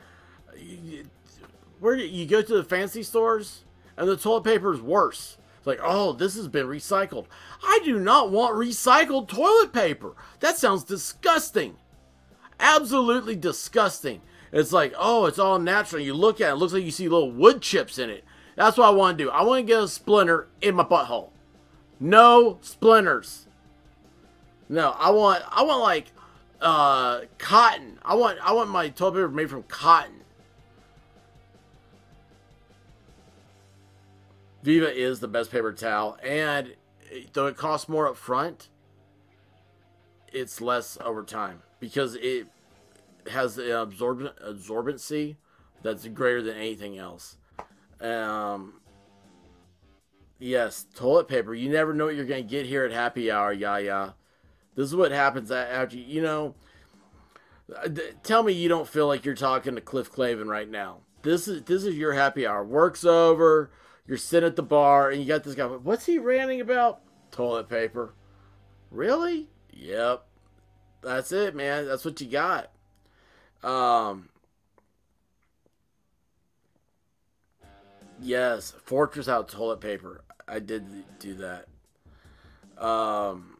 where 1.79 1.95
you 1.95 2.27
go 2.27 2.41
to 2.43 2.57
the 2.57 2.65
fancy 2.65 3.03
stores 3.03 3.65
and 3.97 4.09
the 4.09 4.17
toilet 4.17 4.45
paper 4.45 4.73
is 4.73 4.81
worse. 4.81 5.37
It's 5.59 5.67
like, 5.67 5.81
oh, 5.83 6.13
this 6.13 6.37
has 6.37 6.49
been 6.49 6.67
recycled. 6.67 7.27
I 7.63 7.81
do 7.85 7.99
not 7.99 8.31
want 8.31 8.55
recycled 8.55 9.29
toilet 9.29 9.73
paper. 9.73 10.15
That 10.41 10.57
sounds 10.57 10.85
disgusting. 10.85 11.77
Absolutely 12.61 13.37
disgusting. 13.37 14.23
It's 14.53 14.73
like, 14.73 14.95
oh, 14.97 15.27
it's 15.27 15.39
all 15.39 15.59
natural. 15.59 16.01
You 16.01 16.15
look 16.15 16.41
at 16.41 16.49
it, 16.49 16.53
it 16.53 16.57
looks 16.57 16.73
like 16.73 16.85
you 16.85 16.91
see 16.91 17.09
little 17.09 17.31
wood 17.31 17.61
chips 17.61 17.99
in 17.99 18.09
it. 18.09 18.25
That's 18.57 18.79
what 18.79 18.87
I 18.87 18.91
want 18.91 19.19
to 19.19 19.25
do. 19.25 19.31
I 19.31 19.43
want 19.43 19.61
to 19.61 19.67
get 19.67 19.83
a 19.83 19.89
splinter 19.89 20.49
in 20.63 20.75
my 20.75 20.85
butthole. 20.85 21.31
No 22.01 22.59
splinters. 22.61 23.47
No, 24.69 24.91
I 24.99 25.11
want 25.11 25.43
I 25.51 25.63
want 25.63 25.81
like 25.81 26.07
uh 26.61 27.23
cotton. 27.39 27.99
I 28.05 28.15
want 28.15 28.39
I 28.43 28.53
want 28.53 28.71
my 28.71 28.89
toilet 28.89 29.13
paper 29.13 29.29
made 29.29 29.51
from 29.51 29.63
cotton. 29.65 30.23
Viva 34.63 34.93
is 34.95 35.21
the 35.21 35.29
best 35.29 35.51
paper 35.51 35.73
towel, 35.73 36.19
and 36.23 36.75
though 37.33 37.47
it 37.47 37.57
costs 37.57 37.89
more 37.89 38.09
up 38.09 38.17
front, 38.17 38.69
it's 40.33 40.61
less 40.61 40.99
over 41.03 41.23
time 41.23 41.63
because 41.81 42.17
it 42.17 42.49
has 43.31 43.55
the 43.55 43.81
absorbent 43.81 44.37
absorbency 44.45 45.37
that's 45.83 46.07
greater 46.09 46.43
than 46.43 46.57
anything 46.57 46.99
else. 46.99 47.37
Um, 48.01 48.75
yes, 50.39 50.87
toilet 50.95 51.29
paper. 51.29 51.55
You 51.55 51.69
never 51.69 51.93
know 51.95 52.07
what 52.07 52.17
you're 52.17 52.25
gonna 52.25 52.43
get 52.43 52.67
here 52.67 52.85
at 52.85 52.93
happy 52.93 53.31
hour, 53.31 53.53
yeah. 53.53 54.11
This 54.75 54.87
is 54.89 54.97
what 54.97 55.11
happens 55.11 55.51
after 55.51 55.97
you 55.97 56.23
know. 56.23 56.55
uh, 57.75 57.89
Tell 58.23 58.43
me 58.43 58.53
you 58.53 58.69
don't 58.69 58.89
feel 58.89 59.07
like 59.09 59.25
you're 59.25 59.35
talking 59.35 59.75
to 59.75 59.81
Cliff 59.81 60.13
Clavin 60.13 60.47
right 60.47 60.69
now. 60.69 60.99
This 61.23 61.49
is 61.49 61.65
this 61.65 61.85
is 61.85 61.97
your 61.97 62.13
happy 62.13 62.47
hour. 62.47 62.65
Work's 62.65 63.05
over. 63.05 63.71
You're 64.07 64.17
sitting 64.17 64.47
at 64.47 64.57
the 64.57 64.63
bar 64.63 65.11
and 65.11 65.21
you 65.21 65.27
got 65.27 65.45
this 65.45 65.55
guy. 65.55 65.67
What's 65.67 66.07
he 66.07 66.19
ranting 66.19 66.61
about? 66.61 67.01
Toilet 67.31 67.69
paper. 67.69 68.15
Really? 68.91 69.49
Yep. 69.73 70.25
That's 71.03 71.31
it, 71.33 71.55
man. 71.55 71.87
That's 71.87 72.05
what 72.05 72.21
you 72.21 72.29
got. 72.29 72.71
Um. 73.63 74.29
Yes, 78.21 78.75
Fortress 78.85 79.29
out 79.29 79.49
toilet 79.49 79.81
paper. 79.81 80.25
I 80.49 80.59
did 80.59 80.85
do 81.19 81.35
that. 81.35 81.67
Um. 82.83 83.57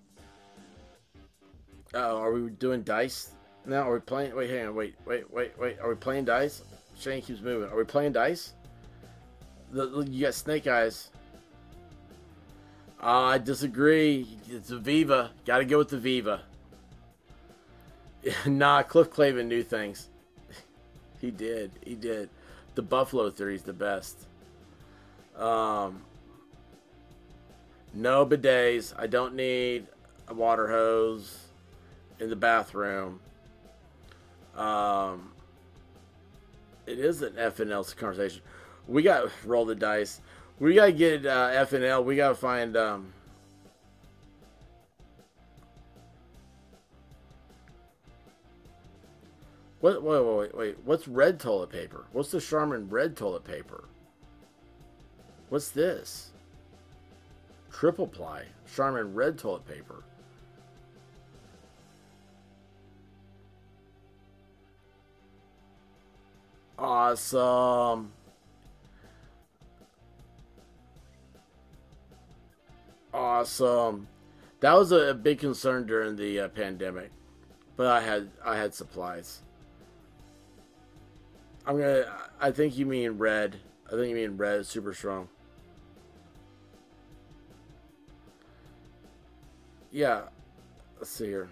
Oh, 1.95 2.19
are 2.19 2.33
we 2.33 2.51
doing 2.51 2.83
dice 2.83 3.31
now? 3.65 3.89
Are 3.89 3.95
we 3.95 4.01
playing? 4.01 4.35
Wait, 4.35 4.51
hang 4.51 4.69
on. 4.69 4.75
Wait, 4.75 4.95
wait, 5.07 5.31
wait, 5.33 5.59
wait. 5.59 5.79
Are 5.81 5.89
we 5.89 5.95
playing 5.95 6.27
dice? 6.27 6.63
Shane 6.99 7.23
keeps 7.23 7.41
moving. 7.41 7.71
Are 7.71 7.77
we 7.77 7.85
playing 7.85 8.13
dice? 8.13 8.53
The, 9.71 10.07
you 10.09 10.27
got 10.27 10.35
snake 10.35 10.67
eyes. 10.67 11.11
Uh, 13.03 13.07
I 13.07 13.39
disagree. 13.39 14.27
It's 14.49 14.71
a 14.71 14.79
Viva. 14.79 15.31
Got 15.47 15.59
to 15.59 15.65
go 15.65 15.79
with 15.79 15.89
the 15.89 15.99
Viva. 15.99 16.43
nah, 18.47 18.83
Cliff 18.83 19.11
Clavin 19.11 19.47
knew 19.47 19.63
things. 19.63 20.09
he 21.21 21.31
did. 21.31 21.71
He 21.85 21.95
did. 21.95 22.29
The 22.75 22.83
Buffalo 22.83 23.31
theory 23.31 23.55
is 23.55 23.63
the 23.63 23.73
best. 23.73 24.27
Um, 25.37 26.03
no 27.95 28.27
bidets. 28.27 28.93
I 28.97 29.07
don't 29.07 29.35
need 29.35 29.87
a 30.29 30.35
water 30.35 30.69
hose 30.69 31.49
in 32.21 32.31
the 32.31 32.37
bathroom. 32.37 33.21
Um, 34.57 35.33
it 36.87 36.99
is 36.99 37.23
an 37.23 37.35
FNL 37.35 37.97
conversation. 37.97 38.43
We 38.87 39.03
got 39.03 39.31
roll 39.45 39.65
the 39.65 39.75
dice. 39.75 40.21
We 40.59 40.75
gotta 40.75 40.93
get 40.93 41.25
uh, 41.25 41.51
FNL. 41.67 42.05
We 42.05 42.17
gotta 42.17 42.35
find. 42.35 42.77
Um, 42.77 43.13
what? 49.81 50.03
Wait, 50.03 50.25
wait, 50.25 50.37
wait, 50.37 50.57
wait. 50.57 50.77
What's 50.85 51.07
red 51.07 51.39
toilet 51.39 51.71
paper? 51.71 52.07
What's 52.13 52.31
the 52.31 52.41
Charmin 52.41 52.89
red 52.89 53.17
toilet 53.17 53.45
paper? 53.45 53.85
What's 55.49 55.71
this? 55.71 56.33
Triple 57.79 58.09
ply 58.09 58.45
Charmin 58.75 59.15
red 59.15 59.39
toilet 59.39 59.65
paper. 59.65 60.03
Awesome. 66.77 68.11
Awesome. 73.15 74.09
That 74.59 74.73
was 74.73 74.91
a, 74.91 75.15
big 75.15 75.39
concern 75.39 75.87
during 75.87 76.17
the 76.17 76.41
uh, 76.41 76.49
pandemic, 76.49 77.13
but 77.77 77.87
I 77.87 78.01
had 78.01 78.29
I 78.45 78.57
had 78.57 78.75
supplies. 78.75 79.43
I'm 81.65 81.79
gonna. 81.79 82.13
I 82.41 82.51
think 82.51 82.77
you 82.77 82.87
mean 82.87 83.13
red. 83.19 83.61
I 83.87 83.91
think 83.91 84.09
you 84.09 84.17
mean 84.17 84.37
red. 84.37 84.67
Super 84.67 84.93
strong. 84.93 85.29
Yeah. 89.91 90.23
Let's 90.99 91.11
see 91.11 91.27
here. 91.27 91.49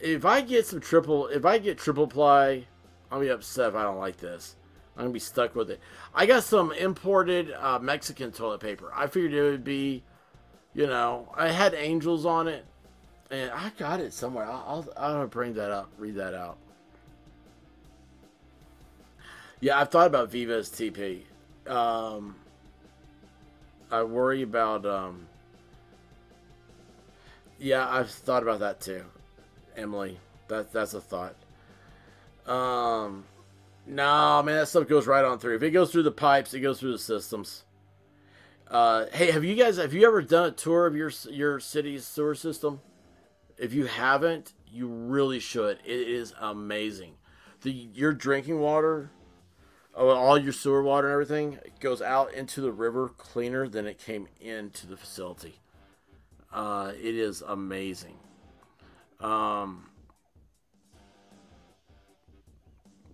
if 0.00 0.24
I 0.24 0.40
get 0.40 0.66
some 0.66 0.80
triple, 0.80 1.26
if 1.28 1.44
I 1.44 1.58
get 1.58 1.78
triple 1.78 2.06
ply, 2.06 2.66
I'll 3.10 3.20
be 3.20 3.28
upset 3.28 3.70
if 3.70 3.74
I 3.74 3.82
don't 3.82 3.98
like 3.98 4.18
this. 4.18 4.56
I'm 4.96 5.04
gonna 5.04 5.12
be 5.12 5.20
stuck 5.20 5.54
with 5.54 5.70
it. 5.70 5.80
I 6.14 6.26
got 6.26 6.44
some 6.44 6.72
imported 6.72 7.52
uh, 7.52 7.78
Mexican 7.78 8.32
toilet 8.32 8.60
paper. 8.60 8.92
I 8.94 9.06
figured 9.06 9.32
it 9.32 9.42
would 9.42 9.64
be, 9.64 10.02
you 10.74 10.86
know, 10.86 11.32
I 11.36 11.48
had 11.48 11.74
angels 11.74 12.26
on 12.26 12.48
it, 12.48 12.64
and 13.30 13.50
I 13.50 13.70
got 13.78 14.00
it 14.00 14.12
somewhere. 14.12 14.44
I'll 14.44 14.92
I'll, 14.96 15.16
I'll 15.16 15.26
bring 15.26 15.54
that 15.54 15.70
up, 15.70 15.90
read 15.98 16.16
that 16.16 16.34
out. 16.34 16.58
Yeah, 19.60 19.80
I've 19.80 19.88
thought 19.88 20.06
about 20.06 20.30
Viva's 20.30 20.68
TP. 20.68 21.22
Um, 21.66 22.36
I 23.90 24.02
worry 24.02 24.42
about. 24.42 24.84
Um, 24.86 25.26
yeah, 27.58 27.88
I've 27.88 28.10
thought 28.10 28.42
about 28.42 28.60
that 28.60 28.80
too. 28.80 29.04
Emily. 29.76 30.18
That 30.48 30.72
that's 30.72 30.94
a 30.94 31.00
thought. 31.00 31.36
Um, 32.46 33.24
no, 33.86 34.42
man, 34.42 34.56
that 34.56 34.68
stuff 34.68 34.88
goes 34.88 35.06
right 35.06 35.24
on 35.24 35.38
through. 35.38 35.56
If 35.56 35.62
it 35.62 35.70
goes 35.70 35.92
through 35.92 36.04
the 36.04 36.10
pipes, 36.10 36.54
it 36.54 36.60
goes 36.60 36.80
through 36.80 36.92
the 36.92 36.98
systems. 36.98 37.64
Uh, 38.70 39.06
hey, 39.12 39.30
have 39.30 39.44
you 39.44 39.54
guys 39.54 39.76
have 39.76 39.94
you 39.94 40.06
ever 40.06 40.22
done 40.22 40.48
a 40.48 40.50
tour 40.50 40.86
of 40.86 40.96
your 40.96 41.10
your 41.30 41.60
city's 41.60 42.06
sewer 42.06 42.34
system? 42.34 42.80
If 43.56 43.72
you 43.72 43.86
haven't, 43.86 44.52
you 44.70 44.88
really 44.88 45.40
should. 45.40 45.78
It 45.84 46.08
is 46.08 46.34
amazing. 46.40 47.14
The 47.62 47.70
your 47.72 48.12
drinking 48.12 48.60
water, 48.60 49.10
all 49.98 50.38
your 50.38 50.52
sewer 50.52 50.82
water 50.82 51.08
and 51.08 51.12
everything 51.12 51.58
goes 51.80 52.00
out 52.00 52.32
into 52.32 52.60
the 52.60 52.70
river 52.72 53.08
cleaner 53.08 53.68
than 53.68 53.86
it 53.86 53.98
came 53.98 54.28
into 54.40 54.86
the 54.86 54.96
facility. 54.96 55.60
Uh, 56.52 56.92
it 56.96 57.14
is 57.14 57.42
amazing. 57.42 58.16
Um, 59.20 59.90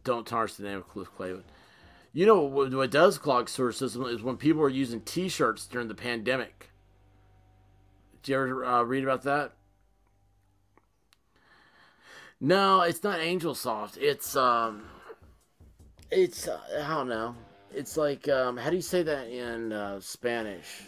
don't 0.04 0.26
tarnish 0.26 0.54
the 0.54 0.64
name 0.64 0.78
of 0.78 0.88
Cliff 0.88 1.08
Clavin. 1.18 1.42
You 2.12 2.26
know 2.26 2.42
what, 2.42 2.72
what 2.72 2.90
does 2.90 3.18
clog 3.18 3.48
sewer 3.48 3.72
system 3.72 4.04
is 4.04 4.22
when 4.22 4.36
people 4.36 4.62
are 4.62 4.68
using 4.68 5.00
T-shirts 5.00 5.66
during 5.66 5.88
the 5.88 5.94
pandemic. 5.94 6.70
Did 8.22 8.32
you 8.32 8.36
ever 8.36 8.64
uh, 8.64 8.82
read 8.82 9.02
about 9.02 9.22
that? 9.22 9.52
No, 12.40 12.82
it's 12.82 13.02
not 13.02 13.20
Angel 13.20 13.54
Soft. 13.54 13.96
It's 13.96 14.36
um, 14.36 14.84
it's 16.14 16.48
uh, 16.48 16.60
I 16.82 16.94
don't 16.94 17.08
know. 17.08 17.34
It's 17.72 17.96
like 17.96 18.28
um, 18.28 18.56
how 18.56 18.70
do 18.70 18.76
you 18.76 18.82
say 18.82 19.02
that 19.02 19.28
in 19.28 19.72
uh, 19.72 20.00
Spanish? 20.00 20.82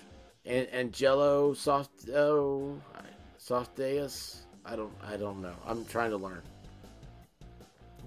And 0.44 0.69
Angelo 0.69 1.55
Soft 1.55 2.09
oh, 2.15 2.81
Softeus. 3.39 4.43
I 4.65 4.77
don't 4.77 4.93
I 5.07 5.16
don't 5.16 5.43
know. 5.43 5.55
I'm 5.66 5.85
trying 5.86 6.11
to 6.11 6.16
learn. 6.16 6.43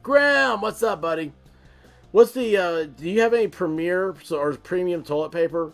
Graham, 0.02 0.62
what's 0.62 0.82
up, 0.82 1.02
buddy? 1.02 1.34
What's 2.12 2.32
the 2.32 2.58
uh 2.58 2.84
do 2.86 3.10
you 3.10 3.22
have 3.22 3.34
any 3.34 3.48
premier 3.48 4.16
or 4.32 4.54
premium 4.54 5.04
toilet 5.04 5.32
paper? 5.32 5.74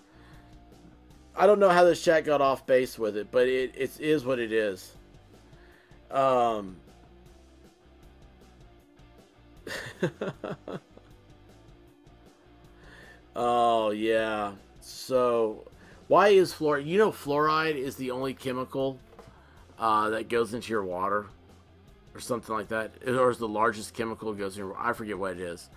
I 1.35 1.45
don't 1.45 1.59
know 1.59 1.69
how 1.69 1.83
this 1.83 2.03
chat 2.03 2.25
got 2.25 2.41
off 2.41 2.65
base 2.65 2.97
with 2.97 3.17
it, 3.17 3.27
but 3.29 3.47
it, 3.47 3.75
it 3.75 3.99
is 3.99 4.25
what 4.25 4.39
it 4.39 4.51
is. 4.51 4.95
Um 6.09 6.77
Oh 13.35 13.91
yeah. 13.91 14.53
So 14.81 15.65
why 16.07 16.29
is 16.29 16.53
fluoride? 16.53 16.85
You 16.85 16.97
know, 16.97 17.11
fluoride 17.11 17.75
is 17.75 17.95
the 17.95 18.11
only 18.11 18.33
chemical 18.33 18.99
uh, 19.77 20.09
that 20.11 20.29
goes 20.29 20.53
into 20.53 20.71
your 20.71 20.83
water, 20.83 21.25
or 22.13 22.19
something 22.19 22.55
like 22.55 22.69
that, 22.69 22.91
or 23.07 23.29
is 23.29 23.37
the 23.37 23.47
largest 23.47 23.93
chemical 23.93 24.33
goes 24.33 24.57
in 24.57 24.65
your. 24.65 24.77
I 24.77 24.93
forget 24.93 25.17
what 25.17 25.33
it 25.33 25.39
is. 25.39 25.69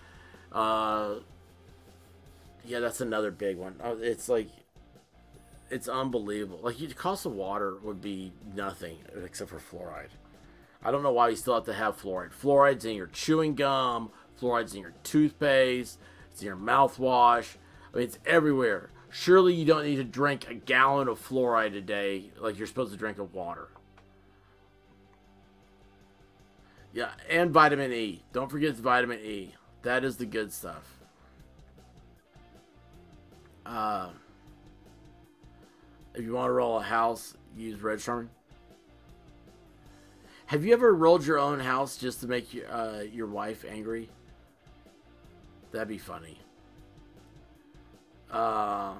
Uh, 0.52 1.16
yeah, 2.64 2.80
that's 2.80 3.00
another 3.00 3.30
big 3.30 3.56
one. 3.56 3.76
Uh, 3.82 3.96
It's 4.00 4.28
like, 4.28 4.48
it's 5.70 5.88
unbelievable. 5.88 6.60
Like, 6.62 6.78
the 6.78 6.86
cost 6.88 7.26
of 7.26 7.32
water 7.32 7.76
would 7.82 8.00
be 8.00 8.32
nothing 8.54 8.98
except 9.24 9.50
for 9.50 9.58
fluoride. 9.58 10.10
I 10.82 10.90
don't 10.90 11.02
know 11.02 11.12
why 11.12 11.30
you 11.30 11.36
still 11.36 11.54
have 11.54 11.64
to 11.64 11.74
have 11.74 12.00
fluoride. 12.00 12.32
Fluoride's 12.32 12.84
in 12.84 12.94
your 12.94 13.08
chewing 13.08 13.54
gum. 13.54 14.10
Fluoride's 14.40 14.74
in 14.74 14.82
your 14.82 14.94
toothpaste. 15.02 15.98
It's 16.38 16.44
your 16.44 16.54
mouthwash. 16.54 17.56
I 17.92 17.96
mean, 17.96 18.06
it's 18.06 18.20
everywhere. 18.24 18.90
Surely 19.10 19.54
you 19.54 19.64
don't 19.64 19.84
need 19.84 19.96
to 19.96 20.04
drink 20.04 20.48
a 20.48 20.54
gallon 20.54 21.08
of 21.08 21.18
fluoride 21.18 21.76
a 21.76 21.80
day 21.80 22.30
like 22.38 22.56
you're 22.56 22.68
supposed 22.68 22.92
to 22.92 22.96
drink 22.96 23.18
of 23.18 23.34
water. 23.34 23.66
Yeah, 26.92 27.10
and 27.28 27.50
vitamin 27.50 27.92
E. 27.92 28.22
Don't 28.32 28.48
forget 28.48 28.76
the 28.76 28.82
vitamin 28.82 29.18
E. 29.18 29.56
That 29.82 30.04
is 30.04 30.16
the 30.16 30.26
good 30.26 30.52
stuff. 30.52 31.00
Uh, 33.66 34.10
if 36.14 36.22
you 36.22 36.34
want 36.34 36.46
to 36.46 36.52
roll 36.52 36.78
a 36.78 36.84
house, 36.84 37.36
use 37.56 37.82
red 37.82 37.98
Charmin. 37.98 38.30
Have 40.46 40.64
you 40.64 40.72
ever 40.72 40.94
rolled 40.94 41.26
your 41.26 41.40
own 41.40 41.58
house 41.58 41.96
just 41.96 42.20
to 42.20 42.28
make 42.28 42.54
your, 42.54 42.70
uh, 42.70 43.00
your 43.00 43.26
wife 43.26 43.64
angry? 43.68 44.08
That'd 45.72 45.88
be 45.88 45.98
funny. 45.98 46.38
Uh, 48.30 48.94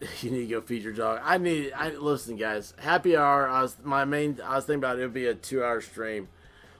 you 0.20 0.30
need 0.30 0.40
to 0.40 0.46
go 0.46 0.60
feed 0.60 0.82
your 0.82 0.92
dog. 0.92 1.20
I 1.22 1.38
need. 1.38 1.72
I 1.72 1.90
listen, 1.90 2.36
guys. 2.36 2.74
Happy 2.78 3.16
hour. 3.16 3.48
I 3.48 3.62
was 3.62 3.76
my 3.82 4.04
main. 4.04 4.38
I 4.44 4.56
was 4.56 4.64
thinking 4.64 4.80
about 4.80 4.98
it 4.98 5.02
would 5.02 5.12
be 5.12 5.26
a 5.26 5.34
two-hour 5.34 5.80
stream, 5.80 6.28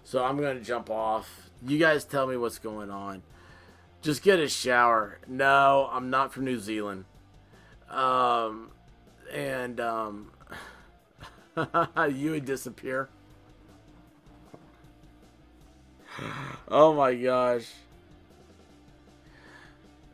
so 0.05 0.25
I'm 0.25 0.37
gonna 0.37 0.61
jump 0.61 0.91
off. 0.91 1.51
You 1.67 1.79
guys 1.79 2.05
tell 2.05 2.27
me 2.27 2.37
what's 2.37 2.59
going 2.59 2.91
on. 2.91 3.23
Just 4.01 4.23
get 4.23 4.39
a 4.39 4.49
shower. 4.49 5.19
No, 5.27 5.89
I'm 5.91 6.11
not 6.11 6.33
from 6.33 6.45
New 6.45 6.61
Zealand. 6.61 7.05
Um, 7.91 8.71
and 9.33 9.81
um, 9.81 10.31
you 12.11 12.31
would 12.33 12.45
disappear. 12.45 13.09
Oh 16.71 16.93
my 16.93 17.15
gosh. 17.15 17.67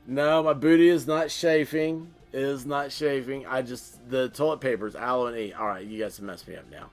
No, 0.06 0.42
my 0.42 0.52
booty 0.52 0.88
is 0.88 1.06
not 1.06 1.28
chafing. 1.28 2.12
It 2.32 2.42
is 2.42 2.64
not 2.64 2.90
chafing. 2.90 3.46
I 3.46 3.62
just 3.62 4.08
the 4.08 4.28
toilet 4.28 4.60
paper 4.60 4.86
is 4.86 4.94
aloe 4.94 5.26
and 5.26 5.36
E. 5.36 5.52
All 5.52 5.66
right, 5.66 5.84
you 5.84 6.00
guys 6.00 6.16
have 6.16 6.26
messed 6.26 6.46
me 6.46 6.56
up 6.56 6.70
now. 6.70 6.90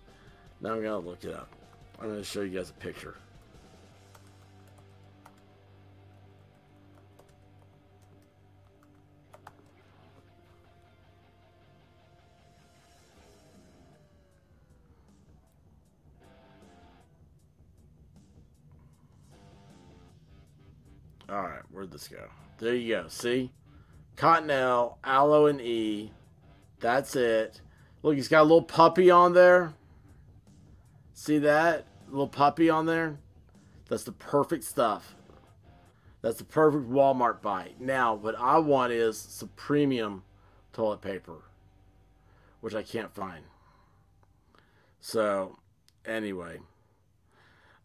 Now 0.62 0.74
I'm 0.74 0.82
gonna 0.82 1.00
look 1.00 1.24
it 1.24 1.34
up. 1.34 1.50
I'm 2.00 2.10
gonna 2.10 2.24
show 2.24 2.42
you 2.42 2.58
guys 2.58 2.70
a 2.70 2.74
picture. 2.74 3.16
All 21.32 21.44
right, 21.44 21.62
where'd 21.72 21.92
this 21.92 22.10
go? 22.10 22.28
There 22.58 22.76
you 22.76 22.96
go. 22.96 23.08
See, 23.08 23.54
Cottonelle, 24.18 24.98
aloe 25.04 25.46
and 25.46 25.62
E. 25.62 26.12
That's 26.82 27.16
it. 27.16 27.62
Look, 28.04 28.16
he's 28.16 28.28
got 28.28 28.42
a 28.42 28.44
little 28.44 28.64
puppy 28.64 29.10
on 29.10 29.34
there. 29.34 29.74
See 31.14 31.38
that 31.38 31.86
little 32.10 32.28
puppy 32.28 32.70
on 32.70 32.86
there? 32.86 33.18
That's 33.88 34.04
the 34.04 34.12
perfect 34.12 34.66
stuff. 34.66 35.16
That's 36.22 36.38
the 36.38 36.44
perfect 36.44 36.90
Walmart 36.90 37.42
buy. 37.42 37.72
Now, 37.80 38.14
what 38.14 38.36
I 38.38 38.58
want 38.58 38.92
is 38.92 39.18
some 39.18 39.52
premium 39.56 40.24
toilet 40.74 41.02
paper, 41.02 41.44
which 42.60 42.76
I 42.76 42.84
can't 42.84 43.14
find. 43.14 43.46
So, 45.00 45.60
anyway, 46.06 46.60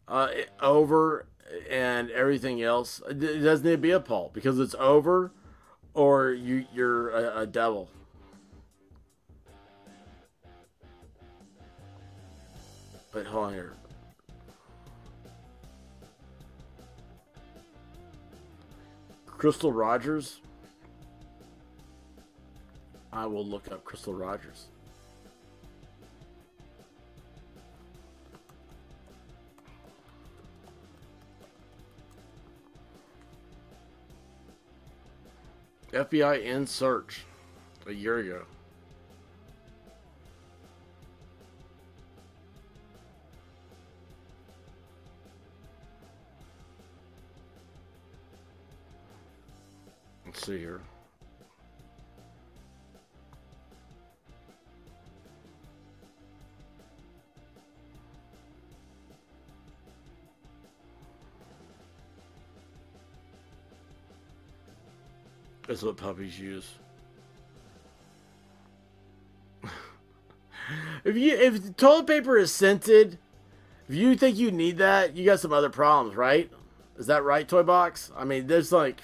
uh, 0.07 0.29
it- 0.31 0.51
over 0.61 1.27
and 1.69 2.09
everything 2.11 2.61
else. 2.61 3.01
It 3.07 3.19
doesn't 3.19 3.65
need 3.65 3.71
to 3.71 3.77
be 3.77 3.91
a 3.91 3.99
poll 3.99 4.31
because 4.33 4.59
it's 4.59 4.75
over, 4.79 5.31
or 5.93 6.31
you 6.31 6.65
you're 6.73 7.09
a, 7.09 7.41
a 7.41 7.47
devil. 7.47 7.89
But 13.11 13.25
hold 13.25 13.45
on 13.45 13.53
here. 13.53 13.73
Crystal 19.25 19.71
Rogers. 19.71 20.41
I 23.13 23.25
will 23.25 23.45
look 23.45 23.71
up 23.71 23.83
Crystal 23.83 24.13
Rogers. 24.13 24.67
FBI 35.91 36.43
in 36.43 36.67
search 36.67 37.23
a 37.85 37.93
year 37.93 38.17
ago. 38.19 38.43
Let's 50.25 50.45
see 50.45 50.59
here. 50.59 50.81
That's 65.67 65.83
what 65.83 65.97
puppies 65.97 66.39
use. 66.39 66.75
if 71.03 71.15
you 71.15 71.35
if 71.35 71.75
toilet 71.75 72.07
paper 72.07 72.37
is 72.37 72.53
scented, 72.53 73.19
if 73.89 73.95
you 73.95 74.15
think 74.15 74.37
you 74.37 74.51
need 74.51 74.77
that, 74.77 75.15
you 75.15 75.25
got 75.25 75.39
some 75.39 75.53
other 75.53 75.69
problems, 75.69 76.15
right? 76.15 76.49
Is 76.97 77.07
that 77.07 77.23
right, 77.23 77.47
Toy 77.47 77.63
Box? 77.63 78.11
I 78.17 78.23
mean, 78.23 78.47
there's 78.47 78.71
like 78.71 79.01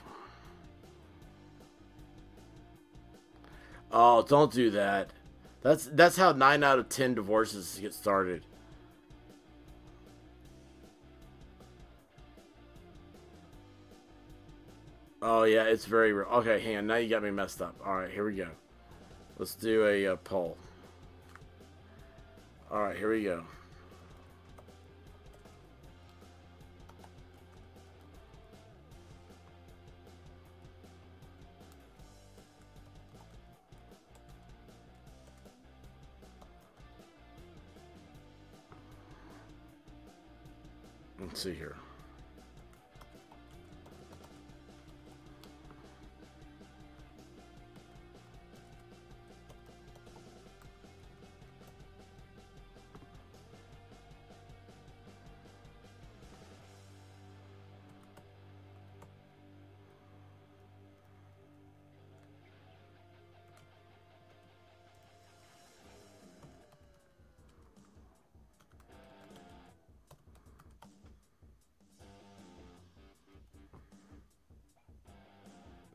Oh, 3.93 4.23
don't 4.23 4.51
do 4.51 4.71
that. 4.71 5.11
That's 5.61 5.85
that's 5.85 6.17
how 6.17 6.31
9 6.31 6.63
out 6.63 6.79
of 6.79 6.89
10 6.89 7.13
divorces 7.13 7.77
get 7.79 7.93
started. 7.93 8.43
Oh 15.25 15.43
yeah, 15.43 15.63
it's 15.63 15.85
very 15.85 16.11
real. 16.11 16.27
Okay, 16.27 16.59
hang 16.59 16.75
on. 16.75 16.87
Now 16.87 16.97
you 16.97 17.07
got 17.07 17.23
me 17.23 17.31
messed 17.31 17.61
up. 17.61 17.75
All 17.85 17.95
right, 17.95 18.11
here 18.11 18.25
we 18.25 18.35
go. 18.35 18.49
Let's 19.37 19.55
do 19.55 19.87
a, 19.87 20.07
uh 20.07 20.15
poll. 20.17 20.57
All 22.69 22.83
right, 22.83 22.97
here 22.97 23.09
we 23.09 23.23
go. 23.23 23.45
Let's 41.21 41.41
see 41.41 41.53
here. 41.53 41.77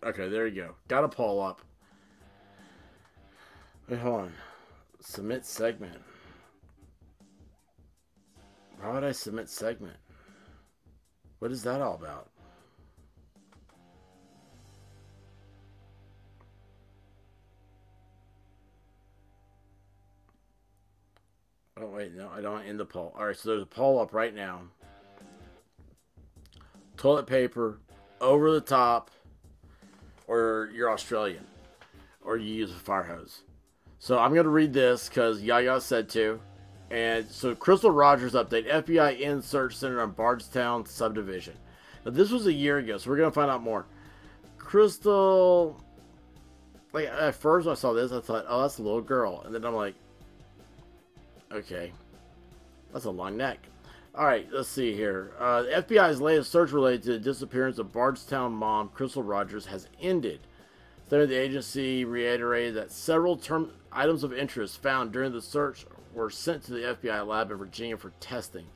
Okay, 0.09 0.26
there 0.30 0.47
you 0.47 0.62
go. 0.62 0.74
Got 0.89 1.05
a 1.05 1.09
poll 1.09 1.39
up. 1.39 1.60
Wait, 3.90 4.01
hold 4.01 4.20
on. 4.22 4.32
Submit 5.01 5.44
segment. 5.44 6.01
Why 8.80 8.94
would 8.94 9.05
I 9.05 9.12
submit 9.12 9.51
segment? 9.51 9.98
What 11.40 11.52
is 11.52 11.62
that 11.64 11.82
all 11.82 11.94
about? 11.94 12.30
Oh 21.78 21.86
wait, 21.86 22.14
no, 22.14 22.30
I 22.35 22.40
don't 22.40 22.52
want 22.52 22.64
to 22.64 22.70
end 22.70 22.80
the 22.80 22.86
poll. 22.86 23.14
All 23.14 23.26
right, 23.26 23.36
so 23.36 23.51
there's 23.51 23.62
a 23.62 23.66
poll 23.66 24.01
up 24.01 24.14
right 24.14 24.35
now. 24.35 24.62
Toilet 26.97 27.26
paper, 27.26 27.78
over 28.22 28.51
the 28.51 28.62
top, 28.62 29.10
or 30.28 30.70
you're 30.72 30.90
Australian, 30.92 31.44
or 32.22 32.36
you 32.36 32.55
use 32.55 32.70
a 32.70 32.74
fire 32.74 33.02
hose. 33.02 33.42
So 33.98 34.18
I'm 34.18 34.34
gonna 34.34 34.48
read 34.48 34.72
this 34.72 35.09
because 35.09 35.42
Yaya 35.42 35.80
said 35.80 36.09
to. 36.10 36.40
And 36.90 37.26
so 37.28 37.55
Crystal 37.55 37.90
Rogers 37.90 38.34
update: 38.34 38.68
FBI 38.68 39.18
in 39.18 39.42
search 39.42 39.76
center 39.76 40.00
on 40.00 40.12
Bardstown 40.12 40.86
subdivision. 40.86 41.55
Now 42.05 42.12
this 42.12 42.30
was 42.30 42.46
a 42.46 42.52
year 42.52 42.78
ago, 42.78 42.96
so 42.98 43.10
we're 43.10 43.16
gonna 43.16 43.32
find 43.32 43.50
out 43.50 43.62
more. 43.62 43.86
Crystal, 44.56 45.82
like 46.92 47.09
at 47.09 47.34
first 47.34 47.66
when 47.66 47.72
I 47.72 47.76
saw 47.76 47.92
this, 47.92 48.12
I 48.12 48.20
thought, 48.20 48.44
oh, 48.48 48.62
that's 48.62 48.78
a 48.78 48.82
little 48.82 49.00
girl, 49.00 49.42
and 49.44 49.55
then 49.55 49.64
I'm 49.64 49.74
like, 49.74 49.94
okay, 51.52 51.92
that's 52.92 53.06
a 53.06 53.10
long 53.10 53.36
neck. 53.36 53.59
All 54.19 54.27
right, 54.27 54.49
let's 54.51 54.69
see 54.69 54.97
here. 54.97 55.31
Uh, 55.39 55.62
the 55.62 55.69
FBI's 55.70 56.20
latest 56.20 56.51
search 56.51 56.73
related 56.73 57.05
to 57.05 57.12
the 57.12 57.19
disappearance 57.20 57.78
of 57.78 57.93
Bardstown 57.93 58.53
mom 58.53 58.89
Crystal 58.89 59.23
Rogers 59.23 59.66
has 59.66 59.86
ended. 60.03 60.40
The 61.09 61.39
agency 61.40 62.05
reiterated 62.05 62.74
that 62.74 62.90
several 62.90 63.36
term 63.36 63.70
items 63.93 64.24
of 64.24 64.32
interest 64.32 64.82
found 64.82 65.12
during 65.12 65.31
the 65.31 65.40
search 65.40 65.86
were 66.12 66.31
sent 66.31 66.65
to 66.65 66.73
the 66.73 66.97
FBI 66.97 67.24
lab 67.24 67.53
in 67.53 67.59
Virginia 67.59 67.97
for 67.97 68.11
testing. 68.19 68.66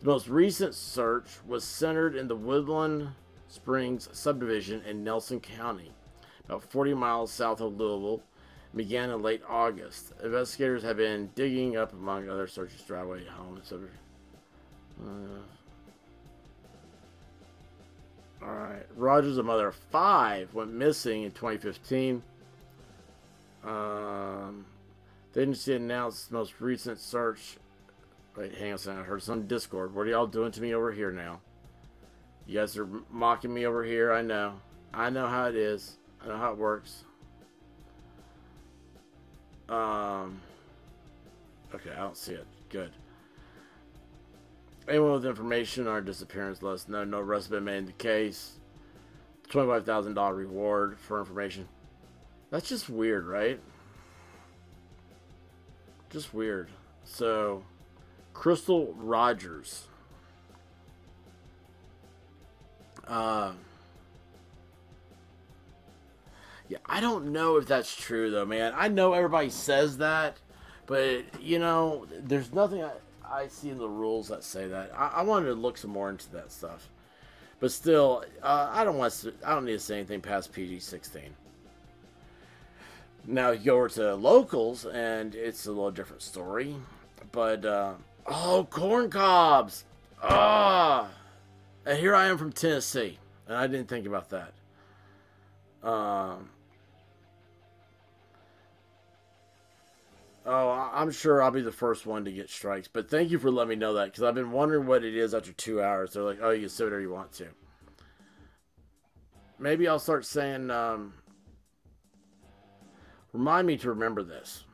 The 0.00 0.06
most 0.06 0.28
recent 0.28 0.74
search 0.74 1.30
was 1.46 1.64
centered 1.64 2.14
in 2.14 2.28
the 2.28 2.36
Woodlawn 2.36 3.14
Springs 3.48 4.10
subdivision 4.12 4.82
in 4.82 5.02
Nelson 5.02 5.40
County, 5.40 5.92
about 6.44 6.62
40 6.62 6.92
miles 6.92 7.32
south 7.32 7.62
of 7.62 7.78
Louisville. 7.78 8.22
Began 8.76 9.08
in 9.08 9.22
late 9.22 9.40
August. 9.48 10.12
Investigators 10.22 10.82
have 10.82 10.98
been 10.98 11.30
digging 11.34 11.78
up, 11.78 11.94
among 11.94 12.28
other 12.28 12.46
searches, 12.46 12.82
driveway, 12.82 13.24
home, 13.24 13.56
etc. 13.56 13.88
Uh, 15.02 15.42
all 18.42 18.54
right. 18.54 18.86
Rogers, 18.96 19.38
a 19.38 19.42
mother 19.42 19.68
of 19.68 19.74
five, 19.74 20.52
went 20.54 20.72
missing 20.72 21.22
in 21.22 21.30
2015. 21.30 22.22
Um, 23.64 24.66
the 25.32 25.40
agency 25.40 25.74
announced 25.74 26.28
the 26.28 26.34
most 26.36 26.60
recent 26.60 26.98
search. 26.98 27.56
Wait, 28.36 28.54
hang 28.54 28.68
on 28.70 28.74
a 28.74 28.78
second. 28.78 29.00
I 29.00 29.04
heard 29.04 29.22
some 29.22 29.46
Discord. 29.46 29.94
What 29.94 30.06
are 30.06 30.10
y'all 30.10 30.26
doing 30.26 30.52
to 30.52 30.60
me 30.60 30.74
over 30.74 30.92
here 30.92 31.10
now? 31.10 31.40
You 32.46 32.58
guys 32.58 32.76
are 32.76 32.88
mocking 33.10 33.54
me 33.54 33.66
over 33.66 33.84
here. 33.84 34.12
I 34.12 34.22
know. 34.22 34.54
I 34.92 35.08
know 35.10 35.26
how 35.26 35.46
it 35.46 35.56
is. 35.56 35.96
I 36.22 36.28
know 36.28 36.36
how 36.36 36.52
it 36.52 36.58
works. 36.58 37.04
Um. 39.68 40.40
Okay, 41.74 41.90
I 41.90 42.00
don't 42.00 42.16
see 42.16 42.34
it. 42.34 42.46
Good. 42.68 42.92
Anyone 44.86 45.12
with 45.12 45.26
information 45.26 45.86
on 45.86 45.92
our 45.94 46.00
disappearance, 46.00 46.62
let 46.62 46.72
us 46.72 46.88
know. 46.88 47.04
No 47.04 47.20
arrests 47.20 47.48
have 47.48 47.58
been 47.58 47.64
made 47.64 47.78
in 47.78 47.86
the 47.86 47.92
case. 47.92 48.58
$25,000 49.48 50.36
reward 50.36 50.98
for 50.98 51.20
information. 51.20 51.68
That's 52.50 52.68
just 52.68 52.88
weird, 52.88 53.26
right? 53.26 53.60
Just 56.10 56.34
weird. 56.34 56.68
So, 57.04 57.64
Crystal 58.34 58.94
Rogers. 58.98 59.84
Uh, 63.06 63.52
yeah, 66.68 66.78
I 66.86 67.00
don't 67.00 67.32
know 67.32 67.56
if 67.56 67.66
that's 67.66 67.94
true 67.94 68.30
though, 68.30 68.46
man. 68.46 68.72
I 68.74 68.88
know 68.88 69.12
everybody 69.12 69.50
says 69.50 69.98
that, 69.98 70.38
but 70.86 71.24
you 71.42 71.58
know, 71.58 72.06
there's 72.22 72.52
nothing 72.52 72.82
I, 72.82 72.92
I 73.30 73.48
see 73.48 73.70
the 73.72 73.88
rules 73.88 74.28
that 74.28 74.44
say 74.44 74.68
that. 74.68 74.92
I, 74.96 75.08
I 75.16 75.22
wanted 75.22 75.46
to 75.46 75.54
look 75.54 75.76
some 75.76 75.90
more 75.90 76.10
into 76.10 76.30
that 76.32 76.52
stuff, 76.52 76.88
but 77.60 77.72
still, 77.72 78.24
uh, 78.42 78.70
I 78.72 78.84
don't 78.84 78.96
want 78.96 79.12
to. 79.14 79.32
I 79.44 79.54
don't 79.54 79.64
need 79.64 79.72
to 79.72 79.78
say 79.78 79.96
anything 79.96 80.20
past 80.20 80.52
PG 80.52 80.80
sixteen. 80.80 81.34
Now 83.26 83.50
you 83.50 83.64
go 83.64 83.76
over 83.76 83.88
to 83.90 84.14
locals, 84.14 84.84
and 84.86 85.34
it's 85.34 85.66
a 85.66 85.70
little 85.70 85.90
different 85.90 86.22
story. 86.22 86.76
But 87.32 87.64
uh, 87.64 87.94
oh, 88.26 88.66
corn 88.70 89.10
cobs! 89.10 89.84
Ah, 90.22 91.08
and 91.86 91.98
here 91.98 92.14
I 92.14 92.26
am 92.26 92.38
from 92.38 92.52
Tennessee, 92.52 93.18
and 93.48 93.56
I 93.56 93.66
didn't 93.66 93.88
think 93.88 94.06
about 94.06 94.30
that. 94.30 94.52
Um. 95.82 96.50
Oh, 100.46 100.90
I'm 100.92 101.10
sure 101.10 101.42
I'll 101.42 101.50
be 101.50 101.62
the 101.62 101.72
first 101.72 102.04
one 102.04 102.26
to 102.26 102.32
get 102.32 102.50
strikes, 102.50 102.86
but 102.86 103.08
thank 103.08 103.30
you 103.30 103.38
for 103.38 103.50
letting 103.50 103.70
me 103.70 103.76
know 103.76 103.94
that 103.94 104.06
because 104.06 104.22
I've 104.22 104.34
been 104.34 104.52
wondering 104.52 104.86
what 104.86 105.02
it 105.02 105.16
is 105.16 105.32
after 105.32 105.52
two 105.52 105.82
hours. 105.82 106.12
They're 106.12 106.22
like, 106.22 106.40
"Oh, 106.42 106.50
you 106.50 106.60
can 106.60 106.68
say 106.68 106.84
whatever 106.84 107.00
you 107.00 107.10
want 107.10 107.32
to." 107.34 107.48
Maybe 109.58 109.88
I'll 109.88 109.98
start 109.98 110.26
saying, 110.26 110.70
um, 110.70 111.14
"Remind 113.32 113.66
me 113.66 113.78
to 113.78 113.88
remember 113.88 114.22
this." 114.22 114.64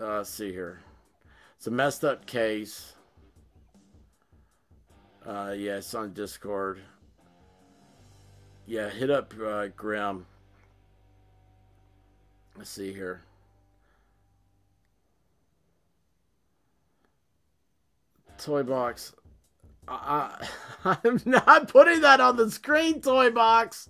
Uh, 0.00 0.18
let's 0.18 0.30
see 0.30 0.50
here. 0.50 0.80
It's 1.56 1.66
a 1.66 1.70
messed 1.70 2.04
up 2.04 2.24
case. 2.24 2.94
Uh, 5.26 5.54
yeah, 5.54 5.76
it's 5.76 5.92
on 5.94 6.14
Discord. 6.14 6.80
Yeah, 8.64 8.88
hit 8.88 9.10
up 9.10 9.34
uh, 9.38 9.66
Grim. 9.68 10.24
Let's 12.56 12.70
see 12.70 12.94
here. 12.94 13.24
Toy 18.38 18.62
box. 18.62 19.12
I, 19.86 20.48
I'm 20.84 21.20
not 21.24 21.68
putting 21.68 22.02
that 22.02 22.20
on 22.20 22.36
the 22.36 22.50
screen, 22.50 23.00
Toy 23.00 23.30
box. 23.30 23.88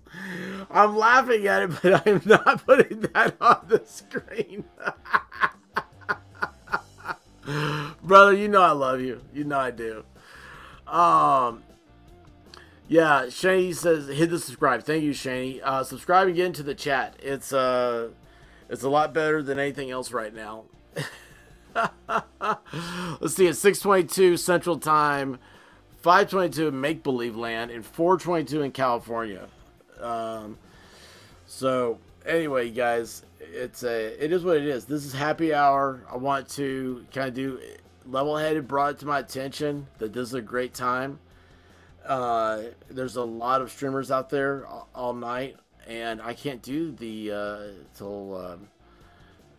I'm 0.71 0.97
laughing 0.97 1.47
at 1.47 1.63
it, 1.63 1.71
but 1.83 2.07
I'm 2.07 2.23
not 2.25 2.65
putting 2.67 3.01
that 3.01 3.37
on 3.41 3.67
the 3.69 3.83
screen. 3.85 4.65
Brother, 8.03 8.35
you 8.35 8.49
know 8.49 8.63
I 8.63 8.73
love 8.73 9.01
you. 9.01 9.21
You 9.33 9.45
know 9.45 9.59
I 9.59 9.71
do. 9.71 10.05
Um, 10.87 11.63
yeah, 12.89 13.29
Shane 13.29 13.75
says 13.75 14.09
hit 14.09 14.31
the 14.31 14.39
subscribe. 14.39 14.83
Thank 14.83 15.05
you, 15.05 15.13
Shane. 15.13 15.61
Uh, 15.63 15.85
subscribe 15.85 16.27
and 16.27 16.37
get 16.37 16.47
into 16.47 16.63
the 16.63 16.75
chat. 16.75 17.17
It's 17.23 17.53
uh, 17.53 18.09
it's 18.69 18.83
a 18.83 18.89
lot 18.89 19.13
better 19.13 19.43
than 19.43 19.59
anything 19.59 19.91
else 19.91 20.13
right 20.13 20.35
now. 20.35 20.65
Let's 23.21 23.35
see. 23.35 23.47
It's 23.47 23.63
6:22 23.63 24.39
Central 24.39 24.79
Time, 24.79 25.39
5:22 26.03 26.69
in 26.69 26.81
Make 26.81 27.03
Believe 27.03 27.37
Land, 27.37 27.71
and 27.71 27.85
4:22 27.85 28.65
in 28.65 28.73
California. 28.73 29.49
Um, 30.01 30.59
so 31.47 31.99
anyway, 32.27 32.71
guys, 32.71 33.23
it's 33.41 33.83
a 33.83 34.25
it 34.25 34.33
is 34.33 34.45
what 34.45 34.57
it 34.57 34.67
is. 34.67 34.85
This 34.85 35.05
is 35.05 35.13
happy 35.13 35.55
hour. 35.55 36.05
I 36.11 36.17
want 36.17 36.49
to 36.51 37.05
kind 37.13 37.29
of 37.29 37.35
do 37.35 37.61
level 38.07 38.37
headed, 38.37 38.67
brought 38.67 38.95
it 38.95 38.99
to 39.01 39.07
my 39.07 39.19
attention 39.19 39.87
that 39.99 40.13
this 40.13 40.29
is 40.29 40.35
a 40.35 40.43
great 40.43 40.75
time. 40.75 41.19
Uh, 42.07 42.63
there's 42.89 43.17
a 43.17 43.25
lot 43.25 43.61
of 43.61 43.71
streamers 43.71 44.11
out 44.11 44.31
there 44.31 44.67
all, 44.67 44.89
all 44.95 45.13
night, 45.13 45.57
and 45.87 46.23
I 46.23 46.33
can't 46.33 46.63
do 46.63 46.91
the 46.93 47.33
uh, 47.33 47.59
till 47.95 48.37
um, 48.37 48.69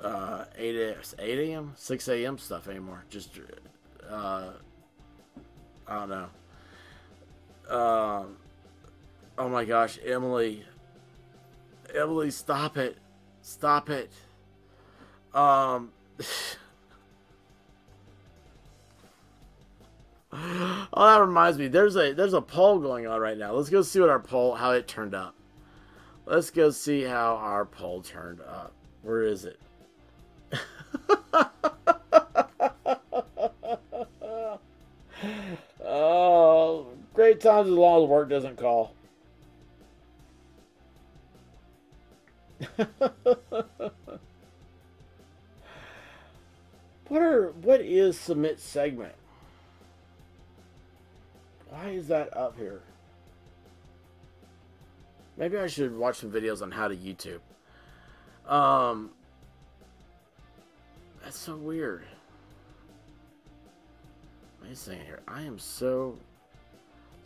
uh, 0.02 0.46
8 0.58 0.76
a, 0.76 0.96
8 1.20 1.50
a.m., 1.50 1.74
6 1.76 2.08
a.m. 2.08 2.38
stuff 2.38 2.68
anymore. 2.68 3.04
Just 3.10 3.40
uh, 4.10 4.52
I 5.88 5.96
don't 5.96 6.10
know. 6.10 6.30
Um, 7.70 8.38
oh 9.38 9.50
my 9.50 9.66
gosh, 9.66 10.00
Emily, 10.06 10.64
Emily, 11.94 12.32
stop 12.32 12.78
it, 12.78 12.98
stop 13.42 13.90
it. 13.90 14.12
Um. 15.34 15.92
oh, 20.34 20.88
that 20.96 21.22
reminds 21.22 21.58
me. 21.60 21.68
There's 21.68 21.96
a 21.96 22.14
there's 22.14 22.34
a 22.34 22.42
poll 22.42 22.80
going 22.80 23.06
on 23.06 23.20
right 23.20 23.38
now. 23.38 23.54
Let's 23.54 23.70
go 23.70 23.82
see 23.82 24.00
what 24.00 24.10
our 24.10 24.20
poll 24.20 24.56
how 24.56 24.72
it 24.72 24.88
turned 24.88 25.14
up. 25.14 25.36
Let's 26.26 26.50
go 26.50 26.72
see 26.72 27.04
how 27.04 27.36
our 27.36 27.66
poll 27.66 28.02
turned 28.02 28.42
up. 28.42 28.74
Where 29.02 29.24
is 29.24 29.46
it? 29.46 29.60
oh, 35.86 36.88
great 37.14 37.42
times 37.42 37.68
as 37.68 37.74
long 37.74 38.04
as 38.04 38.10
work 38.10 38.30
doesn't 38.30 38.58
call. 38.58 38.94
what 47.08 47.22
are 47.22 47.52
what 47.62 47.82
is 47.82 48.20
submit 48.20 48.60
segment? 48.60 49.14
Why 51.70 51.90
is 51.90 52.08
that 52.08 52.36
up 52.36 52.58
here? 52.58 52.82
Maybe 55.38 55.58
I 55.58 55.68
should 55.68 55.96
watch 55.96 56.18
some 56.18 56.32
videos 56.32 56.62
on 56.62 56.72
how 56.72 56.90
to 56.90 56.96
YouTube. 56.96 57.40
Um, 58.52 59.12
that's 61.24 61.38
so 61.38 61.56
weird. 61.56 62.04
Wait 64.62 64.72
a 64.72 64.76
second 64.76 65.06
here. 65.06 65.22
I 65.28 65.42
am 65.42 65.58
so. 65.60 66.18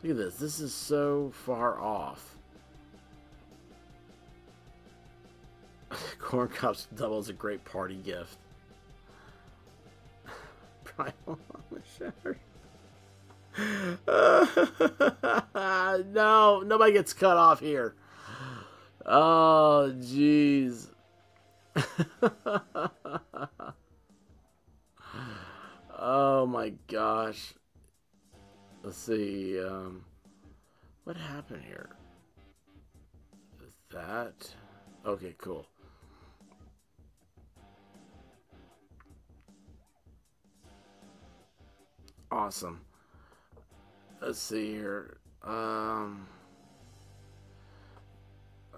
Look 0.02 0.12
at 0.12 0.18
this. 0.18 0.36
This 0.36 0.60
is 0.60 0.74
so 0.74 1.32
far 1.34 1.80
off. 1.80 2.36
Corn 6.20 6.48
cups 6.50 6.88
double 6.96 7.20
is 7.20 7.30
a 7.30 7.34
great 7.34 7.64
party 7.66 7.96
gift. 7.96 8.38
Primal 10.84 11.14
on 11.28 11.64
the 11.72 11.82
shirt. 11.98 12.38
no, 16.14 16.64
nobody 16.66 16.94
gets 16.94 17.14
cut 17.14 17.38
off 17.38 17.60
here. 17.60 17.96
Oh, 19.06 19.94
jeez. 19.98 20.88
oh 26.04 26.46
my 26.46 26.74
gosh. 26.88 27.54
Let's 28.84 28.98
see. 28.98 29.58
Um, 29.60 30.04
what 31.06 31.16
happened 31.18 31.64
here? 31.66 31.90
that 33.94 34.50
okay? 35.06 35.36
Cool. 35.38 35.66
Awesome. 42.32 42.82
Let's 44.22 44.40
see 44.40 44.72
here. 44.72 45.18
Um. 45.44 46.28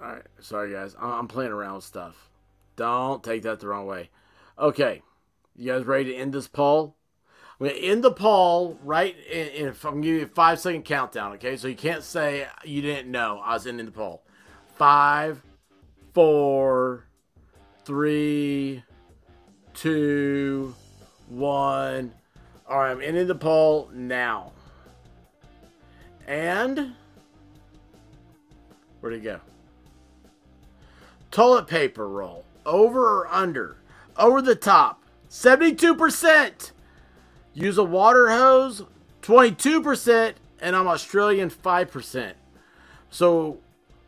Alright, 0.01 0.23
sorry 0.41 0.73
guys. 0.73 0.95
I'm 0.99 1.27
playing 1.27 1.51
around 1.51 1.75
with 1.75 1.85
stuff. 1.85 2.29
Don't 2.75 3.23
take 3.23 3.43
that 3.43 3.61
the 3.61 3.67
wrong 3.67 3.87
way. 3.87 4.09
Okay, 4.59 5.01
you 5.55 5.71
guys 5.71 5.85
ready 5.85 6.11
to 6.11 6.15
end 6.15 6.33
this 6.33 6.49
poll? 6.49 6.97
Gonna 7.59 7.71
end 7.71 8.03
the 8.03 8.11
poll 8.11 8.77
right 8.83 9.15
in, 9.31 9.47
in 9.47 9.75
I'm 9.83 10.01
give 10.01 10.15
you 10.15 10.23
a 10.23 10.27
five 10.27 10.59
second 10.59 10.83
countdown, 10.83 11.33
okay? 11.33 11.55
So 11.55 11.67
you 11.67 11.75
can't 11.75 12.03
say 12.03 12.47
you 12.63 12.81
didn't 12.81 13.09
know 13.09 13.39
I 13.43 13.53
was 13.53 13.65
ending 13.65 13.85
the 13.85 13.91
poll. 13.91 14.23
Five, 14.75 15.41
four, 16.13 17.05
three, 17.85 18.83
two, 19.73 20.75
one. 21.29 22.13
Alright, 22.69 22.91
I'm 22.91 23.01
ending 23.01 23.27
the 23.27 23.35
poll 23.35 23.89
now. 23.93 24.51
And 26.27 26.93
where'd 28.99 29.15
it 29.15 29.23
go? 29.23 29.39
Toilet 31.31 31.67
paper 31.67 32.09
roll. 32.09 32.45
Over 32.65 33.21
or 33.21 33.27
under? 33.27 33.77
Over 34.17 34.41
the 34.41 34.55
top. 34.55 35.03
72%. 35.29 36.71
Use 37.55 37.79
a 37.79 37.83
water 37.83 38.29
hose. 38.29 38.83
22%. 39.23 40.33
And 40.59 40.75
I'm 40.75 40.87
Australian 40.87 41.49
5%. 41.49 42.33
So 43.09 43.57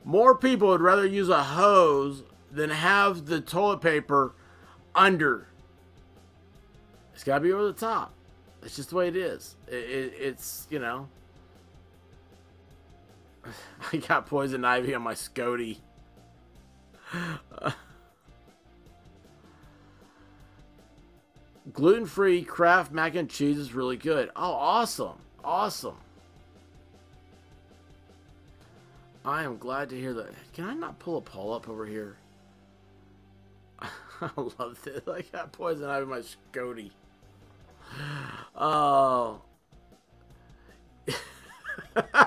more 0.03 0.35
people 0.35 0.67
would 0.67 0.81
rather 0.81 1.05
use 1.05 1.29
a 1.29 1.43
hose 1.43 2.23
than 2.51 2.69
have 2.69 3.25
the 3.25 3.41
toilet 3.41 3.81
paper 3.81 4.33
under. 4.93 5.47
It's 7.13 7.23
got 7.23 7.35
to 7.35 7.41
be 7.41 7.51
over 7.51 7.65
the 7.65 7.73
top. 7.73 8.13
It's 8.61 8.75
just 8.75 8.89
the 8.89 8.95
way 8.95 9.07
it 9.07 9.15
is. 9.15 9.55
It, 9.67 9.75
it, 9.75 10.13
it's, 10.19 10.67
you 10.69 10.79
know. 10.79 11.07
I 13.93 13.97
got 13.97 14.27
poison 14.27 14.63
ivy 14.65 14.93
on 14.93 15.01
my 15.01 15.13
Scody. 15.13 15.77
Gluten 21.73 22.05
free 22.05 22.43
Kraft 22.43 22.91
mac 22.91 23.15
and 23.15 23.29
cheese 23.29 23.57
is 23.57 23.73
really 23.73 23.97
good. 23.97 24.29
Oh, 24.35 24.53
awesome. 24.53 25.17
Awesome. 25.43 25.97
I 29.25 29.43
am 29.43 29.57
glad 29.57 29.89
to 29.89 29.99
hear 29.99 30.13
that. 30.13 30.29
Can 30.53 30.65
I 30.65 30.73
not 30.73 30.99
pull 30.99 31.17
a 31.17 31.21
Paul 31.21 31.53
up 31.53 31.67
over 31.67 31.85
here? 31.85 32.15
I 33.81 34.29
love 34.35 34.79
this. 34.83 35.01
I 35.07 35.21
got 35.33 35.51
poison 35.51 35.89
ivy 35.89 36.03
on 36.03 36.09
my 36.09 36.21
Scody. 36.21 36.91
Oh. 38.55 39.41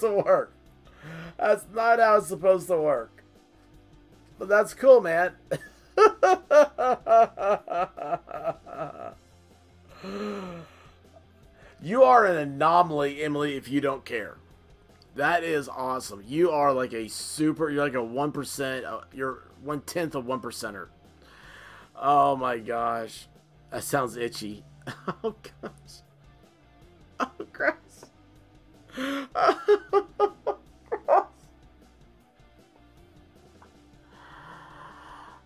supposed 0.00 0.24
to 0.24 0.30
work. 0.30 0.52
That's 1.38 1.64
not 1.72 1.98
how 2.00 2.16
it's 2.16 2.28
supposed 2.28 2.68
to 2.68 2.76
work. 2.76 3.22
But 4.38 4.48
that's 4.48 4.74
cool, 4.74 5.00
man. 5.00 5.32
you 11.82 12.02
are 12.02 12.26
an 12.26 12.36
anomaly, 12.36 13.22
Emily, 13.22 13.56
if 13.56 13.68
you 13.68 13.80
don't 13.80 14.04
care. 14.04 14.36
That 15.16 15.42
is 15.42 15.68
awesome. 15.68 16.22
You 16.26 16.50
are 16.52 16.72
like 16.72 16.92
a 16.92 17.08
super, 17.08 17.70
you're 17.70 17.84
like 17.84 17.94
a 17.94 17.96
1%, 17.96 18.84
uh, 18.84 19.00
you're 19.12 19.42
one 19.62 19.80
tenth 19.80 20.14
of 20.14 20.26
one 20.26 20.40
percenter. 20.40 20.88
Oh 21.96 22.36
my 22.36 22.58
gosh. 22.58 23.26
That 23.70 23.84
sounds 23.84 24.16
itchy. 24.16 24.64
Oh 25.24 25.34
gosh. 25.62 25.72
Oh 27.20 27.30
gross. 27.52 27.74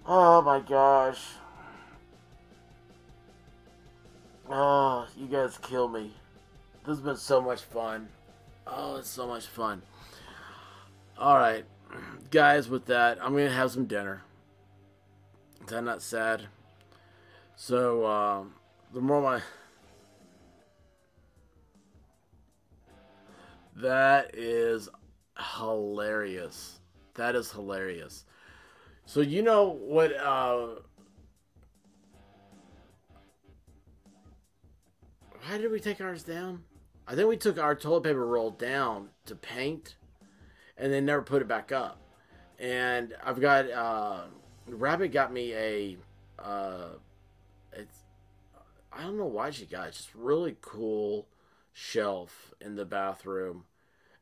oh 0.06 0.42
my 0.42 0.60
gosh. 0.66 1.20
Oh, 4.48 5.06
you 5.16 5.26
guys 5.26 5.58
kill 5.58 5.88
me. 5.88 6.12
This 6.80 6.96
has 6.96 7.00
been 7.00 7.16
so 7.16 7.42
much 7.42 7.60
fun. 7.60 8.08
Oh, 8.66 8.96
it's 8.96 9.10
so 9.10 9.26
much 9.26 9.46
fun. 9.46 9.82
Alright. 11.18 11.66
Guys, 12.30 12.70
with 12.70 12.86
that, 12.86 13.18
I'm 13.22 13.32
gonna 13.32 13.50
have 13.50 13.70
some 13.70 13.84
dinner. 13.84 14.22
Is 15.60 15.66
that 15.66 15.84
not 15.84 16.00
sad? 16.00 16.46
So, 17.56 18.06
um, 18.06 18.54
the 18.94 19.00
more 19.02 19.20
my. 19.20 19.42
That 23.76 24.34
is 24.34 24.88
hilarious. 25.38 26.80
That 27.14 27.34
is 27.34 27.50
hilarious. 27.50 28.24
So, 29.06 29.20
you 29.20 29.42
know 29.42 29.68
what, 29.68 30.16
uh. 30.16 30.66
Why 35.44 35.58
did 35.58 35.72
we 35.72 35.80
take 35.80 36.00
ours 36.00 36.22
down? 36.22 36.62
I 37.06 37.16
think 37.16 37.28
we 37.28 37.36
took 37.36 37.58
our 37.58 37.74
toilet 37.74 38.04
paper 38.04 38.24
roll 38.24 38.50
down 38.50 39.08
to 39.26 39.34
paint 39.34 39.96
and 40.76 40.92
then 40.92 41.04
never 41.04 41.22
put 41.22 41.42
it 41.42 41.48
back 41.48 41.72
up. 41.72 41.98
And 42.58 43.14
I've 43.24 43.40
got, 43.40 43.70
uh, 43.70 44.20
Rabbit 44.68 45.08
got 45.08 45.32
me 45.32 45.52
a, 45.54 45.96
uh, 46.38 46.90
it's, 47.72 47.98
I 48.92 49.02
don't 49.02 49.18
know 49.18 49.26
why 49.26 49.50
she 49.50 49.66
got 49.66 49.86
it. 49.86 49.88
It's 49.88 49.96
just 49.98 50.14
really 50.14 50.56
cool 50.60 51.26
shelf 51.72 52.52
in 52.60 52.76
the 52.76 52.84
bathroom. 52.84 53.64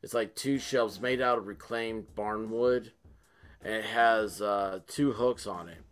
It's 0.01 0.13
like 0.13 0.35
two 0.35 0.57
shelves 0.57 0.99
made 0.99 1.21
out 1.21 1.37
of 1.37 1.47
reclaimed 1.47 2.15
barn 2.15 2.49
wood, 2.49 2.91
and 3.63 3.73
it 3.73 3.85
has 3.85 4.41
uh, 4.41 4.79
two 4.87 5.11
hooks 5.11 5.45
on 5.45 5.69
it. 5.69 5.83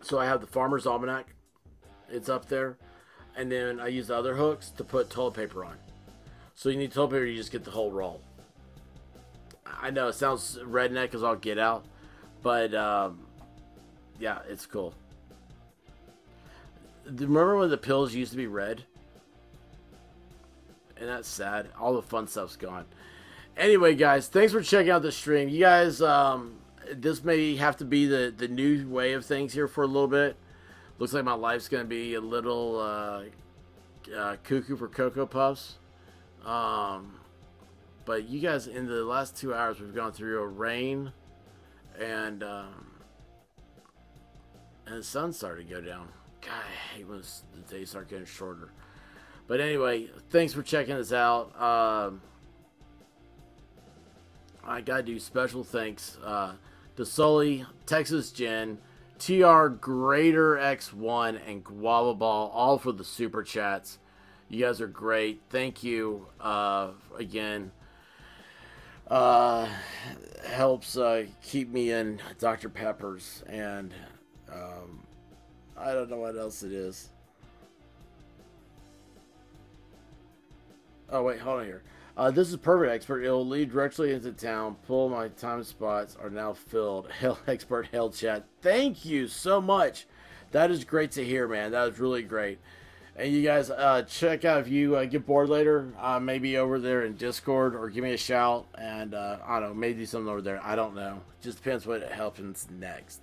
So 0.00 0.18
I 0.18 0.26
have 0.26 0.40
the 0.40 0.46
Farmer's 0.46 0.86
Almanac. 0.86 1.34
It's 2.10 2.28
up 2.28 2.48
there, 2.48 2.78
and 3.36 3.52
then 3.52 3.78
I 3.78 3.88
use 3.88 4.06
the 4.06 4.16
other 4.16 4.36
hooks 4.36 4.70
to 4.70 4.84
put 4.84 5.10
toilet 5.10 5.34
paper 5.34 5.64
on. 5.64 5.76
So 6.54 6.70
you 6.70 6.78
need 6.78 6.92
toilet 6.92 7.10
paper, 7.10 7.24
you 7.26 7.36
just 7.36 7.52
get 7.52 7.64
the 7.64 7.70
whole 7.70 7.90
roll. 7.90 8.22
I 9.66 9.90
know 9.90 10.08
it 10.08 10.14
sounds 10.14 10.58
redneck 10.62 11.14
as 11.14 11.22
I'll 11.22 11.36
get 11.36 11.58
out, 11.58 11.84
but 12.42 12.74
um, 12.74 13.26
yeah, 14.18 14.38
it's 14.48 14.66
cool. 14.66 14.94
Remember 17.04 17.56
when 17.56 17.70
the 17.70 17.78
pills 17.78 18.14
used 18.14 18.32
to 18.32 18.36
be 18.36 18.46
red? 18.46 18.84
And 20.98 21.08
that's 21.08 21.28
sad. 21.28 21.68
All 21.78 21.94
the 21.94 22.02
fun 22.02 22.26
stuff's 22.26 22.56
gone. 22.56 22.86
Anyway, 23.56 23.94
guys, 23.94 24.28
thanks 24.28 24.52
for 24.52 24.62
checking 24.62 24.90
out 24.90 25.02
the 25.02 25.12
stream. 25.12 25.48
You 25.48 25.60
guys, 25.60 26.00
um, 26.00 26.58
this 26.92 27.22
may 27.24 27.56
have 27.56 27.76
to 27.78 27.84
be 27.84 28.06
the, 28.06 28.32
the 28.36 28.48
new 28.48 28.88
way 28.88 29.12
of 29.12 29.24
things 29.24 29.52
here 29.52 29.68
for 29.68 29.82
a 29.82 29.86
little 29.86 30.08
bit. 30.08 30.36
Looks 30.98 31.12
like 31.12 31.24
my 31.24 31.34
life's 31.34 31.68
gonna 31.68 31.84
be 31.84 32.14
a 32.14 32.20
little 32.20 32.78
uh, 32.80 33.22
uh, 34.16 34.36
cuckoo 34.42 34.76
for 34.76 34.88
cocoa 34.88 35.26
puffs. 35.26 35.78
Um, 36.44 37.20
but 38.04 38.28
you 38.28 38.40
guys, 38.40 38.66
in 38.66 38.86
the 38.86 39.04
last 39.04 39.36
two 39.36 39.54
hours, 39.54 39.80
we've 39.80 39.94
gone 39.94 40.12
through 40.12 40.40
a 40.40 40.46
rain, 40.46 41.12
and 42.00 42.42
um, 42.42 42.86
and 44.86 44.96
the 44.96 45.02
sun 45.02 45.32
started 45.32 45.68
to 45.68 45.74
go 45.74 45.80
down. 45.80 46.08
God, 46.40 46.52
I 46.52 46.96
hate 46.96 47.06
when 47.06 47.20
the 47.20 47.72
days 47.72 47.90
start 47.90 48.08
getting 48.08 48.24
shorter. 48.24 48.70
But 49.48 49.60
anyway, 49.60 50.10
thanks 50.28 50.52
for 50.52 50.62
checking 50.62 50.94
us 50.94 51.10
out. 51.10 51.58
Um, 51.60 52.20
I 54.62 54.82
gotta 54.82 55.02
do 55.02 55.18
special 55.18 55.64
thanks 55.64 56.18
uh, 56.22 56.52
to 56.96 57.06
Sully, 57.06 57.64
Texas 57.86 58.30
Jen, 58.30 58.78
TR 59.18 59.68
Greater 59.68 60.56
X1, 60.56 61.40
and 61.46 61.64
Guava 61.64 62.14
Ball, 62.14 62.50
all 62.50 62.78
for 62.78 62.92
the 62.92 63.04
super 63.04 63.42
chats. 63.42 63.98
You 64.50 64.64
guys 64.64 64.82
are 64.82 64.86
great. 64.86 65.40
Thank 65.48 65.82
you 65.82 66.26
uh, 66.40 66.90
again. 67.18 67.72
Uh, 69.10 69.66
helps 70.46 70.98
uh, 70.98 71.24
keep 71.42 71.70
me 71.70 71.90
in 71.90 72.20
Dr. 72.38 72.68
Pepper's, 72.68 73.42
and 73.46 73.94
um, 74.52 75.06
I 75.74 75.94
don't 75.94 76.10
know 76.10 76.18
what 76.18 76.36
else 76.36 76.62
it 76.62 76.72
is. 76.72 77.08
Oh 81.10 81.22
wait, 81.22 81.40
hold 81.40 81.60
on 81.60 81.66
here. 81.66 81.82
Uh, 82.16 82.30
this 82.32 82.50
is 82.50 82.56
perfect, 82.56 82.92
expert. 82.92 83.24
It 83.24 83.30
will 83.30 83.46
lead 83.46 83.70
directly 83.70 84.12
into 84.12 84.32
town. 84.32 84.76
Pull 84.86 85.08
my 85.08 85.28
time 85.28 85.62
spots 85.62 86.16
are 86.20 86.28
now 86.28 86.52
filled. 86.52 87.10
Hell, 87.20 87.38
expert, 87.46 87.88
hell 87.92 88.10
chat. 88.10 88.44
Thank 88.60 89.04
you 89.04 89.28
so 89.28 89.60
much. 89.60 90.06
That 90.50 90.70
is 90.70 90.84
great 90.84 91.12
to 91.12 91.24
hear, 91.24 91.46
man. 91.46 91.70
That 91.70 91.84
was 91.84 92.00
really 92.00 92.22
great. 92.22 92.58
And 93.14 93.32
you 93.32 93.42
guys, 93.42 93.70
uh, 93.70 94.02
check 94.02 94.44
out 94.44 94.60
if 94.60 94.68
you 94.68 94.96
uh, 94.96 95.04
get 95.04 95.26
bored 95.26 95.48
later, 95.48 95.92
uh, 95.98 96.20
maybe 96.20 96.56
over 96.56 96.78
there 96.78 97.04
in 97.04 97.14
Discord 97.14 97.74
or 97.74 97.88
give 97.88 98.04
me 98.04 98.12
a 98.12 98.18
shout. 98.18 98.66
And 98.76 99.14
uh, 99.14 99.38
I 99.46 99.60
don't 99.60 99.70
know, 99.70 99.74
maybe 99.74 100.04
something 100.04 100.28
over 100.28 100.42
there. 100.42 100.60
I 100.64 100.76
don't 100.76 100.94
know. 100.94 101.20
Just 101.40 101.58
depends 101.58 101.86
what 101.86 102.02
happens 102.02 102.66
next. 102.70 103.20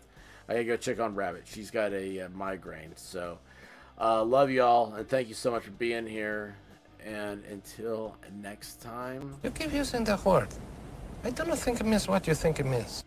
I 0.47 0.53
gotta 0.53 0.65
go 0.65 0.77
check 0.77 0.99
on 0.99 1.15
Rabbit. 1.15 1.43
She's 1.45 1.71
got 1.71 1.93
a 1.93 2.21
uh, 2.21 2.29
migraine. 2.29 2.91
So, 2.95 3.39
uh, 3.99 4.23
love 4.23 4.51
y'all 4.51 4.93
and 4.93 5.07
thank 5.07 5.27
you 5.27 5.33
so 5.33 5.51
much 5.51 5.63
for 5.63 5.71
being 5.71 6.07
here. 6.07 6.55
And 7.05 7.43
until 7.45 8.15
next 8.41 8.81
time. 8.81 9.35
You 9.43 9.51
keep 9.51 9.71
using 9.71 10.03
the 10.03 10.19
word. 10.25 10.47
I 11.23 11.29
do 11.29 11.45
not 11.45 11.59
think 11.59 11.79
it 11.79 11.85
means 11.85 12.07
what 12.07 12.27
you 12.27 12.33
think 12.33 12.59
it 12.59 12.65
means. 12.65 13.03